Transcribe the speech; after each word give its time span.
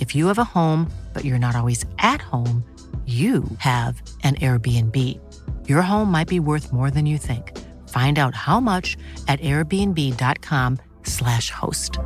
If 0.00 0.14
you 0.14 0.28
have 0.28 0.38
a 0.38 0.44
home, 0.44 0.90
but 1.12 1.24
you're 1.24 1.38
not 1.38 1.54
always 1.56 1.84
at 1.98 2.22
home, 2.22 2.64
you 3.06 3.44
have 3.58 4.00
an 4.22 4.36
Airbnb. 4.36 5.20
Your 5.68 5.82
home 5.82 6.10
might 6.10 6.28
be 6.28 6.40
worth 6.40 6.72
more 6.72 6.90
than 6.90 7.04
you 7.04 7.18
think. 7.18 7.54
Find 7.90 8.18
out 8.18 8.34
how 8.34 8.60
much 8.60 8.96
at 9.28 9.40
airbnb.com/slash 9.40 11.50
host. 11.50 11.98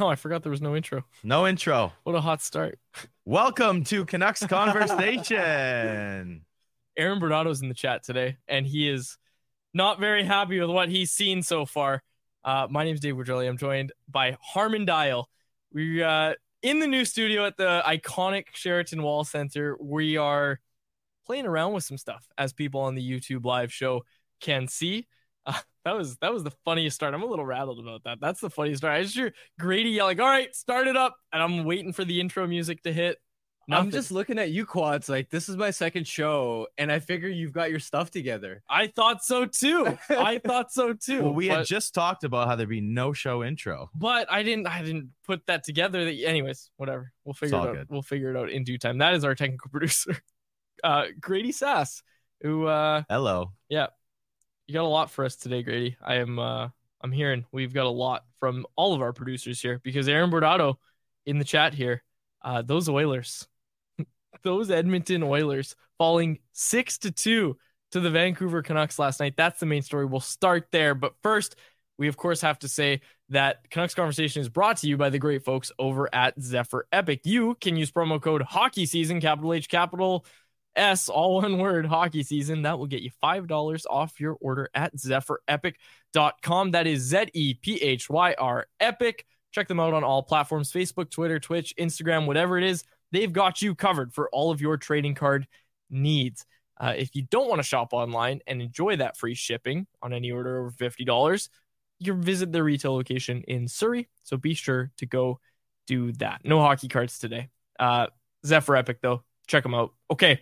Oh, 0.00 0.08
I 0.08 0.16
forgot 0.16 0.42
there 0.42 0.50
was 0.50 0.60
no 0.60 0.74
intro. 0.76 1.04
No 1.22 1.46
intro. 1.46 1.92
What 2.02 2.16
a 2.16 2.20
hot 2.20 2.42
start. 2.42 2.80
Welcome 3.24 3.84
to 3.84 4.04
Canucks 4.04 4.44
Conversation. 4.46 6.44
Aaron 6.96 7.20
Bernardo's 7.20 7.62
in 7.62 7.68
the 7.68 7.74
chat 7.74 8.02
today, 8.02 8.38
and 8.48 8.66
he 8.66 8.88
is 8.88 9.16
not 9.72 10.00
very 10.00 10.24
happy 10.24 10.58
with 10.60 10.70
what 10.70 10.88
he's 10.88 11.12
seen 11.12 11.42
so 11.42 11.64
far. 11.64 12.02
Uh, 12.44 12.66
my 12.70 12.84
name 12.84 12.94
is 12.94 13.00
Dave 13.00 13.14
Quadrelli. 13.14 13.48
I'm 13.48 13.58
joined 13.58 13.92
by 14.08 14.36
Harman 14.40 14.86
Dayal. 14.86 15.24
We 15.72 16.02
uh, 16.02 16.34
in 16.62 16.80
the 16.80 16.86
new 16.86 17.04
studio 17.04 17.46
at 17.46 17.56
the 17.56 17.82
iconic 17.86 18.46
Sheraton 18.52 19.02
Wall 19.02 19.24
Center. 19.24 19.76
We 19.80 20.16
are 20.16 20.60
playing 21.26 21.46
around 21.46 21.74
with 21.74 21.84
some 21.84 21.98
stuff, 21.98 22.26
as 22.38 22.52
people 22.52 22.80
on 22.80 22.94
the 22.94 23.02
YouTube 23.02 23.44
live 23.44 23.72
show 23.72 24.04
can 24.40 24.68
see. 24.68 25.06
Uh, 25.46 25.60
that 25.84 25.96
was 25.96 26.16
that 26.18 26.32
was 26.32 26.44
the 26.44 26.52
funniest 26.64 26.96
start. 26.96 27.14
I'm 27.14 27.22
a 27.22 27.26
little 27.26 27.46
rattled 27.46 27.80
about 27.80 28.04
that. 28.04 28.18
That's 28.20 28.40
the 28.40 28.50
funniest 28.50 28.80
start. 28.80 28.94
I 28.94 29.02
just 29.02 29.14
hear 29.14 29.32
Grady 29.58 29.90
yelling, 29.90 30.20
"All 30.20 30.28
right, 30.28 30.54
start 30.54 30.86
it 30.86 30.96
up!" 30.96 31.16
and 31.32 31.42
I'm 31.42 31.64
waiting 31.64 31.92
for 31.92 32.04
the 32.04 32.20
intro 32.20 32.46
music 32.46 32.82
to 32.82 32.92
hit. 32.92 33.18
I'm 33.70 33.90
just 33.90 34.10
looking 34.10 34.38
at 34.38 34.50
you 34.50 34.64
quads 34.64 35.08
like 35.08 35.28
this 35.30 35.48
is 35.48 35.56
my 35.56 35.70
second 35.70 36.06
show 36.06 36.68
and 36.78 36.90
I 36.90 37.00
figure 37.00 37.28
you've 37.28 37.52
got 37.52 37.70
your 37.70 37.80
stuff 37.80 38.10
together. 38.10 38.62
I 38.68 38.86
thought 38.86 39.22
so 39.22 39.44
too. 39.44 39.98
I 40.08 40.38
thought 40.44 40.72
so 40.72 40.94
too. 40.94 41.24
well, 41.24 41.34
we 41.34 41.48
but, 41.48 41.58
had 41.58 41.66
just 41.66 41.94
talked 41.94 42.24
about 42.24 42.48
how 42.48 42.56
there'd 42.56 42.68
be 42.68 42.80
no 42.80 43.12
show 43.12 43.44
intro. 43.44 43.90
but 43.94 44.30
I 44.30 44.42
didn't. 44.42 44.66
I 44.66 44.82
didn't 44.82 45.10
put 45.26 45.46
that 45.46 45.64
together. 45.64 46.04
That, 46.04 46.24
anyways, 46.24 46.70
whatever. 46.76 47.12
We'll 47.24 47.34
figure 47.34 47.58
it 47.58 47.60
out. 47.60 47.74
good. 47.74 47.86
We'll 47.90 48.02
figure 48.02 48.30
it 48.34 48.38
out 48.38 48.50
in 48.50 48.64
due 48.64 48.78
time. 48.78 48.98
That 48.98 49.14
is 49.14 49.24
our 49.24 49.34
technical 49.34 49.70
producer, 49.70 50.16
uh, 50.82 51.06
Grady 51.20 51.52
Sass, 51.52 52.02
who 52.42 52.66
uh, 52.66 53.02
Hello. 53.08 53.52
Yeah. 53.68 53.88
You 54.66 54.74
got 54.74 54.84
a 54.84 54.88
lot 54.88 55.10
for 55.10 55.24
us 55.24 55.36
today, 55.36 55.62
Grady. 55.62 55.96
I 56.02 56.16
am 56.16 56.38
uh 56.38 56.68
I'm 57.00 57.12
hearing 57.12 57.44
we've 57.52 57.72
got 57.72 57.86
a 57.86 57.90
lot 57.90 58.24
from 58.40 58.66
all 58.76 58.94
of 58.94 59.00
our 59.00 59.12
producers 59.12 59.60
here 59.60 59.80
because 59.82 60.08
Aaron 60.08 60.30
Bordado 60.30 60.76
in 61.26 61.38
the 61.38 61.44
chat 61.44 61.74
here, 61.74 62.02
uh 62.42 62.62
those 62.62 62.88
Oilers, 62.88 63.46
those 64.42 64.70
Edmonton 64.70 65.22
Oilers 65.22 65.76
falling 65.98 66.38
6 66.52 66.98
to 66.98 67.10
2 67.10 67.56
to 67.92 68.00
the 68.00 68.10
Vancouver 68.10 68.62
Canucks 68.62 68.98
last 68.98 69.20
night. 69.20 69.34
That's 69.36 69.60
the 69.60 69.66
main 69.66 69.82
story. 69.82 70.06
We'll 70.06 70.20
start 70.20 70.68
there, 70.70 70.94
but 70.94 71.14
first, 71.22 71.56
we 71.98 72.08
of 72.08 72.16
course 72.16 72.40
have 72.42 72.58
to 72.60 72.68
say 72.68 73.00
that 73.30 73.68
Canucks 73.70 73.94
Conversation 73.94 74.40
is 74.40 74.48
brought 74.48 74.78
to 74.78 74.88
you 74.88 74.96
by 74.96 75.10
the 75.10 75.18
great 75.18 75.44
folks 75.44 75.72
over 75.78 76.12
at 76.14 76.40
Zephyr 76.40 76.86
Epic. 76.92 77.22
You 77.24 77.56
can 77.60 77.76
use 77.76 77.90
promo 77.90 78.20
code 78.22 78.42
hockey 78.42 78.86
season, 78.86 79.20
capital 79.20 79.52
H, 79.52 79.68
capital 79.68 80.24
S, 80.76 81.08
all 81.08 81.36
one 81.42 81.58
word, 81.58 81.86
hockey 81.86 82.22
season. 82.22 82.62
That 82.62 82.78
will 82.78 82.86
get 82.86 83.02
you 83.02 83.10
$5 83.22 83.84
off 83.90 84.20
your 84.20 84.36
order 84.40 84.70
at 84.74 84.96
zephyrepic.com. 84.96 86.70
That 86.70 86.86
is 86.86 87.02
Z 87.02 87.26
E 87.34 87.54
P 87.54 87.76
H 87.82 88.08
Y 88.08 88.34
R 88.38 88.66
Epic. 88.80 89.26
Check 89.50 89.66
them 89.66 89.80
out 89.80 89.94
on 89.94 90.04
all 90.04 90.22
platforms 90.22 90.70
Facebook, 90.70 91.10
Twitter, 91.10 91.40
Twitch, 91.40 91.74
Instagram, 91.78 92.26
whatever 92.26 92.58
it 92.58 92.64
is. 92.64 92.84
They've 93.12 93.32
got 93.32 93.62
you 93.62 93.74
covered 93.74 94.12
for 94.12 94.28
all 94.30 94.50
of 94.50 94.60
your 94.60 94.76
trading 94.76 95.14
card 95.14 95.46
needs. 95.90 96.44
Uh, 96.80 96.94
if 96.96 97.14
you 97.14 97.22
don't 97.22 97.48
want 97.48 97.58
to 97.58 97.64
shop 97.64 97.92
online 97.92 98.40
and 98.46 98.62
enjoy 98.62 98.96
that 98.96 99.16
free 99.16 99.34
shipping 99.34 99.86
on 100.02 100.12
any 100.12 100.30
order 100.30 100.58
over 100.58 100.70
$50, 100.70 101.48
you 101.98 102.12
can 102.12 102.22
visit 102.22 102.52
their 102.52 102.64
retail 102.64 102.94
location 102.94 103.42
in 103.48 103.66
Surrey. 103.66 104.08
So 104.22 104.36
be 104.36 104.54
sure 104.54 104.90
to 104.98 105.06
go 105.06 105.40
do 105.86 106.12
that. 106.12 106.42
No 106.44 106.60
hockey 106.60 106.88
cards 106.88 107.18
today. 107.18 107.48
Uh, 107.78 108.08
Zephyr 108.46 108.76
Epic, 108.76 108.98
though, 109.02 109.24
check 109.46 109.64
them 109.64 109.74
out. 109.74 109.92
Okay, 110.10 110.40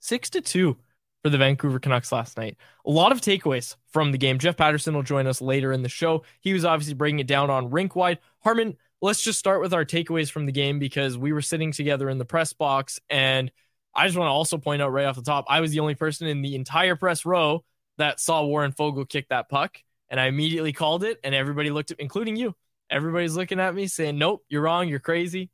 six 0.00 0.30
to 0.30 0.40
two 0.40 0.78
for 1.22 1.30
the 1.30 1.38
Vancouver 1.38 1.78
Canucks 1.78 2.12
last 2.12 2.36
night. 2.36 2.56
A 2.86 2.90
lot 2.90 3.12
of 3.12 3.20
takeaways 3.20 3.76
from 3.92 4.12
the 4.12 4.18
game. 4.18 4.38
Jeff 4.38 4.56
Paterson 4.56 4.94
will 4.94 5.02
join 5.02 5.26
us 5.26 5.40
later 5.40 5.72
in 5.72 5.82
the 5.82 5.88
show. 5.88 6.24
He 6.40 6.52
was 6.52 6.64
obviously 6.64 6.94
breaking 6.94 7.20
it 7.20 7.26
down 7.26 7.50
on 7.50 7.70
rink 7.70 7.94
wide. 7.94 8.18
Harman, 8.40 8.76
let's 9.02 9.20
just 9.20 9.38
start 9.38 9.60
with 9.60 9.74
our 9.74 9.84
takeaways 9.84 10.30
from 10.30 10.46
the 10.46 10.52
game 10.52 10.78
because 10.78 11.18
we 11.18 11.32
were 11.32 11.42
sitting 11.42 11.72
together 11.72 12.08
in 12.08 12.18
the 12.18 12.24
press 12.24 12.52
box. 12.52 13.00
And 13.10 13.50
I 13.94 14.06
just 14.06 14.16
want 14.16 14.28
to 14.28 14.32
also 14.32 14.56
point 14.56 14.80
out 14.80 14.92
right 14.92 15.06
off 15.06 15.16
the 15.16 15.22
top, 15.22 15.44
I 15.48 15.60
was 15.60 15.72
the 15.72 15.80
only 15.80 15.96
person 15.96 16.28
in 16.28 16.40
the 16.40 16.54
entire 16.54 16.94
press 16.96 17.26
row 17.26 17.64
that 17.98 18.20
saw 18.20 18.44
Warren 18.44 18.72
Foegele 18.72 19.08
kick 19.08 19.28
that 19.28 19.48
puck. 19.50 19.76
And 20.08 20.20
I 20.20 20.26
immediately 20.26 20.72
called 20.72 21.04
it, 21.04 21.18
and 21.24 21.34
everybody 21.34 21.70
looked 21.70 21.90
at, 21.90 21.98
including 21.98 22.36
you. 22.36 22.54
Everybody's 22.90 23.34
looking 23.34 23.58
at 23.58 23.74
me 23.74 23.86
saying, 23.86 24.18
"Nope, 24.18 24.44
you're 24.50 24.60
wrong. 24.60 24.86
You're 24.86 24.98
crazy." 24.98 25.50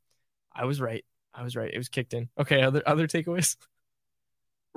I 0.52 0.64
was 0.64 0.81
right. 0.81 1.05
I 1.32 1.44
was 1.44 1.55
right. 1.55 1.72
It 1.72 1.78
was 1.78 1.88
kicked 1.88 2.12
in. 2.12 2.28
Okay. 2.37 2.62
Other 2.62 2.82
other 2.84 3.06
takeaways. 3.06 3.56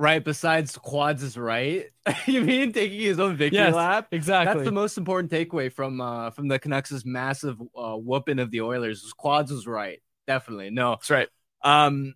Right, 0.02 0.24
besides 0.24 0.76
quads 0.80 1.22
is 1.22 1.38
right. 1.38 1.86
you 2.26 2.42
mean 2.42 2.74
taking 2.74 3.02
his 3.02 3.20
own 3.20 3.36
victory 3.36 3.60
Yes, 3.60 3.76
lap? 3.76 4.08
Exactly. 4.12 4.56
That's 4.56 4.66
the 4.66 4.72
most 4.72 4.98
important 4.98 5.32
takeaway 5.32 5.72
from 5.72 6.02
uh 6.02 6.32
from 6.32 6.48
the 6.48 6.58
Canucks' 6.58 7.06
massive 7.06 7.62
uh, 7.78 7.98
whooping 7.98 8.40
of 8.40 8.50
the 8.50 8.62
Oilers. 8.62 9.04
Was 9.04 9.14
quads 9.14 9.52
was 9.52 9.68
right. 9.68 10.02
Definitely. 10.26 10.72
No. 10.72 10.94
That's 10.94 11.12
right. 11.12 11.28
Um 11.64 12.16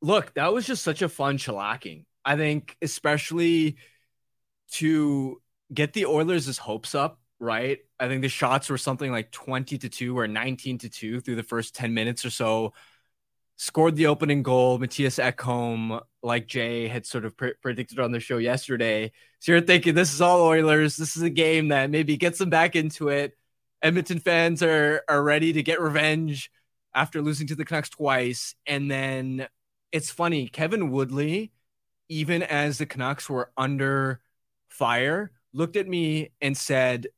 look, 0.00 0.32
that 0.32 0.54
was 0.54 0.66
just 0.66 0.82
such 0.82 1.02
a 1.02 1.10
fun 1.10 1.36
shellacking. 1.36 2.06
I 2.24 2.36
think 2.36 2.74
especially 2.80 3.76
to 4.72 5.42
get 5.74 5.92
the 5.92 6.06
Oilers' 6.06 6.56
hopes 6.56 6.94
up, 6.94 7.20
right? 7.38 7.80
I 7.98 8.08
think 8.08 8.22
the 8.22 8.30
shots 8.30 8.70
were 8.70 8.78
something 8.78 9.12
like 9.12 9.30
20 9.32 9.76
to 9.76 9.90
2 9.90 10.18
or 10.18 10.26
19 10.26 10.78
to 10.78 10.88
2 10.88 11.20
through 11.20 11.36
the 11.36 11.42
first 11.42 11.74
10 11.74 11.92
minutes 11.92 12.24
or 12.24 12.30
so. 12.30 12.72
Scored 13.62 13.94
the 13.94 14.06
opening 14.06 14.42
goal. 14.42 14.78
Mattias 14.78 15.22
Ekholm, 15.22 16.00
like 16.22 16.46
Jay 16.46 16.88
had 16.88 17.04
sort 17.04 17.26
of 17.26 17.36
pre- 17.36 17.52
predicted 17.60 18.00
on 18.00 18.10
the 18.10 18.18
show 18.18 18.38
yesterday. 18.38 19.12
So 19.38 19.52
you're 19.52 19.60
thinking 19.60 19.94
this 19.94 20.14
is 20.14 20.22
all 20.22 20.40
Oilers. 20.40 20.96
This 20.96 21.14
is 21.14 21.22
a 21.22 21.28
game 21.28 21.68
that 21.68 21.90
maybe 21.90 22.16
gets 22.16 22.38
them 22.38 22.48
back 22.48 22.74
into 22.74 23.10
it. 23.10 23.36
Edmonton 23.82 24.18
fans 24.18 24.62
are 24.62 25.02
are 25.10 25.22
ready 25.22 25.52
to 25.52 25.62
get 25.62 25.78
revenge 25.78 26.50
after 26.94 27.20
losing 27.20 27.48
to 27.48 27.54
the 27.54 27.66
Canucks 27.66 27.90
twice. 27.90 28.54
And 28.64 28.90
then 28.90 29.46
it's 29.92 30.10
funny, 30.10 30.48
Kevin 30.48 30.90
Woodley, 30.90 31.52
even 32.08 32.42
as 32.42 32.78
the 32.78 32.86
Canucks 32.86 33.28
were 33.28 33.52
under 33.58 34.22
fire, 34.68 35.32
looked 35.52 35.76
at 35.76 35.86
me 35.86 36.30
and 36.40 36.56
said, 36.56 37.08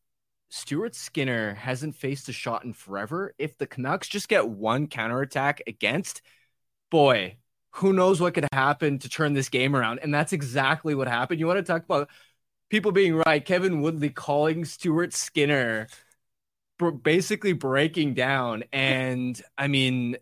Stuart 0.55 0.95
Skinner 0.95 1.55
hasn't 1.55 1.97
faced 1.97 2.29
a 2.29 2.33
shot 2.33 2.63
in 2.63 2.75
forever. 2.75 3.35
If 3.39 3.57
the 3.57 3.67
Canucks 3.67 4.07
just 4.07 4.29
get 4.29 4.51
one 4.51 4.87
counterattack 4.87 5.63
against, 5.67 6.21
boy, 6.91 7.39
who 7.71 7.95
knows 7.95 8.21
what 8.21 8.35
could 8.35 8.47
happen 8.53 8.99
to 8.99 9.09
turn 9.09 9.33
this 9.33 9.49
game 9.49 9.75
around. 9.75 10.01
And 10.03 10.13
that's 10.13 10.35
exactly 10.35 10.95
what 10.95 11.09
happened. 11.09 11.41
You 11.41 11.47
want 11.47 11.57
to 11.57 11.63
talk 11.63 11.85
about 11.85 12.11
people 12.69 12.93
being 12.93 13.15
right. 13.15 13.43
Kevin 13.43 13.81
Woodley 13.81 14.11
calling 14.11 14.67
Stuart 14.67 15.15
Skinner 15.15 15.87
basically 17.03 17.55
breaking 17.55 18.13
down. 18.13 18.65
And 18.75 19.41
I 19.57 19.69
mean, 19.69 20.19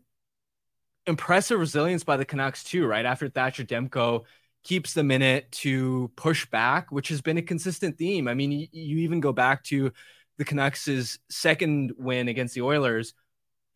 impressive 1.07 1.59
resilience 1.59 2.05
by 2.05 2.17
the 2.17 2.25
Canucks 2.25 2.63
too, 2.63 2.87
right? 2.87 3.05
After 3.05 3.29
Thatcher 3.29 3.65
Demko 3.65 4.23
keeps 4.63 4.95
the 4.95 5.03
minute 5.03 5.51
to 5.51 6.09
push 6.15 6.47
back, 6.47 6.93
which 6.93 7.09
has 7.09 7.21
been 7.21 7.39
a 7.39 7.43
consistent 7.43 7.99
theme. 7.99 8.29
I 8.29 8.35
mean, 8.35 8.53
you, 8.53 8.69
you 8.71 8.99
even 8.99 9.19
go 9.19 9.33
back 9.33 9.65
to 9.65 9.91
the 10.41 10.47
Canucks' 10.47 11.19
second 11.29 11.93
win 11.99 12.29
against 12.29 12.55
the 12.55 12.63
Oilers. 12.63 13.13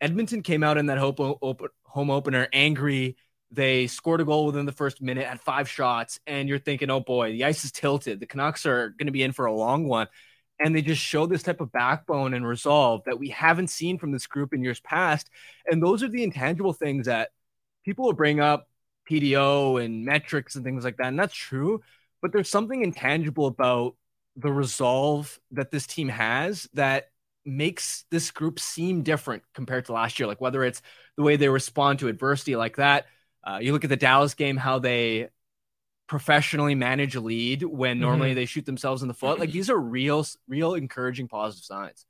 Edmonton 0.01 0.41
came 0.41 0.63
out 0.63 0.79
in 0.79 0.87
that 0.87 0.97
home 0.97 2.09
opener 2.09 2.47
angry. 2.51 3.17
They 3.51 3.85
scored 3.85 4.19
a 4.19 4.25
goal 4.25 4.47
within 4.47 4.65
the 4.65 4.71
first 4.71 4.99
minute, 4.99 5.27
had 5.27 5.39
five 5.39 5.69
shots, 5.69 6.19
and 6.25 6.49
you're 6.49 6.57
thinking, 6.57 6.89
oh 6.89 7.01
boy, 7.01 7.33
the 7.33 7.45
ice 7.45 7.63
is 7.65 7.71
tilted. 7.71 8.19
The 8.19 8.25
Canucks 8.25 8.65
are 8.65 8.89
going 8.89 9.05
to 9.05 9.11
be 9.11 9.21
in 9.21 9.31
for 9.31 9.45
a 9.45 9.53
long 9.53 9.87
one 9.87 10.07
and 10.59 10.75
they 10.75 10.81
just 10.81 11.01
show 11.01 11.27
this 11.27 11.43
type 11.43 11.61
of 11.61 11.71
backbone 11.71 12.33
and 12.33 12.47
resolve 12.47 13.03
that 13.05 13.19
we 13.19 13.29
haven't 13.29 13.69
seen 13.69 13.99
from 13.99 14.11
this 14.11 14.25
group 14.25 14.53
in 14.53 14.63
years 14.63 14.79
past. 14.79 15.29
And 15.69 15.83
those 15.83 16.01
are 16.01 16.07
the 16.07 16.23
intangible 16.23 16.73
things 16.73 17.05
that 17.05 17.29
people 17.83 18.05
will 18.05 18.13
bring 18.13 18.39
up 18.39 18.67
PDO 19.07 19.83
and 19.83 20.03
metrics 20.03 20.55
and 20.55 20.63
things 20.63 20.83
like 20.83 20.97
that. 20.97 21.07
And 21.07 21.19
that's 21.19 21.35
true. 21.35 21.81
But 22.23 22.31
there's 22.31 22.49
something 22.49 22.81
intangible 22.81 23.45
about 23.45 23.95
the 24.35 24.51
resolve 24.51 25.39
that 25.51 25.71
this 25.71 25.87
team 25.87 26.09
has 26.09 26.67
that 26.73 27.09
makes 27.45 28.05
this 28.09 28.31
group 28.31 28.59
seem 28.59 29.03
different 29.03 29.43
compared 29.53 29.85
to 29.85 29.93
last 29.93 30.19
year. 30.19 30.27
Like 30.27 30.41
whether 30.41 30.63
it's 30.63 30.81
the 31.15 31.23
way 31.23 31.35
they 31.35 31.49
respond 31.49 31.99
to 31.99 32.07
adversity 32.07 32.55
like 32.55 32.77
that. 32.77 33.05
Uh, 33.43 33.59
you 33.61 33.73
look 33.73 33.83
at 33.83 33.89
the 33.89 33.95
Dallas 33.95 34.33
game, 34.33 34.57
how 34.57 34.79
they 34.79 35.29
professionally 36.07 36.75
manage 36.75 37.15
a 37.15 37.21
lead 37.21 37.63
when 37.63 37.99
normally 37.99 38.29
mm-hmm. 38.29 38.35
they 38.35 38.45
shoot 38.45 38.65
themselves 38.65 39.01
in 39.01 39.07
the 39.07 39.13
foot. 39.13 39.39
Like 39.39 39.51
these 39.51 39.69
are 39.69 39.77
real, 39.77 40.25
real 40.47 40.73
encouraging 40.73 41.27
positive 41.27 41.63
signs. 41.63 42.05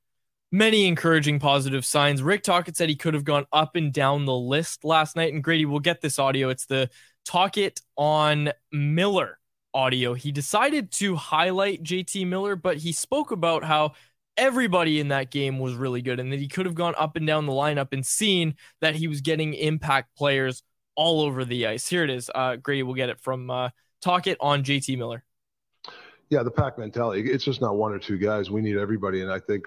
Many 0.51 0.87
encouraging 0.87 1.39
positive 1.39 1.85
signs. 1.85 2.23
Rick 2.23 2.43
Tocchet 2.43 2.77
said 2.77 2.87
he 2.87 2.95
could 2.95 3.13
have 3.13 3.25
gone 3.25 3.45
up 3.51 3.75
and 3.75 3.91
down 3.91 4.25
the 4.25 4.35
list 4.35 4.85
last 4.85 5.15
night. 5.15 5.33
And 5.33 5.43
Grady, 5.43 5.65
we'll 5.65 5.79
get 5.79 6.01
this 6.01 6.17
audio. 6.19 6.49
It's 6.49 6.65
the 6.65 6.89
Tocchet 7.25 7.81
on 7.97 8.51
Miller 8.71 9.37
audio. 9.75 10.13
He 10.15 10.31
decided 10.31 10.91
to 10.93 11.15
highlight 11.15 11.83
JT 11.83 12.25
Miller, 12.27 12.55
but 12.55 12.77
he 12.77 12.91
spoke 12.91 13.31
about 13.31 13.63
how 13.63 13.91
everybody 14.37 14.99
in 14.99 15.09
that 15.09 15.29
game 15.31 15.59
was 15.59 15.75
really 15.75 16.01
good 16.01 16.19
and 16.19 16.31
that 16.31 16.39
he 16.39 16.47
could 16.47 16.65
have 16.65 16.75
gone 16.75 16.95
up 16.97 17.15
and 17.15 17.27
down 17.27 17.45
the 17.45 17.51
lineup 17.51 17.89
and 17.91 18.05
seen 18.05 18.55
that 18.81 18.95
he 18.95 19.07
was 19.07 19.21
getting 19.21 19.53
impact 19.53 20.15
players 20.17 20.63
all 20.95 21.21
over 21.21 21.45
the 21.45 21.67
ice. 21.67 21.87
Here 21.87 22.03
it 22.03 22.09
is. 22.09 22.31
Uh, 22.33 22.55
Grady, 22.55 22.83
we'll 22.83 22.95
get 22.95 23.09
it 23.09 23.19
from 23.19 23.49
uh, 23.49 23.69
Tocchet 24.01 24.37
on 24.39 24.63
JT 24.63 24.97
Miller. 24.97 25.23
Yeah, 26.29 26.41
the 26.41 26.51
pack 26.51 26.77
mentality. 26.77 27.29
It's 27.29 27.43
just 27.43 27.61
not 27.61 27.75
one 27.75 27.93
or 27.93 27.99
two 27.99 28.17
guys. 28.17 28.49
We 28.49 28.61
need 28.61 28.77
everybody, 28.77 29.21
and 29.21 29.31
I 29.31 29.39
think 29.39 29.65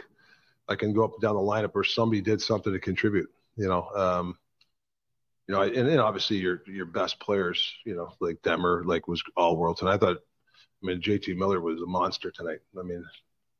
I 0.68 0.74
can 0.74 0.92
go 0.92 1.04
up 1.04 1.12
and 1.12 1.22
down 1.22 1.36
the 1.36 1.40
lineup 1.40 1.74
where 1.74 1.84
somebody 1.84 2.20
did 2.20 2.42
something 2.42 2.72
to 2.72 2.80
contribute. 2.80 3.28
You 3.56 3.68
know, 3.68 3.88
um, 3.94 4.38
you 5.48 5.54
know, 5.54 5.62
and, 5.62 5.88
and 5.88 6.00
obviously 6.00 6.36
your 6.36 6.62
your 6.66 6.84
best 6.84 7.18
players, 7.18 7.72
you 7.84 7.96
know, 7.96 8.12
like 8.20 8.40
Demmer, 8.42 8.84
like 8.84 9.08
was 9.08 9.22
all 9.36 9.56
world 9.56 9.78
tonight. 9.78 9.94
I 9.94 9.98
thought, 9.98 10.18
I 10.18 10.86
mean, 10.86 11.00
JT 11.00 11.36
Miller 11.36 11.60
was 11.60 11.80
a 11.80 11.86
monster 11.86 12.30
tonight. 12.30 12.58
I 12.78 12.82
mean, 12.82 13.04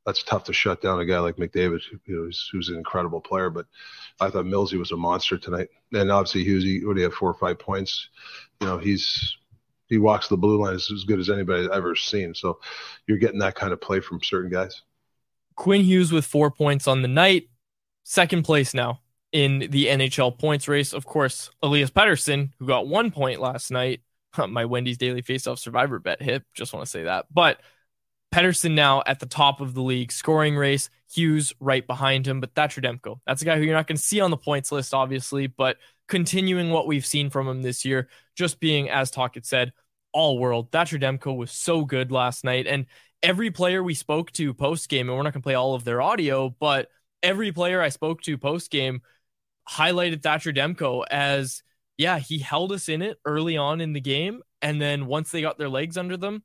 that's 0.05 0.23
tough 0.23 0.43
to 0.45 0.53
shut 0.53 0.81
down 0.81 0.99
a 0.99 1.05
guy 1.05 1.19
like 1.19 1.37
McDavid, 1.37 1.81
you 2.05 2.15
know, 2.15 2.23
who's, 2.23 2.49
who's 2.51 2.69
an 2.69 2.75
incredible 2.75 3.19
player. 3.19 3.49
But 3.49 3.65
I 4.19 4.29
thought 4.29 4.45
Millsy 4.45 4.77
was 4.77 4.91
a 4.91 4.97
monster 4.97 5.37
tonight, 5.37 5.69
and 5.91 6.11
obviously 6.11 6.43
Hughes, 6.43 6.63
he 6.63 6.85
would 6.85 6.97
have 6.97 7.13
four 7.13 7.29
or 7.29 7.33
five 7.33 7.57
points. 7.57 8.09
You 8.61 8.67
know, 8.67 8.77
he's 8.77 9.37
he 9.87 9.97
walks 9.97 10.27
the 10.27 10.37
blue 10.37 10.61
line 10.61 10.75
as, 10.75 10.91
as 10.93 11.03
good 11.05 11.19
as 11.19 11.31
anybody 11.31 11.65
I've 11.65 11.71
ever 11.71 11.95
seen. 11.95 12.35
So 12.35 12.59
you're 13.07 13.17
getting 13.17 13.39
that 13.39 13.55
kind 13.55 13.73
of 13.73 13.81
play 13.81 13.99
from 13.99 14.21
certain 14.21 14.51
guys. 14.51 14.83
Quinn 15.55 15.81
Hughes 15.81 16.11
with 16.11 16.25
four 16.25 16.51
points 16.51 16.87
on 16.87 17.01
the 17.01 17.07
night, 17.07 17.49
second 18.03 18.43
place 18.43 18.75
now 18.75 19.01
in 19.31 19.59
the 19.69 19.87
NHL 19.87 20.37
points 20.37 20.67
race. 20.67 20.93
Of 20.93 21.05
course, 21.05 21.49
Elias 21.61 21.91
Pettersson, 21.91 22.51
who 22.59 22.67
got 22.67 22.87
one 22.87 23.11
point 23.11 23.39
last 23.39 23.71
night. 23.71 24.01
My 24.49 24.65
Wendy's 24.65 24.97
Daily 24.97 25.21
Faceoff 25.21 25.59
Survivor 25.59 25.99
bet 25.99 26.21
hit. 26.21 26.43
Just 26.53 26.73
want 26.73 26.85
to 26.85 26.89
say 26.89 27.03
that. 27.03 27.25
But 27.31 27.59
Pettersson 28.33 28.73
now 28.73 29.01
at 29.05 29.19
the 29.19 29.25
top 29.25 29.59
of 29.61 29.73
the 29.73 29.81
league 29.81 30.11
scoring 30.11 30.55
race. 30.55 30.89
Hughes 31.11 31.53
right 31.59 31.85
behind 31.85 32.27
him, 32.27 32.39
but 32.39 32.53
Thatcher 32.53 32.81
Demko. 32.81 33.19
That's 33.25 33.41
a 33.41 33.45
guy 33.45 33.57
who 33.57 33.63
you're 33.63 33.75
not 33.75 33.87
going 33.87 33.97
to 33.97 34.03
see 34.03 34.21
on 34.21 34.29
the 34.29 34.37
points 34.37 34.71
list, 34.71 34.93
obviously, 34.93 35.47
but 35.47 35.77
continuing 36.07 36.69
what 36.69 36.85
we've 36.85 37.05
seen 37.05 37.31
from 37.31 37.47
him 37.47 37.63
this 37.63 37.83
year, 37.83 38.09
just 38.35 38.59
being, 38.59 38.89
as 38.89 39.09
Tocchet 39.09 39.45
said, 39.45 39.73
all 40.13 40.37
world. 40.37 40.71
Thatcher 40.71 40.99
Demko 40.99 41.35
was 41.35 41.51
so 41.51 41.83
good 41.83 42.11
last 42.11 42.43
night. 42.43 42.67
And 42.67 42.85
every 43.23 43.49
player 43.49 43.81
we 43.81 43.95
spoke 43.95 44.31
to 44.33 44.53
post 44.53 44.89
game, 44.89 45.09
and 45.09 45.17
we're 45.17 45.23
not 45.23 45.33
going 45.33 45.41
to 45.41 45.45
play 45.45 45.55
all 45.55 45.73
of 45.73 45.83
their 45.83 46.01
audio, 46.01 46.49
but 46.59 46.89
every 47.23 47.51
player 47.51 47.81
I 47.81 47.89
spoke 47.89 48.21
to 48.23 48.37
post 48.37 48.69
game 48.69 49.01
highlighted 49.69 50.23
Thatcher 50.23 50.53
Demko 50.53 51.03
as, 51.09 51.63
yeah, 51.97 52.19
he 52.19 52.39
held 52.39 52.71
us 52.71 52.89
in 52.89 53.01
it 53.01 53.17
early 53.25 53.57
on 53.57 53.81
in 53.81 53.93
the 53.93 54.01
game. 54.01 54.41
And 54.61 54.81
then 54.81 55.05
once 55.05 55.31
they 55.31 55.41
got 55.41 55.57
their 55.57 55.69
legs 55.69 55.97
under 55.97 56.17
them, 56.17 56.43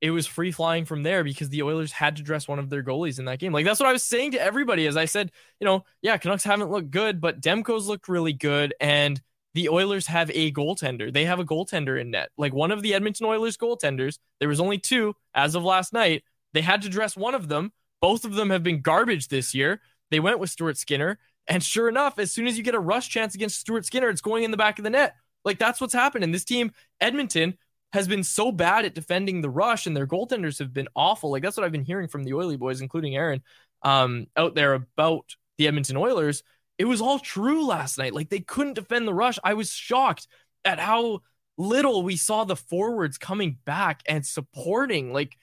it 0.00 0.10
was 0.10 0.26
free 0.26 0.52
flying 0.52 0.84
from 0.84 1.02
there 1.02 1.24
because 1.24 1.48
the 1.48 1.62
Oilers 1.62 1.92
had 1.92 2.16
to 2.16 2.22
dress 2.22 2.46
one 2.46 2.58
of 2.58 2.68
their 2.68 2.82
goalies 2.82 3.18
in 3.18 3.24
that 3.24 3.38
game. 3.38 3.52
Like 3.52 3.64
that's 3.64 3.80
what 3.80 3.88
I 3.88 3.92
was 3.92 4.02
saying 4.02 4.32
to 4.32 4.42
everybody 4.42 4.86
as 4.86 4.98
I 4.98 5.06
said, 5.06 5.32
you 5.60 5.64
know, 5.64 5.84
yeah, 6.02 6.18
Canucks 6.18 6.44
haven't 6.44 6.70
looked 6.70 6.90
good, 6.90 7.22
but 7.22 7.40
Demko's 7.40 7.88
looked 7.88 8.08
really 8.08 8.34
good 8.34 8.74
and 8.80 9.20
the 9.54 9.70
Oilers 9.70 10.06
have 10.08 10.30
a 10.34 10.52
goaltender. 10.52 11.12
They 11.12 11.24
have 11.24 11.38
a 11.38 11.44
goaltender 11.44 11.98
in 11.98 12.10
net. 12.10 12.30
Like 12.36 12.52
one 12.52 12.70
of 12.70 12.82
the 12.82 12.92
Edmonton 12.92 13.24
Oilers 13.26 13.56
goaltenders, 13.56 14.18
there 14.40 14.48
was 14.48 14.60
only 14.60 14.78
two 14.78 15.14
as 15.32 15.54
of 15.54 15.64
last 15.64 15.92
night. 15.92 16.24
They 16.52 16.60
had 16.60 16.82
to 16.82 16.88
dress 16.90 17.16
one 17.16 17.34
of 17.34 17.48
them. 17.48 17.72
Both 18.02 18.24
of 18.24 18.34
them 18.34 18.50
have 18.50 18.62
been 18.62 18.82
garbage 18.82 19.28
this 19.28 19.54
year. 19.54 19.80
They 20.10 20.20
went 20.20 20.38
with 20.38 20.50
Stuart 20.50 20.76
Skinner, 20.76 21.18
and 21.46 21.62
sure 21.62 21.88
enough, 21.88 22.18
as 22.18 22.32
soon 22.32 22.46
as 22.46 22.56
you 22.56 22.64
get 22.64 22.74
a 22.74 22.80
rush 22.80 23.08
chance 23.08 23.34
against 23.34 23.58
Stuart 23.60 23.84
Skinner, 23.84 24.08
it's 24.08 24.20
going 24.20 24.44
in 24.44 24.50
the 24.50 24.56
back 24.56 24.78
of 24.78 24.84
the 24.84 24.90
net. 24.90 25.14
Like 25.44 25.58
that's 25.58 25.80
what's 25.80 25.92
happened. 25.92 26.24
And 26.24 26.32
this 26.32 26.44
team, 26.44 26.72
Edmonton, 27.00 27.58
has 27.92 28.08
been 28.08 28.24
so 28.24 28.50
bad 28.50 28.84
at 28.84 28.94
defending 28.94 29.40
the 29.40 29.50
rush, 29.50 29.86
and 29.86 29.96
their 29.96 30.06
goaltenders 30.06 30.58
have 30.58 30.72
been 30.72 30.88
awful. 30.96 31.30
Like 31.30 31.42
that's 31.42 31.56
what 31.56 31.64
I've 31.64 31.72
been 31.72 31.84
hearing 31.84 32.08
from 32.08 32.24
the 32.24 32.34
Oily 32.34 32.56
boys, 32.56 32.80
including 32.80 33.14
Aaron, 33.14 33.42
um, 33.82 34.26
out 34.36 34.54
there 34.54 34.74
about 34.74 35.36
the 35.58 35.68
Edmonton 35.68 35.96
Oilers. 35.96 36.42
It 36.78 36.86
was 36.86 37.00
all 37.00 37.18
true 37.18 37.66
last 37.66 37.98
night. 37.98 38.14
Like 38.14 38.30
they 38.30 38.40
couldn't 38.40 38.74
defend 38.74 39.06
the 39.06 39.14
rush. 39.14 39.38
I 39.44 39.54
was 39.54 39.70
shocked 39.70 40.26
at 40.64 40.80
how 40.80 41.20
little 41.56 42.02
we 42.02 42.16
saw 42.16 42.44
the 42.44 42.56
forwards 42.56 43.18
coming 43.18 43.58
back 43.64 44.02
and 44.06 44.26
supporting. 44.26 45.12
Like 45.12 45.36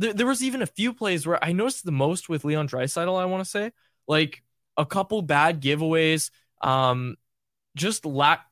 th- 0.00 0.16
there 0.16 0.26
was 0.26 0.42
even 0.42 0.62
a 0.62 0.66
few 0.66 0.92
plays 0.92 1.26
where 1.26 1.42
I 1.44 1.52
noticed 1.52 1.84
the 1.84 1.92
most 1.92 2.28
with 2.28 2.44
Leon 2.44 2.68
Draisaitl. 2.68 3.20
I 3.20 3.26
want 3.26 3.44
to 3.44 3.50
say 3.50 3.70
like 4.08 4.42
a 4.76 4.86
couple 4.86 5.22
bad 5.22 5.60
giveaways, 5.60 6.30
um, 6.60 7.16
just 7.76 8.04
lack 8.04 8.46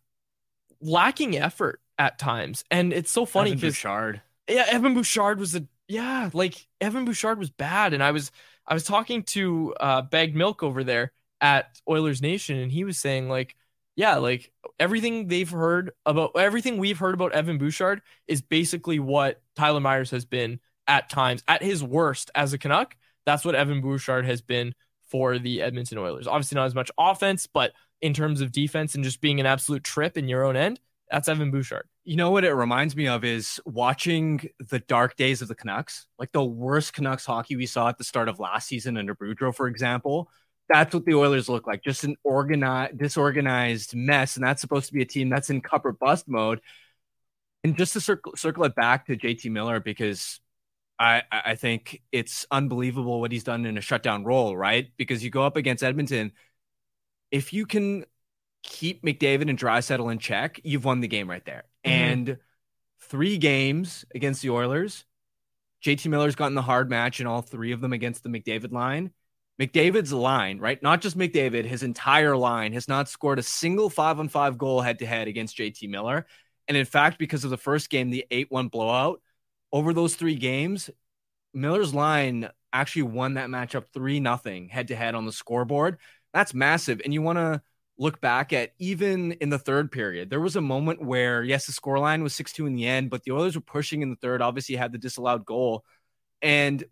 lacking 0.80 1.36
effort 1.36 1.80
at 1.98 2.18
times. 2.18 2.64
And 2.70 2.92
it's 2.92 3.10
so 3.10 3.24
funny 3.24 3.54
because 3.54 3.74
Bouchard. 3.74 4.22
Yeah, 4.48 4.66
Evan 4.68 4.94
Bouchard 4.94 5.38
was 5.38 5.54
a 5.54 5.66
yeah, 5.88 6.30
like 6.32 6.66
Evan 6.80 7.04
Bouchard 7.04 7.38
was 7.38 7.50
bad. 7.50 7.92
And 7.94 8.02
I 8.02 8.10
was 8.12 8.30
I 8.66 8.74
was 8.74 8.84
talking 8.84 9.22
to 9.24 9.74
uh 9.80 10.02
Bagged 10.02 10.36
Milk 10.36 10.62
over 10.62 10.84
there 10.84 11.12
at 11.40 11.80
Oilers 11.88 12.22
Nation, 12.22 12.58
and 12.58 12.70
he 12.70 12.84
was 12.84 12.98
saying, 12.98 13.28
like, 13.28 13.56
yeah, 13.96 14.16
like 14.16 14.50
everything 14.78 15.28
they've 15.28 15.50
heard 15.50 15.92
about 16.06 16.32
everything 16.36 16.78
we've 16.78 16.98
heard 16.98 17.14
about 17.14 17.32
Evan 17.32 17.58
Bouchard 17.58 18.02
is 18.26 18.40
basically 18.40 18.98
what 18.98 19.42
Tyler 19.56 19.80
Myers 19.80 20.10
has 20.10 20.24
been 20.24 20.60
at 20.86 21.10
times, 21.10 21.42
at 21.46 21.62
his 21.62 21.84
worst 21.84 22.30
as 22.34 22.52
a 22.52 22.58
Canuck. 22.58 22.96
That's 23.26 23.44
what 23.44 23.54
Evan 23.54 23.80
Bouchard 23.80 24.24
has 24.24 24.40
been 24.40 24.74
for 25.10 25.38
the 25.38 25.60
Edmonton 25.62 25.98
Oilers. 25.98 26.26
Obviously, 26.26 26.56
not 26.56 26.66
as 26.66 26.74
much 26.74 26.90
offense, 26.98 27.46
but 27.46 27.72
in 28.00 28.14
terms 28.14 28.40
of 28.40 28.52
defense 28.52 28.94
and 28.94 29.04
just 29.04 29.20
being 29.20 29.40
an 29.40 29.46
absolute 29.46 29.84
trip 29.84 30.16
in 30.16 30.28
your 30.28 30.44
own 30.44 30.56
end, 30.56 30.80
that's 31.10 31.28
Evan 31.28 31.50
Bouchard. 31.50 31.88
You 32.04 32.16
know 32.16 32.30
what 32.30 32.44
it 32.44 32.54
reminds 32.54 32.96
me 32.96 33.08
of 33.08 33.24
is 33.24 33.60
watching 33.66 34.48
the 34.70 34.78
dark 34.78 35.16
days 35.16 35.42
of 35.42 35.48
the 35.48 35.54
Canucks, 35.54 36.06
like 36.18 36.32
the 36.32 36.44
worst 36.44 36.92
Canucks 36.92 37.26
hockey 37.26 37.56
we 37.56 37.66
saw 37.66 37.88
at 37.88 37.98
the 37.98 38.04
start 38.04 38.28
of 38.28 38.38
last 38.38 38.68
season 38.68 38.96
under 38.96 39.14
Boudreau, 39.14 39.54
for 39.54 39.66
example. 39.66 40.30
that's 40.70 40.94
what 40.94 41.04
the 41.04 41.14
Oilers 41.14 41.48
look 41.48 41.66
like, 41.66 41.82
just 41.82 42.04
an 42.04 42.16
organized, 42.22 42.96
disorganized 42.96 43.94
mess. 43.94 44.36
And 44.36 44.44
that's 44.44 44.60
supposed 44.60 44.86
to 44.86 44.94
be 44.94 45.02
a 45.02 45.06
team 45.06 45.28
that's 45.28 45.50
in 45.50 45.60
cup 45.60 45.84
or 45.84 45.92
bust 45.92 46.28
mode. 46.28 46.60
And 47.64 47.76
just 47.76 47.92
to 47.94 48.00
circle 48.00 48.34
circle 48.36 48.64
it 48.64 48.74
back 48.74 49.06
to 49.06 49.16
JT 49.16 49.50
Miller, 49.50 49.80
because 49.80 50.40
I 51.00 51.22
I 51.32 51.54
think 51.56 52.02
it's 52.12 52.46
unbelievable 52.50 53.20
what 53.20 53.32
he's 53.32 53.44
done 53.44 53.64
in 53.64 53.78
a 53.78 53.80
shutdown 53.80 54.24
role, 54.24 54.56
right? 54.56 54.90
Because 54.96 55.24
you 55.24 55.30
go 55.30 55.42
up 55.42 55.56
against 55.56 55.82
Edmonton, 55.82 56.32
if 57.30 57.52
you 57.52 57.66
can 57.66 58.04
keep 58.62 59.02
McDavid 59.02 59.48
and 59.48 59.58
Draisaitl 59.58 60.12
in 60.12 60.18
check, 60.18 60.60
you've 60.62 60.84
won 60.84 61.00
the 61.00 61.08
game 61.08 61.28
right 61.28 61.44
there. 61.44 61.64
Mm-hmm. 61.84 61.90
And 61.90 62.38
three 63.00 63.38
games 63.38 64.04
against 64.14 64.42
the 64.42 64.50
Oilers, 64.50 65.04
JT 65.84 66.06
Miller's 66.08 66.34
gotten 66.34 66.54
the 66.54 66.62
hard 66.62 66.90
match 66.90 67.20
in 67.20 67.26
all 67.26 67.40
three 67.40 67.72
of 67.72 67.80
them 67.80 67.94
against 67.94 68.22
the 68.22 68.28
McDavid 68.28 68.72
line. 68.72 69.12
McDavid's 69.60 70.12
line, 70.12 70.58
right? 70.58 70.82
Not 70.82 71.02
just 71.02 71.18
McDavid, 71.18 71.64
his 71.64 71.82
entire 71.82 72.36
line 72.36 72.72
has 72.72 72.88
not 72.88 73.08
scored 73.08 73.38
a 73.38 73.42
single 73.42 73.90
five 73.90 74.18
on 74.18 74.28
five 74.28 74.56
goal 74.56 74.80
head 74.80 74.98
to 75.00 75.06
head 75.06 75.28
against 75.28 75.56
JT 75.56 75.88
Miller. 75.88 76.26
And 76.68 76.76
in 76.76 76.86
fact, 76.86 77.18
because 77.18 77.44
of 77.44 77.50
the 77.50 77.58
first 77.58 77.90
game, 77.90 78.10
the 78.10 78.26
8 78.30 78.50
1 78.50 78.68
blowout, 78.68 79.20
over 79.72 79.92
those 79.92 80.14
three 80.14 80.34
games, 80.34 80.90
Miller's 81.54 81.94
line 81.94 82.48
actually 82.72 83.02
won 83.02 83.34
that 83.34 83.48
matchup 83.48 83.86
3 83.92 84.22
0 84.22 84.68
head 84.70 84.88
to 84.88 84.96
head 84.96 85.14
on 85.14 85.26
the 85.26 85.32
scoreboard. 85.32 85.98
That's 86.32 86.54
massive. 86.54 87.00
And 87.04 87.12
you 87.12 87.22
want 87.22 87.38
to 87.38 87.62
look 87.98 88.20
back 88.20 88.52
at 88.52 88.72
even 88.78 89.32
in 89.32 89.50
the 89.50 89.58
third 89.58 89.92
period, 89.92 90.30
there 90.30 90.40
was 90.40 90.56
a 90.56 90.60
moment 90.60 91.04
where, 91.04 91.42
yes, 91.42 91.66
the 91.66 91.72
scoreline 91.72 92.22
was 92.22 92.34
6 92.34 92.52
2 92.52 92.66
in 92.66 92.74
the 92.74 92.86
end, 92.86 93.10
but 93.10 93.22
the 93.24 93.32
Oilers 93.32 93.56
were 93.56 93.60
pushing 93.60 94.02
in 94.02 94.10
the 94.10 94.16
third, 94.16 94.42
obviously 94.42 94.76
had 94.76 94.92
the 94.92 94.98
disallowed 94.98 95.44
goal. 95.44 95.84
And 96.42 96.84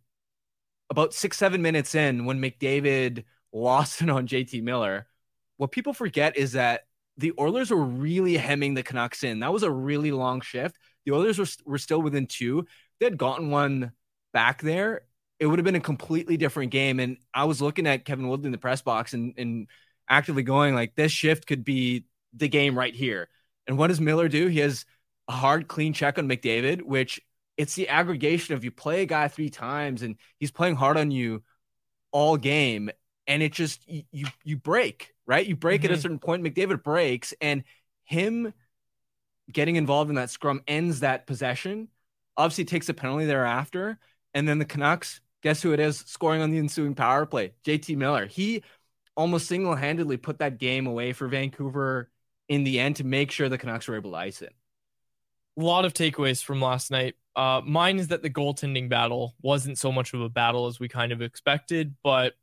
about 0.90 1.14
six, 1.14 1.36
seven 1.36 1.62
minutes 1.62 1.94
in, 1.94 2.24
when 2.24 2.40
McDavid 2.40 3.24
lost 3.52 4.02
it 4.02 4.10
on 4.10 4.26
JT 4.26 4.62
Miller, 4.62 5.06
what 5.56 5.72
people 5.72 5.92
forget 5.92 6.36
is 6.36 6.52
that 6.52 6.82
the 7.16 7.32
Oilers 7.38 7.70
were 7.70 7.84
really 7.84 8.36
hemming 8.36 8.74
the 8.74 8.82
Canucks 8.82 9.24
in. 9.24 9.40
That 9.40 9.52
was 9.52 9.64
a 9.64 9.70
really 9.70 10.12
long 10.12 10.40
shift. 10.40 10.78
The 11.06 11.12
Oilers 11.12 11.38
were, 11.38 11.46
were 11.64 11.78
still 11.78 12.02
within 12.02 12.26
two. 12.26 12.66
they 13.00 13.06
had 13.06 13.18
gotten 13.18 13.50
one 13.50 13.92
back 14.32 14.62
there, 14.62 15.02
it 15.40 15.46
would 15.46 15.58
have 15.58 15.64
been 15.64 15.76
a 15.76 15.80
completely 15.80 16.36
different 16.36 16.72
game. 16.72 17.00
And 17.00 17.16
I 17.32 17.44
was 17.44 17.62
looking 17.62 17.86
at 17.86 18.04
Kevin 18.04 18.28
Woodley 18.28 18.46
in 18.46 18.52
the 18.52 18.58
press 18.58 18.82
box 18.82 19.14
and, 19.14 19.34
and 19.38 19.68
actively 20.08 20.42
going 20.42 20.74
like 20.74 20.94
this 20.94 21.12
shift 21.12 21.46
could 21.46 21.64
be 21.64 22.04
the 22.34 22.48
game 22.48 22.76
right 22.76 22.94
here. 22.94 23.28
And 23.66 23.78
what 23.78 23.88
does 23.88 24.00
Miller 24.00 24.28
do? 24.28 24.48
He 24.48 24.58
has 24.60 24.84
a 25.28 25.32
hard, 25.32 25.68
clean 25.68 25.92
check 25.92 26.18
on 26.18 26.28
McDavid, 26.28 26.82
which 26.82 27.20
it's 27.56 27.74
the 27.74 27.88
aggregation 27.88 28.54
of 28.54 28.64
you 28.64 28.70
play 28.70 29.02
a 29.02 29.06
guy 29.06 29.28
three 29.28 29.50
times 29.50 30.02
and 30.02 30.16
he's 30.38 30.50
playing 30.50 30.76
hard 30.76 30.96
on 30.96 31.10
you 31.10 31.42
all 32.12 32.36
game 32.36 32.90
and 33.26 33.42
it 33.42 33.52
just 33.52 33.86
you 33.86 34.04
you, 34.10 34.26
you 34.44 34.56
break 34.56 35.12
right 35.26 35.46
you 35.46 35.54
break 35.54 35.82
mm-hmm. 35.82 35.86
at 35.86 35.90
a 35.90 35.94
mm-hmm. 35.94 36.02
certain 36.02 36.18
point 36.18 36.42
mcdavid 36.42 36.82
breaks 36.82 37.34
and 37.40 37.64
him 38.04 38.54
getting 39.52 39.76
involved 39.76 40.10
in 40.10 40.16
that 40.16 40.30
scrum 40.30 40.62
ends 40.66 41.00
that 41.00 41.26
possession 41.26 41.88
obviously 42.36 42.64
takes 42.64 42.88
a 42.88 42.94
penalty 42.94 43.26
thereafter. 43.26 43.98
And 44.34 44.46
then 44.48 44.58
the 44.58 44.64
canucks 44.64 45.20
guess 45.42 45.62
who 45.62 45.72
it 45.72 45.80
is 45.80 45.98
scoring 46.06 46.42
on 46.42 46.50
the 46.50 46.58
ensuing 46.58 46.94
power 46.94 47.26
play? 47.26 47.52
Jt 47.64 47.96
miller. 47.96 48.26
He 48.26 48.62
almost 49.16 49.48
single-handedly 49.48 50.16
put 50.16 50.38
that 50.38 50.58
game 50.58 50.86
away 50.86 51.12
for 51.12 51.28
vancouver 51.28 52.10
in 52.48 52.64
the 52.64 52.78
end 52.78 52.96
to 52.96 53.04
make 53.04 53.30
sure 53.30 53.48
the 53.48 53.58
canucks 53.58 53.88
were 53.88 53.96
able 53.96 54.12
to 54.12 54.16
ice 54.16 54.42
it. 54.42 54.54
A 55.58 55.62
lot 55.62 55.84
of 55.84 55.92
takeaways 55.92 56.42
from 56.42 56.60
last 56.60 56.90
night. 56.90 57.16
Uh, 57.34 57.60
mine 57.64 57.98
is 57.98 58.08
that 58.08 58.22
the 58.22 58.30
goaltending 58.30 58.88
battle 58.88 59.34
wasn't 59.42 59.78
so 59.78 59.90
much 59.90 60.14
of 60.14 60.20
a 60.20 60.28
battle 60.28 60.66
as 60.66 60.78
we 60.78 60.88
kind 60.88 61.12
of 61.12 61.20
expected, 61.20 61.94
but 62.02 62.34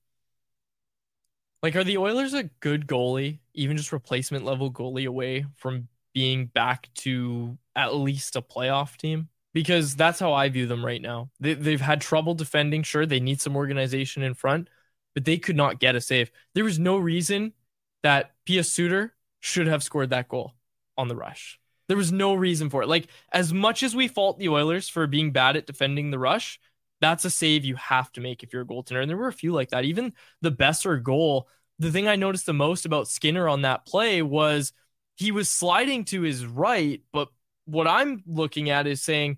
like, 1.64 1.76
are 1.76 1.84
the 1.84 1.98
Oilers 1.98 2.34
a 2.34 2.44
good 2.44 2.88
goalie, 2.88 3.40
even 3.54 3.78
just 3.78 3.92
replacement 3.92 4.46
level 4.46 4.72
goalie 4.72 5.08
away 5.08 5.46
from 5.56 5.88
being 6.16 6.48
back 6.48 6.90
to 6.96 7.60
at 7.76 7.94
least 7.94 8.36
a 8.36 8.42
playoff 8.42 8.98
team? 8.98 9.30
Because 9.54 9.96
that's 9.96 10.20
how 10.20 10.34
I 10.34 10.50
view 10.50 10.66
them 10.66 10.84
right 10.84 11.02
now. 11.02 11.30
They, 11.40 11.54
they've 11.54 11.80
had 11.80 12.02
trouble 12.02 12.34
defending. 12.34 12.82
Sure, 12.82 13.06
they 13.06 13.20
need 13.20 13.40
some 13.40 13.56
organization 13.56 14.24
in 14.24 14.34
front, 14.34 14.70
but 15.14 15.26
they 15.26 15.38
could 15.38 15.56
not 15.56 15.80
get 15.80 15.96
a 15.96 16.02
save. 16.02 16.32
There 16.56 16.64
was 16.64 16.80
no 16.80 16.98
reason 16.98 17.54
that 18.02 18.32
Pius 18.48 18.74
Suter 18.74 19.14
should 19.42 19.68
have 19.68 19.84
scored 19.84 20.10
that 20.10 20.28
goal 20.28 20.54
on 20.98 21.08
the 21.08 21.16
rush. 21.16 21.60
There 21.88 21.98
was 21.98 22.12
no 22.12 22.34
reason 22.34 22.70
for 22.70 22.82
it. 22.82 22.90
Like 22.90 23.08
as 23.32 23.54
much 23.54 23.84
as 23.84 23.96
we 23.96 24.08
fault 24.08 24.40
the 24.40 24.50
Oilers 24.50 24.90
for 24.90 25.06
being 25.08 25.32
bad 25.32 25.56
at 25.56 25.68
defending 25.68 26.10
the 26.10 26.20
rush, 26.20 26.60
that's 27.02 27.26
a 27.26 27.30
save 27.30 27.66
you 27.66 27.76
have 27.76 28.12
to 28.14 28.22
make 28.22 28.42
if 28.42 28.52
you're 28.52 28.64
a 28.64 28.66
goaltender. 28.66 29.02
And 29.02 29.10
there 29.10 29.18
were 29.18 29.28
a 29.28 29.34
few 29.34 29.54
like 29.54 29.70
that. 29.70 29.86
Even 29.86 30.14
the 30.42 30.52
Boeser 30.52 31.02
goal, 31.02 31.48
the 31.78 31.92
thing 31.92 32.08
I 32.08 32.16
noticed 32.16 32.46
the 32.46 32.54
most 32.54 32.86
about 32.86 33.08
Skinner 33.08 33.48
on 33.48 33.62
that 33.62 33.86
play 33.86 34.22
was 34.22 34.74
he 35.16 35.32
was 35.32 35.50
sliding 35.50 36.06
to 36.06 36.22
his 36.22 36.46
right, 36.46 37.02
but 37.12 37.30
what 37.66 37.88
I'm 37.88 38.24
looking 38.28 38.70
at 38.70 38.88
is 38.88 39.02
saying, 39.02 39.38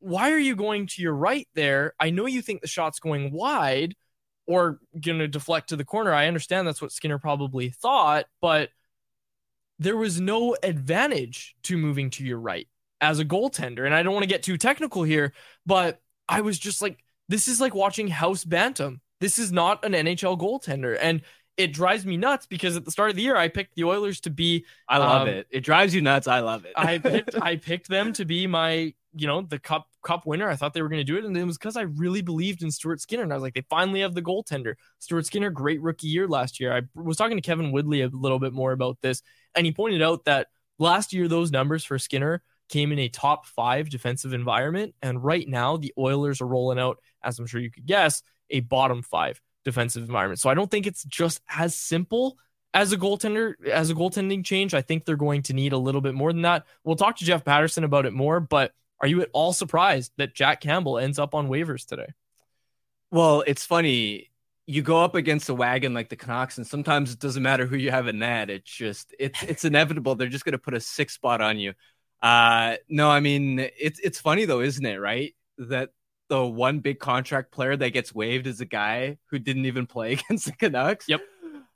why 0.00 0.32
are 0.32 0.38
you 0.38 0.56
going 0.56 0.86
to 0.88 1.02
your 1.02 1.14
right 1.14 1.48
there? 1.54 1.94
I 1.98 2.10
know 2.10 2.26
you 2.26 2.42
think 2.42 2.60
the 2.60 2.68
shot's 2.68 2.98
going 2.98 3.32
wide 3.32 3.94
or 4.46 4.78
going 5.00 5.18
to 5.18 5.28
deflect 5.28 5.70
to 5.70 5.76
the 5.76 5.84
corner. 5.84 6.12
I 6.12 6.26
understand 6.26 6.66
that's 6.66 6.82
what 6.82 6.92
Skinner 6.92 7.18
probably 7.18 7.70
thought, 7.70 8.26
but– 8.40 8.70
there 9.78 9.96
was 9.96 10.20
no 10.20 10.56
advantage 10.62 11.54
to 11.64 11.76
moving 11.76 12.10
to 12.10 12.24
your 12.24 12.38
right 12.38 12.68
as 13.00 13.18
a 13.18 13.24
goaltender. 13.24 13.84
And 13.84 13.94
I 13.94 14.02
don't 14.02 14.12
want 14.12 14.22
to 14.22 14.28
get 14.28 14.42
too 14.42 14.56
technical 14.56 15.02
here, 15.02 15.32
but 15.66 16.00
I 16.28 16.40
was 16.42 16.58
just 16.58 16.80
like, 16.80 16.98
this 17.28 17.48
is 17.48 17.60
like 17.60 17.74
watching 17.74 18.08
House 18.08 18.44
Bantam. 18.44 19.00
This 19.20 19.38
is 19.38 19.50
not 19.50 19.84
an 19.84 19.92
NHL 19.92 20.38
goaltender. 20.38 20.96
And 21.00 21.22
it 21.56 21.72
drives 21.72 22.04
me 22.04 22.16
nuts 22.16 22.46
because 22.46 22.76
at 22.76 22.84
the 22.84 22.90
start 22.90 23.10
of 23.10 23.16
the 23.16 23.22
year, 23.22 23.36
I 23.36 23.48
picked 23.48 23.74
the 23.74 23.84
Oilers 23.84 24.20
to 24.22 24.30
be. 24.30 24.64
I 24.88 24.98
love 24.98 25.22
um, 25.22 25.28
it. 25.28 25.46
It 25.50 25.60
drives 25.60 25.94
you 25.94 26.00
nuts. 26.00 26.26
I 26.26 26.40
love 26.40 26.64
it. 26.64 26.72
I 26.76 26.98
picked, 27.02 27.40
I 27.40 27.56
picked 27.56 27.88
them 27.88 28.12
to 28.14 28.24
be 28.24 28.46
my, 28.46 28.92
you 29.14 29.26
know, 29.26 29.42
the 29.42 29.58
cup 29.58 29.88
cup 30.04 30.26
winner. 30.26 30.48
I 30.48 30.56
thought 30.56 30.74
they 30.74 30.82
were 30.82 30.88
going 30.88 31.00
to 31.00 31.04
do 31.04 31.16
it, 31.16 31.24
and 31.24 31.36
it 31.36 31.44
was 31.44 31.56
because 31.56 31.76
I 31.76 31.82
really 31.82 32.22
believed 32.22 32.62
in 32.62 32.70
Stuart 32.70 33.00
Skinner. 33.00 33.22
And 33.22 33.32
I 33.32 33.36
was 33.36 33.42
like, 33.42 33.54
they 33.54 33.64
finally 33.70 34.00
have 34.00 34.14
the 34.14 34.22
goaltender. 34.22 34.74
Stuart 34.98 35.26
Skinner, 35.26 35.50
great 35.50 35.80
rookie 35.80 36.08
year 36.08 36.26
last 36.26 36.58
year. 36.58 36.76
I 36.76 36.82
was 36.94 37.16
talking 37.16 37.36
to 37.36 37.42
Kevin 37.42 37.72
Woodley 37.72 38.02
a 38.02 38.08
little 38.08 38.40
bit 38.40 38.52
more 38.52 38.72
about 38.72 38.98
this, 39.00 39.22
and 39.54 39.64
he 39.64 39.72
pointed 39.72 40.02
out 40.02 40.24
that 40.24 40.48
last 40.78 41.12
year 41.12 41.28
those 41.28 41.52
numbers 41.52 41.84
for 41.84 41.98
Skinner 41.98 42.42
came 42.68 42.90
in 42.90 42.98
a 42.98 43.08
top 43.08 43.46
five 43.46 43.90
defensive 43.90 44.32
environment, 44.32 44.94
and 45.02 45.22
right 45.22 45.48
now 45.48 45.76
the 45.76 45.92
Oilers 45.96 46.40
are 46.40 46.46
rolling 46.46 46.80
out, 46.80 46.98
as 47.22 47.38
I'm 47.38 47.46
sure 47.46 47.60
you 47.60 47.70
could 47.70 47.86
guess, 47.86 48.22
a 48.50 48.60
bottom 48.60 49.02
five 49.02 49.40
defensive 49.64 50.04
environment. 50.04 50.40
So 50.40 50.50
I 50.50 50.54
don't 50.54 50.70
think 50.70 50.86
it's 50.86 51.04
just 51.04 51.40
as 51.48 51.74
simple 51.74 52.38
as 52.72 52.92
a 52.92 52.96
goaltender 52.96 53.54
as 53.68 53.90
a 53.90 53.94
goaltending 53.94 54.44
change. 54.44 54.74
I 54.74 54.82
think 54.82 55.04
they're 55.04 55.16
going 55.16 55.42
to 55.42 55.54
need 55.54 55.72
a 55.72 55.78
little 55.78 56.00
bit 56.00 56.14
more 56.14 56.32
than 56.32 56.42
that. 56.42 56.66
We'll 56.82 56.96
talk 56.96 57.16
to 57.18 57.24
Jeff 57.24 57.44
Paterson 57.44 57.84
about 57.84 58.06
it 58.06 58.12
more, 58.12 58.40
but 58.40 58.72
are 59.00 59.08
you 59.08 59.22
at 59.22 59.30
all 59.32 59.52
surprised 59.52 60.12
that 60.16 60.34
Jack 60.34 60.60
Campbell 60.60 60.98
ends 60.98 61.18
up 61.18 61.34
on 61.34 61.48
waivers 61.48 61.86
today? 61.86 62.08
Well, 63.10 63.44
it's 63.46 63.64
funny. 63.64 64.30
You 64.66 64.82
go 64.82 65.02
up 65.02 65.14
against 65.14 65.48
a 65.48 65.54
wagon 65.54 65.94
like 65.94 66.08
the 66.08 66.16
Canucks, 66.16 66.56
and 66.58 66.66
sometimes 66.66 67.12
it 67.12 67.18
doesn't 67.18 67.42
matter 67.42 67.66
who 67.66 67.76
you 67.76 67.90
have 67.90 68.08
in 68.08 68.20
that. 68.20 68.50
It's 68.50 68.70
just 68.70 69.14
it's 69.18 69.42
it's 69.42 69.64
inevitable. 69.64 70.14
They're 70.14 70.28
just 70.28 70.44
going 70.44 70.52
to 70.52 70.58
put 70.58 70.74
a 70.74 70.80
six 70.80 71.14
spot 71.14 71.40
on 71.40 71.58
you. 71.58 71.74
Uh, 72.22 72.76
no, 72.88 73.10
I 73.10 73.20
mean 73.20 73.58
it's 73.78 74.00
it's 74.00 74.20
funny 74.20 74.46
though, 74.46 74.60
isn't 74.60 74.84
it? 74.84 74.96
Right, 74.96 75.34
that 75.58 75.90
the 76.34 76.44
one 76.44 76.80
big 76.80 76.98
contract 76.98 77.52
player 77.52 77.76
that 77.76 77.90
gets 77.90 78.12
waived 78.12 78.48
is 78.48 78.60
a 78.60 78.64
guy 78.64 79.18
who 79.26 79.38
didn't 79.38 79.66
even 79.66 79.86
play 79.86 80.12
against 80.30 80.46
the 80.46 80.52
Canucks. 80.52 81.08
Yep. 81.08 81.20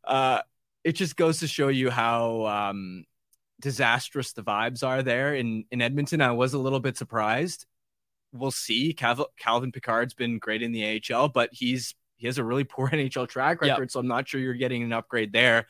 Uh, 0.04 0.40
it 0.82 0.92
just 0.92 1.16
goes 1.16 1.40
to 1.40 1.46
show 1.46 1.68
you 1.68 1.90
how 1.90 2.46
um, 2.46 3.04
disastrous 3.60 4.32
the 4.32 4.42
vibes 4.42 4.82
are 4.82 5.02
there 5.02 5.34
in 5.34 5.64
in 5.70 5.80
Edmonton. 5.80 6.20
I 6.20 6.32
was 6.32 6.54
a 6.54 6.58
little 6.58 6.80
bit 6.80 6.96
surprised. 6.96 7.66
We'll 8.32 8.50
see. 8.50 8.92
Cal- 8.94 9.30
Calvin 9.38 9.70
Pickard's 9.70 10.14
been 10.14 10.38
great 10.38 10.62
in 10.62 10.72
the 10.72 11.00
AHL, 11.12 11.28
but 11.28 11.50
he's 11.52 11.94
he 12.16 12.26
has 12.26 12.38
a 12.38 12.44
really 12.44 12.64
poor 12.74 12.88
NHL 12.88 13.28
track 13.28 13.60
record, 13.60 13.82
yep. 13.82 13.90
so 13.92 14.00
I'm 14.00 14.08
not 14.08 14.26
sure 14.26 14.40
you're 14.40 14.54
getting 14.54 14.82
an 14.82 14.92
upgrade 14.92 15.32
there. 15.32 15.66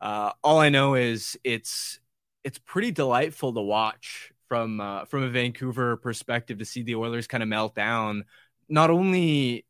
Uh, 0.00 0.32
all 0.42 0.58
I 0.58 0.70
know 0.70 0.94
is 0.94 1.38
it's 1.44 2.00
it's 2.42 2.58
pretty 2.58 2.90
delightful 2.90 3.52
to 3.52 3.60
watch 3.60 4.32
from 4.48 4.80
uh, 4.80 5.04
from 5.06 5.22
a 5.22 5.28
Vancouver 5.28 5.96
perspective 5.96 6.58
to 6.58 6.64
see 6.64 6.82
the 6.82 6.96
Oilers 6.96 7.26
kind 7.26 7.42
of 7.42 7.48
melt 7.48 7.74
down, 7.74 8.24
not 8.68 8.90
only 8.90 9.66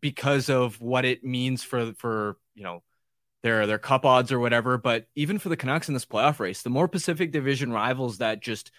because 0.00 0.48
of 0.48 0.80
what 0.80 1.04
it 1.04 1.24
means 1.24 1.62
for 1.62 1.92
for 1.94 2.36
you 2.54 2.62
know 2.62 2.82
their 3.42 3.66
their 3.66 3.78
cup 3.78 4.04
odds 4.04 4.32
or 4.32 4.38
whatever. 4.38 4.78
But 4.78 5.06
even 5.14 5.38
for 5.38 5.48
the 5.48 5.56
Canucks 5.56 5.88
in 5.88 5.94
this 5.94 6.06
playoff 6.06 6.38
race, 6.38 6.62
the 6.62 6.70
more 6.70 6.88
Pacific 6.88 7.32
Division 7.32 7.72
rivals 7.72 8.18
that 8.18 8.40
just 8.40 8.70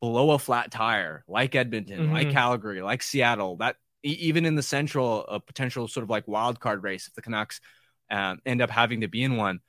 blow 0.00 0.32
a 0.32 0.38
flat 0.38 0.70
tire, 0.70 1.24
like 1.28 1.54
Edmonton, 1.54 2.00
mm-hmm. 2.00 2.12
like 2.12 2.30
Calgary, 2.30 2.82
like 2.82 3.02
Seattle, 3.02 3.56
that 3.56 3.76
even 4.02 4.46
in 4.46 4.54
the 4.54 4.62
Central, 4.62 5.26
a 5.26 5.40
potential 5.40 5.88
sort 5.88 6.04
of 6.04 6.10
like 6.10 6.28
wild 6.28 6.60
card 6.60 6.82
race 6.82 7.08
if 7.08 7.14
the 7.14 7.22
Canucks 7.22 7.60
um, 8.10 8.40
end 8.46 8.62
up 8.62 8.70
having 8.70 9.00
to 9.00 9.08
be 9.08 9.22
in 9.22 9.36
one. 9.36 9.60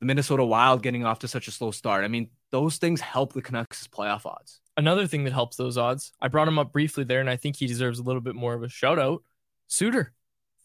The 0.00 0.06
Minnesota 0.06 0.44
Wild 0.44 0.82
getting 0.82 1.04
off 1.04 1.20
to 1.20 1.28
such 1.28 1.46
a 1.46 1.52
slow 1.52 1.70
start. 1.70 2.04
I 2.04 2.08
mean, 2.08 2.30
those 2.52 2.76
things 2.76 3.00
help 3.00 3.32
the 3.32 3.42
Canucks' 3.42 3.88
playoff 3.88 4.24
odds. 4.26 4.60
Another 4.76 5.06
thing 5.06 5.24
that 5.24 5.32
helps 5.32 5.56
those 5.56 5.76
odds, 5.76 6.12
I 6.20 6.28
brought 6.28 6.48
him 6.48 6.58
up 6.58 6.72
briefly 6.72 7.04
there, 7.04 7.20
and 7.20 7.28
I 7.28 7.36
think 7.36 7.56
he 7.56 7.66
deserves 7.66 7.98
a 7.98 8.02
little 8.02 8.20
bit 8.20 8.34
more 8.34 8.54
of 8.54 8.62
a 8.62 8.68
shout 8.68 8.98
out. 8.98 9.22
Suter, 9.66 10.12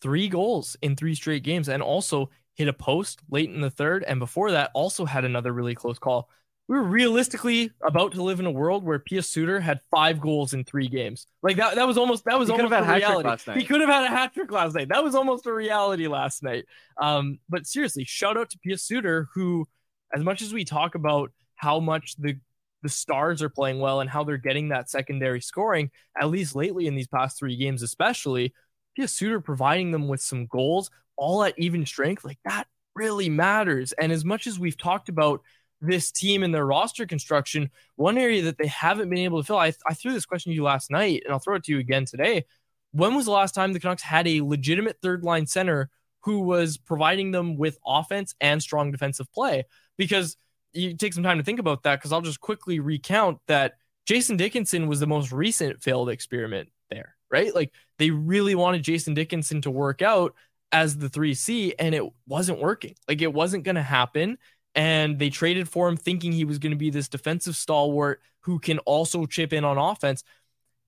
three 0.02 0.28
goals 0.30 0.78
in 0.82 0.96
three 0.96 1.16
straight 1.16 1.44
games 1.44 1.68
and 1.70 1.82
also 1.82 2.30
hit 2.56 2.68
a 2.68 2.74
post 2.74 3.22
late 3.30 3.50
in 3.50 3.62
the 3.62 3.70
third. 3.70 4.04
And 4.04 4.20
before 4.20 4.52
that, 4.52 4.72
also 4.74 5.06
had 5.06 5.26
another 5.26 5.52
really 5.52 5.76
close 5.76 5.98
call. 6.00 6.30
We 6.68 6.76
were 6.76 6.84
realistically 6.84 7.72
about 7.82 8.12
to 8.14 8.24
live 8.24 8.42
in 8.42 8.46
a 8.46 8.52
world 8.52 8.84
where 8.84 9.00
Pius 9.00 9.30
Suter 9.30 9.60
had 9.62 9.80
five 9.90 10.20
goals 10.20 10.54
in 10.54 10.66
three 10.66 10.90
games. 10.90 11.26
Like 11.42 11.56
that, 11.58 11.76
that 11.76 11.88
was 11.88 11.98
almost 11.98 12.26
that 12.26 12.38
was 12.38 12.50
He 12.50 12.54
almost 12.54 12.74
a 12.74 12.76
had 12.76 12.84
a 12.84 12.86
hat 12.86 12.94
trick 12.96 13.08
reality. 13.08 13.30
last 13.30 13.48
night. 13.48 13.58
He 13.58 13.64
could 13.64 13.80
have 13.80 13.90
had 13.90 14.04
a 14.04 14.10
hat 14.10 14.34
trick 14.34 14.52
last 14.52 14.76
night. 14.76 14.90
That 14.90 15.02
was 15.04 15.16
almost 15.16 15.46
a 15.46 15.54
reality 15.54 16.08
last 16.08 16.44
night. 16.44 16.66
Um, 17.00 17.40
but 17.48 17.66
seriously, 17.66 18.04
shout 18.04 18.36
out 18.36 18.50
to 18.50 18.60
Pius 18.60 18.84
Suter, 18.84 19.30
who, 19.34 19.66
as 20.14 20.24
much 20.24 20.42
as 20.42 20.52
we 20.54 20.66
talk 20.66 20.96
about 20.96 21.32
how 21.58 21.80
much 21.80 22.16
the 22.18 22.40
the 22.84 22.90
stars 22.90 23.42
are 23.42 23.50
playing 23.50 23.80
well 23.80 24.00
and 24.00 24.10
how 24.10 24.24
they're 24.24 24.38
getting 24.38 24.70
that 24.70 24.90
secondary 24.90 25.42
scoring, 25.42 25.90
at 26.20 26.30
least 26.30 26.56
lately 26.56 26.88
in 26.88 26.96
these 26.96 27.08
past 27.08 27.38
three 27.38 27.58
games, 27.58 27.82
especially, 27.82 28.54
Pius 28.96 29.12
Suter 29.12 29.42
providing 29.42 29.92
them 29.92 30.08
with 30.08 30.22
some 30.22 30.46
goals, 30.46 30.90
all 31.18 31.44
at 31.44 31.58
even 31.58 31.86
strength, 31.86 32.24
like 32.24 32.40
that 32.46 32.68
really 32.96 33.30
matters. 33.30 33.94
And 33.94 34.12
as 34.12 34.24
much 34.24 34.48
as 34.48 34.60
we've 34.60 34.78
talked 34.78 35.10
about 35.10 35.42
this 35.82 36.12
team 36.12 36.44
and 36.44 36.54
their 36.54 36.66
roster 36.66 37.06
construction, 37.06 37.72
one 37.96 38.18
area 38.18 38.44
that 38.44 38.58
they 38.58 38.68
haven't 38.68 39.10
been 39.10 39.20
able 39.20 39.42
to 39.42 39.46
fill, 39.46 39.58
I, 39.58 39.74
I 39.88 39.94
threw 39.94 40.14
this 40.14 40.26
question 40.26 40.52
to 40.52 40.56
you 40.56 40.64
last 40.64 40.92
night, 40.92 41.24
and 41.26 41.34
I'll 41.34 41.40
throw 41.40 41.56
it 41.56 41.64
to 41.66 41.72
you 41.72 41.80
again 41.80 42.06
today. 42.06 42.46
When 42.92 43.16
was 43.16 43.26
the 43.26 43.32
last 43.32 43.54
time 43.54 43.74
the 43.74 43.80
Canucks 43.80 44.04
had 44.04 44.28
a 44.28 44.42
legitimate 44.42 44.98
third 45.02 45.24
line 45.24 45.48
center 45.48 45.90
who 46.22 46.42
was 46.42 46.78
providing 46.78 47.32
them 47.32 47.58
with 47.58 47.78
offense 47.86 48.34
and 48.40 48.62
strong 48.62 48.92
defensive 48.92 49.32
play? 49.34 49.66
Because 49.98 50.38
you 50.74 50.96
take 50.96 51.14
some 51.14 51.24
time 51.24 51.38
to 51.38 51.44
think 51.44 51.60
about 51.60 51.84
that, 51.84 51.98
because 51.98 52.12
I'll 52.12 52.22
just 52.22 52.42
quickly 52.42 52.80
recount 52.80 53.40
that 53.48 53.78
Jason 54.06 54.38
Dickinson 54.38 54.88
was 54.88 55.00
the 55.00 55.08
most 55.08 55.32
recent 55.32 55.82
failed 55.82 56.10
experiment 56.10 56.70
there, 56.90 57.16
right? 57.32 57.54
Like 57.54 57.72
they 58.00 58.10
really 58.10 58.56
wanted 58.56 58.84
Jason 58.84 59.14
Dickinson 59.14 59.62
to 59.62 59.72
work 59.72 60.02
out 60.02 60.34
as 60.72 60.98
the 60.98 61.10
3C, 61.10 61.74
and 61.80 61.96
it 61.96 62.04
wasn't 62.28 62.60
working. 62.60 62.96
Like 63.08 63.22
it 63.22 63.34
wasn't 63.34 63.64
going 63.64 63.76
to 63.76 63.82
happen 63.82 64.38
and 64.76 65.18
they 65.18 65.30
traded 65.30 65.68
for 65.68 65.90
him 65.90 65.98
thinking 65.98 66.32
he 66.32 66.46
was 66.46 66.60
going 66.60 66.72
to 66.72 66.78
be 66.78 66.92
this 66.92 67.10
defensive 67.10 67.56
stalwart 67.56 68.22
who 68.42 68.60
can 68.60 68.78
also 68.80 69.26
chip 69.26 69.52
in 69.52 69.66
on 69.66 69.78
offense 69.78 70.24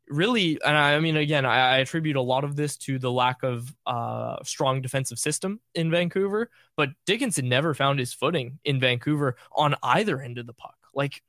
really 0.09 0.59
and 0.65 0.75
i, 0.75 0.99
mean 0.99 1.15
again 1.15 1.45
I, 1.45 1.75
I 1.75 1.77
attribute 1.77 2.15
a 2.15 2.21
lot 2.21 2.43
of 2.43 2.55
this 2.55 2.77
to 2.77 2.97
the 2.97 3.11
lack 3.11 3.43
of 3.43 3.73
uh 3.85 4.37
strong 4.43 4.81
defensive 4.81 5.19
system 5.19 5.59
in 5.75 5.91
vancouver 5.91 6.49
but 6.75 6.89
dickinson 7.05 7.47
never 7.47 7.73
found 7.73 7.99
his 7.99 8.13
footing 8.13 8.59
in 8.63 8.79
vancouver 8.79 9.35
on 9.51 9.75
either 9.83 10.19
end 10.19 10.37
of 10.37 10.47
the 10.47 10.53
puck 10.53 10.77
like 10.93 11.21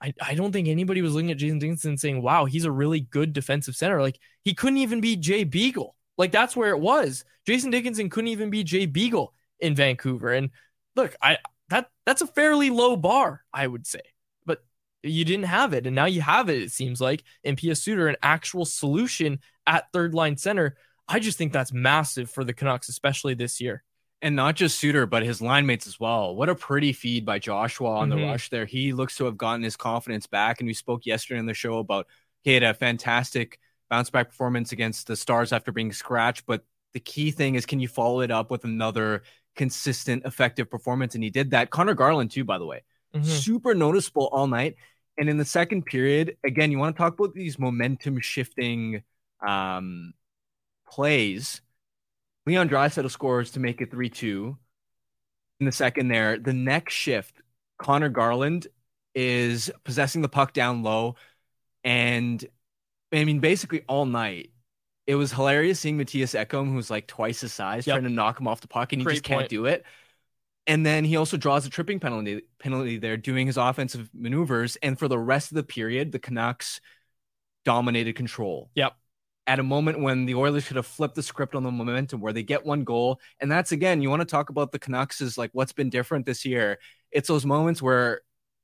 I, 0.00 0.14
I 0.22 0.34
don't 0.34 0.52
think 0.52 0.68
anybody 0.68 1.02
was 1.02 1.14
looking 1.14 1.30
at 1.32 1.38
Jason 1.38 1.58
Dickinson 1.58 1.96
saying, 1.96 2.22
wow, 2.22 2.44
he's 2.44 2.64
a 2.64 2.70
really 2.70 3.00
good 3.00 3.32
defensive 3.32 3.74
center. 3.74 4.00
Like 4.00 4.20
he 4.44 4.54
couldn't 4.54 4.78
even 4.78 5.00
be 5.00 5.16
Jay 5.16 5.44
Beagle. 5.44 5.96
Like 6.16 6.32
that's 6.32 6.56
where 6.56 6.70
it 6.70 6.78
was. 6.78 7.24
Jason 7.46 7.70
Dickinson 7.70 8.10
couldn't 8.10 8.28
even 8.28 8.50
be 8.50 8.62
Jay 8.62 8.86
Beagle 8.86 9.34
in 9.58 9.74
Vancouver. 9.74 10.32
And 10.32 10.50
look, 10.94 11.16
I 11.22 11.38
that 11.70 11.90
that's 12.06 12.22
a 12.22 12.26
fairly 12.26 12.70
low 12.70 12.96
bar, 12.96 13.42
I 13.52 13.66
would 13.66 13.86
say. 13.86 14.02
You 15.10 15.24
didn't 15.24 15.46
have 15.46 15.72
it, 15.74 15.86
and 15.86 15.94
now 15.94 16.06
you 16.06 16.20
have 16.20 16.48
it. 16.48 16.62
It 16.62 16.72
seems 16.72 17.00
like 17.00 17.22
in 17.44 17.56
Pius 17.56 17.82
Suter, 17.82 18.08
an 18.08 18.16
actual 18.22 18.64
solution 18.64 19.40
at 19.66 19.90
third 19.92 20.14
line 20.14 20.36
center. 20.36 20.76
I 21.08 21.18
just 21.20 21.38
think 21.38 21.52
that's 21.52 21.72
massive 21.72 22.30
for 22.30 22.44
the 22.44 22.52
Canucks, 22.52 22.88
especially 22.88 23.34
this 23.34 23.60
year. 23.60 23.82
and 24.20 24.34
not 24.34 24.56
just 24.56 24.80
Suter, 24.80 25.06
but 25.06 25.22
his 25.22 25.40
line 25.40 25.64
mates 25.64 25.86
as 25.86 26.00
well. 26.00 26.34
What 26.34 26.48
a 26.48 26.54
pretty 26.56 26.92
feed 26.92 27.24
by 27.24 27.38
Joshua 27.38 27.90
on 27.98 28.08
Mhm. 28.10 28.16
the 28.16 28.22
rush 28.26 28.50
there. 28.50 28.66
He 28.66 28.92
looks 28.92 29.16
to 29.18 29.26
have 29.26 29.38
gotten 29.38 29.62
his 29.62 29.76
confidence 29.76 30.26
back. 30.26 30.58
And 30.58 30.66
we 30.66 30.74
spoke 30.74 31.06
yesterday 31.06 31.38
on 31.38 31.46
the 31.46 31.54
show 31.54 31.78
about 31.78 32.08
he 32.42 32.52
had 32.52 32.64
a 32.64 32.74
fantastic 32.74 33.60
bounce 33.88 34.10
back 34.10 34.30
performance 34.30 34.72
against 34.72 35.06
the 35.06 35.14
Stars 35.14 35.52
after 35.52 35.70
being 35.70 35.92
scratched. 35.92 36.46
But 36.46 36.64
the 36.94 36.98
key 36.98 37.30
thing 37.30 37.54
is, 37.54 37.64
can 37.64 37.78
you 37.78 37.86
follow 37.86 38.20
it 38.20 38.32
up 38.32 38.50
with 38.50 38.64
another 38.64 39.22
consistent, 39.54 40.24
effective 40.24 40.68
performance? 40.68 41.14
And 41.14 41.22
he 41.22 41.30
did 41.30 41.50
that. 41.52 41.70
Conor 41.70 41.94
Garland, 41.94 42.32
too, 42.32 42.42
by 42.42 42.58
the 42.58 42.66
way, 42.66 42.82
Mhm. 43.14 43.24
super 43.24 43.72
noticeable 43.72 44.26
all 44.32 44.48
night. 44.48 44.74
And 45.18 45.28
in 45.28 45.36
the 45.36 45.44
second 45.44 45.84
period, 45.84 46.36
again, 46.44 46.70
you 46.70 46.78
want 46.78 46.94
to 46.96 46.98
talk 46.98 47.18
about 47.18 47.34
these 47.34 47.58
momentum 47.58 48.20
shifting 48.20 49.02
um, 49.46 50.14
plays. 50.88 51.60
Leon 52.46 52.68
Draisaitl 52.68 53.10
scores 53.10 53.50
to 53.52 53.60
make 53.60 53.80
it 53.80 53.90
3 53.90 54.08
2 54.08 54.56
in 55.60 55.66
the 55.66 55.72
second 55.72 56.08
there. 56.08 56.38
The 56.38 56.52
next 56.52 56.94
shift, 56.94 57.34
Conor 57.78 58.08
Garland 58.08 58.68
is 59.14 59.70
possessing 59.84 60.22
the 60.22 60.28
puck 60.28 60.52
down 60.52 60.82
low. 60.82 61.16
And 61.82 62.44
I 63.12 63.24
mean, 63.24 63.40
basically 63.40 63.82
all 63.88 64.06
night, 64.06 64.50
it 65.06 65.14
was 65.16 65.32
hilarious 65.32 65.80
seeing 65.80 65.98
Mattias 65.98 66.38
Ekholm, 66.38 66.72
who's 66.72 66.90
like 66.90 67.06
twice 67.06 67.40
his 67.40 67.52
size, 67.52 67.86
Yep. 67.86 67.94
trying 67.94 68.04
to 68.04 68.10
knock 68.10 68.38
him 68.38 68.46
off 68.46 68.60
the 68.60 68.68
puck, 68.68 68.92
and 68.92 69.00
he 69.00 69.04
Great 69.04 69.14
just 69.14 69.24
can't 69.24 69.40
point. 69.40 69.50
do 69.50 69.66
it. 69.66 69.84
And 70.68 70.84
then 70.84 71.02
he 71.04 71.16
also 71.16 71.38
draws 71.38 71.66
a 71.66 71.70
tripping 71.70 71.98
penalty 71.98 72.42
penalty 72.58 72.98
there, 72.98 73.16
doing 73.16 73.46
his 73.46 73.56
offensive 73.56 74.10
maneuvers. 74.14 74.76
And 74.76 74.98
for 74.98 75.08
the 75.08 75.18
rest 75.18 75.50
of 75.50 75.56
the 75.56 75.62
period, 75.62 76.12
the 76.12 76.18
Canucks 76.18 76.80
dominated 77.64 78.14
control. 78.14 78.70
Yep. 78.74 78.94
At 79.46 79.58
a 79.58 79.62
moment 79.62 80.00
when 80.00 80.26
the 80.26 80.34
Oilers 80.34 80.64
should 80.64 80.76
have 80.76 80.86
flipped 80.86 81.14
the 81.14 81.22
script 81.22 81.54
on 81.54 81.62
the 81.62 81.70
momentum, 81.70 82.20
where 82.20 82.34
they 82.34 82.42
get 82.42 82.66
one 82.66 82.84
goal, 82.84 83.18
and 83.40 83.50
that's 83.50 83.72
again, 83.72 84.02
you 84.02 84.10
want 84.10 84.20
to 84.20 84.26
talk 84.26 84.50
about 84.50 84.70
the 84.70 84.78
Canucks 84.78 85.22
is 85.22 85.38
like 85.38 85.50
what's 85.54 85.72
been 85.72 85.88
different 85.88 86.26
this 86.26 86.44
year. 86.44 86.78
It's 87.10 87.28
those 87.28 87.46
moments 87.46 87.80
where 87.80 88.20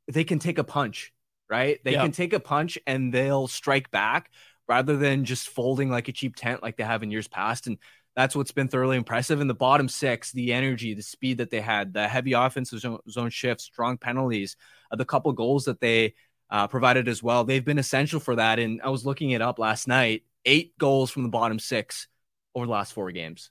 they 0.06 0.24
can 0.24 0.38
take 0.38 0.58
a 0.58 0.64
punch, 0.64 1.10
right? 1.48 1.80
They 1.84 1.92
Yep. 1.92 2.02
can 2.02 2.12
take 2.12 2.34
a 2.34 2.40
punch 2.40 2.78
and 2.86 3.14
they'll 3.14 3.48
strike 3.48 3.90
back 3.90 4.30
rather 4.68 4.98
than 4.98 5.24
just 5.24 5.48
folding 5.48 5.88
like 5.88 6.08
a 6.08 6.12
cheap 6.12 6.36
tent 6.36 6.62
like 6.62 6.76
they 6.76 6.84
have 6.84 7.02
in 7.02 7.10
years 7.10 7.28
past. 7.28 7.66
And 7.66 7.78
that's 8.16 8.36
what's 8.36 8.52
been 8.52 8.68
thoroughly 8.68 8.96
impressive. 8.96 9.40
In 9.40 9.48
the 9.48 9.54
bottom 9.54 9.88
six, 9.88 10.30
the 10.32 10.52
energy, 10.52 10.94
the 10.94 11.02
speed 11.02 11.38
that 11.38 11.50
they 11.50 11.60
had, 11.60 11.92
the 11.92 12.06
heavy 12.06 12.32
offensive 12.32 12.80
zone, 12.80 12.98
zone 13.10 13.30
shifts, 13.30 13.64
strong 13.64 13.98
penalties, 13.98 14.56
uh, 14.90 14.96
the 14.96 15.04
couple 15.04 15.32
goals 15.32 15.64
that 15.64 15.80
they 15.80 16.14
uh, 16.50 16.68
provided 16.68 17.08
as 17.08 17.22
well. 17.22 17.44
They've 17.44 17.64
been 17.64 17.78
essential 17.78 18.20
for 18.20 18.36
that. 18.36 18.58
And 18.58 18.80
I 18.82 18.90
was 18.90 19.04
looking 19.04 19.30
it 19.30 19.42
up 19.42 19.58
last 19.58 19.88
night 19.88 20.22
eight 20.44 20.76
goals 20.78 21.10
from 21.10 21.22
the 21.22 21.28
bottom 21.28 21.58
six 21.58 22.06
over 22.54 22.66
the 22.66 22.72
last 22.72 22.92
four 22.92 23.10
games. 23.10 23.50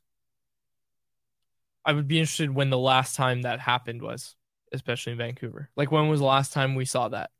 I 1.85 1.91
would 1.91 2.07
be 2.07 2.19
interested 2.19 2.53
when 2.53 2.69
the 2.69 2.77
last 2.77 3.15
time 3.15 3.41
that 3.41 3.59
happened 3.59 4.01
was, 4.01 4.35
especially 4.71 5.13
in 5.13 5.17
Vancouver. 5.17 5.69
Like 5.75 5.91
when 5.91 6.07
was 6.07 6.21
the 6.21 6.25
last 6.25 6.53
time 6.53 6.75
we 6.75 6.85
saw 6.85 7.09
that? 7.09 7.31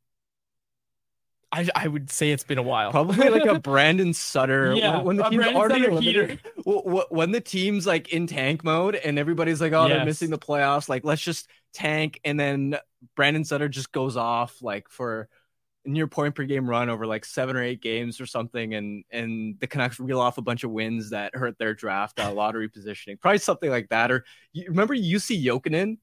I 1.54 1.70
I 1.76 1.88
would 1.88 2.10
say 2.10 2.32
it's 2.32 2.44
been 2.44 2.58
a 2.58 2.64
while. 2.64 2.92
Probably 2.92 3.30
like 3.30 3.46
a 3.46 3.60
Brandon 3.60 4.14
Sutter. 4.14 4.74
Yeah, 4.74 5.02
when 5.02 5.18
the 5.18 5.24
team's 5.24 5.46
already 5.48 5.82
Sutter 5.82 5.92
eliminated. 5.92 6.40
Wh- 6.66 6.84
wh- 7.08 7.12
When 7.12 7.32
the 7.32 7.42
team's 7.42 7.86
like 7.88 8.10
in 8.10 8.28
tank 8.28 8.64
mode 8.64 8.96
and 8.96 9.20
everybody's 9.20 9.62
like, 9.62 9.74
oh, 9.74 9.88
they're 9.88 10.06
missing 10.06 10.30
the 10.32 10.40
playoffs. 10.40 10.90
Like, 10.90 11.04
let's 11.06 11.22
just 11.22 11.48
tank. 11.74 12.20
And 12.26 12.40
then 12.40 12.78
Brandon 13.16 13.44
Sutter 13.46 13.70
just 13.70 13.92
goes 13.92 14.18
off 14.18 14.62
like 14.62 14.90
for 14.90 15.30
near 15.86 16.08
point 16.08 16.34
per 16.34 16.46
game 16.46 16.70
run 16.70 16.90
over 16.90 17.06
like 17.06 17.26
seven 17.26 17.56
or 17.58 17.62
eight 17.64 17.82
games 17.82 18.20
or 18.22 18.26
something. 18.26 18.74
And 18.74 19.04
and 19.12 19.60
the 19.60 19.68
Canucks 19.68 20.00
reel 20.00 20.20
off 20.20 20.38
a 20.38 20.42
bunch 20.42 20.64
of 20.64 20.72
wins 20.72 21.12
that 21.12 21.36
hurt 21.36 21.58
their 21.60 21.74
draft 21.76 22.20
uh, 22.20 22.34
lottery 22.34 22.70
positioning. 22.70 23.18
Probably 23.18 23.38
something 23.40 23.70
like 23.70 23.90
that. 23.90 24.12
Or 24.12 24.26
you 24.54 24.66
remember 24.70 24.96
Jussi 24.96 25.44
Jokinen? 25.44 25.98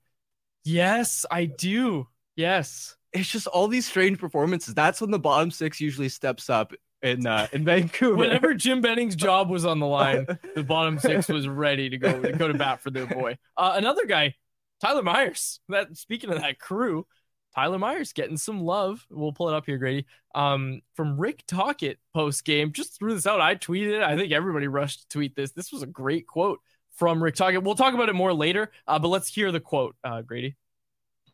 yes, 0.65 1.25
I 1.31 1.47
do. 1.47 2.07
Yes. 2.37 2.97
It's 3.13 3.29
just 3.29 3.47
all 3.47 3.69
these 3.69 3.87
strange 3.87 4.19
performances. 4.19 4.75
That's 4.75 5.01
when 5.01 5.11
the 5.11 5.19
bottom 5.19 5.51
six 5.51 5.81
usually 5.81 6.09
steps 6.09 6.49
up 6.49 6.73
in 7.03 7.27
uh, 7.27 7.49
in 7.53 7.65
Vancouver. 7.65 8.17
Whenever 8.17 8.55
Jim 8.55 8.81
Benning's 8.81 9.17
job 9.29 9.51
was 9.51 9.65
on 9.65 9.81
the 9.81 9.87
line, 9.87 10.27
the 10.55 10.63
bottom 10.63 10.99
six 10.99 11.29
was 11.29 11.49
ready 11.49 11.89
to 11.91 11.99
go 11.99 12.21
to 12.21 12.33
go 12.33 12.49
to 12.49 12.55
bat 12.55 12.81
for 12.83 12.91
their 12.91 13.07
boy. 13.07 13.37
Uh, 13.57 13.73
another 13.77 14.07
guy, 14.07 14.35
Tyler 14.81 15.03
Myers. 15.03 15.61
That 15.69 15.97
speaking 15.97 16.31
of 16.31 16.41
that 16.41 16.59
crew, 16.59 17.07
Tyler 17.55 17.79
Myers 17.79 18.13
getting 18.13 18.37
some 18.37 18.61
love. 18.61 19.05
We'll 19.11 19.33
pull 19.33 19.49
it 19.49 19.55
up 19.55 19.67
here, 19.67 19.79
Grady. 19.79 20.07
Um, 20.35 20.83
from 20.95 21.19
Rick 21.21 21.45
Tocchet 21.49 21.99
post 22.15 22.45
game. 22.45 22.73
Just 22.73 22.99
threw 22.99 23.15
this 23.15 23.27
out. 23.27 23.41
I 23.41 23.57
tweeted 23.57 23.99
it. 23.99 24.03
I 24.03 24.17
think 24.17 24.33
everybody 24.33 24.69
rushed 24.69 25.03
to 25.03 25.09
tweet 25.09 25.35
this. 25.35 25.53
This 25.53 25.73
was 25.73 25.83
a 25.83 25.87
great 25.87 26.27
quote 26.27 26.61
from 26.97 27.23
Rick 27.23 27.37
Tocchet. 27.37 27.63
We'll 27.63 27.75
talk 27.75 27.95
about 27.95 28.09
it 28.09 28.15
more 28.15 28.33
later. 28.33 28.71
Uh, 28.87 28.99
but 28.99 29.09
let's 29.09 29.33
hear 29.33 29.51
the 29.51 29.61
quote, 29.61 29.97
uh, 30.05 30.23
Grady. 30.23 30.57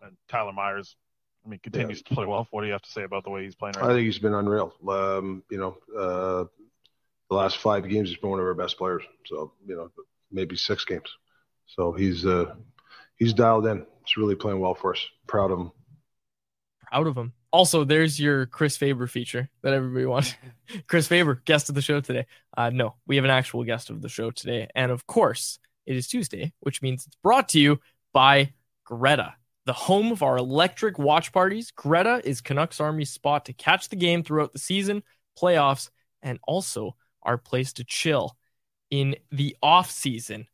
and 0.00 0.16
Tyler 0.28 0.52
Myers, 0.52 0.96
I 1.46 1.50
mean, 1.50 1.60
continues 1.62 2.02
to 2.02 2.12
play 2.12 2.26
well. 2.26 2.48
What 2.50 2.62
do 2.62 2.66
you 2.66 2.72
have 2.72 2.82
to 2.82 2.90
say 2.90 3.04
about 3.04 3.24
the 3.24 3.30
way 3.30 3.44
he's 3.44 3.54
playing 3.54 3.76
right 3.76 3.86
I 3.86 3.88
now? 3.88 3.94
think 3.94 4.06
he's 4.06 4.18
been 4.18 4.34
unreal. 4.34 4.74
Um, 4.88 5.44
you 5.50 5.58
know, 5.58 5.78
uh, 5.96 6.44
the 7.30 7.36
last 7.36 7.58
five 7.58 7.88
games 7.88 8.08
he's 8.08 8.18
been 8.18 8.30
one 8.30 8.40
of 8.40 8.46
our 8.46 8.54
best 8.54 8.78
players. 8.78 9.02
So 9.26 9.52
you 9.66 9.76
know, 9.76 9.90
maybe 10.30 10.56
six 10.56 10.84
games. 10.84 11.08
So 11.66 11.92
he's 11.92 12.26
uh, 12.26 12.54
he's 13.16 13.32
dialed 13.32 13.66
in. 13.66 13.86
He's 14.04 14.16
really 14.16 14.34
playing 14.34 14.60
well 14.60 14.74
for 14.74 14.94
us. 14.94 15.06
Proud 15.26 15.50
of 15.52 15.58
him. 15.60 15.72
Proud 16.90 17.06
of 17.06 17.16
him. 17.16 17.32
Also, 17.52 17.84
there's 17.84 18.20
your 18.20 18.46
Chris 18.46 18.76
Faber 18.76 19.06
feature 19.06 19.48
that 19.62 19.72
everybody 19.72 20.04
wants. 20.06 20.34
Chris 20.88 21.08
Faber, 21.08 21.42
guest 21.44 21.68
of 21.68 21.74
the 21.74 21.82
show 21.82 22.00
today. 22.00 22.26
Uh, 22.56 22.70
no, 22.70 22.96
we 23.06 23.16
have 23.16 23.24
an 23.24 23.30
actual 23.30 23.64
guest 23.64 23.90
of 23.90 24.02
the 24.02 24.08
show 24.08 24.30
today. 24.30 24.68
And 24.74 24.92
of 24.92 25.06
course, 25.06 25.58
it 25.86 25.96
is 25.96 26.06
Tuesday, 26.06 26.52
which 26.60 26.82
means 26.82 27.06
it's 27.06 27.16
brought 27.22 27.48
to 27.50 27.60
you 27.60 27.80
by 28.12 28.52
Greta, 28.84 29.34
the 29.66 29.74
home 29.74 30.12
of 30.12 30.22
our 30.22 30.38
electric 30.38 30.98
watch 30.98 31.32
parties. 31.32 31.70
Greta 31.72 32.22
is 32.24 32.40
Canucks 32.40 32.80
Army's 32.80 33.10
spot 33.10 33.44
to 33.46 33.52
catch 33.52 33.88
the 33.90 33.96
game 33.96 34.22
throughout 34.22 34.52
the 34.52 34.58
season, 34.58 35.02
playoffs, 35.38 35.90
and 36.22 36.38
also 36.46 36.96
our 37.22 37.36
place 37.36 37.74
to 37.74 37.84
chill. 37.84 38.36
in 38.90 39.16
the 39.30 39.56
off 39.62 39.90
season. 39.90 40.46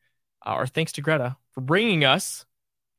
Uh, 0.45 0.51
our 0.51 0.67
thanks 0.67 0.93
to 0.93 1.03
Greta 1.03 1.37
for 1.53 1.61
bringing 1.61 2.05
us 2.05 2.45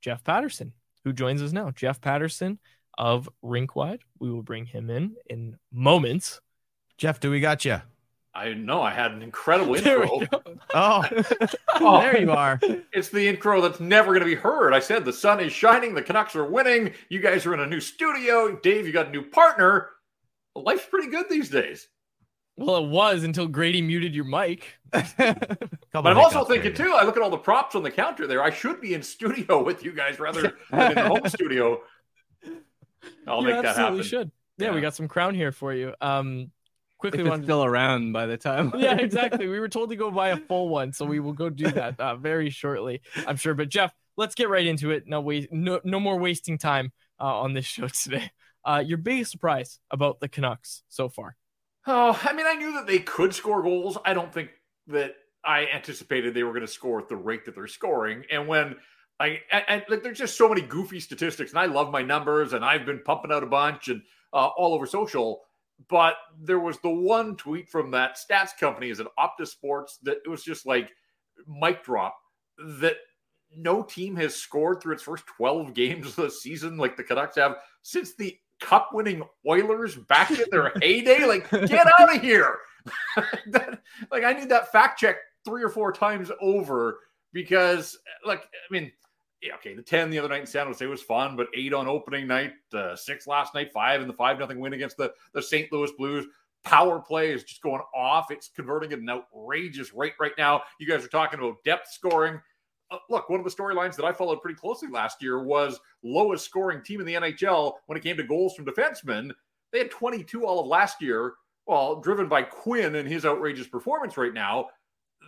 Jeff 0.01 0.23
Paterson, 0.23 0.73
who 1.03 1.13
joins 1.13 1.41
us 1.41 1.51
now. 1.51 1.71
Jeff 1.71 1.99
Paterson 1.99 2.59
of 2.97 3.27
Rinkwide. 3.43 4.01
We 4.19 4.31
will 4.31 4.43
bring 4.43 4.65
him 4.65 4.89
in 4.89 5.15
in 5.29 5.57
moments. 5.71 6.39
Jeff, 6.97 7.19
do 7.19 7.31
we 7.31 7.39
got 7.39 7.65
you? 7.65 7.81
I 8.35 8.53
know 8.53 8.81
I 8.81 8.91
had 8.91 9.11
an 9.11 9.21
incredible 9.21 9.75
intro. 9.75 10.21
Oh, 10.75 11.03
Oh, 11.75 12.01
there 12.01 12.19
you 12.19 12.31
are. 12.31 12.59
It's 12.91 13.09
the 13.09 13.27
intro 13.27 13.61
that's 13.61 13.79
never 13.79 14.07
going 14.07 14.21
to 14.21 14.25
be 14.25 14.33
heard. 14.33 14.73
I 14.73 14.79
said 14.79 15.05
the 15.05 15.13
sun 15.13 15.39
is 15.39 15.53
shining, 15.53 15.93
the 15.93 16.01
Canucks 16.01 16.35
are 16.35 16.45
winning. 16.45 16.93
You 17.09 17.19
guys 17.19 17.45
are 17.45 17.53
in 17.53 17.59
a 17.59 17.67
new 17.67 17.79
studio. 17.79 18.55
Dave, 18.55 18.87
you 18.87 18.93
got 18.93 19.07
a 19.07 19.11
new 19.11 19.21
partner. 19.21 19.89
Life's 20.55 20.85
pretty 20.85 21.09
good 21.09 21.27
these 21.29 21.49
days. 21.49 21.87
Well, 22.57 22.77
it 22.85 22.89
was 22.89 23.23
until 23.23 23.47
Grady 23.47 23.81
muted 23.81 24.15
your 24.15 24.25
mic. 24.25 24.65
But 24.91 25.07
I'm 25.93 26.17
also 26.17 26.43
thinking 26.45 26.73
too. 26.73 26.93
I 26.93 27.03
look 27.03 27.17
at 27.17 27.23
all 27.23 27.29
the 27.29 27.37
props 27.37 27.75
on 27.75 27.83
the 27.83 27.91
counter 27.91 28.25
there. 28.25 28.43
I 28.43 28.49
should 28.51 28.81
be 28.81 28.93
in 28.95 29.03
studio 29.03 29.63
with 29.63 29.83
you 29.83 29.91
guys 29.91 30.19
rather 30.19 30.41
than 30.71 30.89
in 30.89 30.95
the 30.95 31.07
home 31.07 31.27
studio. 31.27 31.81
I'll 33.27 33.41
you 33.41 33.47
make 33.47 33.55
that 33.61 33.65
absolutely 33.65 33.97
happen. 33.99 34.03
should. 34.09 34.31
Yeah, 34.57 34.73
we 34.73 34.81
got 34.81 34.95
some 34.95 35.07
crown 35.07 35.35
here 35.35 35.51
for 35.51 35.73
you. 35.73 35.93
Um, 35.99 36.51
quickly 37.03 37.19
If 37.19 37.25
it's 37.25 37.29
wanted 37.31 37.45
still 37.47 37.65
around 37.65 38.13
by 38.13 38.25
the 38.27 38.37
time. 38.37 38.71
yeah, 38.77 38.95
exactly. 38.99 39.47
We 39.47 39.59
were 39.59 39.67
told 39.67 39.89
to 39.89 39.97
go 39.97 40.09
buy 40.09 40.29
a 40.29 40.37
full 40.37 40.69
one, 40.69 40.93
so 40.93 41.05
we 41.05 41.19
will 41.19 41.33
go 41.33 41.49
do 41.49 41.69
that 41.69 41.99
uh, 41.99 42.15
very 42.15 42.49
shortly, 42.49 43.01
I'm 43.27 43.35
sure. 43.35 43.53
But 43.53 43.67
Jeff, 43.67 43.93
let's 44.15 44.35
get 44.35 44.47
right 44.47 44.65
into 44.65 44.91
it. 44.91 45.03
No 45.05 45.19
wait, 45.19 45.51
no, 45.51 45.81
no 45.83 45.99
more 45.99 46.17
wasting 46.17 46.57
time 46.57 46.93
uh, 47.19 47.41
on 47.41 47.51
this 47.51 47.65
show 47.65 47.87
today. 48.03 48.31
Uh, 48.63 48.81
your 48.85 48.97
biggest 48.97 49.31
surprise 49.31 49.79
about 49.91 50.21
the 50.21 50.29
Canucks 50.29 50.83
so 50.87 51.09
far? 51.09 51.35
Oh, 51.85 52.17
I 52.23 52.31
mean, 52.31 52.45
I 52.47 52.53
knew 52.53 52.71
that 52.75 52.87
they 52.87 52.99
could 52.99 53.35
score 53.35 53.61
goals. 53.61 53.97
I 54.05 54.13
don't 54.13 54.33
think 54.33 54.51
that 54.87 55.15
I 55.43 55.67
anticipated 55.75 56.33
they 56.33 56.43
were 56.43 56.53
going 56.53 56.61
to 56.61 56.71
score 56.71 57.01
at 57.01 57.09
the 57.09 57.17
rate 57.17 57.43
that 57.45 57.55
they're 57.55 57.67
scoring. 57.67 58.23
And 58.31 58.47
when 58.47 58.77
I, 59.19 59.41
I, 59.51 59.63
I 59.67 59.85
like, 59.89 60.03
there's 60.03 60.19
just 60.19 60.37
so 60.37 60.47
many 60.47 60.61
goofy 60.61 61.01
statistics, 61.01 61.51
and 61.51 61.59
I 61.59 61.65
love 61.65 61.91
my 61.91 62.01
numbers, 62.01 62.53
and 62.53 62.63
I've 62.63 62.85
been 62.85 63.01
pumping 63.03 63.33
out 63.33 63.43
a 63.43 63.47
bunch 63.47 63.89
and 63.89 64.03
uh, 64.31 64.47
all 64.55 64.73
over 64.73 64.85
social. 64.85 65.41
But 65.89 66.15
there 66.39 66.59
was 66.59 66.79
the 66.79 66.89
one 66.89 67.35
tweet 67.35 67.69
from 67.69 67.91
that 67.91 68.17
stats 68.17 68.57
company, 68.59 68.89
is 68.89 68.99
it 68.99 69.07
Opta 69.19 69.47
Sports, 69.47 69.99
that 70.03 70.17
it 70.25 70.29
was 70.29 70.43
just 70.43 70.65
like 70.65 70.91
mic 71.47 71.83
drop 71.83 72.15
that 72.59 72.95
no 73.55 73.83
team 73.83 74.15
has 74.15 74.35
scored 74.35 74.81
through 74.81 74.93
its 74.93 75.03
first 75.03 75.25
12 75.37 75.73
games 75.73 76.07
of 76.07 76.15
the 76.15 76.29
season 76.31 76.77
like 76.77 76.95
the 76.97 77.03
Canucks 77.03 77.35
have 77.35 77.57
since 77.81 78.15
the 78.15 78.37
cup 78.59 78.89
winning 78.93 79.23
Oilers 79.47 79.95
back 79.95 80.31
in 80.31 80.45
their 80.51 80.71
heyday. 80.81 81.25
Like, 81.25 81.49
get 81.49 81.87
out 81.99 82.15
of 82.15 82.21
here. 82.21 82.57
That- 83.47 83.81
like, 84.11 84.23
I 84.23 84.33
need 84.33 84.49
that 84.49 84.71
fact 84.71 84.99
check 84.99 85.17
three 85.45 85.63
or 85.63 85.69
four 85.69 85.91
times 85.91 86.31
over 86.41 86.99
because, 87.31 87.97
like, 88.25 88.43
I 88.43 88.73
mean, 88.73 88.91
okay, 89.55 89.73
the 89.73 89.81
10 89.81 90.09
the 90.09 90.19
other 90.19 90.29
night 90.29 90.41
in 90.41 90.47
San 90.47 90.67
Jose 90.67 90.85
was 90.85 91.01
fun, 91.01 91.35
but 91.35 91.47
eight 91.55 91.73
on 91.73 91.87
opening 91.87 92.27
night, 92.27 92.53
uh, 92.73 92.95
six 92.95 93.27
last 93.27 93.53
night, 93.53 93.71
five 93.73 94.01
in 94.01 94.07
the 94.07 94.13
5 94.13 94.39
nothing 94.39 94.59
win 94.59 94.73
against 94.73 94.97
the, 94.97 95.13
the 95.33 95.41
St. 95.41 95.71
Louis 95.71 95.91
Blues. 95.97 96.25
Power 96.63 96.99
play 96.99 97.31
is 97.33 97.43
just 97.43 97.61
going 97.61 97.81
off. 97.93 98.31
It's 98.31 98.49
converting 98.49 98.93
at 98.93 98.99
an 98.99 99.09
outrageous 99.09 99.93
rate 99.93 100.13
right 100.19 100.31
now. 100.37 100.61
You 100.79 100.87
guys 100.87 101.03
are 101.03 101.09
talking 101.09 101.39
about 101.39 101.63
depth 101.65 101.89
scoring. 101.89 102.39
Uh, 102.89 102.97
look, 103.09 103.29
one 103.29 103.39
of 103.39 103.45
the 103.45 103.51
storylines 103.51 103.95
that 103.97 104.05
I 104.05 104.13
followed 104.13 104.41
pretty 104.41 104.57
closely 104.57 104.87
last 104.87 105.21
year 105.21 105.43
was 105.43 105.79
lowest 106.03 106.45
scoring 106.45 106.81
team 106.81 107.01
in 107.01 107.05
the 107.05 107.15
NHL 107.15 107.73
when 107.87 107.97
it 107.97 108.03
came 108.03 108.15
to 108.17 108.23
goals 108.23 108.55
from 108.55 108.65
defensemen. 108.65 109.31
They 109.71 109.79
had 109.79 109.91
22 109.91 110.45
all 110.45 110.61
of 110.61 110.67
last 110.67 111.01
year. 111.01 111.33
Well, 111.65 111.99
driven 111.99 112.29
by 112.29 112.43
Quinn 112.43 112.95
and 112.95 113.07
his 113.07 113.25
outrageous 113.25 113.67
performance 113.67 114.17
right 114.17 114.33
now, 114.33 114.67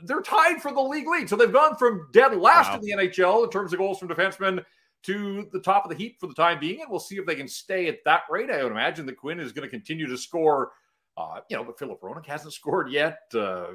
they're 0.04 0.22
tied 0.22 0.62
for 0.62 0.72
the 0.72 0.82
league 0.82 1.08
lead. 1.08 1.30
So 1.30 1.36
they've 1.36 1.52
gone 1.52 1.76
from 1.78 2.08
dead 2.12 2.36
last 2.36 2.70
Wow. 2.70 2.76
in 2.76 2.82
the 2.82 2.92
NHL 3.08 3.44
in 3.46 3.50
terms 3.50 3.74
of 3.74 3.80
goals 3.80 4.00
from 4.00 4.08
defensemen 4.10 4.64
to 5.04 5.48
the 5.54 5.60
top 5.60 5.86
of 5.86 5.90
the 5.92 5.96
heap 5.98 6.20
for 6.20 6.28
the 6.28 6.34
time 6.34 6.60
being. 6.60 6.82
And 6.82 6.90
we'll 6.90 7.00
see 7.00 7.16
if 7.18 7.26
they 7.26 7.36
can 7.36 7.48
stay 7.48 7.88
at 7.88 8.00
that 8.06 8.24
rate. 8.30 8.50
I 8.50 8.64
would 8.64 8.72
imagine 8.72 9.06
that 9.06 9.18
Quinn 9.18 9.40
is 9.40 9.52
going 9.52 9.66
to 9.66 9.70
continue 9.70 10.08
to 10.08 10.18
score. 10.18 10.72
Uh, 11.18 11.40
you 11.50 11.56
know, 11.56 11.64
but 11.64 11.80
Filip 11.80 12.02
Hronek 12.02 12.26
hasn't 12.26 12.54
scored 12.60 12.90
yet. 12.92 13.20
Uh, 13.34 13.68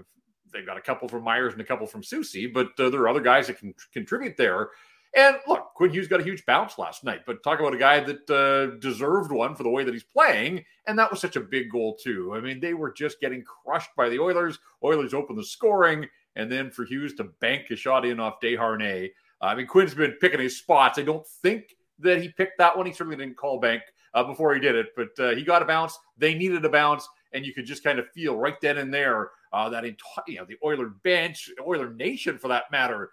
they've 0.53 0.67
got 0.67 0.77
a 0.77 0.81
couple 0.83 1.09
from 1.09 1.23
Myers 1.23 1.53
and 1.53 1.63
a 1.63 1.65
couple 1.65 1.87
from 1.87 2.03
Soucy, 2.03 2.53
but 2.53 2.69
uh, 2.79 2.91
there 2.91 3.01
are 3.01 3.09
other 3.09 3.21
guys 3.21 3.47
that 3.47 3.59
can 3.59 3.73
contribute 3.93 4.37
there. 4.37 4.71
And 5.17 5.37
look, 5.49 5.75
Quinn 5.75 5.91
Hughes 5.91 6.07
got 6.07 6.21
a 6.21 6.25
huge 6.25 6.47
bounce 6.47 6.79
last 6.79 7.03
night, 7.03 7.23
but 7.27 7.43
talk 7.43 7.59
about 7.59 7.75
a 7.75 7.79
guy 7.79 7.99
that 8.01 8.31
uh, 8.31 8.79
deserved 8.79 9.33
one 9.33 9.57
for 9.57 9.65
the 9.65 9.69
way 9.69 9.83
that 9.83 9.93
he's 9.93 10.05
playing. 10.05 10.65
And 10.87 10.99
that 10.99 11.11
was 11.11 11.21
such 11.21 11.37
a 11.37 11.41
big 11.41 11.71
goal, 11.71 11.97
too. 11.97 12.33
I 12.35 12.41
mean, 12.41 12.61
they 12.61 12.75
were 12.75 12.93
just 12.93 13.21
getting 13.21 13.43
crushed 13.43 13.91
by 13.97 14.09
the 14.09 14.21
Oilers. 14.21 14.61
Oilers 14.85 15.13
opened 15.13 15.39
the 15.39 15.45
scoring, 15.45 16.07
and 16.37 16.51
then 16.51 16.71
for 16.71 16.85
Hughes 16.85 17.15
to 17.15 17.25
bank 17.41 17.71
a 17.71 17.77
shot 17.77 18.05
in 18.05 18.21
off 18.21 18.41
Desharnais. 18.41 19.11
Uh, 19.43 19.47
I 19.47 19.55
mean, 19.57 19.67
Quinn's 19.67 19.95
been 19.95 20.17
picking 20.21 20.41
his 20.41 20.59
spots. 20.59 20.99
I 20.99 21.03
don't 21.03 21.27
think 21.27 21.75
that 21.99 22.23
he 22.23 22.29
picked 22.29 22.59
that 22.59 22.77
one. 22.77 22.87
He 22.87 22.93
certainly 22.93 23.17
didn't 23.17 23.37
call 23.37 23.59
bank 23.59 23.83
uh, 24.15 24.25
before 24.25 24.55
he 24.55 24.61
did 24.61 24.75
it, 24.77 24.89
but 24.97 25.19
uh, 25.19 25.35
he 25.35 25.43
got 25.43 25.63
a 25.63 25.65
bounce. 25.65 25.99
They 26.19 26.35
needed 26.35 26.65
a 26.65 26.69
bounce, 26.69 27.09
and 27.33 27.45
you 27.45 27.53
could 27.53 27.67
just 27.67 27.83
kind 27.83 27.99
of 27.99 28.11
feel 28.13 28.37
right 28.37 28.61
then 28.61 28.79
and 28.79 28.93
there 28.93 29.31
uh, 29.53 29.69
that 29.71 29.85
entire, 29.85 30.25
you 30.29 30.37
know, 30.37 30.45
the 30.45 30.57
Oiler 30.65 30.89
bench, 31.03 31.51
Oiler 31.67 31.93
Nation 31.95 32.39
for 32.39 32.49
that 32.49 32.71
matter. 32.71 33.11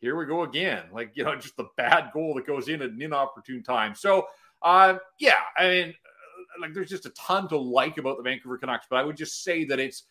Here 0.00 0.16
we 0.16 0.26
go 0.26 0.42
again. 0.42 0.84
Like, 0.92 1.12
you 1.14 1.24
know, 1.24 1.34
just 1.40 1.56
the 1.56 1.68
bad 1.76 2.10
goal 2.12 2.34
that 2.34 2.46
goes 2.46 2.68
in 2.68 2.82
at 2.82 2.90
an 2.90 3.02
inopportune 3.02 3.62
time. 3.62 3.94
So, 3.94 4.26
uh, 4.62 4.98
yeah, 5.18 5.40
I 5.56 5.68
mean, 5.68 5.88
uh, 5.88 6.60
like, 6.60 6.74
there's 6.74 6.90
just 6.90 7.06
a 7.06 7.10
ton 7.10 7.48
to 7.48 7.56
like 7.56 7.98
about 7.98 8.16
the 8.16 8.22
Vancouver 8.22 8.58
Canucks, 8.58 8.86
but 8.88 8.96
I 8.96 9.04
would 9.04 9.16
just 9.16 9.42
say 9.42 9.64
that 9.64 9.78
it's 9.78 10.04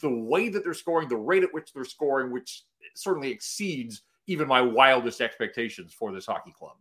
the 0.00 0.10
way 0.10 0.48
that 0.48 0.64
they're 0.64 0.74
scoring, 0.74 1.08
the 1.08 1.16
rate 1.16 1.42
at 1.42 1.52
which 1.52 1.72
they're 1.72 1.84
scoring, 1.84 2.32
which 2.32 2.62
certainly 2.94 3.30
exceeds 3.30 4.02
even 4.26 4.48
my 4.48 4.60
wildest 4.60 5.20
expectations 5.20 5.92
for 5.92 6.12
this 6.12 6.26
hockey 6.26 6.52
club. 6.52 6.76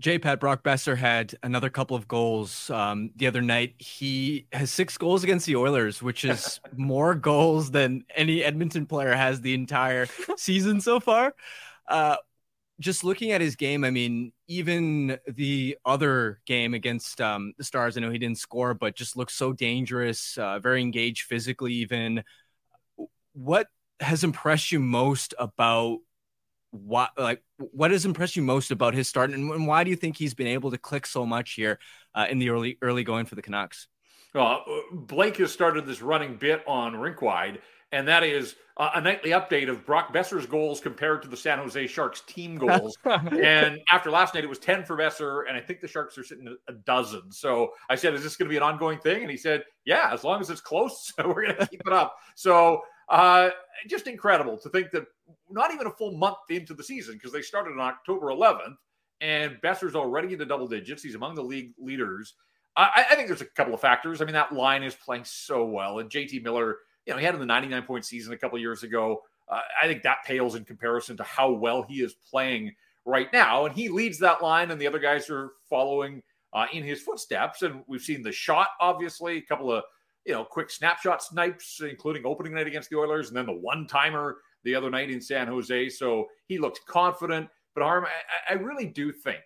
J. 0.00 0.18
Pat 0.18 0.40
Brock 0.40 0.64
Boeser 0.64 0.96
had 0.96 1.34
another 1.42 1.68
couple 1.68 1.94
of 1.94 2.08
goals 2.08 2.70
um, 2.70 3.10
the 3.16 3.26
other 3.26 3.42
night. 3.42 3.74
He 3.76 4.46
has 4.50 4.70
six 4.70 4.96
goals 4.96 5.24
against 5.24 5.44
the 5.44 5.56
Oilers, 5.56 6.02
which 6.02 6.24
is 6.24 6.58
more 6.76 7.14
goals 7.14 7.70
than 7.70 8.04
any 8.16 8.42
Edmonton 8.42 8.86
player 8.86 9.14
has 9.14 9.42
the 9.42 9.52
entire 9.52 10.06
season 10.36 10.80
so 10.80 11.00
far. 11.00 11.34
Uh, 11.86 12.16
just 12.80 13.04
looking 13.04 13.32
at 13.32 13.42
his 13.42 13.56
game, 13.56 13.84
I 13.84 13.90
mean, 13.90 14.32
even 14.48 15.18
the 15.28 15.76
other 15.84 16.40
game 16.46 16.72
against 16.72 17.20
um, 17.20 17.52
the 17.58 17.64
Stars, 17.64 17.98
I 17.98 18.00
know 18.00 18.10
he 18.10 18.16
didn't 18.16 18.38
score, 18.38 18.72
but 18.72 18.96
just 18.96 19.18
looks 19.18 19.34
so 19.34 19.52
dangerous, 19.52 20.38
uh, 20.38 20.60
very 20.60 20.80
engaged 20.80 21.24
physically, 21.24 21.74
even. 21.74 22.24
What 23.34 23.66
has 24.00 24.24
impressed 24.24 24.72
you 24.72 24.80
most 24.80 25.34
about 25.38 25.98
what 26.70 27.10
like 27.18 27.42
what 27.56 27.90
has 27.90 28.04
impressed 28.04 28.36
you 28.36 28.42
most 28.42 28.70
about 28.70 28.94
his 28.94 29.08
start 29.08 29.30
and, 29.30 29.50
and 29.50 29.66
why 29.66 29.82
do 29.82 29.90
you 29.90 29.96
think 29.96 30.16
he's 30.16 30.34
been 30.34 30.46
able 30.46 30.70
to 30.70 30.78
click 30.78 31.04
so 31.04 31.26
much 31.26 31.54
here 31.54 31.78
uh, 32.14 32.26
in 32.30 32.38
the 32.38 32.50
early 32.50 32.78
early 32.82 33.04
going 33.04 33.26
for 33.26 33.34
the 33.34 33.42
Canucks? 33.42 33.88
Well, 34.34 34.64
Blake 34.92 35.38
has 35.38 35.52
started 35.52 35.86
this 35.86 36.02
running 36.02 36.36
bit 36.36 36.62
on 36.66 36.94
Rinkwide, 36.94 37.58
and 37.90 38.06
that 38.06 38.22
is 38.22 38.54
uh, 38.76 38.90
a 38.94 39.00
nightly 39.00 39.30
update 39.30 39.68
of 39.68 39.84
Brock 39.84 40.14
Boeser's 40.14 40.46
goals 40.46 40.80
compared 40.80 41.22
to 41.22 41.28
the 41.28 41.36
San 41.36 41.58
Jose 41.58 41.86
Sharks 41.88 42.22
team 42.22 42.56
goals. 42.56 42.96
and 43.04 43.80
after 43.90 44.10
last 44.10 44.34
night, 44.34 44.44
it 44.44 44.48
was 44.48 44.60
10 44.60 44.84
for 44.84 44.96
Boeser, 44.96 45.48
and 45.48 45.56
I 45.56 45.60
think 45.60 45.80
the 45.80 45.88
Sharks 45.88 46.16
are 46.16 46.22
sitting 46.22 46.46
at 46.46 46.74
a 46.74 46.78
dozen. 46.78 47.32
So 47.32 47.72
I 47.88 47.96
said, 47.96 48.14
Is 48.14 48.22
this 48.22 48.36
going 48.36 48.48
to 48.48 48.50
be 48.50 48.56
an 48.56 48.62
ongoing 48.62 48.98
thing? 49.00 49.22
And 49.22 49.30
he 49.30 49.36
said, 49.36 49.64
Yeah, 49.84 50.10
as 50.12 50.22
long 50.22 50.40
as 50.40 50.48
it's 50.48 50.60
close, 50.60 51.12
we're 51.18 51.46
going 51.46 51.56
to 51.56 51.66
keep 51.66 51.82
it 51.84 51.92
up. 51.92 52.16
So 52.36 52.82
uh, 53.10 53.50
just 53.88 54.06
incredible 54.06 54.56
to 54.58 54.68
think 54.68 54.90
that 54.92 55.04
not 55.50 55.72
even 55.72 55.86
a 55.86 55.90
full 55.90 56.12
month 56.12 56.36
into 56.48 56.74
the 56.74 56.84
season, 56.84 57.14
because 57.14 57.32
they 57.32 57.42
started 57.42 57.72
on 57.72 57.80
October 57.80 58.26
11th, 58.28 58.76
and 59.20 59.58
Boeser's 59.62 59.94
already 59.94 60.32
into 60.32 60.46
double 60.46 60.68
digits. 60.68 61.02
He's 61.02 61.14
among 61.16 61.34
the 61.34 61.42
league 61.42 61.72
leaders. 61.78 62.34
I, 62.76 63.04
I 63.10 63.14
think 63.14 63.28
there's 63.28 63.40
a 63.40 63.46
couple 63.46 63.74
of 63.74 63.80
factors. 63.80 64.22
I 64.22 64.24
mean, 64.24 64.34
that 64.34 64.52
line 64.52 64.82
is 64.82 64.94
playing 64.94 65.24
so 65.24 65.64
well, 65.64 65.98
and 65.98 66.08
JT 66.08 66.42
Miller, 66.42 66.78
you 67.04 67.12
know, 67.12 67.18
he 67.18 67.24
had 67.24 67.34
in 67.34 67.40
the 67.40 67.46
99 67.46 67.82
point 67.82 68.04
season 68.04 68.32
a 68.32 68.38
couple 68.38 68.58
years 68.58 68.82
ago. 68.82 69.22
Uh, 69.48 69.60
I 69.82 69.88
think 69.88 70.02
that 70.02 70.18
pales 70.24 70.54
in 70.54 70.64
comparison 70.64 71.16
to 71.16 71.24
how 71.24 71.50
well 71.50 71.82
he 71.82 72.02
is 72.02 72.14
playing 72.14 72.72
right 73.04 73.32
now, 73.32 73.66
and 73.66 73.74
he 73.74 73.88
leads 73.88 74.18
that 74.20 74.42
line, 74.42 74.70
and 74.70 74.80
the 74.80 74.86
other 74.86 75.00
guys 75.00 75.28
are 75.28 75.50
following 75.68 76.22
uh, 76.52 76.66
in 76.72 76.84
his 76.84 77.02
footsteps. 77.02 77.62
And 77.62 77.82
we've 77.88 78.02
seen 78.02 78.22
the 78.22 78.30
shot, 78.30 78.68
obviously, 78.80 79.38
a 79.38 79.42
couple 79.42 79.72
of 79.72 79.82
you 80.24 80.32
know 80.32 80.44
quick 80.44 80.70
snapshot 80.70 81.22
snipes, 81.22 81.80
including 81.82 82.24
opening 82.26 82.54
night 82.54 82.66
against 82.66 82.90
the 82.90 82.98
Oilers, 82.98 83.28
and 83.28 83.36
then 83.36 83.46
the 83.46 83.52
one 83.52 83.86
timer 83.86 84.38
the 84.64 84.74
other 84.74 84.90
night 84.90 85.10
in 85.10 85.20
San 85.20 85.46
Jose. 85.46 85.88
So 85.90 86.26
he 86.46 86.58
looks 86.58 86.80
confident. 86.86 87.48
But 87.74 87.84
Harm, 87.84 88.04
I, 88.04 88.54
I 88.54 88.56
really 88.56 88.86
do 88.86 89.12
think 89.12 89.40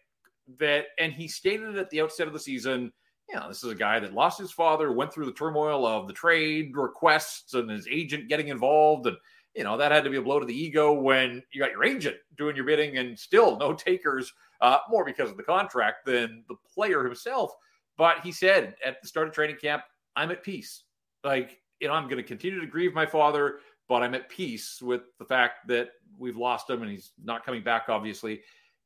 that, 0.59 0.87
and 0.99 1.13
he 1.13 1.29
stated 1.29 1.77
at 1.77 1.91
the 1.91 2.01
outset 2.01 2.27
of 2.27 2.33
the 2.33 2.41
season 2.41 2.93
you 3.29 3.37
know, 3.37 3.49
this 3.49 3.65
is 3.65 3.71
a 3.71 3.77
guy 3.77 3.99
that 3.99 4.15
lost 4.15 4.39
his 4.39 4.53
father, 4.53 4.93
went 4.93 5.13
through 5.13 5.27
the 5.27 5.33
turmoil 5.33 5.87
of 5.87 6.07
the 6.07 6.13
trade 6.13 6.77
requests 6.77 7.55
and 7.55 7.71
his 7.71 7.89
agent 7.91 8.29
getting 8.29 8.49
involved. 8.49 9.07
And, 9.07 9.17
you 9.55 9.65
know, 9.65 9.77
that 9.77 9.93
had 9.93 10.05
to 10.05 10.11
be 10.11 10.17
a 10.17 10.23
blow 10.23 10.41
to 10.41 10.47
the 10.47 10.57
ego 10.57 10.93
when 10.93 11.43
you 11.53 11.61
got 11.61 11.71
your 11.71 11.85
agent 11.85 12.17
doing 12.37 12.57
your 12.57 12.67
bidding 12.67 12.99
and 12.99 13.19
still 13.19 13.57
no 13.57 13.73
takers, 13.73 14.33
uh, 14.61 14.79
more 14.91 15.05
because 15.05 15.31
of 15.31 15.37
the 15.37 15.43
contract 15.43 16.05
than 16.05 16.45
the 16.49 16.57
player 16.73 17.05
himself. 17.05 17.53
But 17.97 18.21
he 18.21 18.33
said 18.33 18.75
at 18.85 19.01
the 19.01 19.09
start 19.09 19.29
of 19.29 19.35
training 19.35 19.57
camp, 19.57 19.83
I'm 20.17 20.31
at 20.31 20.43
peace. 20.43 20.85
Like, 21.23 21.61
you 21.81 21.89
know, 21.89 21.95
I'm 21.95 22.05
going 22.05 22.19
to 22.19 22.23
continue 22.23 22.61
to 22.61 22.67
grieve 22.67 22.95
my 22.95 23.07
father, 23.07 23.59
but 23.89 24.03
I'm 24.03 24.15
at 24.15 24.29
peace 24.29 24.81
with 24.81 25.03
the 25.19 25.25
fact 25.25 25.69
that 25.69 25.91
we've 26.19 26.37
lost 26.37 26.71
him 26.71 26.83
and 26.83 26.91
he's 26.91 27.13
not 27.23 27.45
coming 27.45 27.63
back, 27.63 27.85
obviously. 27.89 28.43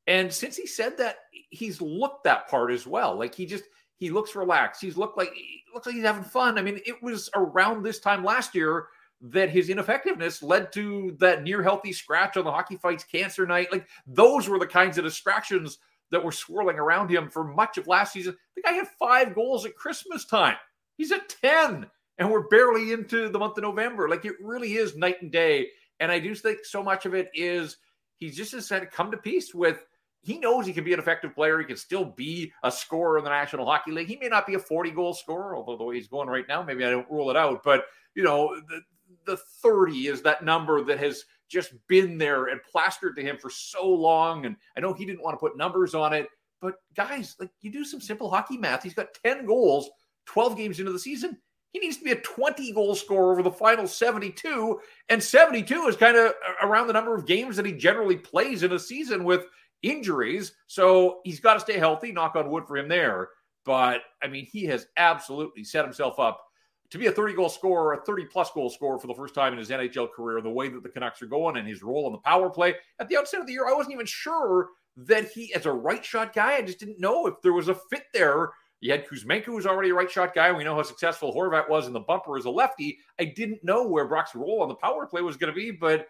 And 0.07 0.33
since 0.33 0.57
he 0.57 0.65
said 0.65 0.97
that, 0.97 1.17
he's 1.49 1.81
looked 1.81 2.23
that 2.23 2.47
part 2.47 2.71
as 2.71 2.87
well. 2.87 3.17
Like 3.17 3.35
he 3.35 3.45
just 3.45 3.65
he 3.97 4.09
looks 4.09 4.35
relaxed. 4.35 4.81
He's 4.81 4.97
looked 4.97 5.17
like 5.17 5.31
he 5.33 5.61
looks 5.73 5.85
like 5.85 5.95
he's 5.95 6.05
having 6.05 6.23
fun. 6.23 6.57
I 6.57 6.61
mean, 6.61 6.79
it 6.85 7.01
was 7.03 7.29
around 7.35 7.83
this 7.83 7.99
time 7.99 8.23
last 8.23 8.55
year 8.55 8.87
that 9.21 9.49
his 9.49 9.69
ineffectiveness 9.69 10.41
led 10.41 10.71
to 10.71 11.15
that 11.19 11.43
near 11.43 11.61
healthy 11.61 11.91
scratch 11.91 12.37
on 12.37 12.45
the 12.45 12.51
hockey 12.51 12.77
fights 12.77 13.03
cancer 13.03 13.45
night. 13.45 13.71
Like 13.71 13.87
those 14.07 14.47
were 14.47 14.59
the 14.59 14.67
kinds 14.67 14.97
of 14.97 15.03
distractions 15.03 15.77
that 16.11 16.23
were 16.23 16.31
swirling 16.31 16.79
around 16.79 17.09
him 17.11 17.29
for 17.29 17.43
much 17.43 17.77
of 17.77 17.87
last 17.87 18.13
season. 18.13 18.35
The 18.55 18.61
guy 18.61 18.71
had 18.71 18.87
five 18.87 19.35
goals 19.35 19.65
at 19.65 19.75
Christmas 19.75 20.25
time. 20.25 20.55
He's 20.99 21.13
at 21.13 21.33
10, 21.41 21.87
and 22.17 22.29
we're 22.29 22.49
barely 22.49 22.91
into 22.91 23.29
the 23.29 23.39
month 23.39 23.57
of 23.57 23.63
November. 23.63 24.09
Like 24.09 24.25
it 24.25 24.33
really 24.41 24.73
is 24.73 24.97
night 24.97 25.21
and 25.21 25.31
day. 25.31 25.69
And 26.01 26.11
I 26.11 26.19
do 26.19 26.35
think 26.35 26.65
so 26.65 26.83
much 26.83 27.05
of 27.05 27.13
it 27.13 27.29
is 27.33 27.77
he's 28.17 28.35
just 28.35 28.51
has 28.51 28.67
had 28.67 28.81
to 28.81 28.85
come 28.85 29.09
to 29.11 29.17
peace 29.17 29.55
with 29.55 29.85
he 30.21 30.37
knows 30.37 30.65
he 30.65 30.73
can 30.73 30.83
be 30.83 30.91
an 30.91 30.99
effective 30.99 31.33
player. 31.33 31.57
He 31.57 31.63
can 31.63 31.77
still 31.77 32.03
be 32.03 32.51
a 32.63 32.69
scorer 32.69 33.17
in 33.17 33.23
the 33.23 33.29
National 33.29 33.65
Hockey 33.65 33.91
League. 33.91 34.09
He 34.09 34.17
may 34.17 34.27
not 34.27 34.45
be 34.45 34.55
a 34.55 34.59
40 34.59 34.91
goal 34.91 35.13
scorer, 35.13 35.55
although 35.55 35.77
the 35.77 35.85
way 35.85 35.95
he's 35.95 36.09
going 36.09 36.27
right 36.27 36.45
now, 36.49 36.61
maybe 36.61 36.83
I 36.83 36.89
don't 36.89 37.09
rule 37.09 37.29
it 37.29 37.37
out. 37.37 37.63
But, 37.63 37.85
you 38.13 38.23
know, 38.23 38.53
the, 38.67 38.81
the 39.25 39.37
30 39.61 40.07
is 40.07 40.21
that 40.23 40.43
number 40.43 40.83
that 40.83 40.99
has 40.99 41.23
just 41.47 41.71
been 41.87 42.17
there 42.17 42.47
and 42.47 42.59
plastered 42.69 43.15
to 43.15 43.21
him 43.21 43.37
for 43.37 43.49
so 43.49 43.87
long. 43.87 44.45
And 44.45 44.57
I 44.75 44.81
know 44.81 44.93
he 44.93 45.05
didn't 45.05 45.23
want 45.23 45.35
to 45.35 45.39
put 45.39 45.55
numbers 45.55 45.95
on 45.95 46.11
it, 46.11 46.27
but 46.59 46.75
guys, 46.95 47.37
like 47.39 47.51
you 47.61 47.71
do 47.71 47.85
some 47.85 48.01
simple 48.01 48.29
hockey 48.29 48.57
math. 48.57 48.83
He's 48.83 48.93
got 48.93 49.13
10 49.23 49.45
goals, 49.45 49.89
12 50.29 50.55
games 50.55 50.79
into 50.79 50.91
the 50.91 50.99
season. 50.99 51.37
He 51.73 51.79
needs 51.79 51.97
to 51.97 52.03
be 52.03 52.11
a 52.11 52.21
20 52.21 52.71
goal 52.71 52.95
scorer 52.95 53.31
over 53.31 53.43
the 53.43 53.51
final 53.51 53.87
72. 53.87 54.79
And 55.09 55.21
72 55.21 55.87
is 55.87 55.95
kind 55.95 56.17
of 56.17 56.33
around 56.63 56.87
the 56.87 56.93
number 56.93 57.15
of 57.15 57.27
games 57.27 57.55
that 57.55 57.65
he 57.65 57.73
generally 57.73 58.15
plays 58.15 58.63
in 58.63 58.71
a 58.71 58.79
season 58.79 59.23
with 59.23 59.45
injuries. 59.81 60.53
So 60.67 61.19
he's 61.23 61.39
got 61.39 61.55
to 61.55 61.59
stay 61.59 61.77
healthy, 61.77 62.11
knock 62.11 62.35
on 62.35 62.49
wood 62.49 62.65
for 62.67 62.77
him 62.77 62.87
there. 62.87 63.29
But 63.65 64.01
I 64.23 64.27
mean, 64.27 64.47
he 64.51 64.65
has 64.65 64.87
absolutely 64.97 65.63
set 65.63 65.85
himself 65.85 66.19
up 66.19 66.43
to 66.91 66.97
be 66.97 67.07
a 67.07 67.11
30 67.11 67.35
goal 67.35 67.49
scorer, 67.49 67.93
a 67.93 68.01
30 68.03 68.25
plus 68.25 68.51
goal 68.51 68.69
scorer 68.69 68.97
for 68.97 69.07
the 69.07 69.13
first 69.13 69.35
time 69.35 69.53
in 69.53 69.59
his 69.59 69.69
NHL 69.69 70.11
career, 70.11 70.41
the 70.41 70.49
way 70.49 70.69
that 70.69 70.81
the 70.81 70.89
Canucks 70.89 71.21
are 71.21 71.27
going 71.27 71.57
and 71.57 71.67
his 71.67 71.83
role 71.83 72.07
in 72.07 72.13
the 72.13 72.19
power 72.19 72.49
play. 72.49 72.75
At 72.99 73.09
the 73.09 73.17
outset 73.17 73.41
of 73.41 73.47
the 73.47 73.53
year, 73.53 73.67
I 73.67 73.73
wasn't 73.73 73.93
even 73.93 74.07
sure 74.07 74.69
that 74.97 75.29
he, 75.29 75.53
as 75.53 75.65
a 75.65 75.71
right 75.71 76.03
shot 76.03 76.33
guy, 76.33 76.55
I 76.55 76.61
just 76.61 76.79
didn't 76.79 76.99
know 76.99 77.27
if 77.27 77.35
there 77.43 77.53
was 77.53 77.67
a 77.67 77.75
fit 77.75 78.03
there. 78.13 78.51
You 78.81 78.91
had 78.91 79.07
Kuzmenko, 79.07 79.45
who's 79.45 79.65
already 79.65 79.89
a 79.89 79.93
right 79.93 80.09
shot 80.09 80.33
guy. 80.33 80.51
We 80.51 80.63
know 80.63 80.75
how 80.75 80.83
successful 80.83 81.33
Horvat 81.33 81.69
was 81.69 81.87
in 81.87 81.93
the 81.93 81.99
bumper 81.99 82.37
as 82.37 82.45
a 82.45 82.49
lefty. 82.49 82.99
I 83.19 83.25
didn't 83.25 83.63
know 83.63 83.85
where 83.85 84.07
Brock's 84.07 84.35
role 84.35 84.61
on 84.61 84.69
the 84.69 84.75
power 84.75 85.05
play 85.05 85.21
was 85.21 85.37
going 85.37 85.53
to 85.53 85.55
be, 85.55 85.71
but 85.71 86.07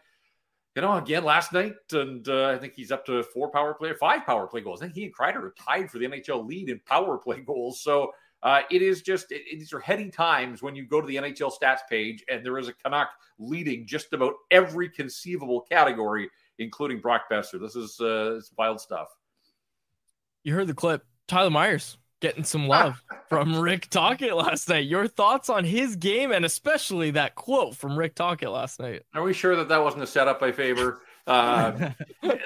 you 0.75 0.83
know, 0.83 0.97
again 0.97 1.23
last 1.23 1.51
night, 1.51 1.73
and 1.91 2.27
uh, 2.29 2.49
I 2.49 2.57
think 2.57 2.73
he's 2.73 2.91
up 2.91 3.05
to 3.07 3.23
four 3.23 3.49
power 3.49 3.73
play, 3.73 3.93
five 3.93 4.25
power 4.25 4.47
play 4.47 4.61
goals. 4.61 4.81
I 4.81 4.85
think 4.85 4.95
he 4.95 5.05
and 5.05 5.15
Kreider 5.15 5.43
are 5.43 5.55
tied 5.59 5.89
for 5.89 5.97
the 5.97 6.05
NHL 6.05 6.47
lead 6.47 6.69
in 6.69 6.79
power 6.85 7.17
play 7.17 7.39
goals. 7.45 7.81
So 7.81 8.11
uh, 8.43 8.61
it 8.69 8.81
is 8.81 9.01
just 9.01 9.31
it, 9.31 9.41
these 9.51 9.73
are 9.73 9.79
heady 9.79 10.09
times 10.09 10.61
when 10.61 10.75
you 10.75 10.85
go 10.85 11.01
to 11.01 11.07
the 11.07 11.15
NHL 11.15 11.51
stats 11.51 11.79
page 11.89 12.23
and 12.29 12.45
there 12.45 12.57
is 12.57 12.67
a 12.67 12.73
Canuck 12.73 13.09
leading 13.39 13.87
just 13.87 14.13
about 14.13 14.35
every 14.51 14.89
conceivable 14.89 15.61
category, 15.61 16.29
including 16.59 17.01
Brock 17.01 17.23
Boeser. 17.31 17.59
This 17.59 17.75
is 17.75 17.99
uh, 17.99 18.39
wild 18.57 18.79
stuff. 18.79 19.09
You 20.43 20.53
heard 20.53 20.67
the 20.67 20.73
clip. 20.73 21.03
Tyler 21.27 21.49
Myers 21.49 21.97
getting 22.19 22.43
some 22.43 22.67
love 22.67 23.01
from 23.29 23.59
Rick 23.59 23.89
Tocchet 23.89 24.35
last 24.35 24.69
night. 24.69 24.85
Your 24.85 25.07
thoughts 25.07 25.49
on 25.49 25.63
his 25.63 25.95
game 25.95 26.31
and 26.31 26.45
especially 26.45 27.11
that 27.11 27.35
quote 27.35 27.75
from 27.75 27.97
Rick 27.97 28.15
Tocchet 28.15 28.49
last 28.49 28.79
night? 28.79 29.03
Are 29.13 29.23
we 29.23 29.33
sure 29.33 29.55
that 29.55 29.69
that 29.69 29.83
wasn't 29.83 30.03
a 30.03 30.07
setup 30.07 30.39
by 30.39 30.51
Faber? 30.51 31.01
Uh, 31.27 31.91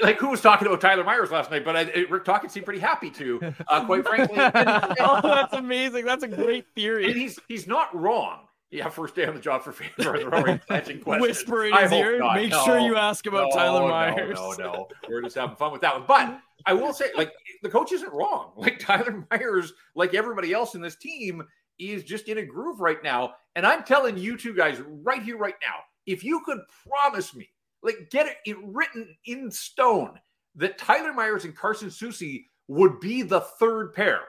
like 0.02 0.20
who 0.20 0.30
was 0.30 0.42
talking 0.42 0.68
about 0.68 0.82
Tyler 0.82 1.06
Myers 1.06 1.32
last 1.32 1.50
night? 1.50 1.64
But 1.64 1.78
I, 1.78 1.84
Rick 2.10 2.26
Tocchet 2.26 2.52
seemed 2.52 2.66
pretty 2.66 2.82
happy 2.82 3.10
to, 3.12 3.54
uh, 3.70 3.86
quite 3.86 4.06
frankly. 4.06 4.36
oh, 5.00 5.22
that's 5.24 5.54
amazing. 5.54 6.04
That's 6.04 6.24
a 6.24 6.28
great 6.28 6.66
theory. 6.76 7.06
And 7.06 7.16
he's 7.16 7.40
he's 7.48 7.66
not 7.66 7.96
wrong. 7.96 8.40
Yeah, 8.72 8.90
first 8.90 9.16
day 9.16 9.26
on 9.26 9.36
the 9.36 9.40
job 9.40 9.64
for 9.64 9.72
Faber. 9.72 10.60
Whisper 11.06 11.66
in 11.68 11.78
his 11.78 11.92
ear. 11.94 12.20
Make 12.34 12.50
no, 12.50 12.66
sure 12.66 12.80
you 12.80 12.98
ask 12.98 13.26
about 13.26 13.52
no, 13.52 13.56
Tyler 13.56 13.88
Myers. 13.88 14.36
No, 14.36 14.52
no, 14.52 14.72
no. 14.74 14.88
We're 15.08 15.22
just 15.22 15.36
having 15.36 15.56
fun 15.56 15.72
with 15.72 15.82
that 15.82 15.94
one. 15.94 16.04
But 16.06 16.42
I 16.66 16.74
will 16.74 16.94
say, 16.94 17.06
like, 17.16 17.32
the 17.62 17.70
coach 17.70 17.92
isn't 17.92 18.14
wrong. 18.14 18.54
Like 18.58 18.80
Tyler 18.80 19.26
Myers, 19.32 19.74
like 19.96 20.14
everybody 20.14 20.54
else 20.54 20.76
in 20.76 20.82
this 20.82 20.96
team, 20.96 21.44
is 21.80 22.04
just 22.04 22.28
in 22.28 22.38
a 22.38 22.46
groove 22.46 22.80
right 22.80 23.04
now. 23.04 23.34
And 23.56 23.66
I'm 23.66 23.84
telling 23.84 24.18
you 24.18 24.38
two 24.38 24.54
guys 24.54 24.82
right 25.04 25.22
here, 25.22 25.38
right 25.38 25.56
now, 25.62 25.76
if 26.06 26.24
you 26.24 26.42
could 26.46 26.60
promise 26.88 27.36
me, 27.36 27.50
like, 27.82 28.10
get 28.10 28.38
it 28.46 28.58
written 28.64 29.16
in 29.26 29.52
stone 29.52 30.20
that 30.56 30.78
Tyler 30.78 31.14
Myers 31.14 31.46
and 31.46 31.56
Carson 31.56 31.90
Soucy 31.90 32.46
would 32.68 33.00
be 33.00 33.22
the 33.22 33.42
third 33.42 33.94
pair 33.94 34.22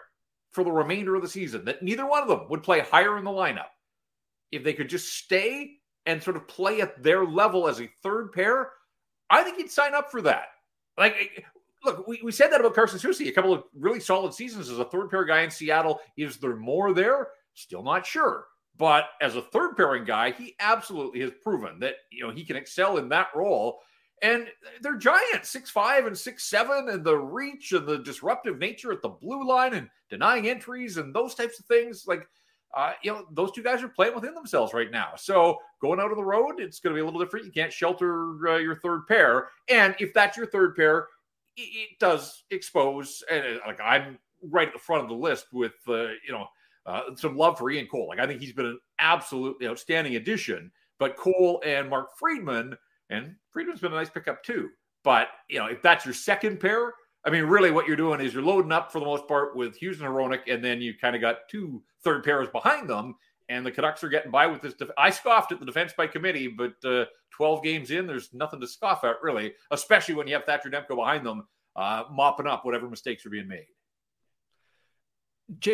for 0.50 0.64
the 0.64 0.72
remainder 0.72 1.14
of 1.14 1.22
the 1.22 1.28
season, 1.28 1.64
that 1.64 1.82
neither 1.82 2.06
one 2.06 2.22
of 2.22 2.28
them 2.28 2.48
would 2.48 2.62
play 2.62 2.80
higher 2.80 3.18
in 3.18 3.24
the 3.24 3.30
lineup. 3.30 3.66
If 4.52 4.62
they 4.62 4.72
could 4.72 4.88
just 4.88 5.14
stay 5.14 5.78
and 6.06 6.22
sort 6.22 6.36
of 6.36 6.46
play 6.46 6.80
at 6.80 7.02
their 7.02 7.24
level 7.24 7.66
as 7.66 7.80
a 7.80 7.90
third 8.02 8.32
pair, 8.32 8.70
I 9.30 9.42
think 9.42 9.56
he'd 9.56 9.70
sign 9.70 9.94
up 9.94 10.10
for 10.10 10.22
that. 10.22 10.46
Like 10.96 11.44
look, 11.84 12.06
we, 12.06 12.20
we 12.22 12.32
said 12.32 12.50
that 12.50 12.60
about 12.60 12.74
Carson 12.74 12.98
Soucy, 12.98 13.28
a 13.28 13.32
couple 13.32 13.52
of 13.52 13.64
really 13.74 14.00
solid 14.00 14.34
seasons 14.34 14.70
as 14.70 14.78
a 14.78 14.84
third 14.84 15.10
pair 15.10 15.24
guy 15.24 15.42
in 15.42 15.50
Seattle. 15.50 16.00
Is 16.16 16.38
there 16.38 16.56
more 16.56 16.92
there? 16.92 17.28
Still 17.54 17.82
not 17.82 18.06
sure. 18.06 18.46
But 18.76 19.10
as 19.20 19.36
a 19.36 19.42
third 19.42 19.76
pairing 19.76 20.04
guy, 20.04 20.32
he 20.32 20.56
absolutely 20.58 21.20
has 21.20 21.30
proven 21.42 21.78
that 21.80 21.94
you 22.10 22.26
know 22.26 22.32
he 22.32 22.44
can 22.44 22.56
excel 22.56 22.98
in 22.98 23.08
that 23.10 23.28
role. 23.34 23.80
And 24.22 24.48
they're 24.80 24.96
giants, 24.96 25.50
six 25.50 25.70
five 25.70 26.06
and 26.06 26.16
six 26.16 26.44
seven, 26.44 26.88
and 26.88 27.04
the 27.04 27.16
reach 27.16 27.72
and 27.72 27.86
the 27.86 27.98
disruptive 27.98 28.58
nature 28.58 28.92
at 28.92 29.02
the 29.02 29.10
blue 29.10 29.46
line 29.46 29.74
and 29.74 29.88
denying 30.08 30.48
entries 30.48 30.96
and 30.96 31.14
those 31.14 31.34
types 31.34 31.60
of 31.60 31.66
things. 31.66 32.04
Like, 32.06 32.26
uh, 32.74 32.92
you 33.02 33.12
know, 33.12 33.26
those 33.30 33.52
two 33.52 33.62
guys 33.62 33.82
are 33.82 33.88
playing 33.88 34.14
within 34.14 34.34
themselves 34.34 34.74
right 34.74 34.90
now. 34.90 35.10
So 35.16 35.58
going 35.80 36.00
out 36.00 36.10
on 36.10 36.16
the 36.16 36.24
road, 36.24 36.58
it's 36.58 36.80
going 36.80 36.92
to 36.92 36.98
be 36.98 37.02
a 37.02 37.04
little 37.04 37.20
different. 37.20 37.46
You 37.46 37.52
can't 37.52 37.72
shelter 37.72 38.48
uh, 38.48 38.56
your 38.56 38.76
third 38.76 39.06
pair, 39.06 39.50
and 39.68 39.94
if 40.00 40.12
that's 40.12 40.36
your 40.36 40.46
third 40.46 40.74
pair, 40.74 41.06
it 41.56 41.98
does 41.98 42.44
expose, 42.50 43.22
and 43.30 43.44
uh, 43.44 43.58
like 43.66 43.80
I'm 43.80 44.18
right 44.50 44.68
at 44.68 44.74
the 44.74 44.80
front 44.80 45.02
of 45.02 45.08
the 45.08 45.14
list 45.14 45.46
with 45.52 45.74
uh, 45.88 46.08
you 46.26 46.32
know 46.32 46.46
uh, 46.86 47.02
some 47.16 47.36
love 47.36 47.58
for 47.58 47.70
Ian 47.70 47.86
Cole. 47.86 48.08
Like 48.08 48.18
I 48.18 48.26
think 48.26 48.40
he's 48.40 48.52
been 48.52 48.66
an 48.66 48.78
absolutely 48.98 49.66
outstanding 49.66 50.16
addition. 50.16 50.70
But 50.98 51.16
Cole 51.16 51.60
and 51.64 51.90
Mark 51.90 52.16
Friedman, 52.16 52.76
and 53.10 53.34
Friedman's 53.50 53.80
been 53.80 53.92
a 53.92 53.96
nice 53.96 54.10
pickup 54.10 54.42
too. 54.44 54.70
But 55.02 55.28
you 55.48 55.58
know, 55.58 55.66
if 55.66 55.82
that's 55.82 56.04
your 56.04 56.14
second 56.14 56.60
pair, 56.60 56.92
I 57.24 57.30
mean, 57.30 57.44
really, 57.44 57.70
what 57.70 57.86
you're 57.86 57.96
doing 57.96 58.20
is 58.20 58.34
you're 58.34 58.42
loading 58.42 58.72
up 58.72 58.92
for 58.92 59.00
the 59.00 59.06
most 59.06 59.26
part 59.26 59.56
with 59.56 59.76
Hughes 59.76 60.00
and 60.00 60.08
Hronek, 60.08 60.52
and 60.52 60.64
then 60.64 60.80
you 60.80 60.94
kind 60.94 61.16
of 61.16 61.22
got 61.22 61.48
two 61.50 61.82
third 62.02 62.22
pairs 62.22 62.48
behind 62.52 62.88
them. 62.88 63.16
And 63.48 63.64
the 63.64 63.70
Canucks 63.70 64.02
are 64.02 64.09
getting 64.09 64.30
by 64.30 64.46
with 64.46 64.62
this. 64.62 64.74
Def- 64.74 64.90
I 64.96 65.11
scoffed 65.11 65.52
at 65.52 65.61
the 65.61 65.66
defense 65.66 65.92
by 65.96 66.07
committee, 66.07 66.48
but 66.48 66.74
uh, 66.85 67.04
12 67.33 67.62
games 67.62 67.90
in, 67.90 68.07
there's 68.07 68.33
nothing 68.33 68.61
to 68.61 68.66
scoff 68.66 69.04
at, 69.04 69.16
really, 69.22 69.54
especially 69.70 70.14
when 70.14 70.26
you 70.26 70.35
have 70.35 70.44
Thatcher 70.44 70.70
Demko 70.70 70.96
behind 70.96 71.26
them, 71.26 71.46
uh, 71.76 72.04
mopping 72.11 72.46
up 72.46 72.64
whatever 72.64 72.88
mistakes 72.88 73.26
are 73.26 73.30
being 73.30 73.48
made. 73.48 73.66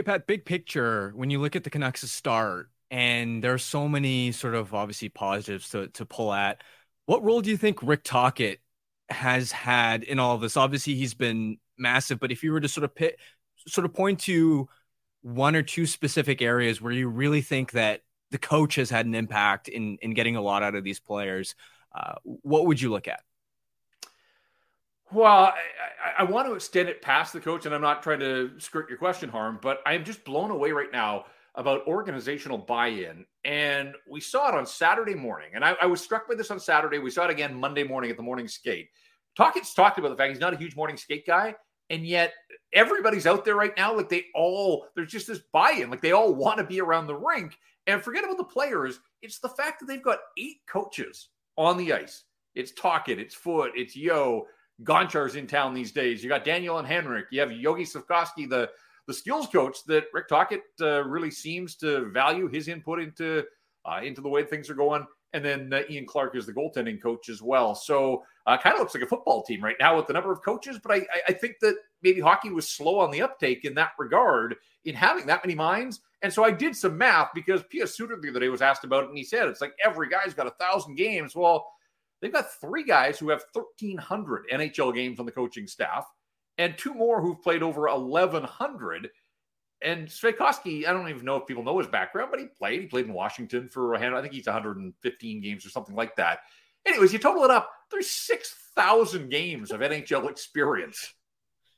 Pat, 0.04 0.26
big 0.26 0.44
picture, 0.44 1.12
when 1.14 1.30
you 1.30 1.38
look 1.38 1.54
at 1.54 1.62
the 1.62 1.70
Canucks' 1.70 2.10
start, 2.10 2.70
and 2.90 3.42
there 3.42 3.54
are 3.54 3.58
so 3.58 3.88
many 3.88 4.32
sort 4.32 4.54
of 4.54 4.74
obviously 4.74 5.08
positives 5.08 5.70
to, 5.70 5.86
to 5.88 6.04
pull 6.04 6.32
at, 6.32 6.62
what 7.06 7.22
role 7.22 7.40
do 7.40 7.50
you 7.50 7.56
think 7.56 7.78
Rick 7.82 8.02
Tocchet 8.04 8.60
has 9.08 9.52
had 9.52 10.02
in 10.02 10.18
all 10.18 10.34
of 10.34 10.40
this? 10.40 10.56
Obviously, 10.56 10.94
he's 10.94 11.14
been 11.14 11.58
massive, 11.78 12.18
but 12.18 12.32
if 12.32 12.42
you 12.42 12.52
were 12.52 12.60
to 12.60 12.68
sort 12.68 12.84
of 12.84 12.94
pit, 12.94 13.18
sort 13.66 13.84
of 13.84 13.94
point 13.94 14.20
to 14.20 14.68
one 15.22 15.54
or 15.54 15.62
two 15.62 15.86
specific 15.86 16.42
areas 16.42 16.80
where 16.80 16.92
you 16.92 17.08
really 17.08 17.42
think 17.42 17.72
that 17.72 18.02
the 18.30 18.38
coach 18.38 18.76
has 18.76 18.90
had 18.90 19.06
an 19.06 19.14
impact 19.14 19.68
in 19.68 19.98
in 20.00 20.14
getting 20.14 20.36
a 20.36 20.40
lot 20.40 20.62
out 20.62 20.74
of 20.74 20.84
these 20.84 21.00
players, 21.00 21.54
uh, 21.94 22.14
what 22.24 22.66
would 22.66 22.80
you 22.80 22.90
look 22.90 23.08
at? 23.08 23.20
Well, 25.12 25.26
I, 25.26 25.52
I, 26.04 26.20
I, 26.20 26.22
want 26.22 26.46
to 26.46 26.54
extend 26.54 26.88
it 26.88 27.02
past 27.02 27.32
the 27.32 27.40
coach, 27.40 27.66
and 27.66 27.74
I'm 27.74 27.80
not 27.80 28.00
trying 28.00 28.20
to 28.20 28.52
skirt 28.58 28.88
your 28.88 28.96
question, 28.96 29.28
Harm, 29.28 29.58
but 29.60 29.80
I 29.84 29.94
am 29.94 30.04
just 30.04 30.24
blown 30.24 30.52
away 30.52 30.70
right 30.70 30.92
now 30.92 31.24
about 31.56 31.84
organizational 31.88 32.58
buy-in. 32.58 33.26
And 33.44 33.94
we 34.08 34.20
saw 34.20 34.48
it 34.50 34.54
on 34.54 34.66
Saturday 34.66 35.16
morning, 35.16 35.50
and 35.54 35.64
I, 35.64 35.74
I 35.82 35.86
was 35.86 36.00
struck 36.00 36.28
by 36.28 36.36
this 36.36 36.52
on 36.52 36.60
Saturday. 36.60 37.00
We 37.00 37.10
saw 37.10 37.24
it 37.24 37.30
again 37.30 37.58
Monday 37.58 37.82
morning 37.82 38.10
at 38.12 38.16
the 38.16 38.22
morning 38.22 38.46
skate. 38.46 38.90
Tocchet's 39.36 39.74
talked 39.74 39.98
about 39.98 40.10
the 40.10 40.16
fact 40.16 40.30
he's 40.30 40.40
not 40.40 40.54
a 40.54 40.56
huge 40.56 40.76
morning 40.76 40.96
skate 40.96 41.26
guy, 41.26 41.56
and 41.90 42.06
yet 42.06 42.32
everybody's 42.72 43.26
out 43.26 43.44
there 43.44 43.56
right 43.56 43.76
now. 43.76 43.94
Like 43.94 44.08
they 44.08 44.26
all, 44.34 44.86
there's 44.94 45.10
just 45.10 45.26
this 45.26 45.40
buy-in. 45.52 45.90
Like 45.90 46.00
they 46.00 46.12
all 46.12 46.34
want 46.34 46.58
to 46.58 46.64
be 46.64 46.80
around 46.80 47.06
the 47.06 47.16
rink. 47.16 47.58
And 47.86 48.02
forget 48.02 48.24
about 48.24 48.38
the 48.38 48.44
players. 48.44 49.00
It's 49.22 49.40
the 49.40 49.48
fact 49.48 49.80
that 49.80 49.86
they've 49.86 50.02
got 50.02 50.18
eight 50.38 50.58
coaches 50.68 51.28
on 51.58 51.76
the 51.76 51.92
ice. 51.92 52.24
It's 52.54 52.72
Tocchet, 52.72 53.18
it's 53.18 53.34
Foote, 53.34 53.72
it's 53.74 53.94
Yeo. 53.96 54.46
Gonchar's 54.82 55.36
in 55.36 55.46
town 55.46 55.74
these 55.74 55.92
days. 55.92 56.22
You 56.22 56.30
got 56.30 56.44
Daniel 56.44 56.78
and 56.78 56.88
Henrik. 56.88 57.26
You 57.30 57.40
have 57.40 57.52
Yogi 57.52 57.84
Svejkovsky, 57.84 58.48
the 58.48 58.70
the 59.06 59.14
skills 59.14 59.48
coach 59.48 59.84
that 59.86 60.04
Rick 60.12 60.28
Tocchet 60.28 60.62
uh, 60.80 61.02
really 61.04 61.30
seems 61.30 61.74
to 61.76 62.06
value 62.10 62.48
his 62.48 62.68
input 62.68 63.00
into 63.00 63.44
uh, 63.84 64.00
into 64.02 64.20
the 64.20 64.28
way 64.28 64.44
things 64.44 64.70
are 64.70 64.74
going. 64.74 65.04
and 65.32 65.44
then 65.44 65.72
uh, 65.72 65.82
Ian 65.88 66.06
Clark 66.06 66.36
is 66.36 66.46
the 66.46 66.52
goaltending 66.52 67.00
coach 67.00 67.28
as 67.28 67.42
well. 67.42 67.74
So 67.74 68.22
uh, 68.46 68.56
kind 68.56 68.74
of 68.74 68.80
looks 68.80 68.94
like 68.94 69.02
a 69.02 69.06
football 69.06 69.42
team 69.42 69.62
right 69.62 69.76
now 69.78 69.96
with 69.96 70.06
the 70.06 70.12
number 70.12 70.32
of 70.32 70.42
coaches. 70.42 70.78
But 70.82 70.92
I, 70.92 71.06
I 71.28 71.32
think 71.32 71.56
that 71.60 71.76
maybe 72.02 72.20
hockey 72.20 72.50
was 72.50 72.68
slow 72.68 72.98
on 72.98 73.10
the 73.10 73.22
uptake 73.22 73.64
in 73.64 73.74
that 73.74 73.92
regard 73.98 74.56
in 74.84 74.94
having 74.94 75.26
that 75.26 75.44
many 75.44 75.54
minds. 75.54 76.00
And 76.22 76.32
so 76.32 76.44
I 76.44 76.50
did 76.50 76.76
some 76.76 76.98
math 76.98 77.30
because 77.34 77.62
Pius 77.72 77.96
Suter 77.96 78.18
the 78.20 78.30
other 78.30 78.40
day 78.40 78.48
was 78.48 78.62
asked 78.62 78.84
about 78.84 79.04
it, 79.04 79.08
and 79.08 79.18
he 79.18 79.24
said 79.24 79.48
it's 79.48 79.60
like 79.60 79.74
every 79.84 80.08
guy's 80.08 80.34
got 80.34 80.46
a 80.46 80.52
thousand 80.52 80.96
games. 80.96 81.34
Well, 81.34 81.66
they've 82.20 82.32
got 82.32 82.52
three 82.60 82.84
guys 82.84 83.18
who 83.18 83.30
have 83.30 83.44
1,300 83.52 84.46
NHL 84.52 84.94
games 84.94 85.18
on 85.18 85.26
the 85.26 85.32
coaching 85.32 85.66
staff, 85.66 86.06
and 86.58 86.76
two 86.76 86.94
more 86.94 87.20
who've 87.20 87.42
played 87.42 87.62
over 87.62 87.82
1,100. 87.88 89.10
And 89.82 90.08
Svejkovsky, 90.08 90.86
I 90.86 90.92
don't 90.92 91.08
even 91.08 91.24
know 91.24 91.36
if 91.36 91.46
people 91.46 91.62
know 91.62 91.78
his 91.78 91.86
background, 91.86 92.30
but 92.30 92.40
he 92.40 92.46
played. 92.46 92.80
He 92.80 92.86
played 92.86 93.06
in 93.06 93.14
Washington 93.14 93.66
for 93.66 93.94
a 93.94 93.98
hand. 93.98 94.14
I 94.14 94.20
think 94.20 94.34
he's 94.34 94.46
115 94.46 95.40
games 95.40 95.64
or 95.64 95.70
something 95.70 95.94
like 95.94 96.14
that. 96.16 96.40
Anyways, 96.86 97.12
you 97.12 97.18
total 97.18 97.44
it 97.44 97.50
up, 97.50 97.70
there's 97.90 98.10
6,000 98.10 99.30
games 99.30 99.70
of 99.70 99.80
NHL 99.80 100.30
experience 100.30 101.14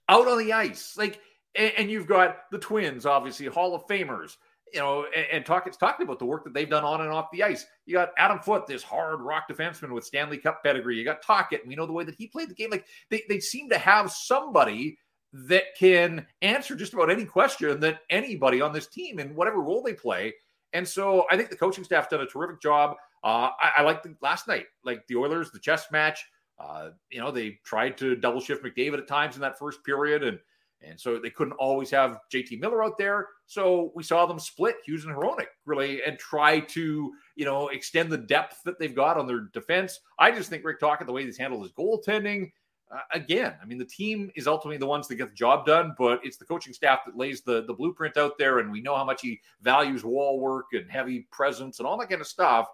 out 0.08 0.28
on 0.28 0.38
the 0.38 0.52
ice. 0.52 0.94
Like, 0.96 1.20
and, 1.54 1.72
and 1.78 1.90
you've 1.90 2.06
got 2.06 2.50
the 2.50 2.58
Twins, 2.58 3.06
obviously 3.06 3.46
Hall 3.46 3.74
of 3.74 3.86
Famers. 3.86 4.36
You 4.72 4.80
know, 4.80 5.04
and, 5.14 5.26
and 5.32 5.46
talk, 5.46 5.66
it's 5.66 5.76
talking 5.76 6.04
about 6.04 6.18
the 6.18 6.24
work 6.24 6.44
that 6.44 6.54
they've 6.54 6.70
done 6.70 6.84
on 6.84 7.02
and 7.02 7.10
off 7.10 7.30
the 7.30 7.42
ice. 7.42 7.66
You 7.84 7.94
got 7.94 8.12
Adam 8.16 8.38
Foote, 8.38 8.66
this 8.66 8.82
hard 8.82 9.20
rock 9.20 9.44
defenseman 9.50 9.92
with 9.92 10.04
Stanley 10.04 10.38
Cup 10.38 10.62
pedigree. 10.64 10.96
You 10.96 11.04
got 11.04 11.22
Tocchet, 11.22 11.60
and 11.60 11.68
we 11.68 11.74
know 11.74 11.84
the 11.84 11.92
way 11.92 12.04
that 12.04 12.14
he 12.14 12.26
played 12.26 12.48
the 12.48 12.54
game. 12.54 12.70
Like 12.70 12.86
they, 13.10 13.22
they 13.28 13.38
seem 13.38 13.68
to 13.68 13.78
have 13.78 14.10
somebody 14.10 14.96
that 15.32 15.64
can 15.78 16.26
answer 16.42 16.74
just 16.74 16.92
about 16.92 17.10
any 17.10 17.24
question 17.24 17.80
that 17.80 18.00
anybody 18.10 18.60
on 18.60 18.72
this 18.72 18.86
team 18.86 19.18
in 19.18 19.34
whatever 19.34 19.60
role 19.60 19.82
they 19.82 19.94
play. 19.94 20.34
And 20.72 20.86
so 20.86 21.26
I 21.30 21.36
think 21.36 21.50
the 21.50 21.56
coaching 21.56 21.84
staff's 21.84 22.08
done 22.08 22.20
a 22.20 22.26
terrific 22.26 22.60
job. 22.60 22.96
Uh, 23.24 23.50
I, 23.60 23.70
I 23.78 23.82
like 23.82 24.04
last 24.20 24.48
night, 24.48 24.66
like 24.84 25.06
the 25.06 25.16
Oilers, 25.16 25.50
the 25.50 25.58
chess 25.58 25.86
match. 25.92 26.24
Uh, 26.58 26.90
you 27.10 27.20
know, 27.20 27.30
they 27.30 27.58
tried 27.64 27.96
to 27.98 28.14
double 28.16 28.40
shift 28.40 28.64
McDavid 28.64 28.98
at 28.98 29.08
times 29.08 29.34
in 29.34 29.40
that 29.40 29.58
first 29.58 29.84
period, 29.84 30.22
and 30.22 30.38
and 30.84 31.00
so 31.00 31.18
they 31.18 31.30
couldn't 31.30 31.54
always 31.54 31.90
have 31.90 32.18
JT 32.32 32.60
Miller 32.60 32.84
out 32.84 32.98
there. 32.98 33.28
So 33.46 33.92
we 33.94 34.02
saw 34.02 34.26
them 34.26 34.38
split 34.38 34.76
Hughes 34.84 35.04
and 35.04 35.14
Hronek 35.14 35.46
really 35.64 36.02
and 36.02 36.18
try 36.18 36.60
to, 36.60 37.12
you 37.36 37.44
know, 37.44 37.68
extend 37.68 38.10
the 38.10 38.18
depth 38.18 38.62
that 38.64 38.78
they've 38.78 38.94
got 38.94 39.16
on 39.16 39.26
their 39.26 39.48
defense. 39.52 40.00
I 40.18 40.32
just 40.32 40.50
think 40.50 40.64
Rick 40.64 40.80
Tocchet, 40.80 41.06
the 41.06 41.12
way 41.12 41.24
he's 41.24 41.38
handled 41.38 41.62
his 41.62 41.72
goaltending, 41.72 42.50
uh, 42.92 43.00
again, 43.12 43.54
I 43.62 43.64
mean, 43.64 43.78
the 43.78 43.86
team 43.86 44.30
is 44.36 44.46
ultimately 44.46 44.76
the 44.76 44.86
ones 44.86 45.08
that 45.08 45.16
get 45.16 45.30
the 45.30 45.36
job 45.36 45.64
done, 45.64 45.94
but 45.96 46.20
it's 46.22 46.36
the 46.36 46.44
coaching 46.44 46.74
staff 46.74 47.00
that 47.06 47.16
lays 47.16 47.40
the, 47.40 47.64
the 47.64 47.72
blueprint 47.72 48.18
out 48.18 48.36
there. 48.36 48.58
And 48.58 48.70
we 48.70 48.82
know 48.82 48.94
how 48.94 49.04
much 49.04 49.22
he 49.22 49.40
values 49.62 50.04
wall 50.04 50.40
work 50.40 50.66
and 50.72 50.90
heavy 50.90 51.26
presence 51.30 51.78
and 51.78 51.86
all 51.86 51.98
that 51.98 52.10
kind 52.10 52.20
of 52.20 52.26
stuff. 52.26 52.66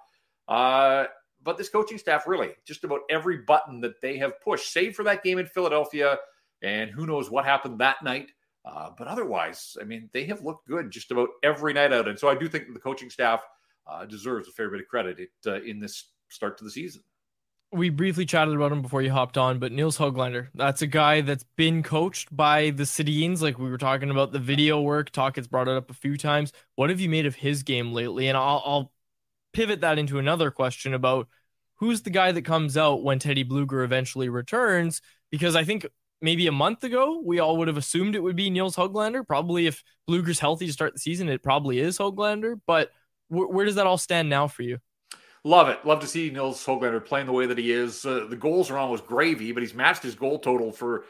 Uh, 0.48 1.04
but 1.42 1.56
this 1.56 1.68
coaching 1.68 1.98
staff 1.98 2.26
really, 2.26 2.50
just 2.64 2.84
about 2.84 3.00
every 3.11 3.38
button 3.38 3.80
that 3.80 4.00
they 4.00 4.16
have 4.18 4.40
pushed, 4.40 4.72
save 4.72 4.96
for 4.96 5.04
that 5.04 5.22
game 5.22 5.38
in 5.38 5.46
Philadelphia, 5.46 6.18
and 6.62 6.90
who 6.90 7.06
knows 7.06 7.30
what 7.30 7.44
happened 7.44 7.78
that 7.78 8.02
night. 8.02 8.30
Uh, 8.64 8.90
but 8.98 9.06
otherwise, 9.06 9.76
I 9.80 9.84
mean, 9.84 10.11
they 10.12 10.24
have 10.24 10.42
looked 10.42 10.66
good 10.66 10.90
just 10.90 11.11
about 11.11 11.28
every 11.42 11.72
night 11.72 11.92
out. 11.92 12.08
And 12.08 12.18
so 12.18 12.28
I 12.28 12.34
do 12.34 12.48
think 12.48 12.72
the 12.72 12.80
coaching 12.80 13.08
staff 13.08 13.42
uh, 13.87 14.04
deserves 14.04 14.48
a 14.48 14.52
fair 14.52 14.68
bit 14.68 14.80
of 14.80 14.88
credit 14.88 15.18
uh, 15.46 15.61
in 15.62 15.78
this 15.78 16.12
start 16.28 16.58
to 16.58 16.64
the 16.64 16.70
season 16.70 17.02
we 17.70 17.90
briefly 17.90 18.24
chatted 18.24 18.54
about 18.54 18.72
him 18.72 18.82
before 18.82 19.02
you 19.02 19.11
hopped 19.11 19.37
on, 19.37 19.58
but 19.58 19.72
Nils 19.72 19.98
Hoglander, 19.98 20.48
that's 20.54 20.80
a 20.82 20.87
guy 20.87 21.20
that's 21.20 21.44
been 21.56 21.82
coached 21.82 22.34
by 22.34 22.70
the 22.70 22.84
Sedins. 22.84 23.42
Like 23.42 23.58
we 23.58 23.70
were 23.70 23.78
talking 23.78 24.11
about 24.11 24.32
the 24.32 24.38
video 24.38 24.80
work, 24.80 25.11
talk 25.11 25.37
has 25.37 25.46
brought 25.46 25.68
it 25.68 25.76
up 25.76 25.90
a 25.90 25.94
few 25.94 26.16
times. 26.16 26.52
What 26.76 26.90
have 26.90 27.00
you 27.00 27.08
made 27.08 27.26
of 27.26 27.34
his 27.34 27.62
game 27.62 27.92
lately? 27.92 28.28
And 28.28 28.38
I'll, 28.38 28.62
I'll 28.64 28.92
pivot 29.58 29.80
that 29.80 29.98
into 29.98 30.20
another 30.20 30.52
question 30.52 30.94
about 30.94 31.26
who's 31.78 32.02
the 32.02 32.10
guy 32.10 32.30
that 32.30 32.42
comes 32.42 32.76
out 32.76 33.02
when 33.02 33.18
Teddy 33.18 33.44
Blueger 33.44 33.82
eventually 33.82 34.28
returns? 34.28 35.02
Because 35.32 35.56
I 35.56 35.64
think 35.64 35.84
maybe 36.22 36.46
a 36.46 36.52
month 36.52 36.84
ago, 36.84 37.20
we 37.24 37.40
all 37.40 37.56
would 37.56 37.66
have 37.66 37.76
assumed 37.76 38.14
it 38.14 38.22
would 38.22 38.36
be 38.36 38.50
Nils 38.50 38.76
Hoglander. 38.76 39.26
Probably 39.26 39.66
if 39.66 39.82
Blueger's 40.08 40.38
healthy 40.38 40.68
to 40.68 40.72
start 40.72 40.92
the 40.92 41.00
season, 41.00 41.28
it 41.28 41.42
probably 41.42 41.80
is 41.80 41.98
Hoglander. 41.98 42.60
But 42.68 42.92
wh- 43.26 43.50
where 43.50 43.66
does 43.66 43.74
that 43.74 43.86
all 43.88 43.98
stand 43.98 44.28
now 44.28 44.46
for 44.46 44.62
you? 44.62 44.78
Love 45.42 45.68
it. 45.68 45.84
Love 45.84 45.98
to 46.00 46.06
see 46.06 46.30
Nils 46.30 46.64
Hoglander 46.64 47.04
playing 47.04 47.26
the 47.26 47.32
way 47.32 47.46
that 47.46 47.58
he 47.58 47.72
is. 47.72 48.06
Uh, 48.06 48.26
the 48.30 48.36
goals 48.36 48.70
are 48.70 48.78
almost 48.78 49.06
gravy, 49.06 49.50
but 49.50 49.64
he's 49.64 49.74
matched 49.74 50.04
his 50.04 50.14
goal 50.14 50.38
total 50.38 50.70
for, 50.70 51.04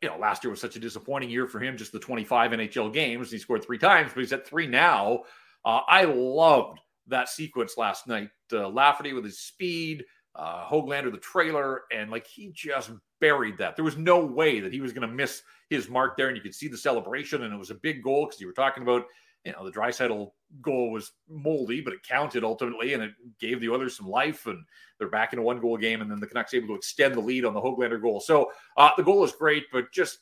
you 0.00 0.08
know, 0.08 0.16
last 0.16 0.42
year 0.42 0.50
was 0.50 0.60
such 0.60 0.76
a 0.76 0.80
disappointing 0.80 1.28
year 1.28 1.46
for 1.46 1.60
him, 1.60 1.76
just 1.76 1.92
the 1.92 1.98
25 1.98 2.52
NHL 2.52 2.94
games. 2.94 3.30
He 3.30 3.36
scored 3.36 3.62
three 3.62 3.78
times, 3.78 4.12
but 4.14 4.20
he's 4.20 4.32
at 4.32 4.46
three 4.46 4.66
now. 4.66 5.24
Uh, 5.66 5.80
I 5.86 6.04
loved 6.04 6.78
that 7.10 7.28
sequence 7.28 7.76
last 7.76 8.06
night. 8.06 8.30
Uh, 8.52 8.68
Lafferty 8.68 9.12
with 9.12 9.24
his 9.24 9.38
speed, 9.38 10.04
uh, 10.34 10.66
Hoglander 10.66 11.10
the 11.10 11.18
trailer, 11.18 11.82
and 11.92 12.10
like 12.10 12.26
he 12.26 12.50
just 12.54 12.90
buried 13.20 13.58
that. 13.58 13.76
There 13.76 13.84
was 13.84 13.96
no 13.96 14.24
way 14.24 14.60
that 14.60 14.72
he 14.72 14.80
was 14.80 14.92
going 14.92 15.08
to 15.08 15.14
miss 15.14 15.42
his 15.68 15.88
mark 15.88 16.16
there, 16.16 16.28
and 16.28 16.36
you 16.36 16.42
could 16.42 16.54
see 16.54 16.68
the 16.68 16.76
celebration, 16.76 17.42
and 17.42 17.52
it 17.52 17.58
was 17.58 17.70
a 17.70 17.74
big 17.74 18.02
goal 18.02 18.26
because 18.26 18.40
you 18.40 18.46
were 18.46 18.52
talking 18.52 18.82
about 18.82 19.04
you 19.44 19.52
know, 19.52 19.64
the 19.64 19.72
Draisaitl 19.72 20.32
goal 20.60 20.90
was 20.90 21.12
moldy, 21.28 21.80
but 21.80 21.92
it 21.92 22.02
counted 22.02 22.44
ultimately, 22.44 22.92
and 22.92 23.02
it 23.02 23.12
gave 23.40 23.60
the 23.60 23.70
Oilers 23.70 23.96
some 23.96 24.08
life, 24.08 24.46
and 24.46 24.62
they're 24.98 25.08
back 25.08 25.32
in 25.32 25.38
a 25.38 25.42
one 25.42 25.60
goal 25.60 25.76
game, 25.76 26.02
and 26.02 26.10
then 26.10 26.20
the 26.20 26.26
Canucks 26.26 26.54
able 26.54 26.68
to 26.68 26.74
extend 26.74 27.14
the 27.14 27.20
lead 27.20 27.44
on 27.44 27.54
the 27.54 27.60
Hoglander 27.60 28.00
goal. 28.00 28.20
So 28.20 28.50
uh, 28.76 28.90
the 28.96 29.02
goal 29.02 29.24
is 29.24 29.32
great, 29.32 29.64
but 29.72 29.90
just 29.92 30.18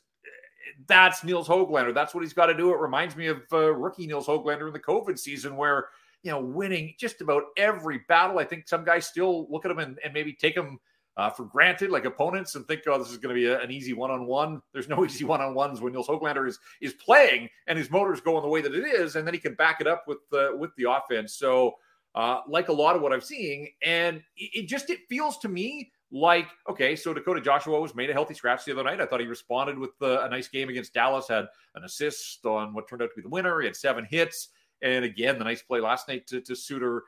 that's 0.86 1.24
Nils 1.24 1.48
Hoglander. 1.48 1.92
That's 1.92 2.14
what 2.14 2.22
he's 2.22 2.32
got 2.32 2.46
to 2.46 2.54
do. 2.56 2.72
It 2.72 2.80
reminds 2.80 3.16
me 3.16 3.26
of 3.26 3.42
uh, 3.52 3.72
rookie 3.74 4.06
Nils 4.06 4.26
Hoglander 4.26 4.68
in 4.68 4.72
the 4.72 4.78
COVID 4.78 5.18
season, 5.18 5.56
where 5.56 5.88
you 6.22 6.30
know, 6.30 6.40
winning 6.40 6.94
just 6.98 7.20
about 7.20 7.44
every 7.56 8.00
battle. 8.08 8.38
I 8.38 8.44
think 8.44 8.68
some 8.68 8.84
guys 8.84 9.06
still 9.06 9.46
look 9.50 9.64
at 9.64 9.70
him 9.70 9.78
and, 9.78 9.98
and 10.04 10.12
maybe 10.12 10.32
take 10.32 10.56
him 10.56 10.78
uh, 11.18 11.28
for 11.28 11.44
granted, 11.44 11.90
like 11.90 12.04
opponents, 12.04 12.54
and 12.54 12.66
think, 12.66 12.82
oh, 12.86 12.96
this 12.96 13.10
is 13.10 13.18
going 13.18 13.34
to 13.34 13.40
be 13.40 13.46
a, 13.46 13.60
an 13.60 13.72
easy 13.72 13.92
one-on-one. 13.92 14.62
There's 14.72 14.88
no 14.88 15.04
easy 15.04 15.24
one-on-ones 15.24 15.80
when 15.80 15.92
Nils 15.92 16.06
Hoglander 16.06 16.48
is 16.48 16.58
is 16.80 16.94
playing 16.94 17.48
and 17.66 17.76
his 17.76 17.90
motor's 17.90 18.20
going 18.20 18.42
the 18.42 18.48
way 18.48 18.62
that 18.62 18.74
it 18.74 18.86
is, 18.86 19.16
and 19.16 19.26
then 19.26 19.34
he 19.34 19.40
can 19.40 19.54
back 19.54 19.80
it 19.80 19.86
up 19.86 20.04
with 20.06 20.18
the 20.30 20.56
with 20.56 20.70
the 20.76 20.90
offense. 20.90 21.34
So, 21.34 21.74
uh, 22.14 22.40
like 22.48 22.68
a 22.68 22.72
lot 22.72 22.94
of 22.94 23.02
what 23.02 23.12
I'm 23.12 23.20
seeing, 23.20 23.68
and 23.82 24.18
it, 24.36 24.62
it 24.62 24.68
just 24.68 24.90
it 24.90 25.00
feels 25.08 25.38
to 25.38 25.48
me 25.48 25.90
like 26.12 26.46
okay, 26.68 26.94
so 26.94 27.12
Dakota 27.12 27.40
Joshua 27.40 27.80
was 27.80 27.96
made 27.96 28.10
a 28.10 28.12
healthy 28.12 28.34
scratch 28.34 28.64
the 28.64 28.72
other 28.72 28.84
night. 28.84 29.00
I 29.00 29.06
thought 29.06 29.20
he 29.20 29.26
responded 29.26 29.76
with 29.76 29.90
uh, 30.00 30.20
a 30.20 30.28
nice 30.28 30.46
game 30.46 30.68
against 30.68 30.94
Dallas, 30.94 31.26
had 31.26 31.48
an 31.74 31.84
assist 31.84 32.46
on 32.46 32.72
what 32.72 32.88
turned 32.88 33.02
out 33.02 33.10
to 33.10 33.16
be 33.16 33.22
the 33.22 33.28
winner. 33.28 33.60
He 33.60 33.66
had 33.66 33.76
seven 33.76 34.06
hits, 34.08 34.50
and 34.82 35.04
again 35.04 35.38
the 35.38 35.44
nice 35.44 35.62
play 35.62 35.80
last 35.80 36.08
night 36.08 36.26
to, 36.26 36.40
to 36.40 36.54
Suter 36.54 37.04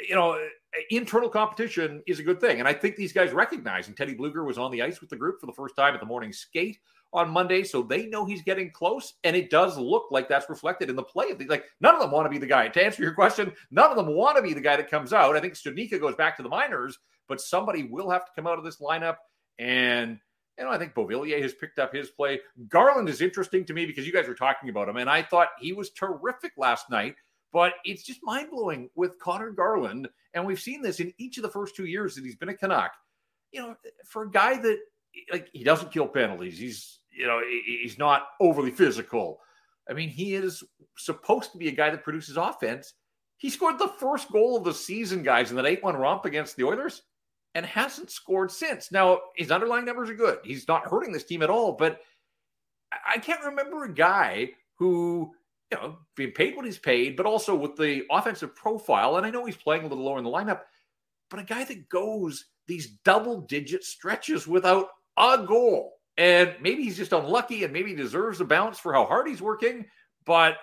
you 0.00 0.14
know, 0.14 0.38
internal 0.90 1.28
competition 1.28 2.02
is 2.06 2.20
a 2.20 2.22
good 2.22 2.40
thing. 2.40 2.60
And 2.60 2.68
I 2.68 2.72
think 2.72 2.96
these 2.96 3.12
guys 3.12 3.32
recognize, 3.32 3.88
and 3.88 3.96
Teddy 3.96 4.14
Blueger 4.14 4.46
was 4.46 4.58
on 4.58 4.70
the 4.70 4.82
ice 4.82 5.00
with 5.00 5.10
the 5.10 5.16
group 5.16 5.40
for 5.40 5.46
the 5.46 5.52
first 5.52 5.74
time 5.74 5.94
at 5.94 6.00
the 6.00 6.06
morning 6.06 6.32
skate 6.32 6.78
on 7.12 7.30
Monday. 7.30 7.64
So 7.64 7.82
they 7.82 8.06
know 8.06 8.24
he's 8.24 8.42
getting 8.42 8.70
close. 8.70 9.14
And 9.24 9.34
it 9.34 9.50
does 9.50 9.76
look 9.76 10.08
like 10.10 10.28
that's 10.28 10.48
reflected 10.48 10.90
in 10.90 10.96
the 10.96 11.02
play. 11.02 11.32
Like 11.48 11.64
none 11.80 11.94
of 11.94 12.00
them 12.00 12.10
want 12.10 12.26
to 12.26 12.30
be 12.30 12.38
the 12.38 12.46
guy. 12.46 12.68
To 12.68 12.84
answer 12.84 13.02
your 13.02 13.14
question, 13.14 13.52
none 13.70 13.90
of 13.90 13.96
them 13.96 14.14
want 14.14 14.36
to 14.36 14.42
be 14.42 14.54
the 14.54 14.60
guy 14.60 14.76
that 14.76 14.90
comes 14.90 15.12
out. 15.12 15.36
I 15.36 15.40
think 15.40 15.54
Studnicka 15.54 16.00
goes 16.00 16.14
back 16.14 16.36
to 16.36 16.42
the 16.42 16.48
minors, 16.48 16.98
but 17.28 17.40
somebody 17.40 17.84
will 17.84 18.10
have 18.10 18.24
to 18.24 18.32
come 18.36 18.46
out 18.46 18.58
of 18.58 18.64
this 18.64 18.80
lineup. 18.80 19.16
And 19.58 20.20
know, 20.64 20.70
I 20.70 20.78
think 20.78 20.94
Beauvillier 20.94 21.40
has 21.40 21.54
picked 21.54 21.78
up 21.78 21.94
his 21.94 22.10
play. 22.10 22.40
Garland 22.68 23.08
is 23.08 23.20
interesting 23.20 23.64
to 23.66 23.72
me 23.72 23.86
because 23.86 24.06
you 24.06 24.12
guys 24.12 24.26
were 24.26 24.34
talking 24.34 24.68
about 24.68 24.88
him, 24.88 24.96
and 24.96 25.08
I 25.08 25.22
thought 25.22 25.48
he 25.60 25.72
was 25.72 25.90
terrific 25.90 26.52
last 26.56 26.90
night. 26.90 27.14
But 27.50 27.74
it's 27.84 28.02
just 28.02 28.20
mind 28.22 28.50
blowing 28.50 28.90
with 28.94 29.18
Conor 29.18 29.52
Garland. 29.52 30.08
And 30.34 30.44
we've 30.44 30.60
seen 30.60 30.82
this 30.82 31.00
in 31.00 31.14
each 31.16 31.38
of 31.38 31.42
the 31.42 31.48
first 31.48 31.74
two 31.74 31.86
years 31.86 32.14
that 32.14 32.24
he's 32.24 32.36
been 32.36 32.50
a 32.50 32.54
Canuck. 32.54 32.92
You 33.52 33.62
know, 33.62 33.76
for 34.04 34.24
a 34.24 34.30
guy 34.30 34.60
that, 34.60 34.78
like, 35.32 35.48
he 35.54 35.64
doesn't 35.64 35.90
kill 35.90 36.06
penalties, 36.08 36.58
he's, 36.58 37.00
you 37.10 37.26
know, 37.26 37.40
he's 37.64 37.96
not 37.96 38.28
overly 38.38 38.70
physical. 38.70 39.40
I 39.88 39.94
mean, 39.94 40.10
he 40.10 40.34
is 40.34 40.62
supposed 40.98 41.52
to 41.52 41.58
be 41.58 41.68
a 41.68 41.72
guy 41.72 41.88
that 41.88 42.04
produces 42.04 42.36
offense. 42.36 42.92
He 43.38 43.48
scored 43.48 43.78
the 43.78 43.88
first 43.98 44.30
goal 44.30 44.58
of 44.58 44.64
the 44.64 44.74
season, 44.74 45.22
guys, 45.22 45.48
in 45.48 45.56
that 45.56 45.64
8 45.64 45.82
1 45.82 45.96
romp 45.96 46.26
against 46.26 46.56
the 46.56 46.64
Oilers 46.64 47.02
and 47.54 47.64
hasn't 47.66 48.10
scored 48.10 48.50
since. 48.50 48.92
Now, 48.92 49.20
his 49.36 49.50
underlying 49.50 49.84
numbers 49.84 50.10
are 50.10 50.14
good. 50.14 50.38
He's 50.44 50.68
not 50.68 50.86
hurting 50.86 51.12
this 51.12 51.24
team 51.24 51.42
at 51.42 51.50
all, 51.50 51.72
but 51.72 52.00
I 53.06 53.18
can't 53.18 53.44
remember 53.44 53.84
a 53.84 53.94
guy 53.94 54.50
who 54.76 55.32
you 55.70 55.78
know, 55.78 55.98
being 56.16 56.32
paid 56.32 56.56
what 56.56 56.64
he's 56.64 56.78
paid, 56.78 57.16
but 57.16 57.26
also 57.26 57.54
with 57.54 57.76
the 57.76 58.04
offensive 58.10 58.54
profile. 58.54 59.16
And 59.16 59.26
I 59.26 59.30
know 59.30 59.44
he's 59.44 59.56
playing 59.56 59.84
a 59.84 59.86
little 59.86 60.04
lower 60.04 60.18
in 60.18 60.24
the 60.24 60.30
lineup, 60.30 60.60
but 61.30 61.40
a 61.40 61.44
guy 61.44 61.64
that 61.64 61.88
goes 61.88 62.46
these 62.66 62.98
double 63.04 63.42
digit 63.42 63.84
stretches 63.84 64.46
without 64.46 64.88
a 65.16 65.44
goal. 65.46 65.94
And 66.16 66.54
maybe 66.60 66.82
he's 66.82 66.96
just 66.96 67.12
unlucky 67.12 67.64
and 67.64 67.72
maybe 67.72 67.94
deserves 67.94 68.40
a 68.40 68.44
bounce 68.44 68.78
for 68.78 68.92
how 68.92 69.04
hard 69.04 69.28
he's 69.28 69.42
working. 69.42 69.84
But 70.24 70.56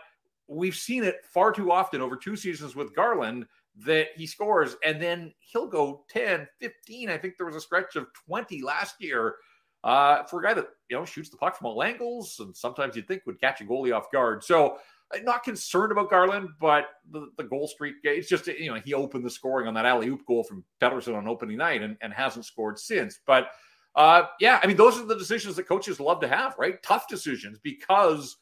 we've 0.48 0.76
seen 0.76 1.04
it 1.04 1.18
far 1.34 1.52
too 1.52 1.72
often 1.72 2.02
over 2.02 2.16
two 2.16 2.36
seasons 2.36 2.76
with 2.76 2.96
Garland 2.96 3.46
that 3.78 4.08
he 4.16 4.26
scores 4.26 4.76
and 4.86 5.02
then 5.02 5.34
he'll 5.40 5.68
go 5.68 6.06
10, 6.10 6.48
15. 6.60 7.10
I 7.10 7.18
think 7.18 7.36
there 7.38 7.46
was 7.46 7.56
a 7.56 7.62
stretch 7.62 7.96
of 7.96 8.08
20 8.28 8.62
last 8.62 8.96
year 9.00 9.36
uh, 9.84 10.24
for 10.24 10.40
a 10.40 10.44
guy 10.44 10.54
that, 10.54 10.68
you 10.90 10.98
know, 10.98 11.06
shoots 11.06 11.30
the 11.30 11.38
puck 11.38 11.58
from 11.58 11.68
all 11.68 11.84
angles 11.84 12.38
and 12.40 12.56
sometimes 12.56 12.96
you'd 12.96 13.08
think 13.08 13.24
would 13.26 13.40
catch 13.40 13.62
a 13.62 13.66
goalie 13.66 13.96
off 13.96 14.12
guard. 14.12 14.44
So 14.44 14.78
not 15.24 15.44
concerned 15.44 15.92
about 15.92 16.10
Garland, 16.10 16.50
but 16.60 16.88
the, 17.12 17.30
the 17.38 17.44
goal 17.44 17.68
streak, 17.68 17.96
it's 18.04 18.30
just, 18.30 18.48
you 18.48 18.74
know, 18.74 18.80
he 18.84 18.94
opened 18.94 19.26
the 19.26 19.30
scoring 19.30 19.68
on 19.68 19.74
that 19.76 19.86
alley 19.86 20.08
oop 20.08 20.26
goal 20.26 20.44
from 20.44 20.64
Pettersson 20.82 21.16
on 21.16 21.28
opening 21.28 21.58
night 21.58 21.84
and, 21.84 21.98
and 22.02 22.14
hasn't 22.14 22.46
scored 22.46 22.80
since. 22.80 23.20
But 23.28 23.50
uh, 23.96 24.24
yeah, 24.40 24.60
I 24.62 24.68
mean, 24.68 24.78
those 24.78 24.98
are 25.00 25.06
the 25.06 25.18
decisions 25.18 25.56
that 25.56 25.68
coaches 25.68 26.00
love 26.00 26.20
to 26.22 26.28
have, 26.28 26.56
right? 26.58 26.82
Tough 26.84 27.08
decisions 27.08 27.60
because, 27.60 28.38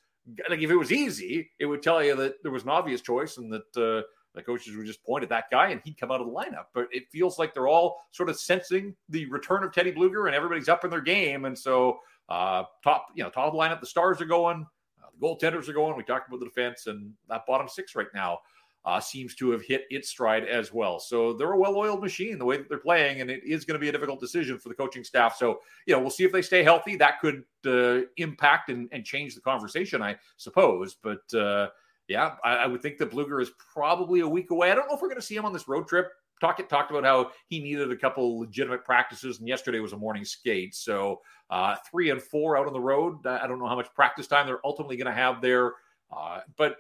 like, 0.49 0.61
if 0.61 0.71
it 0.71 0.75
was 0.75 0.91
easy, 0.91 1.51
it 1.59 1.65
would 1.65 1.83
tell 1.83 2.03
you 2.03 2.15
that 2.15 2.41
there 2.41 2.51
was 2.51 2.63
an 2.63 2.69
obvious 2.69 3.01
choice 3.01 3.37
and 3.37 3.51
that 3.51 3.77
uh, 3.77 4.01
the 4.33 4.41
coaches 4.41 4.75
would 4.75 4.85
just 4.85 5.03
point 5.03 5.23
at 5.23 5.29
that 5.29 5.45
guy 5.51 5.69
and 5.69 5.81
he'd 5.83 5.97
come 5.97 6.11
out 6.11 6.21
of 6.21 6.27
the 6.27 6.33
lineup. 6.33 6.65
But 6.73 6.87
it 6.91 7.09
feels 7.11 7.37
like 7.37 7.53
they're 7.53 7.67
all 7.67 8.01
sort 8.11 8.29
of 8.29 8.39
sensing 8.39 8.95
the 9.09 9.25
return 9.25 9.63
of 9.63 9.73
Teddy 9.73 9.91
Blueger 9.91 10.27
and 10.27 10.35
everybody's 10.35 10.69
up 10.69 10.83
in 10.83 10.89
their 10.89 11.01
game. 11.01 11.45
And 11.45 11.57
so, 11.57 11.99
uh, 12.29 12.63
top, 12.83 13.07
you 13.15 13.23
know, 13.23 13.29
top 13.29 13.47
of 13.47 13.53
the 13.53 13.59
lineup, 13.59 13.79
the 13.79 13.85
stars 13.85 14.21
are 14.21 14.25
going, 14.25 14.65
uh, 15.01 15.07
the 15.19 15.25
goaltenders 15.25 15.67
are 15.67 15.73
going. 15.73 15.95
We 15.95 16.03
talked 16.03 16.27
about 16.27 16.39
the 16.39 16.47
defense 16.47 16.87
and 16.87 17.11
that 17.29 17.45
bottom 17.45 17.67
six 17.67 17.95
right 17.95 18.07
now 18.13 18.39
uh, 18.85 18.99
seems 18.99 19.33
to 19.35 19.51
have 19.51 19.63
hit 19.63 19.85
its 19.89 20.09
stride 20.09 20.45
as 20.45 20.73
well. 20.73 20.99
So 20.99 21.33
they're 21.33 21.53
a 21.53 21.57
well-oiled 21.57 22.01
machine 22.01 22.37
the 22.37 22.45
way 22.45 22.57
that 22.57 22.67
they're 22.67 22.79
playing, 22.79 23.21
and 23.21 23.29
it 23.29 23.43
is 23.45 23.63
going 23.63 23.75
to 23.75 23.79
be 23.79 23.87
a 23.87 23.91
difficult 23.91 24.19
decision 24.19 24.59
for 24.59 24.69
the 24.69 24.75
coaching 24.75 25.03
staff. 25.03 25.37
So 25.37 25.61
you 25.85 25.93
know, 25.93 26.01
we'll 26.01 26.09
see 26.09 26.25
if 26.25 26.31
they 26.31 26.41
stay 26.41 26.63
healthy. 26.63 26.97
That 26.97 27.21
could 27.21 27.43
uh, 27.65 28.05
impact 28.17 28.69
and, 28.69 28.89
and, 28.91 29.05
change 29.05 29.35
the 29.35 29.41
conversation, 29.41 30.01
I 30.01 30.17
suppose. 30.35 30.97
But 31.01 31.33
uh, 31.33 31.69
yeah, 32.13 32.35
I, 32.43 32.57
I, 32.57 32.67
would 32.67 32.83
think 32.83 32.99
that 32.99 33.09
Blueger 33.09 33.41
is 33.41 33.49
probably 33.73 34.19
a 34.19 34.27
week 34.27 34.51
away. 34.51 34.71
I 34.71 34.75
don't 34.75 34.87
know 34.87 34.95
if 34.95 35.01
we're 35.01 35.07
going 35.07 35.19
to 35.19 35.25
see 35.25 35.35
him 35.35 35.45
on 35.45 35.51
this 35.51 35.67
road 35.67 35.87
trip. 35.87 36.11
Talk, 36.39 36.57
talked 36.69 36.91
about 36.91 37.03
how 37.03 37.31
he 37.47 37.59
needed 37.59 37.91
a 37.91 37.95
couple 37.95 38.39
legitimate 38.39 38.85
practices, 38.85 39.39
and 39.39 39.47
yesterday 39.47 39.79
was 39.79 39.93
a 39.93 39.97
morning 39.97 40.23
skate. 40.23 40.75
So 40.75 41.21
uh, 41.49 41.75
three 41.89 42.11
and 42.11 42.21
four 42.21 42.55
out 42.55 42.67
on 42.67 42.73
the 42.73 42.79
road. 42.79 43.25
I 43.25 43.47
don't 43.47 43.57
know 43.57 43.67
how 43.67 43.75
much 43.75 43.91
practice 43.95 44.27
time 44.27 44.45
they're 44.45 44.63
ultimately 44.63 44.95
going 44.95 45.07
to 45.07 45.19
have 45.19 45.41
there. 45.41 45.73
Uh, 46.15 46.41
but 46.55 46.77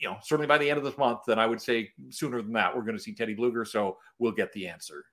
you 0.00 0.08
know, 0.08 0.18
certainly 0.22 0.46
by 0.46 0.58
the 0.58 0.70
end 0.70 0.78
of 0.78 0.84
this 0.84 0.96
month, 0.96 1.20
then 1.26 1.40
I 1.40 1.46
would 1.46 1.60
say 1.60 1.90
sooner 2.10 2.40
than 2.40 2.52
that, 2.52 2.76
we're 2.76 2.82
going 2.82 2.96
to 2.96 3.02
see 3.02 3.12
Teddy 3.12 3.34
Blueger. 3.34 3.66
So 3.66 3.98
we'll 4.20 4.32
get 4.32 4.52
the 4.52 4.68
answer. 4.68 5.04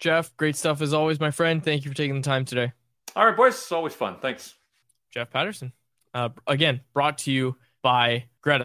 Jeff, 0.00 0.36
great 0.36 0.56
stuff 0.56 0.82
as 0.82 0.92
always, 0.92 1.20
my 1.20 1.30
friend. 1.30 1.62
Thank 1.62 1.84
you 1.84 1.92
for 1.92 1.96
taking 1.96 2.16
the 2.16 2.22
time 2.22 2.44
today. 2.44 2.72
All 3.14 3.24
right, 3.24 3.36
boys. 3.36 3.54
It's 3.54 3.70
always 3.70 3.94
fun. 3.94 4.16
Thanks. 4.20 4.54
Jeff 5.12 5.30
Paterson. 5.30 5.72
Uh, 6.12 6.30
again, 6.48 6.80
brought 6.92 7.18
to 7.18 7.30
you 7.30 7.56
by 7.82 8.24
Greta. 8.40 8.64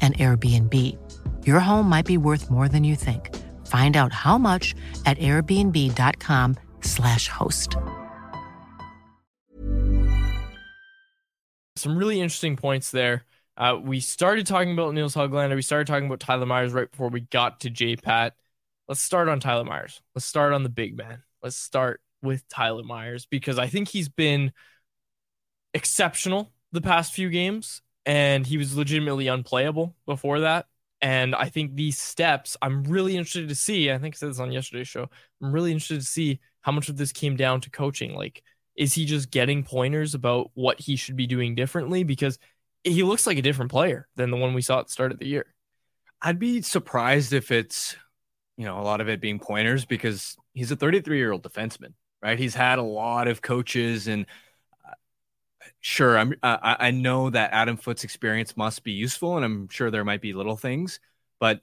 an 0.00 0.12
Airbnb. 0.14 0.96
Your 1.44 1.58
home 1.58 1.88
might 1.88 2.06
be 2.06 2.18
worth 2.18 2.48
more 2.50 2.68
than 2.68 2.84
you 2.84 2.94
think. 2.94 3.34
Find 3.66 3.96
out 3.96 4.12
how 4.12 4.38
much 4.38 4.76
at 5.06 5.18
airbnb.com/slash 5.18 7.28
host. 7.28 7.76
Some 11.76 11.98
really 11.98 12.20
interesting 12.20 12.54
points 12.56 12.92
there. 12.92 13.24
Uh, 13.56 13.78
we 13.82 14.00
started 14.00 14.46
talking 14.46 14.72
about 14.72 14.94
Nils 14.94 15.14
Hoglander. 15.14 15.56
We 15.56 15.62
started 15.62 15.86
talking 15.86 16.06
about 16.06 16.20
Tyler 16.20 16.46
Myers 16.46 16.72
right 16.72 16.90
before 16.90 17.08
we 17.08 17.20
got 17.20 17.60
to 17.60 17.70
J 17.70 17.96
Pat. 17.96 18.34
Let's 18.88 19.02
start 19.02 19.28
on 19.28 19.40
Tyler 19.40 19.64
Myers. 19.64 20.00
Let's 20.14 20.26
start 20.26 20.52
on 20.52 20.62
the 20.62 20.68
big 20.68 20.96
man. 20.96 21.22
Let's 21.42 21.56
start 21.56 22.00
with 22.22 22.48
Tyler 22.48 22.82
Myers 22.82 23.26
because 23.26 23.58
I 23.58 23.66
think 23.66 23.88
he's 23.88 24.08
been 24.08 24.52
exceptional 25.74 26.52
the 26.72 26.80
past 26.80 27.12
few 27.12 27.30
games 27.30 27.82
and 28.06 28.46
he 28.46 28.56
was 28.56 28.76
legitimately 28.76 29.26
unplayable 29.26 29.94
before 30.06 30.40
that. 30.40 30.66
And 31.02 31.34
I 31.34 31.50
think 31.50 31.74
these 31.74 31.98
steps, 31.98 32.56
I'm 32.62 32.84
really 32.84 33.16
interested 33.16 33.48
to 33.48 33.54
see. 33.54 33.90
I 33.90 33.98
think 33.98 34.14
I 34.14 34.16
said 34.16 34.30
this 34.30 34.38
on 34.38 34.52
yesterday's 34.52 34.88
show. 34.88 35.10
I'm 35.42 35.52
really 35.52 35.72
interested 35.72 36.00
to 36.00 36.06
see 36.06 36.40
how 36.62 36.72
much 36.72 36.88
of 36.88 36.96
this 36.96 37.12
came 37.12 37.36
down 37.36 37.60
to 37.62 37.70
coaching. 37.70 38.14
Like, 38.14 38.42
is 38.76 38.94
he 38.94 39.04
just 39.04 39.30
getting 39.30 39.64
pointers 39.64 40.14
about 40.14 40.50
what 40.54 40.80
he 40.80 40.96
should 40.96 41.16
be 41.16 41.26
doing 41.26 41.54
differently? 41.54 42.04
Because 42.04 42.38
he 42.84 43.02
looks 43.02 43.26
like 43.26 43.38
a 43.38 43.42
different 43.42 43.72
player 43.72 44.06
than 44.16 44.30
the 44.30 44.36
one 44.36 44.54
we 44.54 44.62
saw 44.62 44.78
at 44.78 44.86
the 44.86 44.92
start 44.92 45.12
of 45.12 45.18
the 45.18 45.26
year. 45.26 45.46
I'd 46.22 46.38
be 46.38 46.62
surprised 46.62 47.32
if 47.32 47.50
it's, 47.50 47.96
you 48.56 48.64
know, 48.64 48.78
a 48.78 48.82
lot 48.82 49.00
of 49.00 49.08
it 49.08 49.20
being 49.20 49.38
pointers 49.38 49.84
because 49.84 50.36
he's 50.54 50.70
a 50.70 50.76
33 50.76 51.18
year 51.18 51.32
old 51.32 51.42
defenseman, 51.42 51.92
right? 52.22 52.38
He's 52.38 52.54
had 52.54 52.78
a 52.78 52.82
lot 52.82 53.28
of 53.28 53.42
coaches 53.42 54.08
and 54.08 54.26
sure 55.86 56.18
i'm 56.18 56.34
uh, 56.42 56.56
i 56.62 56.90
know 56.90 57.30
that 57.30 57.52
adam 57.52 57.76
foote's 57.76 58.02
experience 58.02 58.56
must 58.56 58.82
be 58.82 58.90
useful 58.90 59.36
and 59.36 59.44
i'm 59.44 59.68
sure 59.68 59.88
there 59.88 60.04
might 60.04 60.20
be 60.20 60.32
little 60.32 60.56
things 60.56 60.98
but 61.38 61.60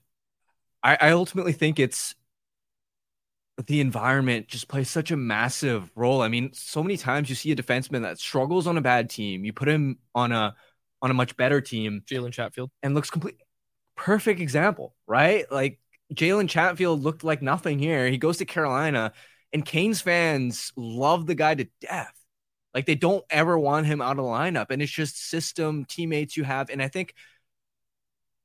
i, 0.82 0.98
I 1.00 1.12
ultimately 1.12 1.52
think 1.52 1.78
it's 1.78 2.16
the 3.68 3.82
environment 3.82 4.48
just 4.48 4.70
plays 4.70 4.90
such 4.90 5.12
a 5.12 5.18
massive 5.18 5.92
role. 5.96 6.22
I 6.22 6.28
mean 6.28 6.54
so 6.54 6.82
many 6.82 6.98
times 6.98 7.30
you 7.30 7.36
see 7.36 7.52
a 7.52 7.56
defenseman 7.56 8.02
that 8.02 8.18
struggles 8.18 8.66
on 8.66 8.78
a 8.78 8.82
bad 8.82 9.10
team 9.10 9.44
you 9.44 9.52
put 9.52 9.68
him 9.68 10.00
on 10.16 10.32
a 10.32 10.56
on 11.02 11.12
a 11.12 11.14
much 11.14 11.36
better 11.36 11.60
team 11.60 12.02
jalen 12.08 12.32
chatfield. 12.32 12.72
and 12.82 12.96
looks 12.96 13.10
complete 13.10 13.36
perfect 13.98 14.40
example 14.40 14.96
right? 15.06 15.52
Like 15.52 15.80
jalen 16.14 16.48
chatfield 16.48 17.04
looked 17.04 17.26
like 17.26 17.42
nothing 17.42 17.78
here. 17.78 18.08
He 18.08 18.18
goes 18.18 18.38
to 18.38 18.46
carolina 18.46 19.12
and 19.52 19.66
canes 19.66 20.00
fans 20.00 20.72
love 20.78 21.28
the 21.28 21.36
guy 21.36 21.56
to 21.56 21.68
death 21.82 22.23
like 22.74 22.86
they 22.86 22.96
don't 22.96 23.24
ever 23.30 23.58
want 23.58 23.86
him 23.86 24.02
out 24.02 24.12
of 24.12 24.18
the 24.18 24.24
lineup. 24.24 24.68
And 24.70 24.82
it's 24.82 24.92
just 24.92 25.30
system 25.30 25.86
teammates 25.86 26.36
you 26.36 26.44
have. 26.44 26.70
And 26.70 26.82
I 26.82 26.88
think 26.88 27.14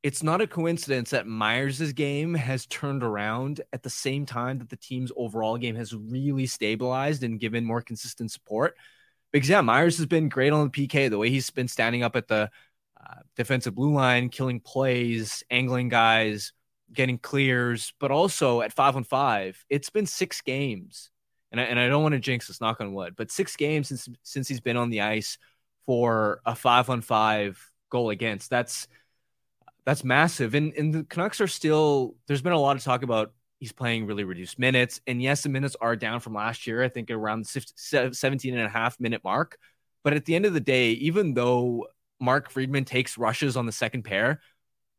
it's 0.02 0.22
not 0.22 0.40
a 0.40 0.46
coincidence 0.46 1.10
that 1.10 1.26
Myers' 1.26 1.92
game 1.92 2.34
has 2.34 2.66
turned 2.66 3.02
around 3.02 3.62
at 3.72 3.82
the 3.82 3.90
same 3.90 4.26
time 4.26 4.58
that 4.58 4.68
the 4.68 4.76
team's 4.76 5.10
overall 5.16 5.56
game 5.56 5.74
has 5.74 5.94
really 5.94 6.46
stabilized 6.46 7.24
and 7.24 7.40
given 7.40 7.64
more 7.64 7.82
consistent 7.82 8.30
support. 8.30 8.76
Because 9.32 9.48
yeah, 9.48 9.60
Myers 9.60 9.96
has 9.98 10.06
been 10.06 10.28
great 10.28 10.52
on 10.52 10.70
the 10.70 10.88
PK. 10.88 11.10
The 11.10 11.18
way 11.18 11.30
he's 11.30 11.50
been 11.50 11.68
standing 11.68 12.02
up 12.02 12.16
at 12.16 12.28
the 12.28 12.50
uh, 12.98 13.20
defensive 13.36 13.74
blue 13.74 13.92
line, 13.92 14.28
killing 14.28 14.60
plays, 14.60 15.42
angling 15.50 15.88
guys, 15.88 16.52
getting 16.92 17.18
clears, 17.18 17.92
but 17.98 18.10
also 18.10 18.60
at 18.60 18.72
five 18.72 18.96
on 18.96 19.04
five, 19.04 19.62
it's 19.68 19.90
been 19.90 20.06
six 20.06 20.40
games 20.40 21.10
and 21.53 21.61
I, 21.61 21.64
and 21.64 21.78
I 21.78 21.88
don't 21.88 22.03
want 22.03 22.14
to 22.14 22.20
jinx 22.20 22.49
this, 22.49 22.61
knock 22.61 22.80
on 22.80 22.92
wood, 22.92 23.14
but 23.16 23.30
six 23.30 23.57
games 23.57 23.88
since 23.88 24.09
since 24.22 24.49
he's 24.49 24.61
been 24.61 24.76
on 24.76 24.90
the 24.90 25.01
ice 25.01 25.38
for 25.86 26.40
a 26.44 26.55
five 26.55 26.90
on 26.90 27.01
five 27.01 27.62
goal 27.90 28.11
against. 28.11 28.51
That's 28.51 28.88
that's 29.84 30.05
massive. 30.05 30.55
And 30.55 30.74
and 30.74 30.94
the 30.94 31.05
Canucks 31.05 31.40
are 31.40 31.46
still. 31.46 32.14
There's 32.26 32.42
been 32.42 32.53
a 32.53 32.61
lot 32.61 32.76
of 32.76 32.84
talk 32.84 33.03
about 33.03 33.32
he's 33.59 33.72
playing 33.72 34.07
really 34.07 34.24
reduced 34.24 34.59
minutes, 34.59 35.01
and 35.07 35.22
yes, 35.22 35.42
the 35.42 35.49
minutes 35.49 35.76
are 35.80 35.96
down 35.96 36.20
from 36.20 36.34
last 36.34 36.66
year. 36.66 36.82
I 36.82 36.88
think 36.88 37.11
around 37.11 37.46
the 37.46 38.12
17 38.12 38.55
and 38.55 38.66
a 38.66 38.68
half 38.68 39.01
minute 39.01 39.22
mark. 39.24 39.59
But 40.05 40.12
at 40.12 40.24
the 40.24 40.34
end 40.34 40.46
of 40.46 40.55
the 40.55 40.61
day, 40.61 40.90
even 40.92 41.34
though 41.34 41.88
Mark 42.20 42.51
Friedman 42.51 42.84
takes 42.84 43.18
rushes 43.18 43.57
on 43.57 43.66
the 43.66 43.72
second 43.72 44.03
pair, 44.03 44.40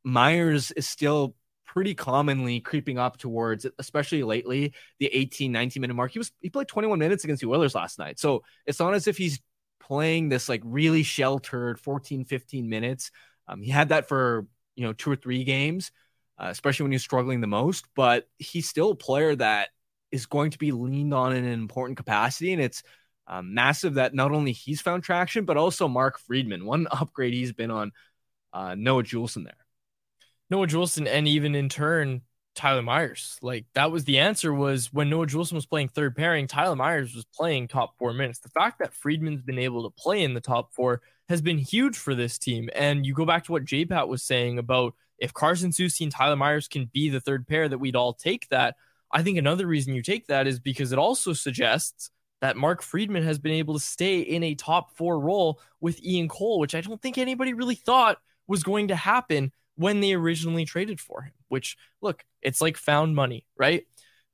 Myers 0.03 0.71
is 0.71 0.87
still 0.87 1.35
pretty 1.73 1.93
commonly 1.93 2.59
creeping 2.59 2.97
up 2.97 3.17
towards, 3.17 3.65
especially 3.77 4.23
lately, 4.23 4.73
the 4.97 5.05
18, 5.05 5.51
19 5.51 5.81
minute 5.81 5.93
mark. 5.93 6.11
He 6.11 6.19
was 6.19 6.31
he 6.41 6.49
played 6.49 6.67
21 6.67 6.97
minutes 6.97 7.23
against 7.23 7.41
the 7.41 7.49
Oilers 7.49 7.75
last 7.75 7.99
night. 7.99 8.19
So 8.19 8.43
it's 8.65 8.79
not 8.79 8.95
as 8.95 9.07
if 9.07 9.17
he's 9.17 9.39
playing 9.79 10.29
this 10.29 10.49
like 10.49 10.61
really 10.65 11.03
sheltered 11.03 11.79
14, 11.79 12.25
15 12.25 12.69
minutes. 12.69 13.11
Um, 13.47 13.61
he 13.61 13.69
had 13.69 13.89
that 13.89 14.07
for 14.07 14.47
you 14.75 14.83
know 14.83 14.93
two 14.93 15.11
or 15.11 15.15
three 15.15 15.43
games, 15.43 15.91
uh, 16.39 16.47
especially 16.49 16.85
when 16.85 16.91
he's 16.91 17.03
struggling 17.03 17.39
the 17.39 17.47
most. 17.47 17.85
But 17.95 18.27
he's 18.39 18.67
still 18.67 18.91
a 18.91 18.95
player 18.95 19.35
that 19.35 19.69
is 20.11 20.25
going 20.25 20.51
to 20.51 20.57
be 20.57 20.71
leaned 20.71 21.13
on 21.13 21.35
in 21.35 21.45
an 21.45 21.53
important 21.53 21.97
capacity, 21.97 22.51
and 22.51 22.61
it's 22.61 22.81
um, 23.27 23.53
massive 23.53 23.93
that 23.93 24.15
not 24.15 24.31
only 24.31 24.53
he's 24.53 24.81
found 24.81 25.03
traction, 25.03 25.45
but 25.45 25.55
also 25.55 25.87
Mark 25.87 26.17
Friedman. 26.17 26.65
One 26.65 26.87
upgrade 26.91 27.35
he's 27.35 27.53
been 27.53 27.69
on 27.69 27.91
uh, 28.53 28.73
Noah 28.73 29.03
Juulsen 29.03 29.43
there. 29.43 29.68
Noah 30.49 30.67
Juulsen, 30.67 31.07
and 31.07 31.27
even 31.27 31.55
in 31.55 31.69
turn, 31.69 32.21
Tyler 32.55 32.81
Myers. 32.81 33.37
Like 33.41 33.65
that 33.73 33.91
was 33.91 34.03
the 34.03 34.19
answer 34.19 34.53
was 34.53 34.91
when 34.91 35.09
Noah 35.09 35.27
Juulsen 35.27 35.53
was 35.53 35.65
playing 35.65 35.89
third 35.89 36.15
pairing, 36.15 36.47
Tyler 36.47 36.75
Myers 36.75 37.15
was 37.15 37.25
playing 37.25 37.67
top 37.67 37.97
four 37.97 38.13
minutes. 38.13 38.39
The 38.39 38.49
fact 38.49 38.79
that 38.79 38.93
Friedman's 38.93 39.41
been 39.41 39.59
able 39.59 39.83
to 39.83 40.01
play 40.01 40.23
in 40.23 40.33
the 40.33 40.41
top 40.41 40.73
four 40.73 41.01
has 41.29 41.41
been 41.41 41.57
huge 41.57 41.97
for 41.97 42.15
this 42.15 42.37
team. 42.37 42.69
And 42.75 43.05
you 43.05 43.13
go 43.13 43.25
back 43.25 43.45
to 43.45 43.51
what 43.51 43.65
JPat 43.65 44.07
was 44.07 44.23
saying 44.23 44.59
about 44.59 44.93
if 45.19 45.33
Carson 45.33 45.71
Soucy 45.71 46.01
and 46.01 46.11
Tyler 46.11 46.35
Myers 46.35 46.67
can 46.67 46.89
be 46.91 47.09
the 47.09 47.21
third 47.21 47.47
pair, 47.47 47.69
that 47.69 47.77
we'd 47.77 47.95
all 47.95 48.13
take 48.13 48.47
that. 48.49 48.75
I 49.11 49.23
think 49.23 49.37
another 49.37 49.67
reason 49.67 49.93
you 49.93 50.01
take 50.01 50.27
that 50.27 50.47
is 50.47 50.59
because 50.59 50.91
it 50.91 50.99
also 50.99 51.33
suggests 51.33 52.11
that 52.41 52.57
Mark 52.57 52.81
Friedman 52.81 53.23
has 53.23 53.37
been 53.37 53.53
able 53.53 53.73
to 53.73 53.79
stay 53.79 54.19
in 54.19 54.43
a 54.43 54.55
top 54.55 54.95
four 54.95 55.19
role 55.19 55.59
with 55.81 56.03
Ian 56.03 56.29
Cole, 56.29 56.59
which 56.59 56.75
I 56.75 56.81
don't 56.81 57.01
think 57.01 57.17
anybody 57.17 57.53
really 57.53 57.75
thought 57.75 58.17
was 58.47 58.63
going 58.63 58.87
to 58.89 58.95
happen 58.95 59.51
when 59.79 60.01
they 60.01 60.13
originally 60.13 60.65
traded 60.65 60.99
for 60.99 61.21
him. 61.21 61.31
Which, 61.47 61.77
look, 62.01 62.25
it's 62.41 62.61
like 62.61 62.75
found 62.75 63.15
money, 63.15 63.45
right? 63.57 63.85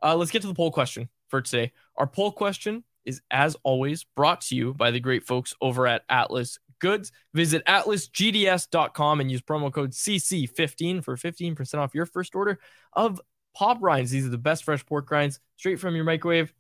Uh, 0.04 0.16
let's 0.16 0.32
get 0.32 0.42
to 0.42 0.48
the 0.48 0.56
poll 0.56 0.72
question 0.72 1.08
for 1.28 1.40
today. 1.42 1.72
Our 1.96 2.08
poll 2.08 2.32
question 2.32 2.84
is, 3.06 3.22
as 3.30 3.56
always, 3.64 4.04
brought 4.04 4.42
to 4.42 4.56
you 4.56 4.74
by 4.74 4.90
the 4.90 5.00
great 5.00 5.24
folks 5.24 5.54
over 5.62 5.86
at 5.86 6.04
Atlas 6.10 6.58
Goods. 6.80 7.12
Visit 7.36 7.64
atlasgds.com 7.66 9.22
and 9.22 9.32
use 9.32 9.42
promo 9.42 9.72
code 9.72 9.92
CC15 9.92 11.04
for 11.04 11.16
15% 11.16 11.76
off 11.76 11.94
your 11.94 12.08
first 12.08 12.36
order 12.36 12.60
of 12.94 13.22
pop 13.56 13.78
rinds. 13.82 14.10
These 14.10 14.26
are 14.26 14.30
the 14.30 14.38
best 14.40 14.64
fresh 14.64 14.84
pork 14.84 15.10
rinds 15.12 15.40
straight 15.58 15.80
from 15.80 15.96
your 15.96 16.06
microwave 16.06 16.52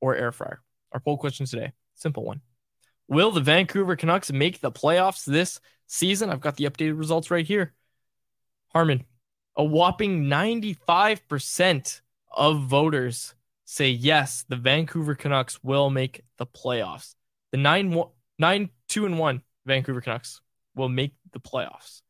or 0.00 0.14
air 0.14 0.30
fryer. 0.30 0.62
Our 0.92 1.00
poll 1.00 1.18
question 1.18 1.44
today, 1.44 1.72
simple 1.96 2.24
one. 2.24 2.40
Will 3.08 3.32
the 3.32 3.40
Vancouver 3.40 3.96
Canucks 3.96 4.32
make 4.32 4.60
the 4.60 4.72
playoffs 4.72 5.24
this 5.24 5.60
season? 5.88 6.30
I've 6.30 6.40
got 6.40 6.56
the 6.56 6.64
updated 6.64 6.98
results 6.98 7.32
right 7.32 7.46
here. 7.46 7.74
Harman, 8.76 9.06
a 9.56 9.64
whopping 9.64 10.24
95% 10.24 12.02
of 12.30 12.64
voters 12.64 13.34
say 13.64 13.88
yes, 13.88 14.44
the 14.50 14.56
Vancouver 14.56 15.14
Canucks 15.14 15.64
will 15.64 15.88
make 15.88 16.20
the 16.36 16.44
playoffs. 16.44 17.14
The 17.52 17.56
9 17.56 18.02
9 18.38 18.70
2 18.88 19.06
and 19.06 19.18
1 19.18 19.42
Vancouver 19.64 20.02
Canucks 20.02 20.42
will 20.74 20.90
make 20.90 21.14
the 21.32 21.40
playoffs. 21.40 22.02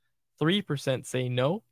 3% 0.43 1.07
say 1.07 1.29
no. 1.29 1.63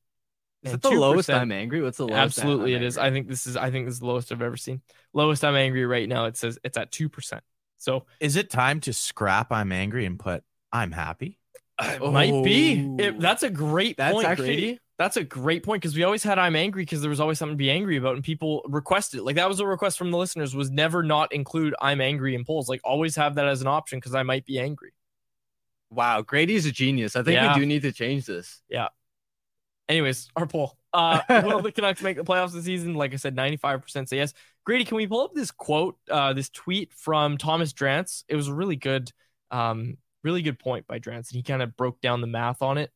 Is 0.62 0.74
it 0.74 0.82
the 0.82 0.90
lowest 0.90 1.28
I'm 1.28 1.50
angry? 1.50 1.82
What's 1.82 1.98
the 1.98 2.06
lowest? 2.06 2.38
Absolutely, 2.38 2.74
it 2.74 2.84
is. 2.84 2.96
I 2.96 3.10
think 3.10 3.26
this 3.26 3.48
is. 3.48 3.56
I 3.56 3.72
think 3.72 3.86
this 3.86 3.94
is 3.94 4.00
the 4.00 4.06
lowest 4.06 4.30
I've 4.30 4.42
ever 4.42 4.56
seen. 4.56 4.80
Lowest 5.12 5.44
I'm 5.44 5.56
angry 5.56 5.84
right 5.86 6.08
now. 6.08 6.26
It 6.26 6.36
says 6.36 6.56
it's 6.62 6.78
at 6.78 6.92
two 6.92 7.08
percent. 7.08 7.42
So 7.78 8.06
is 8.20 8.36
it 8.36 8.48
time 8.48 8.80
to 8.82 8.92
scrap 8.92 9.50
I'm 9.50 9.72
angry 9.72 10.06
and 10.06 10.20
put 10.20 10.44
I'm 10.72 10.92
happy? 10.92 11.38
Uh, 11.78 11.92
it 11.96 12.00
oh. 12.00 12.10
might 12.12 12.44
be. 12.44 12.96
It, 12.98 13.20
that's 13.20 13.42
a 13.42 13.50
great 13.50 13.96
that's 13.96 14.14
point, 14.14 14.26
actually, 14.26 14.46
Grady. 14.46 14.80
That's 14.96 15.16
a 15.16 15.24
great 15.24 15.64
point 15.64 15.82
because 15.82 15.96
we 15.96 16.04
always 16.04 16.22
had 16.22 16.38
I'm 16.38 16.54
angry 16.54 16.82
because 16.82 17.00
there 17.00 17.10
was 17.10 17.18
always 17.18 17.38
something 17.38 17.56
to 17.56 17.62
be 17.62 17.70
angry 17.70 17.96
about, 17.96 18.14
and 18.14 18.22
people 18.22 18.62
requested 18.66 19.20
it. 19.20 19.22
Like 19.24 19.36
that 19.36 19.48
was 19.48 19.58
a 19.58 19.66
request 19.66 19.98
from 19.98 20.12
the 20.12 20.18
listeners 20.18 20.54
was 20.54 20.70
never 20.70 21.02
not 21.02 21.32
include 21.32 21.74
I'm 21.80 22.00
angry 22.00 22.34
in 22.34 22.44
polls. 22.44 22.68
Like 22.68 22.80
always 22.84 23.16
have 23.16 23.34
that 23.34 23.48
as 23.48 23.60
an 23.60 23.66
option 23.66 23.98
because 23.98 24.14
I 24.14 24.22
might 24.22 24.46
be 24.46 24.60
angry. 24.60 24.92
Wow, 25.90 26.22
Grady's 26.22 26.66
a 26.66 26.72
genius. 26.72 27.16
I 27.16 27.22
think 27.22 27.36
yeah. 27.36 27.54
we 27.54 27.60
do 27.60 27.66
need 27.66 27.82
to 27.82 27.92
change 27.92 28.26
this. 28.26 28.62
Yeah. 28.68 28.88
Anyways, 29.88 30.28
our 30.36 30.46
poll. 30.46 30.76
Uh, 30.92 31.20
will 31.44 31.60
the 31.60 31.72
Canucks 31.72 32.02
make 32.02 32.16
the 32.16 32.24
playoffs 32.24 32.52
this 32.52 32.64
season? 32.64 32.94
Like 32.94 33.12
I 33.12 33.16
said, 33.16 33.36
95% 33.36 34.08
say 34.08 34.16
yes. 34.16 34.32
Grady, 34.64 34.84
can 34.84 34.96
we 34.96 35.06
pull 35.06 35.20
up 35.20 35.34
this 35.34 35.50
quote, 35.50 35.98
uh, 36.10 36.32
this 36.32 36.48
tweet 36.48 36.92
from 36.92 37.36
Thomas 37.36 37.72
Drance? 37.72 38.24
It 38.28 38.36
was 38.36 38.48
a 38.48 38.54
really 38.54 38.76
good, 38.76 39.12
um, 39.50 39.98
really 40.22 40.40
good 40.40 40.58
point 40.58 40.86
by 40.86 40.98
Drance. 40.98 41.30
And 41.30 41.36
he 41.36 41.42
kind 41.42 41.62
of 41.62 41.76
broke 41.76 42.00
down 42.00 42.20
the 42.20 42.26
math 42.26 42.62
on 42.62 42.78
it 42.78 42.90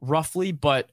roughly, 0.00 0.52
but 0.52 0.90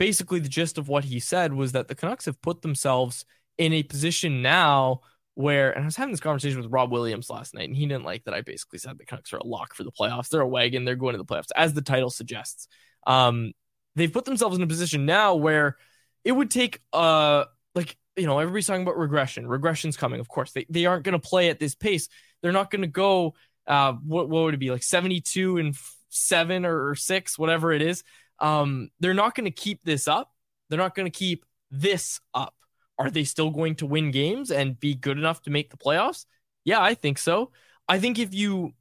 basically 0.00 0.40
the 0.40 0.48
gist 0.48 0.78
of 0.78 0.88
what 0.88 1.04
he 1.04 1.20
said 1.20 1.52
was 1.52 1.72
that 1.72 1.86
the 1.86 1.94
Canucks 1.94 2.24
have 2.24 2.40
put 2.40 2.62
themselves 2.62 3.26
in 3.58 3.74
a 3.74 3.82
position 3.82 4.40
now 4.40 5.02
where, 5.34 5.72
and 5.72 5.82
I 5.82 5.84
was 5.84 5.94
having 5.94 6.10
this 6.10 6.20
conversation 6.20 6.58
with 6.58 6.72
Rob 6.72 6.90
Williams 6.90 7.28
last 7.28 7.54
night, 7.54 7.68
and 7.68 7.76
he 7.76 7.84
didn't 7.84 8.04
like 8.04 8.24
that 8.24 8.32
I 8.32 8.40
basically 8.40 8.78
said 8.78 8.96
the 8.96 9.04
Canucks 9.04 9.34
are 9.34 9.36
a 9.36 9.46
lock 9.46 9.74
for 9.74 9.84
the 9.84 9.92
playoffs. 9.92 10.30
They're 10.30 10.40
a 10.40 10.48
wagon. 10.48 10.86
They're 10.86 10.96
going 10.96 11.12
to 11.12 11.18
the 11.18 11.26
playoffs, 11.26 11.50
as 11.54 11.74
the 11.74 11.82
title 11.82 12.08
suggests. 12.08 12.66
Um, 13.06 13.52
they've 13.94 14.12
put 14.12 14.24
themselves 14.24 14.56
in 14.56 14.62
a 14.62 14.66
position 14.66 15.04
now 15.04 15.34
where 15.34 15.76
it 16.24 16.32
would 16.32 16.50
take 16.50 16.80
uh 16.92 17.44
like 17.74 17.96
you 18.16 18.26
know 18.26 18.38
everybody's 18.38 18.66
talking 18.66 18.82
about 18.82 18.98
regression 18.98 19.46
regression's 19.46 19.96
coming 19.96 20.20
of 20.20 20.28
course 20.28 20.52
they, 20.52 20.66
they 20.68 20.86
aren't 20.86 21.04
going 21.04 21.18
to 21.18 21.28
play 21.28 21.48
at 21.48 21.58
this 21.58 21.74
pace 21.74 22.08
they're 22.42 22.52
not 22.52 22.70
going 22.70 22.82
to 22.82 22.88
go 22.88 23.34
uh 23.66 23.92
what, 23.92 24.28
what 24.28 24.44
would 24.44 24.54
it 24.54 24.58
be 24.58 24.70
like 24.70 24.82
72 24.82 25.58
and 25.58 25.74
7 26.10 26.66
or 26.66 26.94
6 26.94 27.38
whatever 27.38 27.72
it 27.72 27.82
is 27.82 28.04
um 28.40 28.90
they're 29.00 29.14
not 29.14 29.34
going 29.34 29.44
to 29.44 29.50
keep 29.50 29.82
this 29.84 30.08
up 30.08 30.32
they're 30.68 30.78
not 30.78 30.94
going 30.94 31.10
to 31.10 31.18
keep 31.18 31.44
this 31.70 32.20
up 32.34 32.54
are 32.98 33.10
they 33.10 33.24
still 33.24 33.50
going 33.50 33.74
to 33.74 33.86
win 33.86 34.10
games 34.10 34.50
and 34.50 34.78
be 34.78 34.94
good 34.94 35.18
enough 35.18 35.42
to 35.42 35.50
make 35.50 35.70
the 35.70 35.76
playoffs 35.76 36.26
yeah 36.64 36.80
i 36.80 36.94
think 36.94 37.18
so 37.18 37.50
i 37.88 37.98
think 37.98 38.18
if 38.18 38.34
you 38.34 38.72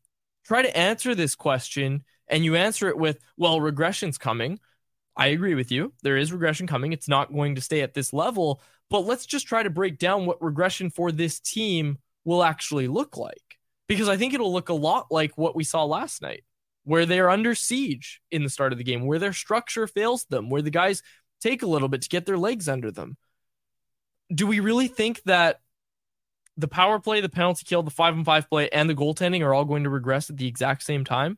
try 0.45 0.61
to 0.61 0.77
answer 0.77 1.15
this 1.15 1.35
question 1.35 2.03
and 2.27 2.43
you 2.43 2.55
answer 2.55 2.87
it 2.87 2.97
with 2.97 3.19
well 3.37 3.59
regression's 3.59 4.17
coming 4.17 4.59
I 5.19 5.27
agree 5.27 5.53
with 5.53 5.69
you. 5.69 5.91
There 6.01 6.15
is 6.15 6.31
regression 6.31 6.65
coming. 6.65 6.93
It's 6.93 7.09
not 7.09 7.33
going 7.33 7.55
to 7.55 7.61
stay 7.61 7.81
at 7.81 7.93
this 7.93 8.13
level, 8.13 8.61
but 8.89 9.01
let's 9.01 9.25
just 9.25 9.47
try 9.47 9.61
to 9.61 9.69
break 9.69 9.99
down 9.99 10.25
what 10.25 10.41
regression 10.41 10.89
for 10.89 11.11
this 11.11 11.41
team 11.41 11.97
will 12.23 12.41
actually 12.41 12.87
look 12.87 13.17
like. 13.17 13.57
Because 13.89 14.07
I 14.07 14.15
think 14.15 14.33
it'll 14.33 14.53
look 14.53 14.69
a 14.69 14.73
lot 14.73 15.07
like 15.11 15.37
what 15.37 15.57
we 15.57 15.65
saw 15.65 15.83
last 15.83 16.21
night, 16.21 16.45
where 16.83 17.05
they're 17.05 17.29
under 17.29 17.55
siege 17.55 18.21
in 18.31 18.43
the 18.43 18.49
start 18.49 18.71
of 18.71 18.77
the 18.77 18.83
game, 18.83 19.05
where 19.05 19.19
their 19.19 19.33
structure 19.33 19.87
fails 19.87 20.25
them, 20.25 20.49
where 20.49 20.61
the 20.61 20.71
guys 20.71 21.03
take 21.41 21.61
a 21.61 21.67
little 21.67 21.87
bit 21.87 22.01
to 22.01 22.09
get 22.09 22.25
their 22.25 22.37
legs 22.37 22.67
under 22.67 22.91
them. 22.91 23.17
Do 24.33 24.47
we 24.47 24.59
really 24.59 24.87
think 24.87 25.23
that 25.23 25.59
the 26.57 26.67
power 26.67 26.99
play, 26.99 27.21
the 27.21 27.29
penalty 27.29 27.63
kill, 27.65 27.83
the 27.83 27.89
five 27.89 28.15
and 28.15 28.25
five 28.25 28.49
play, 28.49 28.69
and 28.69 28.89
the 28.89 28.95
goaltending 28.95 29.41
are 29.41 29.53
all 29.53 29.65
going 29.65 29.83
to 29.83 29.89
regress 29.89 30.29
at 30.29 30.37
the 30.37 30.47
exact 30.47 30.83
same 30.83 31.05
time? 31.05 31.37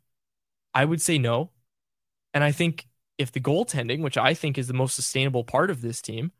I 0.74 0.86
would 0.86 1.02
say 1.02 1.18
no. 1.18 1.52
And 2.34 2.44
I 2.44 2.52
think 2.52 2.88
if 3.18 3.32
the 3.32 3.40
goaltending, 3.40 4.02
which 4.02 4.18
I 4.18 4.34
think 4.34 4.58
is 4.58 4.68
the 4.68 4.74
most 4.74 4.96
sustainable 4.96 5.44
part 5.44 5.70
of 5.70 5.82
this 5.82 6.02
team, 6.02 6.32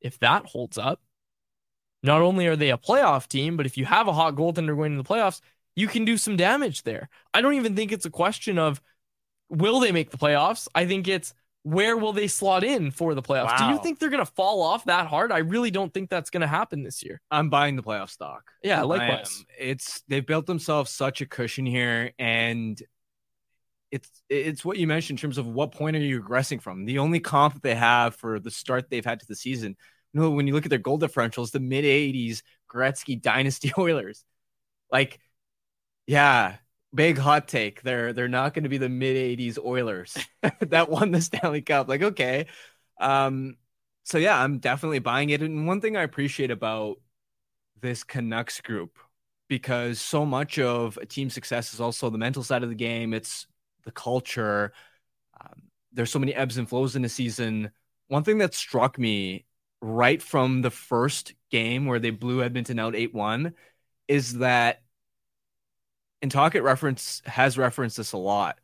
if 0.00 0.18
that 0.18 0.46
holds 0.46 0.76
up, 0.76 1.00
not 2.02 2.22
only 2.22 2.46
are 2.46 2.56
they 2.56 2.70
a 2.70 2.78
playoff 2.78 3.26
team, 3.26 3.56
but 3.56 3.66
if 3.66 3.76
you 3.76 3.84
have 3.84 4.08
a 4.08 4.12
hot 4.12 4.34
goaltender 4.34 4.76
going 4.76 4.92
into 4.92 5.02
the 5.02 5.08
playoffs, 5.08 5.40
you 5.76 5.86
can 5.86 6.04
do 6.04 6.16
some 6.16 6.36
damage 6.36 6.82
there. 6.82 7.08
I 7.32 7.40
don't 7.40 7.54
even 7.54 7.76
think 7.76 7.92
it's 7.92 8.06
a 8.06 8.10
question 8.10 8.58
of 8.58 8.80
will 9.48 9.78
they 9.78 9.92
make 9.92 10.10
the 10.10 10.18
playoffs? 10.18 10.66
I 10.74 10.86
think 10.86 11.06
it's 11.06 11.32
where 11.62 11.96
will 11.96 12.12
they 12.12 12.28
slot 12.28 12.64
in 12.64 12.90
for 12.90 13.14
the 13.14 13.22
playoffs? 13.22 13.58
Wow. 13.58 13.68
Do 13.68 13.74
you 13.74 13.82
think 13.82 13.98
they're 13.98 14.10
going 14.10 14.24
to 14.24 14.32
fall 14.32 14.62
off 14.62 14.84
that 14.86 15.06
hard? 15.06 15.32
I 15.32 15.38
really 15.38 15.70
don't 15.70 15.92
think 15.92 16.08
that's 16.08 16.30
going 16.30 16.40
to 16.40 16.46
happen 16.46 16.82
this 16.82 17.02
year. 17.02 17.20
I'm 17.30 17.50
buying 17.50 17.76
the 17.76 17.82
playoff 17.82 18.10
stock. 18.10 18.50
Yeah, 18.62 18.82
likewise. 18.82 19.44
It's 19.58 20.02
they've 20.08 20.26
built 20.26 20.46
themselves 20.46 20.90
such 20.90 21.20
a 21.20 21.26
cushion 21.26 21.66
here 21.66 22.12
and 22.18 22.80
it's 23.92 24.10
it's 24.28 24.64
what 24.64 24.78
you 24.78 24.86
mentioned 24.86 25.18
in 25.18 25.20
terms 25.20 25.38
of 25.38 25.46
what 25.46 25.72
point 25.72 25.96
are 25.96 26.00
you 26.00 26.22
regressing 26.22 26.60
from. 26.60 26.86
The 26.86 26.98
only 26.98 27.20
comp 27.20 27.54
that 27.54 27.62
they 27.62 27.74
have 27.74 28.14
for 28.14 28.40
the 28.40 28.50
start 28.50 28.88
they've 28.88 29.04
had 29.04 29.20
to 29.20 29.26
the 29.26 29.36
season, 29.36 29.76
you 30.12 30.20
know, 30.20 30.30
when 30.30 30.46
you 30.46 30.54
look 30.54 30.66
at 30.66 30.70
their 30.70 30.78
goal 30.78 30.98
differentials, 30.98 31.50
the 31.50 31.60
mid 31.60 31.84
80s 31.84 32.42
Gretzky 32.72 33.20
dynasty 33.20 33.72
Oilers. 33.78 34.24
Like, 34.90 35.18
yeah, 36.06 36.56
big 36.94 37.18
hot 37.18 37.48
take. 37.48 37.82
They're 37.82 38.12
they're 38.12 38.28
not 38.28 38.54
going 38.54 38.64
to 38.64 38.68
be 38.68 38.78
the 38.78 38.88
mid 38.88 39.16
80s 39.16 39.58
Oilers 39.62 40.16
that 40.60 40.88
won 40.90 41.10
the 41.10 41.20
Stanley 41.20 41.62
Cup. 41.62 41.88
Like, 41.88 42.02
okay. 42.02 42.46
Um, 43.00 43.56
so 44.04 44.18
yeah, 44.18 44.40
I'm 44.40 44.58
definitely 44.58 45.00
buying 45.00 45.30
it. 45.30 45.42
And 45.42 45.66
one 45.66 45.80
thing 45.80 45.96
I 45.96 46.02
appreciate 46.02 46.50
about 46.50 46.96
this 47.80 48.04
Canucks 48.04 48.60
group 48.60 48.98
because 49.48 50.00
so 50.00 50.24
much 50.24 50.58
of 50.58 50.98
a 51.00 51.06
team 51.06 51.30
success 51.30 51.74
is 51.74 51.80
also 51.80 52.10
the 52.10 52.18
mental 52.18 52.42
side 52.42 52.62
of 52.62 52.68
the 52.68 52.74
game. 52.74 53.14
It's 53.14 53.46
the 53.84 53.92
culture. 53.92 54.72
Um, 55.40 55.62
there's 55.92 56.10
so 56.10 56.18
many 56.18 56.34
ebbs 56.34 56.56
and 56.58 56.68
flows 56.68 56.96
in 56.96 57.04
a 57.04 57.08
season. 57.08 57.70
One 58.08 58.24
thing 58.24 58.38
that 58.38 58.54
struck 58.54 58.98
me 58.98 59.44
right 59.80 60.22
from 60.22 60.62
the 60.62 60.70
first 60.70 61.34
game 61.50 61.86
where 61.86 61.98
they 61.98 62.10
blew 62.10 62.42
Edmonton 62.42 62.78
out 62.78 62.96
8 62.96 63.14
1 63.14 63.54
is 64.08 64.38
that 64.38 64.82
and 66.22 66.30
Tocchet 66.30 66.62
reference 66.62 67.22
has 67.26 67.58
referenced 67.58 67.96
this 67.96 68.12
a 68.12 68.18
lot. 68.18 68.58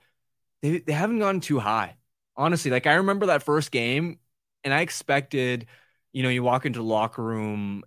They 0.62 0.78
they 0.78 0.92
haven't 0.92 1.18
gone 1.18 1.40
too 1.40 1.58
high. 1.58 1.96
Honestly, 2.36 2.70
like 2.70 2.86
I 2.86 2.94
remember 2.94 3.26
that 3.26 3.42
first 3.42 3.70
game, 3.70 4.18
and 4.64 4.72
I 4.72 4.80
expected, 4.80 5.66
you 6.12 6.22
know, 6.22 6.28
you 6.28 6.42
walk 6.42 6.66
into 6.66 6.78
the 6.78 6.84
locker 6.84 7.22
room 7.22 7.84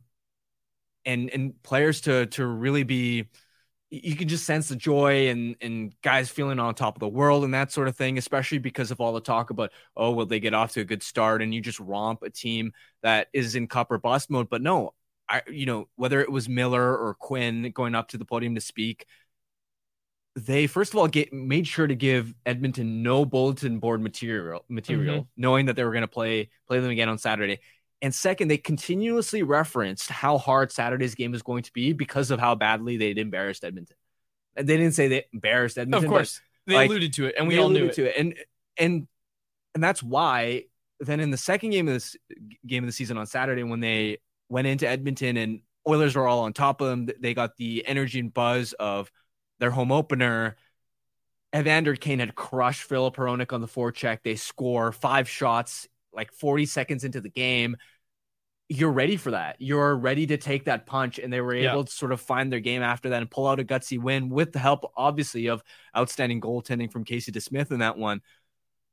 and 1.06 1.30
and 1.30 1.62
players 1.64 2.02
to 2.02 2.26
to 2.28 2.46
really 2.46 2.84
be 2.84 3.28
you 3.92 4.16
can 4.16 4.28
just 4.28 4.46
sense 4.46 4.68
the 4.68 4.76
joy 4.76 5.30
and 5.30 5.56
and 5.62 5.94
guys 6.02 6.30
feeling 6.30 6.60
on 6.60 6.74
top 6.76 6.96
of 6.96 7.00
the 7.00 7.08
world 7.08 7.44
and 7.44 7.54
that 7.54 7.72
sort 7.72 7.88
of 7.88 7.96
thing, 7.96 8.18
especially 8.18 8.58
because 8.58 8.92
of 8.92 9.00
all 9.00 9.14
the 9.14 9.22
talk 9.22 9.50
about 9.52 9.72
oh 9.96 10.12
will 10.12 10.26
they 10.26 10.40
get 10.40 10.54
off 10.54 10.74
to 10.74 10.82
a 10.82 10.86
good 10.86 11.04
start 11.04 11.42
and 11.42 11.54
you 11.54 11.62
just 11.62 11.80
romp 11.80 12.24
a 12.24 12.30
team 12.30 12.74
that 13.04 13.28
is 13.34 13.56
in 13.56 13.68
cup 13.68 13.92
or 13.92 13.98
bust 13.98 14.30
mode. 14.30 14.50
But 14.50 14.62
no, 14.62 14.94
I 15.30 15.42
you 15.50 15.66
know 15.66 15.88
whether 15.96 16.22
it 16.22 16.32
was 16.32 16.50
Miller 16.50 16.98
or 16.98 17.14
Quinn 17.16 17.72
going 17.74 17.96
up 17.96 18.10
to 18.10 18.18
the 18.18 18.26
podium 18.26 18.56
to 18.56 18.62
speak, 18.62 19.06
they 20.36 20.68
first 20.68 20.94
of 20.94 21.00
all 21.00 21.08
get 21.08 21.32
made 21.32 21.66
sure 21.66 21.88
to 21.88 21.96
give 21.96 22.34
Edmonton 22.46 23.04
no 23.04 23.26
bulletin 23.26 23.80
board 23.80 24.02
material 24.02 24.66
material, 24.68 25.22
mm-hmm. 25.22 25.42
knowing 25.42 25.66
that 25.68 25.76
they 25.76 25.84
were 25.84 25.92
going 25.92 26.02
to 26.02 26.08
play 26.08 26.50
play 26.68 26.80
them 26.80 26.92
again 26.92 27.10
on 27.10 27.18
Saturday. 27.18 27.60
And 28.02 28.14
second, 28.14 28.50
they 28.50 28.58
continuously 28.58 29.42
referenced 29.42 30.10
how 30.10 30.38
hard 30.38 30.72
Saturday's 30.72 31.16
game 31.16 31.32
was 31.32 31.42
going 31.42 31.64
to 31.64 31.74
be 31.74 31.94
because 31.94 32.30
of 32.30 32.40
how 32.40 32.54
badly 32.54 32.98
they'd 32.98 33.18
embarrassed 33.18 33.64
Edmonton. 33.64 33.96
And 34.56 34.68
they 34.68 34.78
didn't 34.78 34.94
say 34.94 35.08
they 35.08 35.26
embarrassed 35.34 35.78
Edmonton. 35.78 36.06
Of 36.06 36.10
course, 36.12 36.42
they 36.68 36.76
like, 36.76 36.90
alluded 36.90 37.14
to 37.14 37.28
it, 37.28 37.36
and 37.38 37.48
we 37.48 37.58
all 37.58 37.70
knew 37.70 37.86
it. 37.86 37.94
to 37.94 38.10
it. 38.10 38.16
And 38.18 38.36
and 38.78 39.08
and 39.74 39.84
that's 39.84 40.04
why 40.04 40.66
then 41.00 41.20
in 41.20 41.32
the 41.32 41.38
second 41.38 41.72
game 41.72 41.88
of 41.88 41.94
this 41.94 42.16
game 42.66 42.84
of 42.84 42.88
the 42.88 42.94
season 42.94 43.18
on 43.18 43.26
Saturday, 43.26 43.64
when 43.64 43.80
they 43.80 44.18
went 44.50 44.68
into 44.68 44.88
Edmonton 44.88 45.38
and 45.38 45.62
Oilers 45.88 46.16
were 46.16 46.28
all 46.28 46.42
on 46.42 46.54
top 46.54 46.82
of 46.82 46.88
them, 46.88 47.08
they 47.20 47.34
got 47.34 47.58
the 47.58 47.86
energy 47.86 48.20
and 48.20 48.34
buzz 48.34 48.74
of 48.74 49.12
their 49.60 49.72
home 49.72 49.92
opener. 49.92 50.58
Evander 51.56 51.96
Kane 51.96 52.20
had 52.20 52.36
crushed 52.36 52.84
Filip 52.84 53.16
Hronek 53.16 53.54
on 53.54 53.62
the 53.62 53.68
forecheck. 53.68 54.20
They 54.24 54.36
score 54.36 54.92
five 54.92 55.30
shots 55.30 55.88
like 56.16 56.32
40 56.32 56.66
seconds 56.66 57.04
into 57.04 57.22
the 57.22 57.30
game, 57.30 57.78
you're 58.68 58.92
ready 58.92 59.18
for 59.18 59.32
that. 59.32 59.58
You're 59.60 59.96
ready 59.96 60.26
to 60.28 60.38
take 60.38 60.66
that 60.66 60.88
punch. 60.88 61.20
And 61.20 61.32
they 61.32 61.42
were 61.42 61.54
able 61.54 61.80
yeah. 61.80 61.84
to 61.84 61.92
sort 61.92 62.12
of 62.12 62.22
find 62.22 62.52
their 62.52 62.60
game 62.60 62.82
after 62.82 63.10
that 63.10 63.22
and 63.22 63.30
pull 63.30 63.48
out 63.48 63.60
a 63.60 63.64
gutsy 63.64 64.00
win 64.00 64.30
with 64.30 64.54
the 64.54 64.60
help, 64.60 64.92
obviously, 64.98 65.48
of 65.48 65.62
outstanding 65.96 66.42
goaltending 66.42 66.92
from 66.92 67.04
Casey 67.04 67.32
DeSmith 67.32 67.72
in 67.72 67.80
that 67.80 67.98
one. 67.98 68.22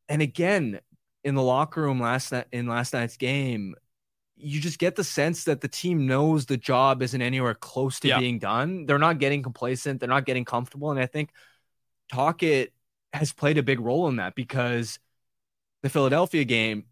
And 0.08 0.20
again, 0.20 0.80
in 1.24 1.34
the 1.34 1.42
locker 1.42 1.80
room 1.80 2.00
last 2.00 2.32
night 2.32 2.46
in 2.52 2.66
last 2.66 2.92
night's 2.92 3.16
game, 3.16 3.74
you 4.36 4.60
just 4.60 4.78
get 4.78 4.96
the 4.96 5.04
sense 5.04 5.44
that 5.44 5.60
the 5.60 5.68
team 5.68 6.06
knows 6.06 6.46
the 6.46 6.56
job 6.56 7.02
isn't 7.02 7.22
anywhere 7.22 7.54
close 7.54 8.00
to 8.00 8.08
yeah. 8.08 8.18
being 8.18 8.38
done. 8.38 8.86
They're 8.86 8.98
not 8.98 9.18
getting 9.18 9.42
complacent. 9.42 10.00
They're 10.00 10.08
not 10.08 10.26
getting 10.26 10.44
comfortable. 10.44 10.90
And 10.90 10.98
I 10.98 11.06
think 11.06 11.30
Tocchet 12.10 12.72
has 13.12 13.32
played 13.32 13.58
a 13.58 13.62
big 13.62 13.78
role 13.78 14.08
in 14.08 14.16
that 14.16 14.34
because 14.34 14.98
the 15.82 15.88
Philadelphia 15.88 16.44
game, 16.44 16.86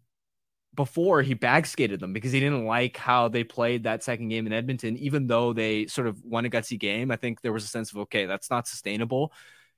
before 0.73 1.21
he 1.21 1.35
backskated 1.35 1.99
them 1.99 2.13
because 2.13 2.31
he 2.31 2.39
didn't 2.39 2.65
like 2.65 2.95
how 2.95 3.27
they 3.27 3.43
played 3.43 3.83
that 3.83 4.03
second 4.03 4.29
game 4.29 4.47
in 4.47 4.53
Edmonton, 4.53 4.95
even 4.97 5.27
though 5.27 5.51
they 5.51 5.87
sort 5.87 6.07
of 6.07 6.23
won 6.23 6.45
a 6.45 6.49
gutsy 6.49 6.79
game. 6.79 7.11
I 7.11 7.17
think 7.17 7.41
there 7.41 7.51
was 7.51 7.65
a 7.65 7.67
sense 7.67 7.91
of, 7.91 7.97
okay, 7.99 8.25
that's 8.25 8.49
not 8.49 8.67
sustainable. 8.67 9.33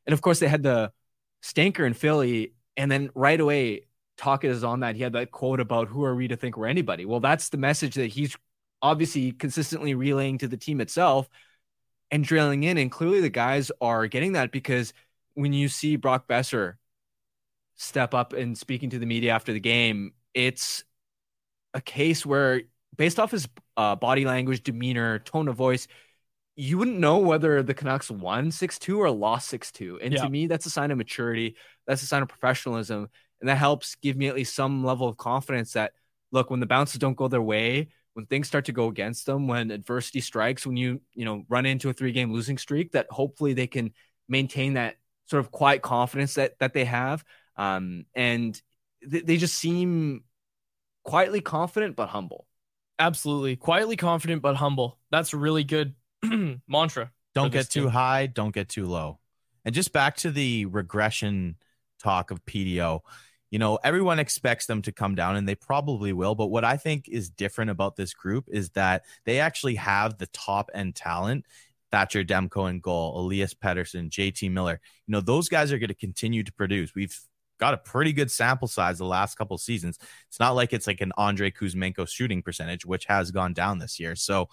And 0.06 0.14
of 0.14 0.22
course, 0.22 0.40
they 0.40 0.48
had 0.48 0.62
the 0.62 0.92
stinker 1.42 1.86
in 1.86 1.94
Philly. 1.94 2.54
And 2.78 2.92
then 2.92 3.10
right 3.16 3.40
away, 3.40 3.88
Tocchet 4.18 4.52
is 4.52 4.64
on 4.64 4.82
that. 4.82 4.96
He 4.96 5.04
had 5.04 5.14
that 5.14 5.32
quote 5.32 5.60
about 5.60 5.88
who 5.88 6.04
are 6.04 6.16
we 6.16 6.28
to 6.28 6.36
think 6.36 6.58
we're 6.58 6.68
anybody? 6.68 7.06
Well, 7.06 7.20
that's 7.20 7.50
the 7.50 7.58
message 7.58 7.96
that 7.96 8.08
he's 8.08 8.36
obviously 8.82 9.32
consistently 9.32 9.96
relaying 9.96 10.40
to 10.40 10.48
the 10.48 10.58
team 10.58 10.82
itself 10.82 11.30
and 12.12 12.24
drilling 12.24 12.64
in. 12.64 12.78
And 12.78 12.92
clearly, 12.92 13.22
the 13.22 13.30
guys 13.30 13.72
are 13.82 14.08
getting 14.08 14.34
that 14.34 14.52
because 14.52 14.94
when 15.34 15.54
you 15.54 15.68
see 15.68 15.96
Brock 15.96 16.28
Boeser 16.28 16.76
step 17.76 18.14
up 18.14 18.34
and 18.34 18.58
speaking 18.58 18.92
to 18.92 19.00
the 19.00 19.06
media 19.06 19.32
after 19.32 19.54
the 19.54 19.60
game, 19.60 20.14
it's 20.34 20.84
a 21.74 21.82
case 21.82 22.26
where 22.26 22.62
based 22.96 23.20
off 23.20 23.32
his 23.32 23.48
uh, 23.78 23.96
body 23.96 24.26
language, 24.26 24.64
demeanor, 24.64 25.20
tone 25.20 25.48
of 25.48 25.56
voice, 25.56 25.88
you 26.56 26.78
wouldn't 26.78 27.00
know 27.00 27.18
whether 27.18 27.64
the 27.64 27.74
Canucks 27.74 28.12
won 28.12 28.52
6-2 28.52 28.98
or 28.98 29.10
lost 29.10 29.52
6-2. 29.52 29.98
And 30.04 30.14
yeah. 30.14 30.24
to 30.24 30.30
me, 30.30 30.46
that's 30.46 30.68
a 30.68 30.70
sign 30.70 30.92
of 30.92 30.98
maturity. 30.98 31.56
That's 31.88 32.04
a 32.04 32.06
sign 32.06 32.22
of 32.22 32.28
professionalism. 32.28 33.10
And 33.44 33.50
that 33.50 33.58
helps 33.58 33.96
give 33.96 34.16
me 34.16 34.30
at 34.30 34.36
least 34.36 34.56
some 34.56 34.86
level 34.86 35.06
of 35.06 35.18
confidence 35.18 35.74
that, 35.74 35.92
look, 36.32 36.50
when 36.50 36.62
the 36.62 36.66
bounces 36.66 36.98
don't 36.98 37.18
go 37.18 37.28
their 37.28 37.42
way, 37.42 37.90
when 38.14 38.26
things 38.26 38.48
start 38.48 38.64
to 38.66 38.72
go 38.72 38.88
against 38.88 39.26
them, 39.26 39.50
when 39.50 39.70
adversity 39.70 40.22
strikes, 40.22 40.66
when 40.66 40.78
you, 40.78 41.02
you 41.14 41.26
know, 41.26 41.44
run 41.50 41.66
into 41.66 41.90
a 41.90 41.94
three 41.94 42.14
game 42.14 42.32
losing 42.32 42.58
streak, 42.58 42.94
that 42.94 43.08
hopefully 43.10 43.52
they 43.52 43.68
can 43.68 43.92
maintain 44.30 44.76
that 44.76 44.96
sort 45.26 45.42
of 45.42 45.52
quiet 45.52 45.82
confidence 45.82 46.36
that, 46.36 46.58
that 46.60 46.74
they 46.74 46.86
have. 46.86 47.26
Um, 47.58 48.06
and 48.16 48.62
they 49.06 49.36
just 49.36 49.56
seem 49.56 50.24
quietly 51.04 51.42
confident 51.42 51.98
but 51.98 52.08
humble. 52.08 52.48
Absolutely. 52.98 53.58
Quietly 53.58 53.98
confident 53.98 54.42
but 54.42 54.56
humble. 54.56 55.00
That's 55.12 55.34
a 55.34 55.38
really 55.38 55.66
good 55.66 55.96
mantra. 56.66 57.12
Don't 57.36 57.52
get 57.52 57.70
too 57.70 57.82
team. 57.82 57.90
high, 57.90 58.28
don't 58.28 58.54
get 58.54 58.70
too 58.70 58.86
low. 58.86 59.20
And 59.66 59.76
just 59.76 59.92
back 59.92 60.16
to 60.18 60.32
the 60.32 60.66
regression 60.68 61.58
talk 62.02 62.32
of 62.32 62.46
PDO. 62.46 63.02
You 63.54 63.60
know, 63.60 63.78
everyone 63.84 64.18
expects 64.18 64.66
them 64.66 64.82
to 64.82 64.92
come 64.92 65.14
down 65.14 65.36
and 65.36 65.48
they 65.48 65.54
probably 65.54 66.12
will. 66.12 66.34
But 66.34 66.48
what 66.48 66.66
I 66.66 66.76
think 66.76 67.08
is 67.08 67.30
different 67.30 67.70
about 67.70 67.96
this 67.96 68.12
group 68.12 68.46
is 68.48 68.72
that 68.72 69.06
they 69.26 69.40
actually 69.40 69.76
have 69.76 70.18
the 70.18 70.26
top 70.26 70.72
end 70.74 70.96
talent 70.96 71.46
Thatcher 71.92 72.24
Demko 72.24 72.68
in 72.68 72.80
goal, 72.80 73.20
Elias 73.20 73.54
Pettersson, 73.54 74.10
JT 74.10 74.50
Miller. 74.50 74.82
You 75.06 75.12
know, 75.12 75.22
those 75.22 75.50
guys 75.50 75.72
are 75.72 75.78
going 75.78 75.90
to 75.90 75.94
continue 75.94 76.42
to 76.42 76.52
produce. 76.52 76.96
We've 76.96 77.16
got 77.60 77.76
a 77.76 77.78
pretty 77.78 78.12
good 78.12 78.32
sample 78.32 78.68
size 78.68 78.98
the 78.98 79.06
last 79.06 79.38
couple 79.38 79.60
seasons. 79.60 80.00
It's 80.30 80.40
not 80.40 80.56
like 80.56 80.74
it's 80.74 80.88
like 80.88 81.02
an 81.02 81.12
Andrei 81.16 81.52
Kuzmenko 81.52 82.10
shooting 82.10 82.42
percentage, 82.42 82.88
which 82.88 83.06
has 83.06 83.30
gone 83.30 83.54
down 83.54 83.78
this 83.78 84.00
year. 84.00 84.16
So, 84.16 84.50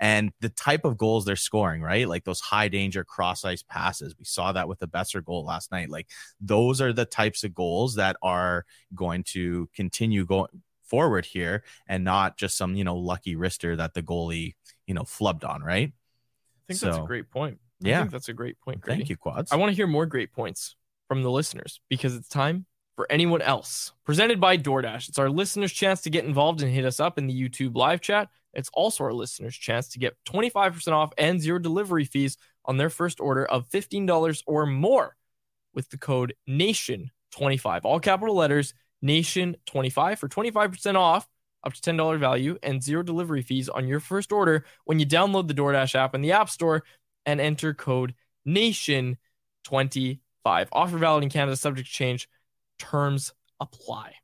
and 0.00 0.32
the 0.40 0.48
type 0.48 0.84
of 0.84 0.96
goals 0.96 1.24
they're 1.24 1.36
scoring, 1.36 1.80
right? 1.80 2.08
Like 2.08 2.24
those 2.24 2.40
high 2.40 2.68
danger 2.68 3.04
cross 3.04 3.44
ice 3.44 3.62
passes. 3.62 4.14
We 4.18 4.24
saw 4.24 4.52
that 4.52 4.68
with 4.68 4.78
the 4.78 4.88
Boeser 4.88 5.24
goal 5.24 5.44
last 5.44 5.70
night. 5.70 5.88
Like 5.90 6.08
those 6.40 6.80
are 6.80 6.92
the 6.92 7.04
types 7.04 7.44
of 7.44 7.54
goals 7.54 7.94
that 7.94 8.16
are 8.22 8.64
going 8.94 9.24
to 9.28 9.68
continue 9.74 10.26
going 10.26 10.62
forward 10.84 11.24
here 11.24 11.64
and 11.86 12.04
not 12.04 12.36
just 12.36 12.56
some, 12.56 12.74
you 12.74 12.84
know, 12.84 12.96
lucky 12.96 13.36
wrister 13.36 13.76
that 13.76 13.94
the 13.94 14.02
goalie, 14.02 14.54
you 14.86 14.94
know, 14.94 15.02
flubbed 15.02 15.48
on, 15.48 15.62
right? 15.62 15.92
I 15.92 16.62
think 16.66 16.80
so, 16.80 16.86
that's 16.86 16.98
a 16.98 17.06
great 17.06 17.30
point. 17.30 17.58
Yeah. 17.80 18.00
I 18.00 18.02
yeah. 18.04 18.08
that's 18.08 18.28
a 18.28 18.32
great 18.32 18.60
point. 18.60 18.80
Grady. 18.80 19.00
Thank 19.00 19.10
you, 19.10 19.16
Quads. 19.16 19.52
I 19.52 19.56
want 19.56 19.70
to 19.70 19.76
hear 19.76 19.86
more 19.86 20.06
great 20.06 20.32
points 20.32 20.76
from 21.08 21.22
the 21.22 21.30
listeners 21.30 21.80
because 21.88 22.14
it's 22.14 22.28
time 22.28 22.66
for 22.96 23.06
anyone 23.10 23.42
else. 23.42 23.92
Presented 24.04 24.40
by 24.40 24.56
DoorDash. 24.56 25.08
It's 25.08 25.18
our 25.18 25.28
listeners' 25.28 25.72
chance 25.72 26.02
to 26.02 26.10
get 26.10 26.24
involved 26.24 26.62
and 26.62 26.72
hit 26.72 26.84
us 26.84 27.00
up 27.00 27.18
in 27.18 27.26
the 27.26 27.34
YouTube 27.34 27.76
live 27.76 28.00
chat. 28.00 28.28
It's 28.54 28.70
also 28.72 29.04
our 29.04 29.12
listeners' 29.12 29.56
chance 29.56 29.88
to 29.88 29.98
get 29.98 30.16
25% 30.26 30.92
off 30.92 31.12
and 31.18 31.40
zero 31.40 31.58
delivery 31.58 32.04
fees 32.04 32.36
on 32.64 32.76
their 32.76 32.90
first 32.90 33.20
order 33.20 33.44
of 33.44 33.68
$15 33.68 34.42
or 34.46 34.66
more 34.66 35.16
with 35.74 35.90
the 35.90 35.98
code 35.98 36.34
NATION25. 36.48 37.80
All 37.84 38.00
capital 38.00 38.34
letters, 38.34 38.74
NATION25 39.04 40.18
for 40.18 40.28
25% 40.28 40.96
off 40.96 41.28
up 41.64 41.72
to 41.74 41.80
$10 41.80 42.18
value 42.18 42.58
and 42.62 42.82
zero 42.82 43.02
delivery 43.02 43.42
fees 43.42 43.68
on 43.68 43.88
your 43.88 44.00
first 44.00 44.32
order 44.32 44.64
when 44.84 44.98
you 44.98 45.06
download 45.06 45.48
the 45.48 45.54
DoorDash 45.54 45.94
app 45.94 46.14
in 46.14 46.20
the 46.20 46.32
App 46.32 46.50
Store 46.50 46.84
and 47.26 47.40
enter 47.40 47.74
code 47.74 48.14
NATION25. 48.46 50.18
Offer 50.72 50.98
valid 50.98 51.22
in 51.24 51.30
Canada, 51.30 51.56
subject 51.56 51.88
change. 51.88 52.28
Terms 52.78 53.32
apply. 53.60 54.14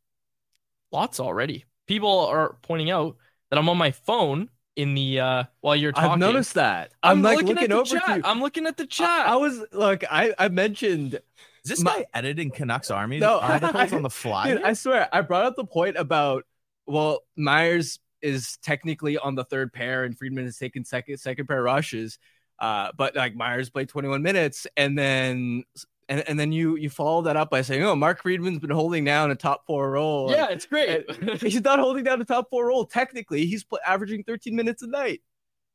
Lots 0.92 1.20
already. 1.20 1.64
People 1.86 2.26
are 2.26 2.56
pointing 2.62 2.90
out 2.90 3.16
that 3.50 3.58
I'm 3.58 3.68
on 3.68 3.76
my 3.76 3.90
phone 3.90 4.48
in 4.76 4.94
the 4.94 5.20
uh 5.20 5.44
while 5.60 5.76
you're 5.76 5.92
talking. 5.92 6.12
I've 6.12 6.18
noticed 6.18 6.54
that. 6.54 6.92
I'm, 7.02 7.18
I'm 7.18 7.22
like 7.22 7.38
looking, 7.38 7.56
looking 7.56 7.72
over 7.72 7.98
chat. 7.98 8.16
you. 8.16 8.22
I'm 8.24 8.40
looking 8.40 8.66
at 8.66 8.76
the 8.76 8.86
chat. 8.86 9.26
I, 9.28 9.32
I 9.32 9.36
was 9.36 9.64
like, 9.72 10.04
I 10.10 10.34
I 10.38 10.48
mentioned. 10.48 11.20
Is 11.64 11.68
this 11.68 11.82
my, 11.82 11.98
guy 11.98 12.06
editing 12.14 12.50
Canucks 12.50 12.90
Army 12.90 13.18
no, 13.18 13.38
articles 13.38 13.92
on 13.92 14.02
the 14.02 14.08
fly? 14.08 14.54
Dude, 14.54 14.62
I 14.62 14.72
swear, 14.72 15.08
I 15.12 15.20
brought 15.20 15.44
up 15.44 15.56
the 15.56 15.64
point 15.64 15.96
about 15.98 16.44
well, 16.86 17.20
Myers 17.36 17.98
is 18.22 18.58
technically 18.62 19.18
on 19.18 19.34
the 19.34 19.44
third 19.44 19.72
pair, 19.72 20.04
and 20.04 20.16
Friedman 20.16 20.44
has 20.44 20.56
taken 20.56 20.84
second 20.84 21.18
second 21.18 21.46
pair 21.46 21.62
rushes. 21.62 22.18
Uh, 22.58 22.90
but 22.96 23.16
like 23.16 23.34
Myers 23.34 23.70
played 23.70 23.88
21 23.88 24.22
minutes, 24.22 24.66
and 24.76 24.98
then 24.98 25.64
and, 26.10 26.28
and 26.28 26.38
then 26.38 26.50
you 26.50 26.76
you 26.76 26.90
follow 26.90 27.22
that 27.22 27.36
up 27.36 27.50
by 27.50 27.62
saying, 27.62 27.82
"Oh, 27.84 27.94
Mark 27.94 28.20
Friedman's 28.20 28.58
been 28.58 28.70
holding 28.70 29.04
down 29.04 29.30
a 29.30 29.36
top 29.36 29.64
four 29.64 29.92
role." 29.92 30.30
Yeah, 30.30 30.48
it's 30.50 30.66
great. 30.66 31.08
he's 31.40 31.62
not 31.62 31.78
holding 31.78 32.02
down 32.02 32.20
a 32.20 32.24
top 32.24 32.50
four 32.50 32.66
role. 32.66 32.84
Technically, 32.84 33.46
he's 33.46 33.62
pl- 33.62 33.78
averaging 33.86 34.24
13 34.24 34.54
minutes 34.54 34.82
a 34.82 34.88
night. 34.88 35.22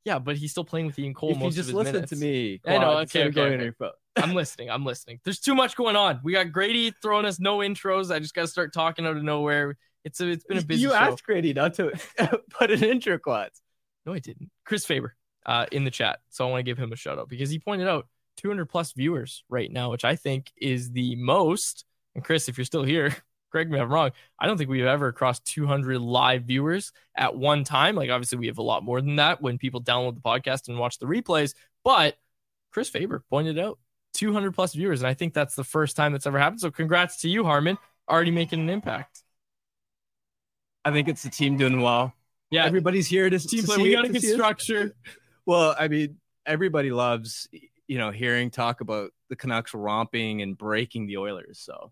Yeah, 0.04 0.20
but 0.20 0.36
he's 0.36 0.52
still 0.52 0.66
playing 0.66 0.88
with 0.88 1.00
Ian 1.00 1.14
Cole 1.14 1.32
if 1.32 1.38
most 1.38 1.56
you 1.56 1.64
just 1.64 1.70
of 1.70 1.74
his 1.74 1.74
listen 1.76 1.94
minutes. 1.94 2.10
to 2.12 2.18
me. 2.18 2.62
I 2.68 2.78
know. 2.78 2.98
Okay, 3.00 3.24
okay, 3.30 3.42
okay. 3.42 3.90
I'm 4.18 4.34
listening. 4.34 4.70
I'm 4.70 4.86
listening. 4.86 5.20
There's 5.24 5.40
too 5.40 5.56
much 5.56 5.76
going 5.76 5.96
on. 5.96 6.20
We 6.22 6.34
got 6.34 6.52
Grady 6.52 6.94
throwing 7.02 7.26
us 7.26 7.40
no 7.40 7.60
intros. 7.60 8.14
I 8.14 8.20
just 8.20 8.36
got 8.36 8.42
to 8.42 8.48
start 8.48 8.74
talking 8.74 9.06
out 9.08 9.18
of 9.18 9.24
nowhere. 9.24 9.78
It's 10.04 10.20
a, 10.22 10.30
it's 10.30 10.44
been 10.44 10.58
a 10.58 10.62
busy. 10.62 10.82
You 10.82 10.90
show. 10.90 10.96
asked 10.96 11.24
Grady 11.24 11.54
not 11.54 11.74
to 11.76 11.94
put 12.50 12.72
an 12.72 12.84
intro, 12.84 13.18
quads. 13.18 13.62
No, 14.06 14.14
I 14.14 14.20
didn't. 14.20 14.52
Chris 14.66 14.86
Faber 14.86 15.16
uh, 15.46 15.66
in 15.72 15.86
the 15.86 15.92
chat, 15.92 16.20
so 16.30 16.46
I 16.46 16.52
want 16.52 16.60
to 16.60 16.64
give 16.64 16.78
him 16.78 16.92
a 16.92 16.96
shout 16.98 17.18
out 17.18 17.30
because 17.30 17.50
he 17.50 17.58
pointed 17.58 17.88
out 17.88 18.08
200 18.38 18.66
plus 18.66 18.94
viewers 18.94 19.44
right 19.50 19.72
now, 19.72 19.92
which 19.92 20.06
I 20.06 20.16
think 20.16 20.52
is 20.58 20.92
the 20.92 21.16
most. 21.16 21.86
And 22.14 22.24
Chris, 22.24 22.50
if 22.50 22.58
you're 22.58 22.66
still 22.66 22.84
here, 22.84 23.16
correct 23.52 23.70
me 23.70 23.78
if 23.78 23.84
I'm 23.84 23.92
wrong. 23.92 24.12
I 24.40 24.48
don't 24.48 24.58
think 24.58 24.70
we've 24.70 24.86
ever 24.86 25.12
crossed 25.12 25.46
200 25.46 26.00
live 26.00 26.44
viewers 26.44 26.92
at 27.16 27.36
one 27.36 27.64
time. 27.64 27.96
Like, 27.96 28.10
obviously, 28.10 28.38
we 28.38 28.48
have 28.48 28.58
a 28.58 28.64
lot 28.64 28.84
more 28.84 29.02
than 29.02 29.18
that 29.18 29.42
when 29.42 29.58
people 29.58 29.82
download 29.82 30.16
the 30.16 30.22
podcast 30.22 30.68
and 30.68 30.78
watch 30.78 31.00
the 31.00 31.06
replays. 31.06 31.54
But 31.84 32.16
Chris 32.72 32.90
Faber 32.90 33.24
pointed 33.30 33.58
out 33.58 33.80
200 34.14 34.54
plus 34.54 34.74
viewers. 34.74 35.02
And 35.02 35.08
I 35.08 35.14
think 35.14 35.34
that's 35.34 35.56
the 35.56 35.64
first 35.64 35.96
time 35.96 36.12
that's 36.12 36.28
ever 36.28 36.40
happened. 36.40 36.62
So, 36.62 36.72
congrats 36.72 37.22
to 37.22 37.30
you, 37.30 37.44
Harman, 37.44 37.78
already 38.10 38.32
making 38.32 38.60
an 38.60 38.70
impact. 38.70 39.22
I 40.84 40.92
think 40.92 41.08
it's 41.08 41.24
the 41.24 41.30
team 41.30 41.58
doing 41.58 41.82
well. 41.82 42.14
Yeah. 42.52 42.66
Everybody's 42.66 43.08
here 43.08 43.30
to 43.30 43.40
Team 43.40 43.64
play. 43.64 43.78
We 43.78 43.92
got 43.92 44.04
to 44.04 44.10
get 44.10 44.22
see 44.22 44.30
it. 44.30 44.34
structure. 44.34 44.96
Well, 45.46 45.76
I 45.78 45.88
mean, 45.88 46.18
everybody 46.46 46.92
loves, 46.92 47.48
you 47.88 47.98
know, 47.98 48.12
hearing 48.12 48.50
talk 48.50 48.82
about 48.82 49.12
the 49.30 49.36
Canucks 49.36 49.74
romping 49.74 50.42
and 50.42 50.58
breaking 50.58 51.08
the 51.08 51.18
Oilers. 51.18 51.60
So 51.60 51.92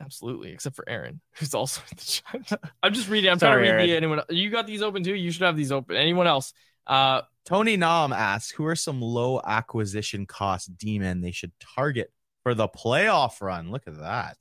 Absolutely, 0.00 0.52
except 0.52 0.76
for 0.76 0.88
Aaron, 0.88 1.20
who's 1.32 1.54
also 1.54 1.82
in 1.90 1.96
the 1.96 2.04
chat. 2.04 2.60
I'm 2.82 2.94
just 2.94 3.08
reading. 3.08 3.30
I'm 3.30 3.38
Sorry, 3.38 3.66
trying 3.66 3.72
to 3.72 3.82
read 3.82 3.90
the 3.90 3.96
anyone. 3.96 4.20
You 4.30 4.50
got 4.50 4.66
these 4.66 4.82
open 4.82 5.02
too. 5.02 5.14
You 5.14 5.30
should 5.30 5.42
have 5.42 5.56
these 5.56 5.72
open. 5.72 5.96
Anyone 5.96 6.26
else? 6.26 6.52
Uh, 6.86 7.22
Tony 7.44 7.76
Nam 7.76 8.12
asks, 8.12 8.50
who 8.50 8.64
are 8.66 8.76
some 8.76 9.00
low 9.00 9.40
acquisition 9.44 10.26
cost 10.26 10.76
demon 10.76 11.20
they 11.20 11.30
should 11.30 11.52
target 11.60 12.12
for 12.42 12.54
the 12.54 12.68
playoff 12.68 13.40
run? 13.40 13.70
Look 13.70 13.86
at 13.86 13.98
that. 14.00 14.36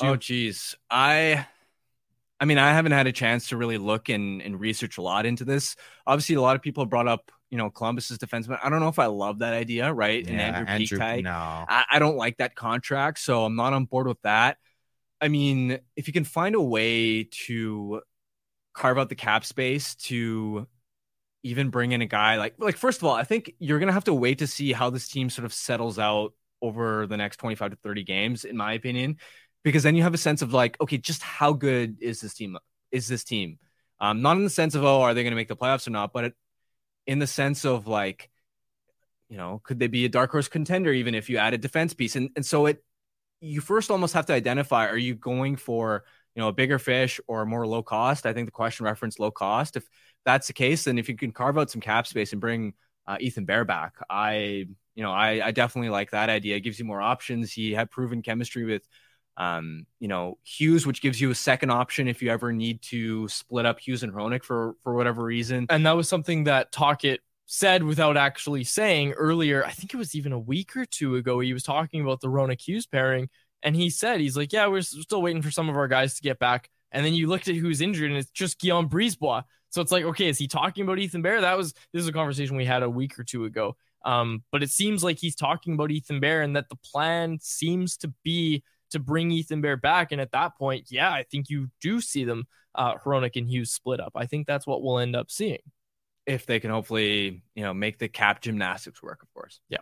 Oh 0.00 0.16
geez. 0.16 0.76
I 0.90 1.46
I 2.40 2.44
mean, 2.44 2.58
I 2.58 2.72
haven't 2.72 2.92
had 2.92 3.06
a 3.06 3.12
chance 3.12 3.50
to 3.50 3.56
really 3.56 3.78
look 3.78 4.08
and, 4.08 4.42
and 4.42 4.58
research 4.58 4.98
a 4.98 5.02
lot 5.02 5.26
into 5.26 5.44
this. 5.44 5.76
Obviously, 6.06 6.34
a 6.34 6.40
lot 6.40 6.56
of 6.56 6.62
people 6.62 6.82
have 6.82 6.90
brought 6.90 7.06
up, 7.06 7.30
you 7.52 7.58
know, 7.58 7.68
Columbus's 7.68 8.16
defenseman. 8.16 8.58
I 8.62 8.70
don't 8.70 8.80
know 8.80 8.88
if 8.88 8.98
I 8.98 9.06
love 9.06 9.40
that 9.40 9.52
idea, 9.52 9.92
right? 9.92 10.26
and 10.26 10.40
Andrew, 10.40 10.98
Andrew- 10.98 11.22
no. 11.22 11.30
I, 11.68 11.84
I 11.90 11.98
don't 11.98 12.16
like 12.16 12.38
that 12.38 12.54
contract, 12.54 13.18
so 13.18 13.44
I'm 13.44 13.56
not 13.56 13.74
on 13.74 13.84
board 13.84 14.06
with 14.06 14.20
that. 14.22 14.56
I 15.20 15.28
mean, 15.28 15.78
if 15.94 16.06
you 16.06 16.14
can 16.14 16.24
find 16.24 16.54
a 16.54 16.62
way 16.62 17.24
to 17.44 18.00
carve 18.72 18.96
out 18.96 19.10
the 19.10 19.14
cap 19.14 19.44
space 19.44 19.94
to 19.96 20.66
even 21.42 21.68
bring 21.68 21.92
in 21.92 22.00
a 22.00 22.06
guy 22.06 22.36
like 22.36 22.54
like 22.56 22.78
first 22.78 23.02
of 23.02 23.04
all, 23.04 23.14
I 23.14 23.24
think 23.24 23.52
you're 23.58 23.78
gonna 23.78 23.92
have 23.92 24.04
to 24.04 24.14
wait 24.14 24.38
to 24.38 24.46
see 24.46 24.72
how 24.72 24.88
this 24.88 25.06
team 25.06 25.28
sort 25.28 25.44
of 25.44 25.52
settles 25.52 25.98
out 25.98 26.32
over 26.62 27.06
the 27.06 27.18
next 27.18 27.36
25 27.36 27.72
to 27.72 27.76
30 27.82 28.02
games, 28.02 28.44
in 28.46 28.56
my 28.56 28.72
opinion, 28.72 29.18
because 29.62 29.82
then 29.82 29.94
you 29.94 30.04
have 30.04 30.14
a 30.14 30.18
sense 30.18 30.40
of 30.40 30.54
like, 30.54 30.80
okay, 30.80 30.96
just 30.96 31.22
how 31.22 31.52
good 31.52 31.98
is 32.00 32.22
this 32.22 32.32
team? 32.32 32.56
Is 32.90 33.08
this 33.08 33.24
team? 33.24 33.58
Um, 34.00 34.22
not 34.22 34.38
in 34.38 34.44
the 34.44 34.50
sense 34.50 34.74
of 34.74 34.84
oh, 34.84 35.02
are 35.02 35.12
they 35.12 35.22
gonna 35.22 35.36
make 35.36 35.48
the 35.48 35.56
playoffs 35.56 35.86
or 35.86 35.90
not, 35.90 36.14
but 36.14 36.24
it, 36.24 36.34
in 37.06 37.18
the 37.18 37.26
sense 37.26 37.64
of 37.64 37.86
like, 37.86 38.30
you 39.28 39.36
know, 39.36 39.60
could 39.64 39.78
they 39.78 39.86
be 39.86 40.04
a 40.04 40.08
dark 40.08 40.30
horse 40.30 40.48
contender 40.48 40.92
even 40.92 41.14
if 41.14 41.30
you 41.30 41.38
add 41.38 41.54
a 41.54 41.58
defense 41.58 41.94
piece? 41.94 42.16
And 42.16 42.30
and 42.36 42.44
so 42.44 42.66
it 42.66 42.84
you 43.40 43.60
first 43.60 43.90
almost 43.90 44.14
have 44.14 44.26
to 44.26 44.32
identify 44.32 44.86
are 44.86 44.96
you 44.96 45.14
going 45.14 45.56
for 45.56 46.04
you 46.34 46.40
know 46.40 46.48
a 46.48 46.52
bigger 46.52 46.78
fish 46.78 47.20
or 47.26 47.46
more 47.46 47.66
low 47.66 47.82
cost? 47.82 48.26
I 48.26 48.32
think 48.32 48.46
the 48.46 48.52
question 48.52 48.84
referenced 48.84 49.20
low 49.20 49.30
cost. 49.30 49.76
If 49.76 49.88
that's 50.24 50.46
the 50.46 50.52
case 50.52 50.84
then 50.84 50.98
if 50.98 51.08
you 51.08 51.16
can 51.16 51.32
carve 51.32 51.58
out 51.58 51.70
some 51.70 51.80
cap 51.80 52.06
space 52.06 52.32
and 52.32 52.40
bring 52.40 52.74
uh, 53.08 53.16
ethan 53.18 53.44
bear 53.44 53.64
back 53.64 53.96
i 54.08 54.64
you 54.94 55.02
know 55.02 55.10
I, 55.10 55.46
I 55.46 55.50
definitely 55.52 55.90
like 55.90 56.10
that 56.10 56.28
idea. 56.28 56.56
It 56.56 56.60
gives 56.60 56.78
you 56.78 56.84
more 56.84 57.00
options. 57.00 57.52
He 57.52 57.72
had 57.72 57.90
proven 57.90 58.22
chemistry 58.22 58.64
with 58.64 58.86
um 59.38 59.86
you 59.98 60.08
know 60.08 60.36
hughes 60.44 60.86
which 60.86 61.00
gives 61.00 61.20
you 61.20 61.30
a 61.30 61.34
second 61.34 61.70
option 61.70 62.06
if 62.06 62.20
you 62.20 62.30
ever 62.30 62.52
need 62.52 62.82
to 62.82 63.26
split 63.28 63.64
up 63.64 63.80
hughes 63.80 64.02
and 64.02 64.12
Hronek 64.12 64.44
for 64.44 64.74
for 64.82 64.94
whatever 64.94 65.24
reason 65.24 65.66
and 65.70 65.86
that 65.86 65.92
was 65.92 66.08
something 66.08 66.44
that 66.44 66.70
Tocchet 66.70 67.20
said 67.52 67.82
without 67.82 68.16
actually 68.16 68.64
saying 68.64 69.12
earlier. 69.12 69.62
I 69.62 69.70
think 69.70 69.92
it 69.92 69.98
was 69.98 70.14
even 70.14 70.32
a 70.32 70.38
week 70.38 70.74
or 70.74 70.86
two 70.86 71.16
ago. 71.16 71.38
He 71.40 71.52
was 71.52 71.62
talking 71.62 72.00
about 72.00 72.22
the 72.22 72.28
Hronek 72.28 72.66
Hughes 72.66 72.86
pairing, 72.86 73.28
and 73.62 73.76
he 73.76 73.90
said 73.90 74.20
he's 74.20 74.36
like, 74.38 74.52
"Yeah, 74.52 74.66
we're 74.68 74.80
still 74.80 75.20
waiting 75.20 75.42
for 75.42 75.50
some 75.50 75.68
of 75.68 75.76
our 75.76 75.86
guys 75.86 76.14
to 76.14 76.22
get 76.22 76.38
back." 76.38 76.70
And 76.92 77.04
then 77.04 77.12
you 77.12 77.26
looked 77.26 77.48
at 77.48 77.54
who's 77.54 77.82
injured, 77.82 78.10
and 78.10 78.18
it's 78.18 78.30
just 78.30 78.58
Guillaume 78.58 78.88
Brisebois. 78.88 79.42
So 79.68 79.80
it's 79.82 79.92
like, 79.92 80.04
okay, 80.04 80.28
is 80.28 80.38
he 80.38 80.48
talking 80.48 80.84
about 80.84 80.98
Ethan 80.98 81.22
Bear? 81.22 81.42
That 81.42 81.58
was 81.58 81.74
this 81.92 82.02
is 82.02 82.08
a 82.08 82.12
conversation 82.12 82.56
we 82.56 82.64
had 82.64 82.82
a 82.82 82.90
week 82.90 83.18
or 83.18 83.24
two 83.24 83.44
ago. 83.44 83.76
Um, 84.04 84.42
but 84.50 84.62
it 84.62 84.70
seems 84.70 85.04
like 85.04 85.18
he's 85.18 85.36
talking 85.36 85.74
about 85.74 85.90
Ethan 85.90 86.20
Bear, 86.20 86.40
and 86.40 86.56
that 86.56 86.70
the 86.70 86.76
plan 86.76 87.38
seems 87.40 87.98
to 87.98 88.08
be 88.24 88.62
to 88.92 88.98
bring 89.00 89.30
Ethan 89.30 89.60
Bear 89.60 89.76
back. 89.76 90.12
And 90.12 90.20
at 90.20 90.32
that 90.32 90.56
point, 90.56 90.86
yeah, 90.90 91.10
I 91.12 91.24
think 91.24 91.50
you 91.50 91.68
do 91.80 92.00
see 92.00 92.24
them, 92.24 92.46
uh, 92.74 92.96
Hronek 92.96 93.36
and 93.36 93.48
Hughes 93.48 93.70
split 93.72 94.00
up. 94.00 94.12
I 94.14 94.26
think 94.26 94.46
that's 94.46 94.66
what 94.66 94.82
we'll 94.82 94.98
end 94.98 95.14
up 95.16 95.30
seeing. 95.30 95.60
if 96.26 96.46
they 96.46 96.60
can 96.60 96.70
hopefully 96.70 97.42
you 97.56 97.62
know 97.64 97.74
make 97.74 97.98
the 97.98 98.08
cap 98.08 98.40
gymnastics 98.40 99.02
work 99.02 99.22
of 99.24 99.34
course 99.34 99.60
Yeah. 99.68 99.78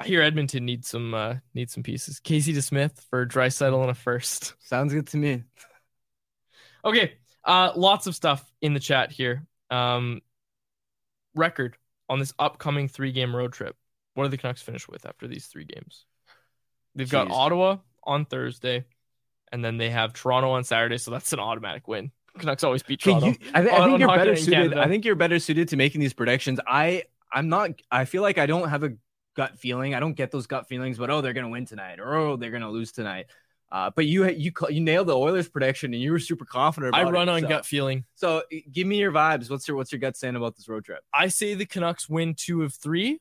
I 0.00 0.06
hear 0.06 0.22
Edmonton 0.22 0.64
needs 0.64 0.88
some 0.88 1.12
uh 1.14 1.34
needs 1.54 1.72
some 1.74 1.82
pieces. 1.82 2.18
Casey 2.18 2.54
DeSmith 2.54 2.98
for 3.10 3.26
Draisaitl 3.26 3.80
and 3.82 3.90
a 3.90 3.94
first. 3.94 4.54
Sounds 4.60 4.92
good 4.94 5.06
to 5.08 5.16
me. 5.18 5.44
Okay. 6.84 7.12
Uh 7.44 7.72
lots 7.76 8.06
of 8.06 8.14
stuff 8.14 8.42
in 8.60 8.74
the 8.74 8.80
chat 8.80 9.12
here. 9.12 9.46
Um 9.70 10.22
record 11.34 11.76
on 12.08 12.18
this 12.18 12.32
upcoming 12.38 12.88
three 12.88 13.12
game 13.12 13.34
road 13.36 13.52
trip. 13.52 13.76
What 14.14 14.24
do 14.24 14.30
the 14.30 14.38
Canucks 14.38 14.62
finish 14.62 14.88
with 14.88 15.06
after 15.06 15.26
these 15.28 15.46
three 15.46 15.64
games? 15.64 16.04
They've 16.94 17.08
got 17.10 17.30
Ottawa 17.30 17.78
on 18.04 18.24
Thursday, 18.24 18.84
and 19.50 19.64
then 19.64 19.76
they 19.78 19.90
have 19.90 20.12
Toronto 20.12 20.50
on 20.50 20.64
Saturday, 20.64 20.98
so 20.98 21.10
that's 21.10 21.32
an 21.32 21.38
automatic 21.40 21.88
win. 21.88 22.10
Canucks 22.38 22.64
always 22.64 22.82
beat 22.82 23.00
Toronto. 23.00 23.26
you- 23.28 23.36
I, 23.54 23.62
thi- 23.62 23.70
I 23.70 23.84
think 23.86 23.98
you're 24.00 24.08
better 24.08 24.36
suited. 24.36 24.52
Canada. 24.54 24.80
I 24.82 24.88
think 24.88 25.04
you're 25.04 25.14
better 25.14 25.38
suited 25.38 25.68
to 25.68 25.76
making 25.76 26.00
these 26.00 26.14
predictions. 26.14 26.60
I 26.66 27.04
I'm 27.32 27.48
not. 27.48 27.70
I 27.90 28.04
feel 28.04 28.22
like 28.22 28.38
I 28.38 28.46
don't 28.46 28.68
have 28.68 28.82
a 28.84 28.92
gut 29.36 29.58
feeling. 29.58 29.94
I 29.94 30.00
don't 30.00 30.14
get 30.14 30.30
those 30.30 30.46
gut 30.46 30.66
feelings. 30.68 30.98
But 30.98 31.10
oh, 31.10 31.20
they're 31.20 31.32
gonna 31.34 31.48
win 31.50 31.66
tonight, 31.66 32.00
or 32.00 32.14
oh, 32.14 32.36
they're 32.36 32.50
gonna 32.50 32.70
lose 32.70 32.92
tonight. 32.92 33.26
Uh, 33.70 33.90
but 33.94 34.04
you 34.04 34.28
you 34.28 34.52
you 34.68 34.80
nailed 34.80 35.06
the 35.08 35.16
Oilers 35.16 35.48
prediction, 35.48 35.94
and 35.94 36.02
you 36.02 36.12
were 36.12 36.18
super 36.18 36.44
confident. 36.44 36.94
I 36.94 37.04
run 37.04 37.28
it, 37.28 37.32
on 37.32 37.40
so- 37.42 37.48
gut 37.48 37.64
feeling. 37.66 38.04
So 38.14 38.42
give 38.70 38.86
me 38.86 38.98
your 38.98 39.12
vibes. 39.12 39.50
What's 39.50 39.66
your 39.68 39.76
what's 39.78 39.92
your 39.92 39.98
gut 39.98 40.16
saying 40.16 40.36
about 40.36 40.56
this 40.56 40.68
road 40.68 40.84
trip? 40.84 41.02
I 41.14 41.28
say 41.28 41.54
the 41.54 41.64
Canucks 41.66 42.08
win 42.08 42.34
two 42.34 42.62
of 42.62 42.74
three. 42.74 43.20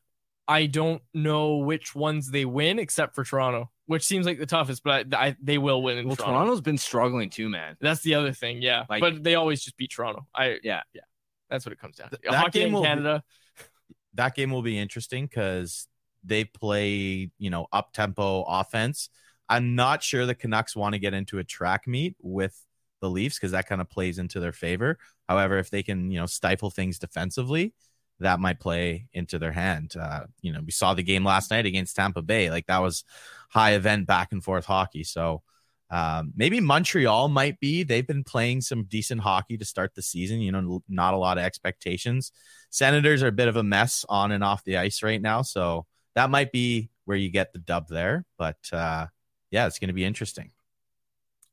I 0.51 0.65
don't 0.65 1.01
know 1.13 1.57
which 1.57 1.95
ones 1.95 2.29
they 2.29 2.43
win, 2.43 2.77
except 2.77 3.15
for 3.15 3.23
Toronto, 3.23 3.71
which 3.85 4.03
seems 4.03 4.25
like 4.25 4.37
the 4.37 4.45
toughest, 4.45 4.83
but 4.83 5.13
I, 5.15 5.27
I, 5.27 5.35
they 5.41 5.57
will 5.57 5.81
win 5.81 5.97
in 5.97 6.07
Well, 6.07 6.17
Toronto. 6.17 6.33
Toronto's 6.33 6.59
been 6.61 6.77
struggling 6.77 7.29
too, 7.29 7.47
man. 7.47 7.77
That's 7.79 8.01
the 8.01 8.15
other 8.15 8.33
thing, 8.33 8.61
yeah. 8.61 8.83
Like- 8.89 8.99
but 8.99 9.23
they 9.23 9.35
always 9.35 9.63
just 9.63 9.77
beat 9.77 9.91
Toronto. 9.91 10.27
I 10.35 10.57
Yeah, 10.61 10.81
yeah. 10.93 11.01
That's 11.49 11.65
what 11.65 11.71
it 11.71 11.79
comes 11.79 11.95
down 11.95 12.09
to. 12.09 12.19
that 12.23 12.33
Hockey 12.33 12.59
game 12.59 12.67
in 12.67 12.73
will 12.73 12.81
be- 12.81 12.87
Canada. 12.87 13.23
that 14.15 14.35
game 14.35 14.51
will 14.51 14.61
be 14.61 14.77
interesting 14.77 15.25
because 15.25 15.87
they 16.23 16.43
play, 16.43 17.31
you 17.39 17.49
know, 17.49 17.67
up 17.71 17.93
tempo 17.93 18.43
offense. 18.43 19.09
I'm 19.47 19.75
not 19.75 20.03
sure 20.03 20.25
the 20.25 20.35
Canucks 20.35 20.75
want 20.75 20.95
to 20.95 20.99
get 20.99 21.13
into 21.13 21.39
a 21.39 21.45
track 21.45 21.87
meet 21.87 22.17
with 22.21 22.57
the 22.99 23.09
Leafs 23.09 23.37
because 23.37 23.51
that 23.51 23.67
kind 23.67 23.79
of 23.79 23.89
plays 23.89 24.19
into 24.19 24.41
their 24.41 24.51
favor. 24.51 24.97
However, 25.29 25.57
if 25.59 25.69
they 25.69 25.81
can, 25.81 26.11
you 26.11 26.19
know, 26.19 26.25
stifle 26.25 26.69
things 26.69 26.99
defensively, 26.99 27.73
that 28.21 28.39
might 28.39 28.59
play 28.59 29.07
into 29.13 29.37
their 29.37 29.51
hand. 29.51 29.93
Uh, 29.99 30.25
you 30.41 30.51
know, 30.51 30.61
we 30.65 30.71
saw 30.71 30.93
the 30.93 31.03
game 31.03 31.23
last 31.25 31.51
night 31.51 31.65
against 31.65 31.95
Tampa 31.95 32.21
Bay. 32.21 32.49
Like 32.49 32.67
that 32.67 32.81
was 32.81 33.03
high 33.49 33.71
event 33.71 34.07
back 34.07 34.31
and 34.31 34.43
forth 34.43 34.65
hockey. 34.65 35.03
So 35.03 35.43
um, 35.89 36.31
maybe 36.35 36.61
Montreal 36.61 37.27
might 37.27 37.59
be. 37.59 37.83
They've 37.83 38.07
been 38.07 38.23
playing 38.23 38.61
some 38.61 38.85
decent 38.85 39.21
hockey 39.21 39.57
to 39.57 39.65
start 39.65 39.93
the 39.93 40.01
season. 40.01 40.39
You 40.39 40.53
know, 40.53 40.81
not 40.87 41.13
a 41.13 41.17
lot 41.17 41.37
of 41.37 41.43
expectations. 41.43 42.31
Senators 42.69 43.21
are 43.21 43.27
a 43.27 43.33
bit 43.33 43.49
of 43.49 43.57
a 43.57 43.63
mess 43.63 44.05
on 44.07 44.31
and 44.31 44.43
off 44.43 44.63
the 44.63 44.77
ice 44.77 45.03
right 45.03 45.21
now. 45.21 45.41
So 45.41 45.85
that 46.15 46.29
might 46.29 46.51
be 46.51 46.89
where 47.05 47.17
you 47.17 47.29
get 47.29 47.51
the 47.51 47.59
dub 47.59 47.89
there. 47.89 48.25
But 48.37 48.57
uh, 48.71 49.07
yeah, 49.51 49.67
it's 49.67 49.79
going 49.79 49.89
to 49.89 49.93
be 49.93 50.05
interesting. 50.05 50.51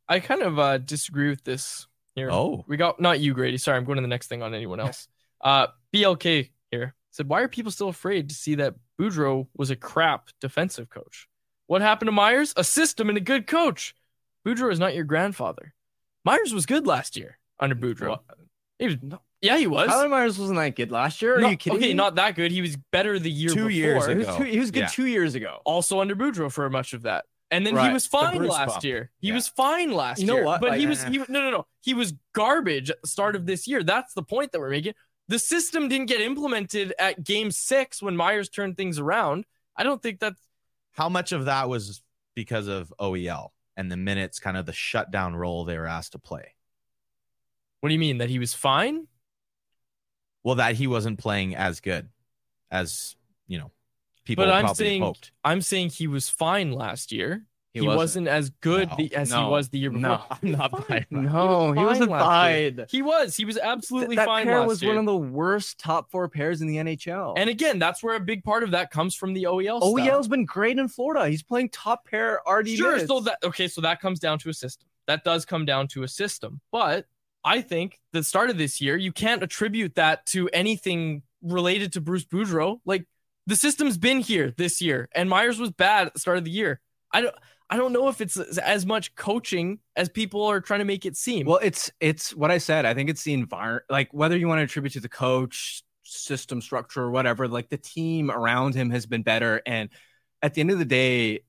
I 0.09 0.21
kind 0.21 0.43
of 0.43 0.59
uh, 0.59 0.79
disagree 0.79 1.31
with 1.31 1.43
this 1.43 1.89
here. 2.15 2.31
Oh. 2.31 2.65
we 2.69 2.77
got 2.77 3.01
not 3.01 3.21
you, 3.21 3.35
Grady. 3.35 3.59
Sorry, 3.59 3.77
I'm 3.77 3.85
going 3.85 3.97
to 3.97 4.03
the 4.03 4.09
next 4.09 4.29
thing 4.29 4.43
on 4.43 4.55
anyone 4.55 4.79
else. 4.81 5.09
uh, 5.41 5.67
BLK 5.93 6.51
said, 7.19 7.29
"Why 7.29 7.43
are 7.43 7.49
people 7.49 7.71
still 7.71 7.89
afraid 7.89 8.29
to 8.31 8.35
see 8.35 8.55
that 8.57 8.75
Boudreau 8.99 9.47
was 9.57 9.71
a 9.71 9.77
crap 9.77 10.29
defensive 10.41 10.89
coach? 10.89 11.29
What 11.67 11.83
happened 11.83 12.09
to 12.09 12.13
Myers? 12.13 12.55
A 12.57 12.65
system 12.65 13.09
and 13.11 13.19
a 13.19 13.21
good 13.21 13.47
coach. 13.47 13.95
Boudreau 14.47 14.73
is 14.73 14.79
not 14.79 14.95
your 14.95 15.05
grandfather. 15.05 15.75
Myers 16.25 16.55
was 16.55 16.65
good 16.67 16.87
last 16.87 17.17
year 17.17 17.39
under 17.61 17.75
Boudreau. 17.75 18.21
He 18.79 18.87
was, 18.87 18.97
yeah, 19.43 19.59
he 19.59 19.67
was. 19.67 19.89
Tyler 19.89 20.09
Myers 20.09 20.39
wasn't 20.39 20.59
that 20.59 20.77
good 20.77 20.91
last 20.91 21.21
year. 21.21 21.37
Are 21.37 21.41
No, 21.41 21.49
you 21.51 21.57
kidding 21.57 21.79
okay, 21.79 21.89
me? 21.89 21.95
not 21.95 22.15
that 22.15 22.35
good. 22.37 22.51
He 22.53 22.61
was 22.63 22.77
better 22.93 23.19
the 23.19 23.31
year 23.31 23.49
Two 23.51 23.55
before. 23.67 23.71
years 23.71 24.07
He 24.07 24.15
was, 24.15 24.29
ago. 24.29 24.39
two, 24.39 24.45
he 24.45 24.59
was 24.59 24.71
good 24.71 24.81
Yeah. 24.81 24.87
two 24.89 25.07
years 25.07 25.35
ago. 25.35 25.61
Also 25.65 26.01
under 26.01 26.15
Boudreau 26.17 26.51
for 26.51 26.69
much 26.71 26.93
of 26.95 27.03
that. 27.03 27.25
And 27.51 27.67
then 27.67 27.77
he 27.79 27.93
was 27.93 28.07
fine 28.07 28.43
last 28.45 28.69
bump. 28.75 28.85
year. 28.85 29.11
He 29.21 29.29
Yeah. 29.29 29.35
was 29.35 29.49
fine 29.49 29.91
last 29.91 30.21
You 30.21 30.27
know 30.27 30.35
year. 30.37 30.45
what? 30.45 30.61
But 30.61 30.75
he 30.79 30.81
Like- 30.81 30.89
was 30.91 31.05
eh. 31.05 31.11
he, 31.11 31.19
no 31.19 31.25
no 31.29 31.51
no. 31.51 31.67
He 31.81 31.95
was 31.95 32.13
garbage 32.35 32.91
at 32.91 33.01
the 33.01 33.09
start 33.09 33.37
of 33.37 33.47
this 33.47 33.67
year. 33.67 33.83
That's 33.83 34.13
the 34.13 34.23
point 34.23 34.53
that 34.53 34.61
we're 34.61 34.69
making. 34.71 34.93
The 35.29 35.39
system 35.39 35.89
didn't 35.89 36.07
get 36.07 36.21
implemented 36.21 36.95
at 36.99 37.23
game 37.23 37.51
6 37.51 38.03
when 38.03 38.17
Myers 38.17 38.49
turned 38.49 38.77
things 38.77 38.99
around. 38.99 39.45
I 39.77 39.83
don't 39.83 40.03
think 40.03 40.21
that's 40.21 40.41
How 40.93 41.09
much 41.09 41.33
of 41.33 41.45
that 41.45 41.69
was 41.69 42.03
because 42.35 42.67
of 42.67 42.93
OEL 42.99 43.51
and 43.77 43.93
the 43.93 43.97
minutes, 43.97 44.41
kind 44.41 44.57
of 44.57 44.65
the 44.67 44.73
shutdown 44.73 45.37
role 45.37 45.65
they 45.65 45.77
were 45.77 45.87
asked 45.87 46.13
to 46.13 46.19
play? 46.19 46.55
What 47.81 47.91
do 47.91 47.93
you 47.93 47.99
mean 48.01 48.19
that 48.19 48.31
he 48.31 48.39
was 48.39 48.55
fine? 48.55 49.07
Well, 50.43 50.57
that 50.57 50.75
he 50.77 50.87
wasn't 50.87 51.19
playing 51.19 51.55
as 51.55 51.81
good 51.81 52.09
as, 52.71 53.15
you 53.47 53.59
know, 53.59 53.71
people 54.25 54.45
but 54.45 54.53
I'm 54.53 54.65
probably 54.65 54.85
saying 54.85 55.03
hoped. 55.03 55.33
I'm 55.45 55.61
saying 55.61 55.91
he 55.91 56.07
was 56.07 56.29
fine 56.29 56.73
last 56.73 57.13
year. 57.13 57.45
He 57.75 57.81
He, 57.81 57.87
wasn't. 57.87 57.99
wasn't. 57.99 58.29
as 58.29 58.51
good 58.61 58.89
No. 58.89 58.97
the, 58.97 59.15
as 59.15 59.31
he 59.31 59.37
was 59.45 59.69
the 59.69 59.79
year 59.79 59.91
before. 59.91 60.09
No. 60.09 60.23
I'm 60.31 60.51
not 60.53 60.89
buying 60.89 61.05
that. 61.11 61.13
No, 61.13 61.73
he 61.73 61.77
fine 61.77 61.85
wasn't 61.87 62.11
last 62.11 62.25
fine. 62.25 62.87
He 62.89 63.03
was. 63.03 63.37
He 63.37 63.45
was 63.45 63.59
absolutely 63.59 64.17
that 64.17 64.27
fine 64.27 64.47
pair 64.47 64.61
last 64.61 64.69
was 64.69 64.83
year. 64.83 64.91
one 64.93 64.99
of 65.01 65.07
the 65.07 65.17
worst 65.17 65.79
top 65.79 66.11
four 66.11 66.29
pairs 66.29 66.61
in 66.63 66.67
the 66.67 66.77
NHL. 66.77 67.35
and 67.37 67.51
again, 67.51 67.79
that's 67.79 68.03
where 68.03 68.17
a 68.17 68.21
big 68.21 68.43
part 68.43 68.63
of 68.63 68.71
that 68.71 68.91
comes 68.91 69.15
from 69.15 69.35
the 69.35 69.45
OEL. 69.45 69.79
stuff. 69.81 69.91
OEL's 69.93 70.29
been 70.29 70.45
great 70.47 70.79
in 70.79 70.89
Florida. 70.89 71.29
He's 71.29 71.43
playing 71.43 71.69
top 71.69 72.07
pair 72.07 72.41
RD 72.51 72.69
Sure. 72.77 72.93
minutes. 72.93 73.09
So 73.09 73.21
that 73.21 73.39
okay, 73.45 73.69
so 73.69 73.81
that 73.83 74.01
comes 74.01 74.19
down 74.19 74.39
to 74.41 74.49
a 74.49 74.55
system. 74.55 74.89
That 75.07 75.23
does 75.25 75.45
come 75.45 75.65
down 75.65 75.89
to 75.89 76.03
a 76.05 76.09
system. 76.09 76.61
But 76.73 77.07
I 77.45 77.61
think 77.61 78.01
the 78.13 78.23
start 78.25 78.51
of 78.51 78.59
this 78.59 78.81
year, 78.81 78.97
you 78.97 79.13
can't 79.13 79.43
attribute 79.43 79.95
that 79.95 80.25
to 80.27 80.49
anything 80.53 81.23
related 81.43 81.93
to 81.93 82.01
Bruce 82.01 82.25
Boudreau. 82.25 82.81
Like 82.85 83.05
the 83.47 83.57
system's 83.57 83.97
been 83.99 84.21
here 84.21 84.53
this 84.57 84.81
year, 84.83 85.09
and 85.15 85.29
Myers 85.31 85.59
was 85.61 85.71
bad 85.71 86.09
at 86.09 86.15
the 86.15 86.21
start 86.21 86.39
of 86.39 86.45
the 86.45 86.51
year. 86.51 86.81
I 87.13 87.21
don't. 87.21 87.35
I 87.71 87.77
don't 87.77 87.93
know 87.93 88.09
if 88.09 88.21
it's 88.21 88.39
as 88.39 88.87
much 88.87 89.15
coaching 89.15 89.81
as 89.95 90.09
people 90.09 90.45
are 90.45 90.61
trying 90.61 90.79
to 90.79 90.85
make 90.87 91.05
it 91.05 91.17
seem. 91.17 91.47
Well, 91.47 91.61
it's 91.63 91.91
it's 92.01 92.35
what 92.35 92.51
I 92.51 92.59
said. 92.59 92.87
I 92.87 92.95
think 92.95 93.11
it's 93.11 93.23
the 93.23 93.35
environment, 93.35 93.85
like 93.91 94.09
whether 94.13 94.37
you 94.37 94.49
want 94.49 94.61
to 94.61 94.65
attribute 94.65 94.95
to 94.95 95.01
the 95.01 95.09
coach, 95.09 95.83
system 96.03 96.63
structure, 96.63 97.03
or 97.03 97.11
whatever. 97.11 97.47
Like 97.47 97.69
the 97.69 97.77
team 97.77 98.31
around 98.31 98.75
him 98.75 98.91
has 98.91 99.05
been 99.05 99.23
better, 99.23 99.61
and 99.67 99.91
at 100.43 100.55
the 100.55 100.63
end 100.63 100.71
of 100.71 100.79
the 100.79 100.87
day, 100.87 101.41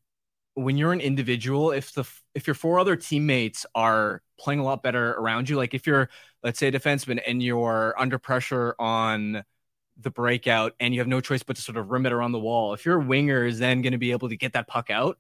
when 0.56 0.78
you're 0.78 0.92
an 0.92 1.00
individual, 1.00 1.72
if 1.72 1.94
the 1.94 2.04
if 2.36 2.48
your 2.48 2.54
four 2.54 2.80
other 2.80 2.98
teammates 2.98 3.66
are 3.74 4.22
playing 4.38 4.60
a 4.60 4.64
lot 4.64 4.84
better 4.84 5.12
around 5.12 5.50
you, 5.50 5.56
like 5.56 5.74
if 5.74 5.88
you're 5.88 6.10
let's 6.44 6.60
say 6.60 6.68
a 6.68 6.72
defenseman 6.72 7.22
and 7.26 7.42
you're 7.42 7.96
under 7.98 8.20
pressure 8.20 8.76
on 8.78 9.44
the 10.02 10.10
breakout 10.10 10.74
and 10.80 10.94
you 10.94 11.02
have 11.02 11.08
no 11.08 11.20
choice 11.20 11.44
but 11.44 11.58
to 11.58 11.62
sort 11.62 11.78
of 11.78 11.90
rim 11.90 12.06
it 12.06 12.12
around 12.12 12.34
the 12.34 12.40
wall, 12.40 12.74
if 12.74 12.86
your 12.86 13.00
winger 13.00 13.46
is 13.46 13.60
then 13.60 13.82
going 13.82 13.94
to 13.94 13.98
be 13.98 14.12
able 14.12 14.30
to 14.30 14.38
get 14.38 14.54
that 14.54 14.68
puck 14.68 14.90
out, 14.90 15.18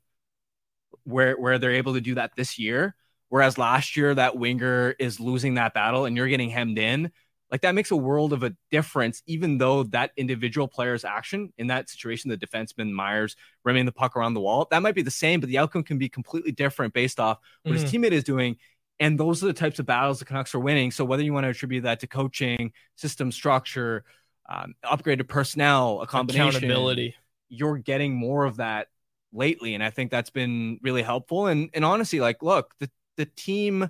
where 1.03 1.35
where 1.35 1.57
they're 1.57 1.71
able 1.71 1.93
to 1.93 2.01
do 2.01 2.15
that 2.15 2.31
this 2.35 2.59
year, 2.59 2.95
whereas 3.29 3.57
last 3.57 3.97
year 3.97 4.13
that 4.15 4.37
winger 4.37 4.95
is 4.99 5.19
losing 5.19 5.55
that 5.55 5.73
battle 5.73 6.05
and 6.05 6.15
you're 6.15 6.27
getting 6.27 6.49
hemmed 6.49 6.77
in, 6.77 7.11
like 7.51 7.61
that 7.61 7.75
makes 7.75 7.91
a 7.91 7.95
world 7.95 8.33
of 8.33 8.43
a 8.43 8.55
difference. 8.71 9.23
Even 9.25 9.57
though 9.57 9.83
that 9.83 10.11
individual 10.17 10.67
player's 10.67 11.03
action 11.03 11.51
in 11.57 11.67
that 11.67 11.89
situation, 11.89 12.29
the 12.29 12.37
defenseman 12.37 12.91
Myers 12.91 13.35
rimming 13.63 13.85
the 13.85 13.91
puck 13.91 14.15
around 14.15 14.33
the 14.33 14.41
wall, 14.41 14.67
that 14.71 14.81
might 14.81 14.95
be 14.95 15.01
the 15.01 15.11
same, 15.11 15.39
but 15.39 15.49
the 15.49 15.57
outcome 15.57 15.83
can 15.83 15.97
be 15.97 16.09
completely 16.09 16.51
different 16.51 16.93
based 16.93 17.19
off 17.19 17.39
what 17.63 17.75
his 17.75 17.91
teammate 17.91 18.11
is 18.11 18.23
doing. 18.23 18.57
And 18.99 19.19
those 19.19 19.41
are 19.43 19.47
the 19.47 19.53
types 19.53 19.79
of 19.79 19.85
battles 19.85 20.19
the 20.19 20.25
Canucks 20.25 20.53
are 20.53 20.59
winning. 20.59 20.91
So 20.91 21.05
whether 21.05 21.23
you 21.23 21.33
want 21.33 21.45
to 21.45 21.49
attribute 21.49 21.83
that 21.83 22.01
to 22.01 22.07
coaching, 22.07 22.73
system 22.95 23.31
structure, 23.31 24.03
um, 24.49 24.75
upgraded 24.83 25.27
personnel, 25.27 26.01
a 26.01 26.07
combination, 26.07 26.49
Accountability. 26.49 27.15
you're 27.47 27.77
getting 27.77 28.15
more 28.15 28.45
of 28.45 28.57
that 28.57 28.87
lately, 29.33 29.73
and 29.75 29.83
I 29.83 29.89
think 29.89 30.11
that's 30.11 30.29
been 30.29 30.79
really 30.81 31.01
helpful. 31.03 31.47
And 31.47 31.69
and 31.73 31.85
honestly, 31.85 32.19
like, 32.19 32.41
look, 32.43 32.73
the 32.79 32.89
the 33.17 33.25
team, 33.25 33.89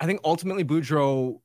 I 0.00 0.06
think 0.06 0.20
ultimately 0.24 0.64
Boudreau, 0.64 1.40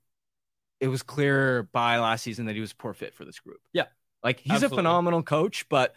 it 0.80 0.88
was 0.88 1.04
clear 1.04 1.64
by 1.74 2.00
last 2.00 2.24
season 2.24 2.46
that 2.48 2.56
he 2.56 2.62
was 2.62 2.74
poor 2.74 2.94
fit 2.94 3.14
for 3.14 3.26
this 3.26 3.40
group. 3.40 3.60
Yeah. 3.74 3.86
like 4.24 4.40
he's 4.40 4.52
Absolutely. 4.54 4.76
a 4.76 4.80
phenomenal 4.80 5.24
coach, 5.24 5.68
but 5.70 5.96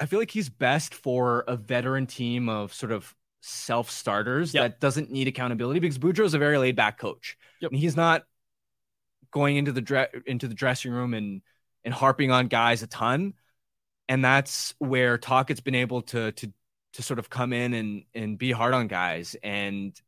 I 0.00 0.06
feel 0.06 0.18
like 0.18 0.30
he's 0.30 0.48
best 0.50 0.94
for 0.94 1.44
a 1.48 1.56
veteran 1.56 2.06
team 2.06 2.48
of 2.48 2.74
sort 2.74 2.92
of 2.92 3.14
self 3.40 3.90
starters 3.90 4.52
Yep. 4.52 4.62
that 4.62 4.80
doesn't 4.80 5.10
need 5.10 5.28
accountability 5.28 5.80
because 5.80 5.98
Boudreau's 5.98 6.34
a 6.34 6.38
very 6.38 6.58
laid 6.58 6.76
back 6.76 6.98
coach. 6.98 7.36
Yep. 7.60 7.70
And 7.70 7.80
he's 7.80 7.96
not 7.96 8.24
going 9.30 9.56
into 9.56 9.72
the 9.72 9.80
dre- 9.80 10.08
into 10.26 10.48
the 10.48 10.54
dressing 10.54 10.90
room 10.92 11.14
and 11.14 11.42
and 11.84 11.94
harping 11.94 12.30
on 12.32 12.48
guys 12.48 12.82
a 12.82 12.86
ton. 12.86 13.34
And 14.08 14.24
that's 14.24 14.74
where 14.78 15.18
Tocchet's 15.18 15.60
been 15.60 15.74
able 15.74 16.02
to 16.02 16.32
to 16.32 16.52
to 16.94 17.02
sort 17.02 17.18
of 17.18 17.28
come 17.28 17.52
in 17.52 17.74
and 17.74 18.04
and 18.14 18.38
be 18.38 18.52
hard 18.52 18.74
on 18.74 18.86
guys. 18.86 19.36
And 19.42 19.98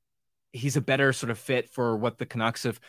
he's 0.52 0.76
a 0.76 0.80
better 0.80 1.12
sort 1.12 1.30
of 1.30 1.38
fit 1.38 1.70
for 1.70 1.96
what 1.96 2.18
the 2.18 2.26
Canucks 2.26 2.62
have 2.62 2.80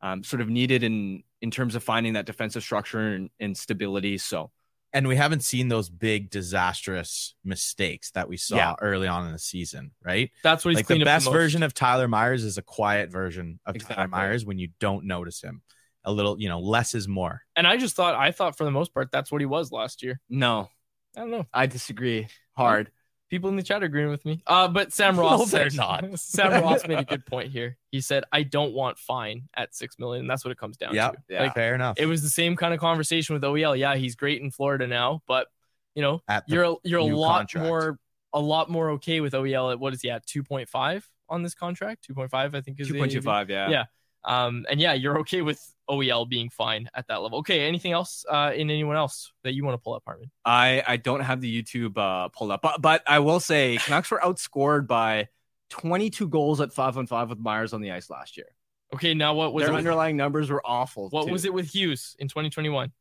um, 0.00 0.24
sort 0.24 0.40
of 0.42 0.48
needed 0.48 0.82
in 0.82 1.22
in 1.40 1.50
terms 1.50 1.74
of 1.74 1.82
finding 1.82 2.14
that 2.14 2.26
defensive 2.26 2.62
structure 2.62 3.00
and, 3.00 3.30
and 3.38 3.56
stability. 3.56 4.18
So 4.18 4.50
and 4.94 5.08
we 5.08 5.16
haven't 5.16 5.42
seen 5.42 5.66
those 5.68 5.90
big 5.90 6.30
disastrous 6.30 7.34
mistakes 7.44 8.12
that 8.12 8.28
we 8.28 8.36
saw 8.36 8.56
Yeah. 8.56 8.74
early 8.80 9.08
on 9.08 9.26
in 9.26 9.32
the 9.32 9.40
season, 9.40 9.90
right? 10.04 10.30
That's 10.44 10.64
what 10.64 10.70
he's 10.70 10.76
like 10.76 10.86
the 10.86 11.04
best 11.04 11.26
most. 11.26 11.32
version 11.32 11.64
of 11.64 11.74
Tyler 11.74 12.06
Myers 12.06 12.44
is 12.44 12.58
a 12.58 12.62
quiet 12.62 13.10
version 13.10 13.58
of 13.66 13.76
Tyler 13.76 14.06
Myers 14.06 14.46
when 14.46 14.58
you 14.58 14.68
don't 14.78 15.06
notice 15.06 15.42
him. 15.42 15.62
A 16.04 16.12
little, 16.12 16.38
you 16.40 16.48
know, 16.48 16.60
less 16.60 16.94
is 16.94 17.08
more. 17.08 17.42
And 17.56 17.66
I 17.66 17.76
just 17.76 17.96
thought, 17.96 18.14
I 18.14 18.30
thought 18.30 18.56
for 18.58 18.64
the 18.64 18.70
most 18.70 18.92
part, 18.92 19.10
that's 19.10 19.32
what 19.32 19.40
he 19.40 19.46
was 19.46 19.72
last 19.72 20.02
year. 20.02 20.20
no, 20.28 20.68
I 21.16 21.20
don't 21.20 21.30
know. 21.30 21.46
I 21.52 21.66
disagree 21.66 22.28
hard. 22.56 22.90
People 23.30 23.48
in 23.48 23.56
the 23.56 23.62
chat 23.62 23.82
are 23.82 23.86
agreeing 23.86 24.10
with 24.10 24.24
me. 24.24 24.42
Uh, 24.46 24.68
but 24.68 24.92
Sam 24.92 25.16
No, 25.16 25.22
Ross, 25.22 25.50
they're 25.50 25.70
said- 25.70 25.76
not. 25.78 26.04
Sam 26.20 26.62
Ross 26.62 26.86
made 26.86 26.98
a 26.98 27.04
good 27.14 27.24
point 27.26 27.50
here. 27.50 27.78
He 27.90 28.00
said, 28.00 28.24
"I 28.32 28.42
don't 28.42 28.74
want 28.74 28.98
fine 28.98 29.48
at 29.56 29.74
six 29.74 29.98
million. 29.98 30.20
And 30.24 30.30
that's 30.30 30.44
what 30.44 30.52
it 30.52 30.58
comes 30.58 30.76
down 30.76 30.94
Yeah, 30.94 31.10
to. 31.10 31.16
Yeah. 31.28 31.42
Like, 31.44 31.54
fair 31.54 31.74
enough. 31.74 31.98
it 31.98 32.06
was 32.06 32.22
the 32.22 32.28
same 32.28 32.54
kind 32.54 32.74
of 32.74 32.80
conversation 32.80 33.32
with 33.34 33.42
OEL. 33.42 33.76
Yeah, 33.78 33.96
he's 33.96 34.14
great 34.14 34.42
in 34.42 34.50
Florida 34.50 34.86
now, 34.86 35.22
but 35.26 35.46
you 35.94 36.02
know, 36.02 36.20
you're 36.46 36.64
a, 36.64 36.74
you're 36.84 37.00
a 37.00 37.04
lot 37.04 37.38
contract. 37.38 37.66
more 37.66 37.98
a 38.32 38.40
lot 38.40 38.68
more 38.68 38.90
okay 38.90 39.20
with 39.20 39.32
OEL 39.32 39.72
at 39.72 39.78
what 39.80 39.94
is 39.94 40.02
he 40.02 40.10
at 40.10 40.26
two 40.26 40.42
point 40.42 40.68
five 40.68 41.08
on 41.28 41.42
this 41.42 41.54
contract? 41.54 42.04
Two 42.04 42.14
point 42.14 42.30
five, 42.30 42.54
I 42.54 42.60
think 42.60 42.78
is 42.78 42.88
Two 42.88 42.92
the 42.94 42.98
point 42.98 43.12
two 43.12 43.20
AAV. 43.20 43.24
five. 43.24 43.50
Yeah. 43.50 43.68
Yeah. 43.70 43.84
Um, 44.24 44.66
and 44.70 44.80
yeah, 44.80 44.92
you're 44.92 45.20
okay 45.20 45.40
with 45.42 45.60
OEL 45.88 46.28
being 46.28 46.48
fine 46.48 46.88
at 46.94 47.06
that 47.08 47.22
level. 47.22 47.38
Okay, 47.40 47.66
anything 47.66 47.92
else 47.92 48.24
uh, 48.28 48.52
in 48.54 48.70
anyone 48.70 48.96
else 48.96 49.32
that 49.42 49.52
you 49.54 49.64
want 49.64 49.74
to 49.74 49.78
pull 49.82 49.94
up, 49.94 50.02
Harman? 50.06 50.30
I 50.44 50.82
I 50.86 50.96
don't 50.96 51.20
have 51.20 51.40
the 51.40 51.62
YouTube 51.62 51.96
uh, 51.98 52.28
pulled 52.28 52.50
up, 52.50 52.62
but 52.62 52.80
but 52.80 53.02
I 53.06 53.18
will 53.18 53.40
say 53.40 53.76
Canucks 53.78 54.10
were 54.10 54.20
outscored 54.20 54.86
by 54.86 55.28
22 55.70 56.28
goals 56.28 56.60
at 56.60 56.72
five 56.72 56.96
on 56.96 57.06
five 57.06 57.28
with 57.28 57.38
Myers 57.38 57.72
on 57.72 57.80
the 57.80 57.90
ice 57.92 58.08
last 58.10 58.36
year. 58.36 58.46
Okay, 58.94 59.12
now 59.14 59.34
what 59.34 59.52
was 59.52 59.62
Their 59.62 59.70
it? 59.70 59.72
With, 59.72 59.78
underlying 59.78 60.16
numbers 60.16 60.48
were 60.50 60.62
awful. 60.64 61.08
what 61.10 61.26
too. 61.26 61.32
was 61.32 61.44
it 61.44 61.52
with 61.52 61.66
Hughes 61.74 62.14
in 62.18 62.28
2021? 62.28 62.92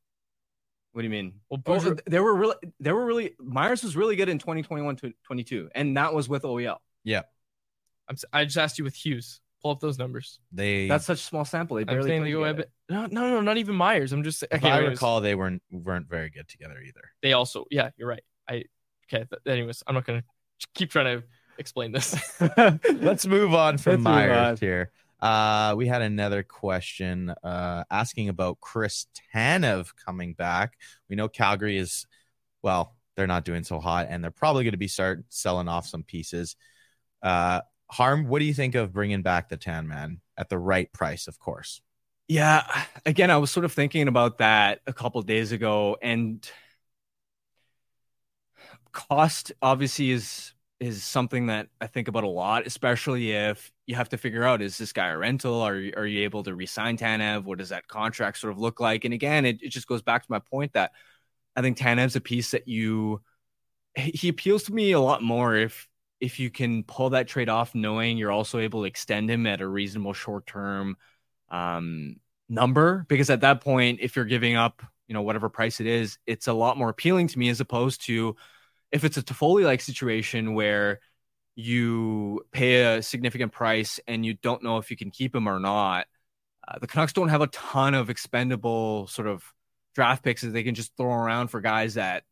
What 0.91 1.01
do 1.01 1.03
you 1.05 1.09
mean? 1.09 1.33
Well, 1.49 1.61
Oh, 1.65 1.71
Boudreau- 1.71 1.99
they 2.07 2.19
were 2.19 2.35
really, 2.35 2.55
they 2.79 2.91
were 2.91 3.05
really. 3.05 3.35
Myers 3.39 3.83
was 3.83 3.95
really 3.95 4.15
good 4.15 4.29
in 4.29 4.39
2021 4.39 4.95
to 4.97 5.13
22, 5.25 5.69
and 5.75 5.97
that 5.97 6.13
was 6.13 6.27
with 6.29 6.43
OEL. 6.43 6.77
Yeah, 7.03 7.21
I'm, 8.07 8.13
s- 8.13 8.25
I 8.33 8.45
just 8.45 8.57
asked 8.57 8.77
you 8.77 8.83
with 8.83 8.95
Hughes. 8.95 9.39
Pull 9.63 9.71
up 9.71 9.79
those 9.79 9.97
numbers. 9.97 10.39
They, 10.51 10.87
That's 10.87 11.05
such 11.05 11.19
a 11.19 11.23
small 11.23 11.45
sample. 11.45 11.77
They 11.77 11.81
I'm 11.81 11.87
barely. 11.87 12.19
they 12.19 12.31
go 12.31 12.43
together. 12.45 12.65
No, 12.89 13.05
no, 13.05 13.29
no, 13.29 13.41
not 13.41 13.57
even 13.57 13.75
Myers. 13.75 14.11
I'm 14.11 14.23
just 14.23 14.43
if 14.43 14.53
okay. 14.53 14.69
I 14.69 14.77
anyways. 14.79 14.97
recall, 14.97 15.21
they 15.21 15.35
weren't 15.35 15.61
weren't 15.71 16.09
very 16.09 16.29
good 16.29 16.47
together 16.49 16.79
either. 16.85 17.01
they 17.21 17.33
also 17.33 17.65
yeah 17.71 17.89
you're 17.97 18.07
right 18.09 18.23
i 18.49 18.55
okay 19.05 19.25
th- 19.29 19.41
anyways 19.47 19.81
i'm 19.87 19.95
not 19.95 20.05
gonna 20.05 20.23
keep 20.75 20.91
trying 20.91 21.05
to 21.19 21.23
explain 21.57 21.91
this 21.93 22.13
Let's 23.01 23.25
move 23.25 23.53
on 23.53 23.77
from 23.77 23.93
Let's 23.93 24.03
Myers 24.03 24.37
on. 24.49 24.57
here. 24.57 24.91
Uh, 25.21 25.73
we 25.77 25.87
had 25.87 26.01
another 26.01 26.43
question 26.43 27.33
uh, 27.43 27.85
asking 27.89 28.27
about 28.27 28.59
Chris 28.59 29.05
Tanev 29.33 29.93
coming 30.05 30.33
back. 30.33 30.73
We 31.09 31.15
know 31.15 31.29
Calgary 31.29 31.77
is, 31.77 32.05
well, 32.61 32.97
they're 33.15 33.27
not 33.27 33.45
doing 33.45 33.63
so 33.63 33.79
hot, 33.79 34.07
and 34.09 34.21
they're 34.21 34.31
probably 34.31 34.65
going 34.65 34.73
to 34.73 34.77
be 34.77 34.89
start 34.89 35.23
selling 35.29 35.69
off 35.69 35.87
some 35.87 36.03
pieces. 36.03 36.57
Uh, 37.21 37.61
Harm, 37.93 38.27
what 38.27 38.39
do 38.39 38.45
you 38.45 38.53
think 38.55 38.73
of 38.73 38.91
bringing 38.91 39.21
back 39.21 39.49
the 39.49 39.57
Tan 39.57 39.87
Man 39.87 40.19
at 40.35 40.49
the 40.49 40.57
right 40.57 40.91
price? 40.91 41.27
Of 41.27 41.37
course. 41.37 41.81
Yeah, 42.27 42.63
again, 43.05 43.29
I 43.29 43.37
was 43.37 43.51
sort 43.51 43.65
of 43.65 43.71
thinking 43.71 44.07
about 44.07 44.39
that 44.39 44.79
a 44.87 44.93
couple 44.93 45.21
days 45.21 45.51
ago, 45.51 45.97
and 46.01 46.49
cost 48.91 49.51
obviously 49.61 50.11
is 50.11 50.53
is 50.79 51.03
something 51.03 51.45
that 51.47 51.67
I 51.79 51.87
think 51.87 52.07
about 52.07 52.23
a 52.23 52.27
lot, 52.27 52.65
especially 52.67 53.31
if 53.31 53.71
you 53.85 53.95
have 53.95 54.09
to 54.09 54.17
figure 54.17 54.43
out 54.43 54.61
is 54.61 54.77
this 54.77 54.91
guy 54.91 55.09
a 55.09 55.17
rental? 55.17 55.61
Are 55.61 55.75
are 55.75 56.07
you 56.07 56.23
able 56.23 56.43
to 56.43 56.55
resign 56.55 56.97
Tanev? 56.97 57.43
What 57.43 57.59
does 57.59 57.69
that 57.69 57.87
contract 57.87 58.39
sort 58.39 58.53
of 58.53 58.59
look 58.59 58.79
like? 58.79 59.05
And 59.05 59.13
again, 59.13 59.45
it, 59.45 59.61
it 59.61 59.69
just 59.69 59.87
goes 59.87 60.01
back 60.01 60.23
to 60.23 60.31
my 60.31 60.39
point 60.39 60.73
that 60.73 60.91
I 61.55 61.61
think 61.61 61.77
Tanev's 61.77 62.15
a 62.15 62.21
piece 62.21 62.51
that 62.51 62.67
you 62.67 63.21
he 63.95 64.29
appeals 64.29 64.63
to 64.63 64.73
me 64.73 64.93
a 64.93 64.99
lot 64.99 65.21
more 65.21 65.55
if 65.55 65.87
if 66.23 66.39
you 66.39 66.49
can 66.49 66.85
pull 66.85 67.09
that 67.09 67.27
trade 67.27 67.49
off, 67.49 67.75
knowing 67.75 68.17
you're 68.17 68.31
also 68.31 68.59
able 68.59 68.79
to 68.79 68.85
extend 68.85 69.29
him 69.29 69.45
at 69.45 69.59
a 69.59 69.67
reasonable 69.67 70.13
short 70.13 70.47
term 70.47 70.95
um, 71.49 72.15
number. 72.47 73.05
Because 73.09 73.29
at 73.29 73.41
that 73.41 73.59
point, 73.59 73.99
if 74.01 74.15
you're 74.15 74.23
giving 74.23 74.55
up, 74.55 74.81
you 75.09 75.13
know, 75.13 75.21
whatever 75.21 75.49
price 75.49 75.81
it 75.81 75.85
is, 75.85 76.17
it's 76.25 76.47
a 76.47 76.53
lot 76.53 76.77
more 76.77 76.87
appealing 76.87 77.27
to 77.27 77.37
me 77.37 77.49
as 77.49 77.59
opposed 77.59 78.05
to 78.05 78.37
if 78.89 79.03
it's 79.03 79.17
a 79.17 79.21
Toffoli 79.21 79.65
like 79.65 79.81
situation 79.81 80.53
where 80.53 81.01
you 81.55 82.45
pay 82.53 82.95
a 82.95 83.03
significant 83.03 83.51
price 83.51 83.99
and 84.07 84.25
you 84.25 84.35
don't 84.35 84.63
know 84.63 84.77
if 84.77 84.89
you 84.89 84.95
can 84.95 85.11
keep 85.11 85.35
him 85.35 85.49
or 85.49 85.59
not. 85.59 86.07
Uh, 86.65 86.79
the 86.79 86.87
Canucks 86.87 87.11
don't 87.11 87.27
have 87.27 87.41
a 87.41 87.47
ton 87.47 87.95
of 87.95 88.09
expendable 88.09 89.07
sort 89.07 89.27
of 89.27 89.43
draft 89.93 90.23
picks 90.23 90.41
that 90.41 90.51
they 90.51 90.63
can 90.63 90.73
just 90.73 90.95
throw 90.95 91.13
around 91.13 91.49
for 91.49 91.59
guys 91.59 91.95
that 91.95 92.23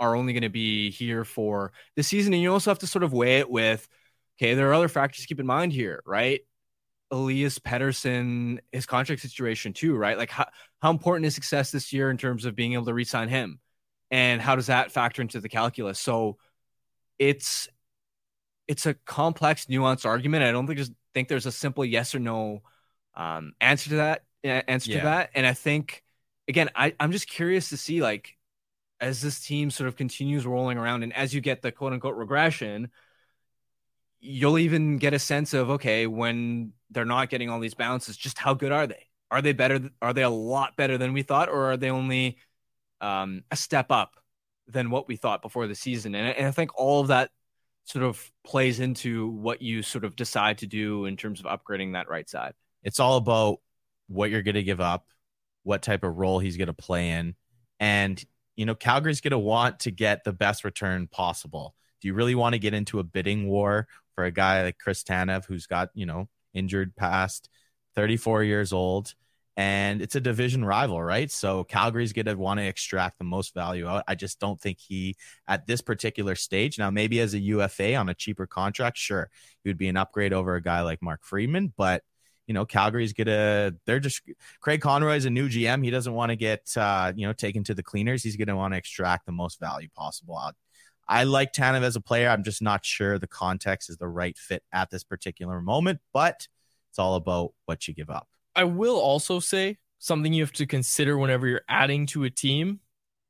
are 0.00 0.14
only 0.16 0.32
going 0.32 0.42
to 0.42 0.48
be 0.48 0.90
here 0.90 1.24
for 1.24 1.72
the 1.96 2.02
season. 2.02 2.32
And 2.32 2.42
you 2.42 2.52
also 2.52 2.70
have 2.70 2.78
to 2.80 2.86
sort 2.86 3.02
of 3.02 3.12
weigh 3.12 3.38
it 3.38 3.50
with, 3.50 3.88
okay, 4.38 4.54
there 4.54 4.70
are 4.70 4.74
other 4.74 4.88
factors 4.88 5.22
to 5.22 5.26
keep 5.28 5.40
in 5.40 5.46
mind 5.46 5.72
here, 5.72 6.02
right? 6.06 6.40
Elias 7.10 7.58
Pettersson, 7.58 8.58
his 8.72 8.86
contract 8.86 9.22
situation 9.22 9.72
too, 9.72 9.96
right? 9.96 10.18
Like 10.18 10.30
how, 10.30 10.46
how 10.82 10.90
important 10.90 11.26
is 11.26 11.34
success 11.34 11.70
this 11.70 11.92
year 11.92 12.10
in 12.10 12.18
terms 12.18 12.44
of 12.44 12.54
being 12.54 12.74
able 12.74 12.84
to 12.86 12.94
re-sign 12.94 13.28
him? 13.28 13.60
and 14.10 14.40
how 14.40 14.56
does 14.56 14.68
that 14.68 14.90
factor 14.90 15.20
into 15.20 15.38
the 15.38 15.50
calculus? 15.50 15.98
So 16.00 16.38
it's 17.18 17.68
it's 18.66 18.86
a 18.86 18.94
complex, 18.94 19.66
nuanced 19.66 20.06
argument. 20.06 20.44
I 20.44 20.52
don't 20.52 20.66
think 20.66 20.78
just 20.78 20.92
think 21.12 21.28
there's 21.28 21.44
a 21.44 21.52
simple 21.52 21.84
yes 21.84 22.14
or 22.14 22.18
no 22.18 22.62
um, 23.14 23.52
answer 23.60 23.90
to 23.90 23.96
that 23.96 24.24
answer 24.44 24.92
Yeah. 24.92 25.00
to 25.00 25.04
that. 25.04 25.30
And 25.34 25.46
I 25.46 25.52
think 25.52 26.02
again, 26.48 26.70
I, 26.74 26.94
I'm 26.98 27.12
just 27.12 27.28
curious 27.28 27.68
to 27.68 27.76
see 27.76 28.00
like 28.00 28.37
as 29.00 29.20
this 29.20 29.40
team 29.40 29.70
sort 29.70 29.88
of 29.88 29.96
continues 29.96 30.46
rolling 30.46 30.78
around 30.78 31.02
and 31.02 31.14
as 31.14 31.32
you 31.32 31.40
get 31.40 31.62
the 31.62 31.72
quote 31.72 31.92
unquote 31.92 32.16
regression, 32.16 32.90
you'll 34.20 34.58
even 34.58 34.98
get 34.98 35.14
a 35.14 35.18
sense 35.18 35.54
of 35.54 35.70
okay, 35.70 36.06
when 36.06 36.72
they're 36.90 37.04
not 37.04 37.30
getting 37.30 37.50
all 37.50 37.60
these 37.60 37.74
bounces, 37.74 38.16
just 38.16 38.38
how 38.38 38.54
good 38.54 38.72
are 38.72 38.86
they? 38.86 39.06
Are 39.30 39.42
they 39.42 39.52
better? 39.52 39.90
Are 40.00 40.12
they 40.12 40.22
a 40.22 40.30
lot 40.30 40.76
better 40.76 40.98
than 40.98 41.12
we 41.12 41.22
thought, 41.22 41.48
or 41.48 41.72
are 41.72 41.76
they 41.76 41.90
only 41.90 42.38
um, 43.00 43.44
a 43.50 43.56
step 43.56 43.90
up 43.90 44.14
than 44.66 44.90
what 44.90 45.06
we 45.06 45.16
thought 45.16 45.42
before 45.42 45.66
the 45.66 45.74
season? 45.74 46.14
And, 46.14 46.36
and 46.36 46.46
I 46.46 46.50
think 46.50 46.76
all 46.76 47.00
of 47.00 47.08
that 47.08 47.30
sort 47.84 48.04
of 48.04 48.30
plays 48.44 48.80
into 48.80 49.28
what 49.28 49.62
you 49.62 49.82
sort 49.82 50.04
of 50.04 50.16
decide 50.16 50.58
to 50.58 50.66
do 50.66 51.04
in 51.04 51.16
terms 51.16 51.40
of 51.40 51.46
upgrading 51.46 51.92
that 51.92 52.08
right 52.08 52.28
side. 52.28 52.54
It's 52.82 53.00
all 53.00 53.16
about 53.16 53.60
what 54.08 54.30
you're 54.30 54.42
going 54.42 54.54
to 54.54 54.62
give 54.62 54.80
up, 54.80 55.06
what 55.62 55.82
type 55.82 56.04
of 56.04 56.16
role 56.16 56.38
he's 56.38 56.56
going 56.56 56.68
to 56.68 56.74
play 56.74 57.10
in. 57.10 57.34
And, 57.80 58.22
you 58.58 58.66
know, 58.66 58.74
Calgary's 58.74 59.20
going 59.20 59.30
to 59.30 59.38
want 59.38 59.78
to 59.80 59.92
get 59.92 60.24
the 60.24 60.32
best 60.32 60.64
return 60.64 61.06
possible. 61.06 61.76
Do 62.00 62.08
you 62.08 62.14
really 62.14 62.34
want 62.34 62.54
to 62.54 62.58
get 62.58 62.74
into 62.74 62.98
a 62.98 63.04
bidding 63.04 63.46
war 63.46 63.86
for 64.16 64.24
a 64.24 64.32
guy 64.32 64.64
like 64.64 64.78
Chris 64.78 65.04
Tanev, 65.04 65.44
who's 65.44 65.68
got, 65.68 65.90
you 65.94 66.06
know, 66.06 66.28
injured 66.54 66.96
past 66.96 67.48
34 67.94 68.42
years 68.42 68.72
old? 68.72 69.14
And 69.56 70.02
it's 70.02 70.16
a 70.16 70.20
division 70.20 70.64
rival, 70.64 71.00
right? 71.00 71.30
So 71.30 71.62
Calgary's 71.62 72.12
going 72.12 72.26
to 72.26 72.34
want 72.34 72.58
to 72.58 72.66
extract 72.66 73.18
the 73.18 73.24
most 73.24 73.54
value 73.54 73.86
out. 73.86 74.02
I 74.08 74.16
just 74.16 74.40
don't 74.40 74.60
think 74.60 74.78
he, 74.80 75.14
at 75.46 75.68
this 75.68 75.80
particular 75.80 76.34
stage, 76.34 76.80
now 76.80 76.90
maybe 76.90 77.20
as 77.20 77.34
a 77.34 77.38
UFA 77.38 77.94
on 77.94 78.08
a 78.08 78.14
cheaper 78.14 78.48
contract, 78.48 78.98
sure, 78.98 79.30
he 79.62 79.70
would 79.70 79.78
be 79.78 79.88
an 79.88 79.96
upgrade 79.96 80.32
over 80.32 80.56
a 80.56 80.62
guy 80.62 80.80
like 80.80 81.00
Mark 81.00 81.20
Friedman, 81.22 81.72
but 81.76 82.02
you 82.48 82.54
know, 82.54 82.64
Calgary's 82.64 83.12
gonna 83.12 83.74
they're 83.84 84.00
just 84.00 84.22
Craig 84.60 84.80
Conroy's 84.80 85.26
a 85.26 85.30
new 85.30 85.48
GM. 85.48 85.84
He 85.84 85.90
doesn't 85.90 86.14
want 86.14 86.30
to 86.30 86.36
get 86.36 86.76
uh, 86.76 87.12
you 87.14 87.26
know, 87.26 87.34
taken 87.34 87.62
to 87.64 87.74
the 87.74 87.82
cleaners. 87.82 88.22
He's 88.22 88.36
gonna 88.36 88.56
want 88.56 88.72
to 88.72 88.78
extract 88.78 89.26
the 89.26 89.32
most 89.32 89.60
value 89.60 89.88
possible 89.94 90.36
out. 90.36 90.56
I 91.06 91.24
like 91.24 91.52
Tanev 91.52 91.82
as 91.82 91.94
a 91.94 92.00
player. 92.00 92.28
I'm 92.28 92.42
just 92.42 92.62
not 92.62 92.84
sure 92.84 93.18
the 93.18 93.26
context 93.26 93.90
is 93.90 93.98
the 93.98 94.08
right 94.08 94.36
fit 94.36 94.62
at 94.72 94.90
this 94.90 95.04
particular 95.04 95.60
moment, 95.60 96.00
but 96.12 96.48
it's 96.90 96.98
all 96.98 97.14
about 97.16 97.52
what 97.66 97.86
you 97.86 97.94
give 97.94 98.10
up. 98.10 98.26
I 98.56 98.64
will 98.64 98.98
also 98.98 99.40
say 99.40 99.78
something 99.98 100.32
you 100.32 100.42
have 100.42 100.52
to 100.52 100.66
consider 100.66 101.18
whenever 101.18 101.46
you're 101.46 101.62
adding 101.68 102.06
to 102.06 102.24
a 102.24 102.30
team. 102.30 102.80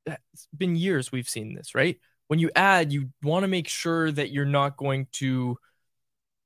It's 0.06 0.48
been 0.56 0.76
years 0.76 1.12
we've 1.12 1.28
seen 1.28 1.54
this, 1.54 1.74
right? 1.74 1.98
When 2.28 2.38
you 2.38 2.50
add, 2.56 2.92
you 2.92 3.10
want 3.22 3.44
to 3.44 3.48
make 3.48 3.68
sure 3.68 4.10
that 4.12 4.30
you're 4.30 4.44
not 4.44 4.76
going 4.76 5.06
to 5.12 5.58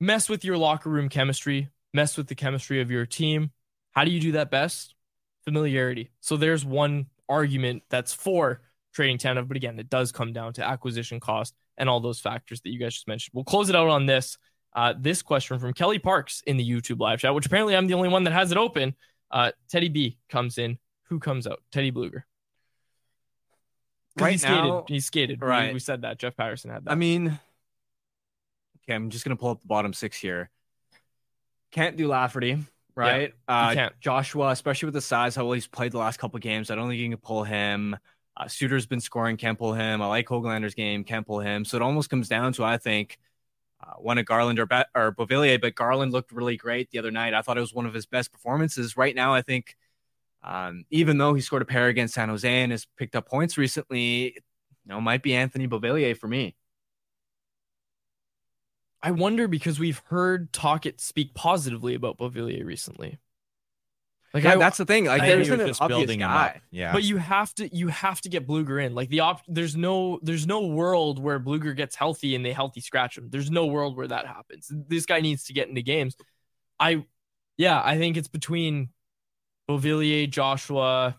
mess 0.01 0.29
with 0.29 0.45
your 0.45 0.59
locker 0.59 0.91
room 0.91 1.09
chemistry, 1.09 1.71
mess 1.93 2.17
with 2.17 2.27
the 2.29 2.35
chemistry 2.35 2.81
of 2.81 2.91
your 2.91 3.07
team. 3.07 3.51
How 3.93 4.05
do 4.05 4.11
you 4.11 4.21
do 4.21 4.33
that 4.33 4.51
best? 4.51 4.95
Familiarity. 5.45 6.11
So 6.21 6.37
there's 6.37 6.65
one 6.65 7.07
argument 7.29 7.83
that's 7.91 8.13
for 8.15 8.63
trading 8.95 9.19
Tanev, 9.19 9.49
but 9.49 9.57
again, 9.57 9.79
it 9.79 9.89
does 9.91 10.13
come 10.13 10.33
down 10.33 10.53
to 10.55 10.65
acquisition 10.65 11.21
cost 11.21 11.55
and 11.79 11.89
all 11.89 12.01
those 12.01 12.21
factors 12.21 12.61
that 12.63 12.71
you 12.71 12.79
guys 12.79 12.95
just 12.95 13.09
mentioned. 13.09 13.33
We'll 13.35 13.45
close 13.45 13.69
it 13.69 13.77
out 13.77 13.89
on 13.89 14.07
this. 14.07 14.39
Uh, 14.75 14.95
this 14.99 15.21
question 15.23 15.59
from 15.59 15.73
Kelly 15.75 15.99
Parks 15.99 16.43
in 16.47 16.57
the 16.57 16.69
YouTube 16.69 16.99
live 17.01 17.19
chat, 17.21 17.35
which 17.35 17.45
apparently 17.47 17.77
I'm 17.77 17.87
the 17.87 17.95
only 17.95 18.09
one 18.09 18.25
that 18.25 18.33
has 18.33 18.53
it 18.53 18.57
open. 18.59 18.95
Uh, 19.31 19.53
Teddy 19.69 19.89
B 19.89 20.19
comes 20.31 20.57
in. 20.59 20.79
Who 21.09 21.19
comes 21.19 21.47
out? 21.47 21.63
Teddy 21.73 21.93
Blueger. 21.93 22.23
Right 24.19 24.33
he 24.33 24.39
skated. 24.39 24.57
now- 24.65 24.85
he 24.89 25.01
skated. 25.01 25.41
We- 25.41 25.47
Right. 25.47 25.73
We, 25.75 25.79
said 25.81 26.03
that. 26.03 26.19
Jeff 26.19 26.37
Paterson 26.37 26.71
had 26.71 26.85
that. 26.85 26.91
I 26.93 26.95
mean, 26.95 27.39
okay, 28.85 28.95
I'm 28.95 29.11
just 29.11 29.25
gonna 29.25 29.37
pull 29.37 29.51
up 29.51 29.61
the 29.61 29.67
bottom 29.67 29.93
six 29.93 30.17
here. 30.19 30.51
Can't 31.73 31.97
do 31.97 32.07
Lafferty, 32.07 32.59
right? 32.95 33.33
uh, 33.49 33.75
can't. 33.75 34.01
Joshua, 34.01 34.51
especially 34.51 34.87
with 34.87 34.95
the 34.95 35.01
size, 35.01 35.35
how 35.35 35.45
well 35.45 35.55
he's 35.55 35.67
played 35.67 35.93
the 35.93 35.99
last 35.99 36.19
couple 36.19 36.37
of 36.37 36.43
games. 36.43 36.71
I 36.71 36.75
don't 36.75 36.89
think 36.89 37.01
you 37.01 37.09
can 37.09 37.19
pull 37.19 37.45
him. 37.45 37.97
Uh, 38.37 38.49
Suter's 38.49 38.87
been 38.87 39.01
scoring, 39.01 39.37
can't 39.37 39.59
pull 39.59 39.73
him. 39.73 40.01
I 40.01 40.07
like 40.07 40.29
Hoglander's 40.29 40.75
game, 40.75 41.05
can't 41.05 41.27
pull 41.27 41.41
him. 41.41 41.65
So 41.65 41.77
it 41.77 41.83
almost 41.83 42.11
comes 42.11 42.29
down 42.29 42.53
to 42.55 42.65
I 42.65 42.79
think 42.79 43.19
uh, 43.83 43.95
one 43.99 44.19
of 44.19 44.27
Garland 44.27 44.59
or, 44.59 44.67
Be- 44.67 44.85
or 44.95 45.13
Beauvillier, 45.13 45.61
but 45.61 45.75
Garland 45.75 46.13
looked 46.13 46.33
really 46.33 46.57
great 46.57 46.91
the 46.91 46.99
other 46.99 47.11
night. 47.11 47.35
I 47.35 47.43
thought 47.43 47.59
it 47.59 47.61
was 47.63 47.75
one 47.75 47.87
of 47.87 47.95
his 47.95 48.07
best 48.07 48.33
performances. 48.33 48.97
Right 48.97 49.15
now, 49.15 49.35
I 49.35 49.43
think 49.43 49.77
um, 50.43 50.85
even 50.91 51.19
though 51.19 51.35
he 51.35 51.41
scored 51.41 51.63
a 51.63 51.67
pair 51.67 51.89
against 51.89 52.15
San 52.15 52.29
Jose 52.29 52.49
and 52.49 52.73
has 52.73 52.87
picked 52.97 53.17
up 53.17 53.29
points 53.29 53.57
recently, 53.57 54.35
you 54.35 54.41
know, 54.87 55.01
might 55.01 55.23
be 55.23 55.35
Anthony 55.35 55.69
Beauvillier 55.69 56.17
for 56.17 56.29
me. 56.29 56.55
I 59.03 59.11
wonder 59.11 59.49
because 59.49 59.79
we've 59.79 60.01
heard 60.07 60.53
Tocchet 60.53 61.01
speak 61.01 61.35
positively 61.35 61.95
about 61.95 62.19
Beauvillier 62.19 62.65
recently. 62.65 63.19
Like 64.33 64.45
Yeah, 64.45 64.53
I, 64.53 64.57
that's 64.57 64.79
the 64.79 64.87
thing. 64.87 65.07
Like 65.07 65.23
I 65.23 65.27
there 65.27 65.37
think 65.37 65.49
he 65.49 65.55
isn't 65.55 65.59
was 65.59 65.61
an 65.61 65.69
just 65.69 65.83
obvious 65.83 65.99
building 65.99 66.21
guy. 66.21 66.47
up. 66.47 66.63
Yeah. 66.71 66.93
But 66.93 67.03
you 67.05 67.17
have 67.19 67.55
to 67.57 67.75
you 67.75 67.89
have 67.89 68.21
to 68.23 68.29
get 68.29 68.47
Blueger 68.47 68.83
in. 68.85 68.95
Like 68.95 69.09
the 69.11 69.21
op 69.21 69.43
there's 69.47 69.77
no 69.77 70.21
there's 70.23 70.47
no 70.47 70.67
world 70.67 71.19
where 71.19 71.39
Blueger 71.39 71.77
gets 71.77 71.97
healthy 71.97 72.35
and 72.35 72.45
they 72.45 72.53
healthy 72.53 72.81
scratch 72.81 73.19
him. 73.19 73.29
There's 73.31 73.51
no 73.51 73.67
world 73.67 73.97
where 73.97 74.09
that 74.09 74.27
happens. 74.27 74.71
This 74.71 75.05
guy 75.05 75.21
needs 75.21 75.45
to 75.45 75.53
get 75.53 75.69
into 75.69 75.83
games. 75.83 76.17
I 76.81 77.05
yeah, 77.59 77.81
I 77.85 77.99
think 77.99 78.17
it's 78.17 78.29
between 78.29 78.89
Beauvillier, 79.69 80.29
Joshua. 80.31 81.17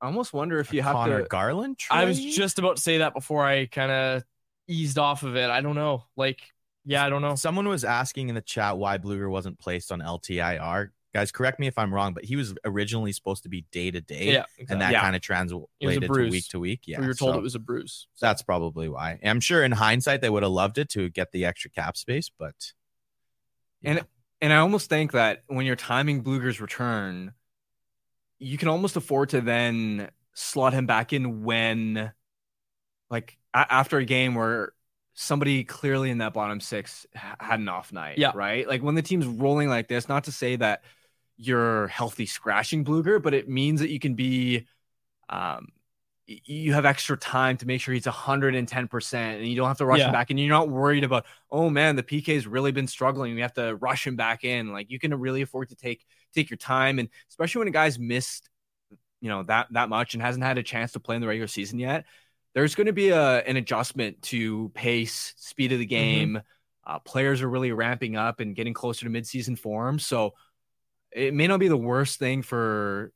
I 0.00 0.06
almost 0.06 0.32
wonder 0.32 0.58
if 0.60 0.72
you 0.72 0.82
have 0.82 0.94
Conor 0.94 1.22
to. 1.22 1.28
Garland. 1.28 1.78
I 1.90 2.04
was 2.04 2.22
just 2.22 2.58
about 2.58 2.76
to 2.76 2.82
say 2.82 2.98
that 2.98 3.14
before 3.14 3.44
I 3.44 3.66
kind 3.66 3.90
of 3.90 4.22
eased 4.68 4.98
off 4.98 5.22
of 5.22 5.34
it. 5.36 5.50
I 5.50 5.60
don't 5.60 5.74
know. 5.74 6.04
Like, 6.16 6.40
yeah, 6.88 7.04
I 7.04 7.10
don't 7.10 7.20
know. 7.20 7.34
Someone 7.34 7.68
was 7.68 7.84
asking 7.84 8.30
in 8.30 8.34
the 8.34 8.40
chat 8.40 8.78
why 8.78 8.96
Blueger 8.96 9.30
wasn't 9.30 9.58
placed 9.58 9.92
on 9.92 10.00
LTIR. 10.00 10.88
Guys, 11.14 11.30
correct 11.30 11.60
me 11.60 11.66
if 11.66 11.76
I'm 11.78 11.92
wrong, 11.92 12.14
but 12.14 12.24
he 12.24 12.34
was 12.36 12.54
originally 12.64 13.12
supposed 13.12 13.42
to 13.42 13.48
be 13.50 13.66
day 13.72 13.90
to 13.90 14.00
day, 14.00 14.32
Yeah, 14.32 14.44
and 14.70 14.80
that 14.80 14.92
Yeah. 14.92 15.00
kind 15.02 15.14
of 15.14 15.20
translated 15.22 16.02
to 16.02 16.28
week 16.30 16.48
to 16.48 16.58
week. 16.58 16.82
Yeah, 16.86 17.00
we 17.00 17.06
were 17.06 17.14
told 17.14 17.34
so 17.34 17.38
it 17.38 17.42
was 17.42 17.54
a 17.54 17.58
bruise. 17.58 18.06
that's 18.20 18.40
probably 18.42 18.88
why. 18.88 19.18
I'm 19.22 19.40
sure 19.40 19.62
in 19.64 19.72
hindsight 19.72 20.22
they 20.22 20.30
would 20.30 20.42
have 20.42 20.52
loved 20.52 20.78
it 20.78 20.88
to 20.90 21.08
get 21.10 21.32
the 21.32 21.44
extra 21.44 21.70
cap 21.70 21.96
space, 21.98 22.30
but 22.38 22.72
And 23.84 24.04
and 24.40 24.52
I 24.52 24.56
almost 24.56 24.88
think 24.88 25.12
that 25.12 25.42
when 25.48 25.66
you're 25.66 25.76
timing 25.76 26.22
Blueger's 26.22 26.60
return, 26.60 27.34
you 28.38 28.56
can 28.56 28.68
almost 28.68 28.96
afford 28.96 29.30
to 29.30 29.40
then 29.40 30.10
slot 30.34 30.72
him 30.72 30.86
back 30.86 31.12
in 31.12 31.42
when, 31.42 32.12
like, 33.10 33.36
a- 33.52 33.66
after 33.72 33.98
a 33.98 34.04
game 34.04 34.34
where 34.36 34.72
somebody 35.20 35.64
clearly 35.64 36.10
in 36.10 36.18
that 36.18 36.32
bottom 36.32 36.60
six 36.60 37.04
had 37.12 37.58
an 37.58 37.68
off 37.68 37.92
night. 37.92 38.18
Yeah. 38.18 38.30
Right. 38.36 38.68
Like 38.68 38.82
when 38.82 38.94
the 38.94 39.02
team's 39.02 39.26
rolling 39.26 39.68
like 39.68 39.88
this, 39.88 40.08
not 40.08 40.24
to 40.24 40.32
say 40.32 40.54
that 40.54 40.82
you're 41.36 41.88
healthy 41.88 42.24
scratching 42.24 42.84
Blueger, 42.84 43.20
but 43.20 43.34
it 43.34 43.48
means 43.48 43.80
that 43.80 43.90
you 43.90 43.98
can 43.98 44.14
be, 44.14 44.68
um, 45.28 45.68
you 46.28 46.72
have 46.72 46.84
extra 46.84 47.16
time 47.16 47.56
to 47.56 47.66
make 47.66 47.80
sure 47.80 47.94
he's 47.94 48.04
110% 48.04 49.14
and 49.14 49.48
you 49.48 49.56
don't 49.56 49.66
have 49.66 49.78
to 49.78 49.86
rush 49.86 49.98
Yeah. 49.98 50.06
him 50.06 50.12
back 50.12 50.30
and 50.30 50.38
you're 50.38 50.50
not 50.50 50.68
worried 50.68 51.02
about 51.02 51.24
oh 51.50 51.70
man 51.70 51.96
the 51.96 52.02
PK's 52.02 52.46
really 52.46 52.70
been 52.70 52.86
struggling 52.86 53.34
we 53.34 53.40
have 53.40 53.54
to 53.54 53.76
rush 53.76 54.06
him 54.06 54.14
back 54.14 54.44
in 54.44 54.70
like 54.70 54.90
you 54.90 54.98
can 54.98 55.14
really 55.18 55.40
afford 55.40 55.70
to 55.70 55.74
take 55.74 56.04
take 56.34 56.50
your 56.50 56.58
time 56.58 56.98
and 56.98 57.08
especially 57.30 57.60
when 57.60 57.68
a 57.68 57.70
guy's 57.70 57.98
missed 57.98 58.50
you 59.22 59.30
know 59.30 59.42
that 59.44 59.68
that 59.70 59.88
much 59.88 60.12
and 60.12 60.22
hasn't 60.22 60.44
had 60.44 60.58
a 60.58 60.62
chance 60.62 60.92
to 60.92 61.00
play 61.00 61.16
in 61.16 61.22
the 61.22 61.26
regular 61.26 61.48
season 61.48 61.78
yet 61.78 62.04
there's 62.58 62.74
going 62.74 62.88
to 62.88 62.92
be 62.92 63.10
a 63.10 63.38
an 63.44 63.56
adjustment 63.56 64.20
to 64.20 64.68
pace 64.74 65.32
speed 65.36 65.70
of 65.70 65.78
the 65.78 65.86
game 65.86 66.42
uh, 66.84 66.98
players 66.98 67.40
are 67.40 67.48
really 67.48 67.70
ramping 67.70 68.16
up 68.16 68.40
and 68.40 68.56
getting 68.56 68.74
closer 68.74 69.06
to 69.06 69.10
midseason 69.12 69.56
form 69.56 70.00
so 70.00 70.34
it 71.12 71.32
may 71.32 71.46
not 71.46 71.60
be 71.60 71.68
the 71.68 71.76
worst 71.76 72.18
thing 72.18 72.42
for 72.42 73.12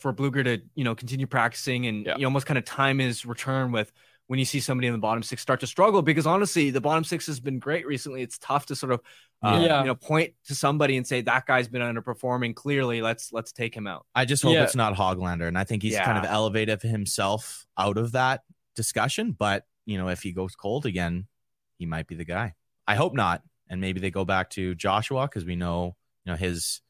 for 0.00 0.12
Blueger 0.12 0.42
to 0.42 0.58
you 0.74 0.82
know 0.82 0.96
continue 0.96 1.28
practicing 1.28 1.86
and 1.86 2.06
Yeah. 2.06 2.16
you 2.18 2.26
almost 2.26 2.44
kind 2.44 2.58
of 2.58 2.64
time 2.64 2.98
his 2.98 3.24
return 3.24 3.70
with 3.70 3.92
when 4.28 4.38
you 4.38 4.44
see 4.44 4.60
somebody 4.60 4.86
in 4.86 4.92
the 4.92 4.98
bottom 4.98 5.22
six 5.22 5.42
start 5.42 5.58
to 5.60 5.66
struggle 5.66 6.00
because 6.02 6.26
honestly 6.26 6.70
the 6.70 6.80
bottom 6.80 7.02
six 7.02 7.26
has 7.26 7.40
been 7.40 7.58
great 7.58 7.86
recently. 7.86 8.22
It's 8.22 8.38
tough 8.38 8.66
to 8.66 8.76
sort 8.76 8.92
of 8.92 9.00
uh, 9.42 9.60
Yeah. 9.66 9.80
you 9.80 9.86
know 9.86 9.94
point 9.94 10.34
to 10.46 10.54
somebody 10.54 10.96
and 10.96 11.06
say 11.06 11.22
that 11.22 11.46
guy's 11.46 11.66
been 11.68 11.82
underperforming. 11.82 12.54
Clearly, 12.54 13.02
let's 13.02 13.32
let's 13.32 13.52
take 13.52 13.74
him 13.74 13.86
out. 13.86 14.06
I 14.14 14.24
just 14.24 14.42
hope 14.42 14.54
Yeah. 14.54 14.64
it's 14.64 14.76
not 14.76 14.94
Hoglander, 14.94 15.48
and 15.48 15.58
I 15.58 15.64
think 15.64 15.82
he's 15.82 15.98
kind 15.98 16.18
of 16.18 16.24
elevated 16.24 16.82
himself 16.82 17.66
out 17.76 17.96
of 17.98 18.12
that 18.12 18.42
discussion. 18.76 19.32
But 19.32 19.64
you 19.86 19.98
know, 19.98 20.08
if 20.08 20.22
he 20.22 20.32
goes 20.32 20.54
cold 20.54 20.86
again, 20.86 21.26
he 21.78 21.86
might 21.86 22.06
be 22.06 22.14
the 22.14 22.24
guy. 22.24 22.54
I 22.86 22.94
hope 22.94 23.14
not, 23.14 23.42
and 23.68 23.80
maybe 23.80 24.00
they 24.00 24.10
go 24.10 24.24
back 24.24 24.50
to 24.50 24.74
Joshua 24.74 25.26
because 25.26 25.44
we 25.44 25.56
know 25.56 25.96
you 26.24 26.32
know 26.32 26.36
his 26.36 26.80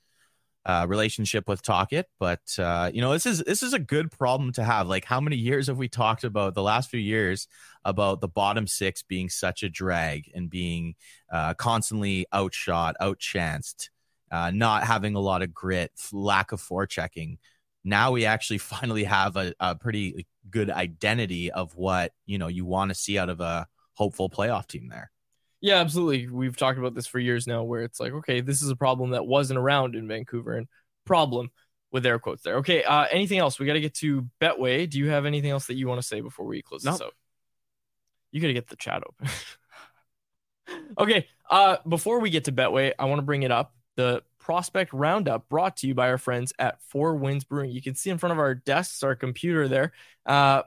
uh, 0.66 0.86
relationship 0.88 1.48
with 1.48 1.62
Tocchet. 1.62 2.06
But 2.18 2.40
uh, 2.58 2.90
you 2.92 3.00
know, 3.00 3.12
this 3.12 3.26
is 3.26 3.40
this 3.40 3.62
is 3.62 3.72
a 3.72 3.78
good 3.78 4.10
problem 4.10 4.52
to 4.52 4.64
have. 4.64 4.88
Like, 4.88 5.04
how 5.04 5.20
many 5.20 5.36
years 5.36 5.68
have 5.68 5.78
we 5.78 5.88
talked 5.88 6.24
about 6.24 6.54
the 6.54 6.62
last 6.62 6.90
few 6.90 7.00
years 7.00 7.48
about 7.84 8.20
the 8.20 8.28
bottom 8.28 8.66
six 8.66 9.02
being 9.02 9.28
such 9.28 9.62
a 9.62 9.68
drag 9.68 10.30
and 10.34 10.50
being 10.50 10.94
uh, 11.32 11.54
constantly 11.54 12.26
outshot, 12.32 12.96
outchanced, 13.00 13.90
uh, 14.30 14.50
not 14.50 14.84
having 14.84 15.14
a 15.14 15.20
lot 15.20 15.42
of 15.42 15.54
grit, 15.54 15.92
lack 16.12 16.52
of 16.52 16.60
forechecking. 16.60 17.38
now 17.84 18.10
we 18.12 18.26
actually 18.26 18.58
finally 18.74 19.04
have 19.04 19.36
a, 19.36 19.54
a 19.60 19.74
pretty 19.74 20.26
good 20.50 20.70
identity 20.70 21.50
of 21.50 21.74
what 21.76 22.12
you 22.26 22.38
know 22.38 22.48
you 22.48 22.64
want 22.64 22.90
to 22.90 22.94
see 22.94 23.18
out 23.18 23.28
of 23.28 23.40
a 23.40 23.66
hopeful 23.94 24.30
playoff 24.30 24.66
team 24.66 24.88
there. 24.88 25.10
Yeah, 25.60 25.76
absolutely. 25.76 26.28
We've 26.28 26.56
talked 26.56 26.78
about 26.78 26.94
this 26.94 27.06
for 27.06 27.18
years 27.18 27.46
now, 27.46 27.64
where 27.64 27.82
it's 27.82 27.98
like, 27.98 28.12
okay, 28.12 28.40
this 28.40 28.62
is 28.62 28.70
a 28.70 28.76
problem 28.76 29.10
that 29.10 29.26
wasn't 29.26 29.58
around 29.58 29.96
in 29.96 30.06
Vancouver, 30.06 30.56
and 30.56 30.68
problem 31.04 31.50
with 31.90 32.06
air 32.06 32.18
quotes 32.18 32.42
there. 32.42 32.56
Okay, 32.56 32.84
uh, 32.84 33.06
anything 33.10 33.38
else? 33.38 33.58
We 33.58 33.66
got 33.66 33.72
to 33.72 33.80
get 33.80 33.94
to 33.94 34.28
Betway. 34.40 34.88
Do 34.88 34.98
you 34.98 35.08
have 35.08 35.26
anything 35.26 35.50
else 35.50 35.66
that 35.66 35.74
you 35.74 35.88
want 35.88 36.00
to 36.00 36.06
say 36.06 36.20
before 36.20 36.46
we 36.46 36.62
close 36.62 36.82
this 36.82 37.00
out? 37.00 37.14
You 38.30 38.40
got 38.40 38.48
to 38.48 38.52
get 38.52 38.68
the 38.68 38.76
chat 38.76 39.02
open. 39.06 39.28
okay, 40.98 41.26
uh, 41.50 41.78
before 41.88 42.20
we 42.20 42.30
get 42.30 42.44
to 42.44 42.52
Betway, 42.52 42.92
I 42.98 43.06
want 43.06 43.18
to 43.18 43.24
bring 43.24 43.42
it 43.42 43.50
up. 43.50 43.74
The 43.96 44.22
prospect 44.38 44.92
roundup 44.92 45.48
brought 45.48 45.78
to 45.78 45.88
you 45.88 45.94
by 45.94 46.08
our 46.08 46.18
friends 46.18 46.52
at 46.58 46.80
Four 46.82 47.16
Winds 47.16 47.44
Brewing. 47.44 47.70
You 47.70 47.82
can 47.82 47.94
see 47.94 48.10
in 48.10 48.18
front 48.18 48.32
of 48.32 48.38
our 48.38 48.54
desks, 48.54 49.02
our 49.02 49.16
computer 49.16 49.66
there. 49.66 49.92
Uh, 50.24 50.62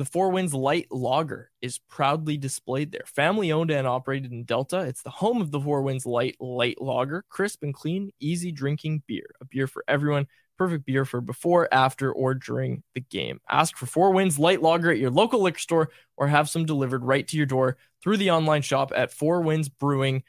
the 0.00 0.06
Four 0.06 0.30
Winds 0.30 0.54
Light 0.54 0.86
Lager 0.90 1.50
is 1.60 1.76
proudly 1.76 2.38
displayed 2.38 2.90
there. 2.90 3.04
Family 3.04 3.52
owned 3.52 3.70
and 3.70 3.86
operated 3.86 4.32
in 4.32 4.44
Delta. 4.44 4.80
It's 4.80 5.02
the 5.02 5.10
home 5.10 5.42
of 5.42 5.50
the 5.50 5.60
Four 5.60 5.82
Winds 5.82 6.06
Light 6.06 6.36
Light 6.40 6.80
Lager. 6.80 7.22
Crisp 7.28 7.62
and 7.62 7.74
clean, 7.74 8.10
easy 8.18 8.50
drinking 8.50 9.02
beer. 9.06 9.26
A 9.42 9.44
beer 9.44 9.66
for 9.66 9.84
everyone. 9.86 10.26
Perfect 10.56 10.86
beer 10.86 11.04
for 11.04 11.20
before, 11.20 11.68
after, 11.70 12.10
or 12.10 12.32
during 12.34 12.82
the 12.94 13.00
game. 13.00 13.40
Ask 13.50 13.76
for 13.76 13.84
Four 13.84 14.12
Winds 14.12 14.38
Light 14.38 14.62
Lager 14.62 14.90
at 14.90 14.98
your 14.98 15.10
local 15.10 15.42
liquor 15.42 15.58
store 15.58 15.90
or 16.16 16.28
have 16.28 16.48
some 16.48 16.64
delivered 16.64 17.04
right 17.04 17.28
to 17.28 17.36
your 17.36 17.44
door 17.44 17.76
through 18.02 18.16
the 18.16 18.30
online 18.30 18.62
shop 18.62 18.92
at 18.96 19.12
fourwindsbrewing.ca. 19.12 20.22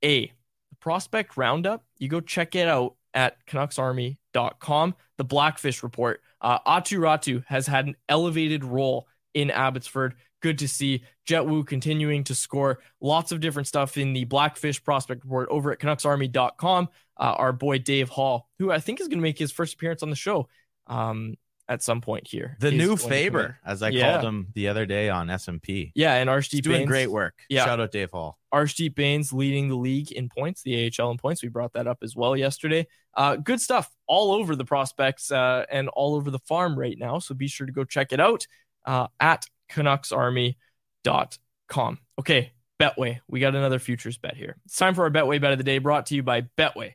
The 0.00 0.32
prospect 0.80 1.36
roundup, 1.36 1.84
you 1.98 2.08
go 2.08 2.20
check 2.20 2.54
it 2.54 2.66
out 2.66 2.94
at 3.14 3.36
canucksarmy.com. 3.46 4.94
The 5.16 5.24
Blackfish 5.24 5.82
report 5.82 6.20
uh, 6.40 6.58
Aatu 6.60 6.98
Räty 6.98 7.44
has 7.46 7.66
had 7.66 7.86
an 7.86 7.96
elevated 8.08 8.64
role 8.64 9.08
in 9.34 9.50
Abbotsford. 9.50 10.14
Good 10.40 10.58
to 10.58 10.68
see 10.68 11.02
Jett 11.26 11.46
Woo 11.46 11.64
continuing 11.64 12.24
to 12.24 12.34
score 12.34 12.78
lots 13.00 13.32
of 13.32 13.40
different 13.40 13.66
stuff 13.66 13.96
in 13.96 14.12
the 14.12 14.24
Blackfish 14.24 14.82
prospect 14.82 15.24
report 15.24 15.48
over 15.50 15.72
at 15.72 15.80
CanucksArmy.com. 15.80 16.88
Uh, 17.16 17.34
our 17.36 17.52
boy 17.52 17.78
Dave 17.78 18.08
Hall, 18.08 18.48
who 18.58 18.70
I 18.70 18.78
think 18.78 19.00
is 19.00 19.08
going 19.08 19.18
to 19.18 19.22
make 19.22 19.38
his 19.38 19.50
first 19.50 19.74
appearance 19.74 20.04
on 20.04 20.10
the 20.10 20.16
show 20.16 20.48
um, 20.86 21.34
at 21.68 21.82
some 21.82 22.00
point 22.00 22.26
here. 22.26 22.56
The 22.60 22.70
new 22.70 22.86
going 22.86 22.96
to 22.96 23.02
come 23.02 23.12
in. 23.12 23.18
Faber, 23.18 23.58
as 23.64 23.82
I 23.82 23.90
Yeah. 23.90 24.12
called 24.14 24.24
him 24.24 24.46
the 24.54 24.68
other 24.68 24.86
day 24.86 25.10
on 25.10 25.28
SMP. 25.28 25.92
Yeah, 25.94 26.14
and 26.14 26.30
Arshdeep 26.30 26.52
He's 26.52 26.60
doing 26.62 26.78
Bains- 26.78 26.88
great 26.88 27.10
work. 27.10 27.34
Yeah. 27.50 27.66
Shout 27.66 27.78
out 27.78 27.92
Dave 27.92 28.10
Hall. 28.10 28.38
Arshdeep 28.54 28.94
Bains 28.94 29.34
leading 29.34 29.68
the 29.68 29.76
league 29.76 30.10
in 30.10 30.30
points, 30.30 30.62
the 30.62 30.90
AHL 30.98 31.10
in 31.10 31.18
points. 31.18 31.42
We 31.42 31.50
brought 31.50 31.74
that 31.74 31.86
up 31.86 31.98
as 32.02 32.16
well 32.16 32.34
yesterday. 32.36 32.86
Uh, 33.14 33.36
good 33.36 33.60
stuff 33.60 33.94
all 34.06 34.32
over 34.32 34.56
the 34.56 34.64
prospects 34.64 35.30
uh, 35.30 35.66
and 35.70 35.88
all 35.90 36.14
over 36.14 36.30
the 36.30 36.38
farm 36.38 36.78
right 36.78 36.96
now. 36.98 37.18
So 37.18 37.34
be 37.34 37.48
sure 37.48 37.66
to 37.66 37.72
go 37.72 37.84
check 37.84 38.12
it 38.12 38.20
out 38.20 38.46
uh, 38.86 39.08
at 39.20 39.44
CanucksArmy.com. 39.70 41.98
Okay, 42.18 42.52
Betway. 42.80 43.20
We 43.28 43.40
got 43.40 43.54
another 43.54 43.78
futures 43.78 44.18
bet 44.18 44.36
here. 44.36 44.56
It's 44.64 44.76
time 44.76 44.94
for 44.94 45.04
our 45.04 45.10
Betway 45.10 45.40
bet 45.40 45.52
of 45.52 45.58
the 45.58 45.64
day 45.64 45.78
brought 45.78 46.06
to 46.06 46.14
you 46.14 46.22
by 46.22 46.42
Betway. 46.56 46.94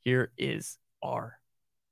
Here 0.00 0.32
is 0.36 0.78
our 1.02 1.38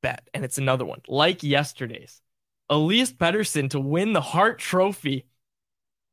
bet, 0.02 0.28
and 0.34 0.44
it's 0.44 0.58
another 0.58 0.84
one 0.84 1.00
like 1.08 1.42
yesterday's. 1.42 2.20
Elias 2.68 3.12
Pettersson 3.12 3.70
to 3.70 3.80
win 3.80 4.12
the 4.12 4.20
Hart 4.20 4.58
Trophy 4.58 5.26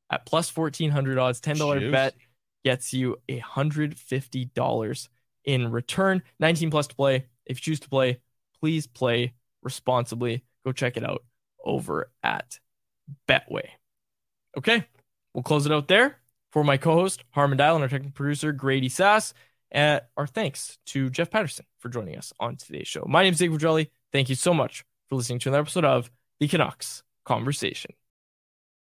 at 0.10 0.26
plus 0.26 0.56
1400 0.56 1.18
odds, 1.18 1.42
$10 1.42 1.92
bet 1.92 2.16
gets 2.64 2.94
you 2.94 3.18
$150 3.30 5.08
in 5.46 5.72
return. 5.72 6.24
19 6.40 6.72
plus 6.72 6.88
to 6.88 6.96
play. 6.96 7.26
If 7.46 7.58
you 7.58 7.62
choose 7.62 7.80
to 7.82 7.90
play, 7.90 8.20
please 8.60 8.88
play 8.88 9.34
responsibly. 9.62 10.44
Go 10.66 10.72
check 10.72 10.98
it 10.98 11.04
out 11.04 11.24
over 11.64 12.12
at 12.24 12.60
Betway. 13.28 13.70
Okay, 14.58 14.86
we'll 15.34 15.44
close 15.44 15.66
it 15.66 15.72
out 15.72 15.88
there. 15.88 16.18
For 16.52 16.64
my 16.64 16.78
co 16.78 16.94
host, 16.94 17.24
Harman 17.32 17.58
Dayal, 17.58 17.76
and 17.76 17.84
our 17.84 17.90
technical 17.90 18.14
producer, 18.14 18.52
Grady 18.52 18.90
Sass, 18.90 19.34
uh, 19.74 20.00
our 20.16 20.28
thanks 20.28 20.78
to 20.88 21.10
Jeff 21.10 21.30
Paterson 21.30 21.66
for 21.80 21.90
joining 21.90 22.18
us 22.18 22.34
on 22.40 22.56
today's 22.56 22.88
show. 22.88 23.06
My 23.08 23.24
name 23.24 23.34
is 23.34 23.40
Zig 23.40 23.58
Jelly. 23.60 23.92
Thank 24.12 24.30
you 24.30 24.36
so 24.36 24.54
much 24.54 24.84
for 25.10 25.16
listening 25.16 25.40
to 25.40 25.50
another 25.50 25.62
episode 25.62 25.86
of 25.86 26.10
The 26.40 26.48
Canucks 26.48 27.04
Conversation. 27.26 27.92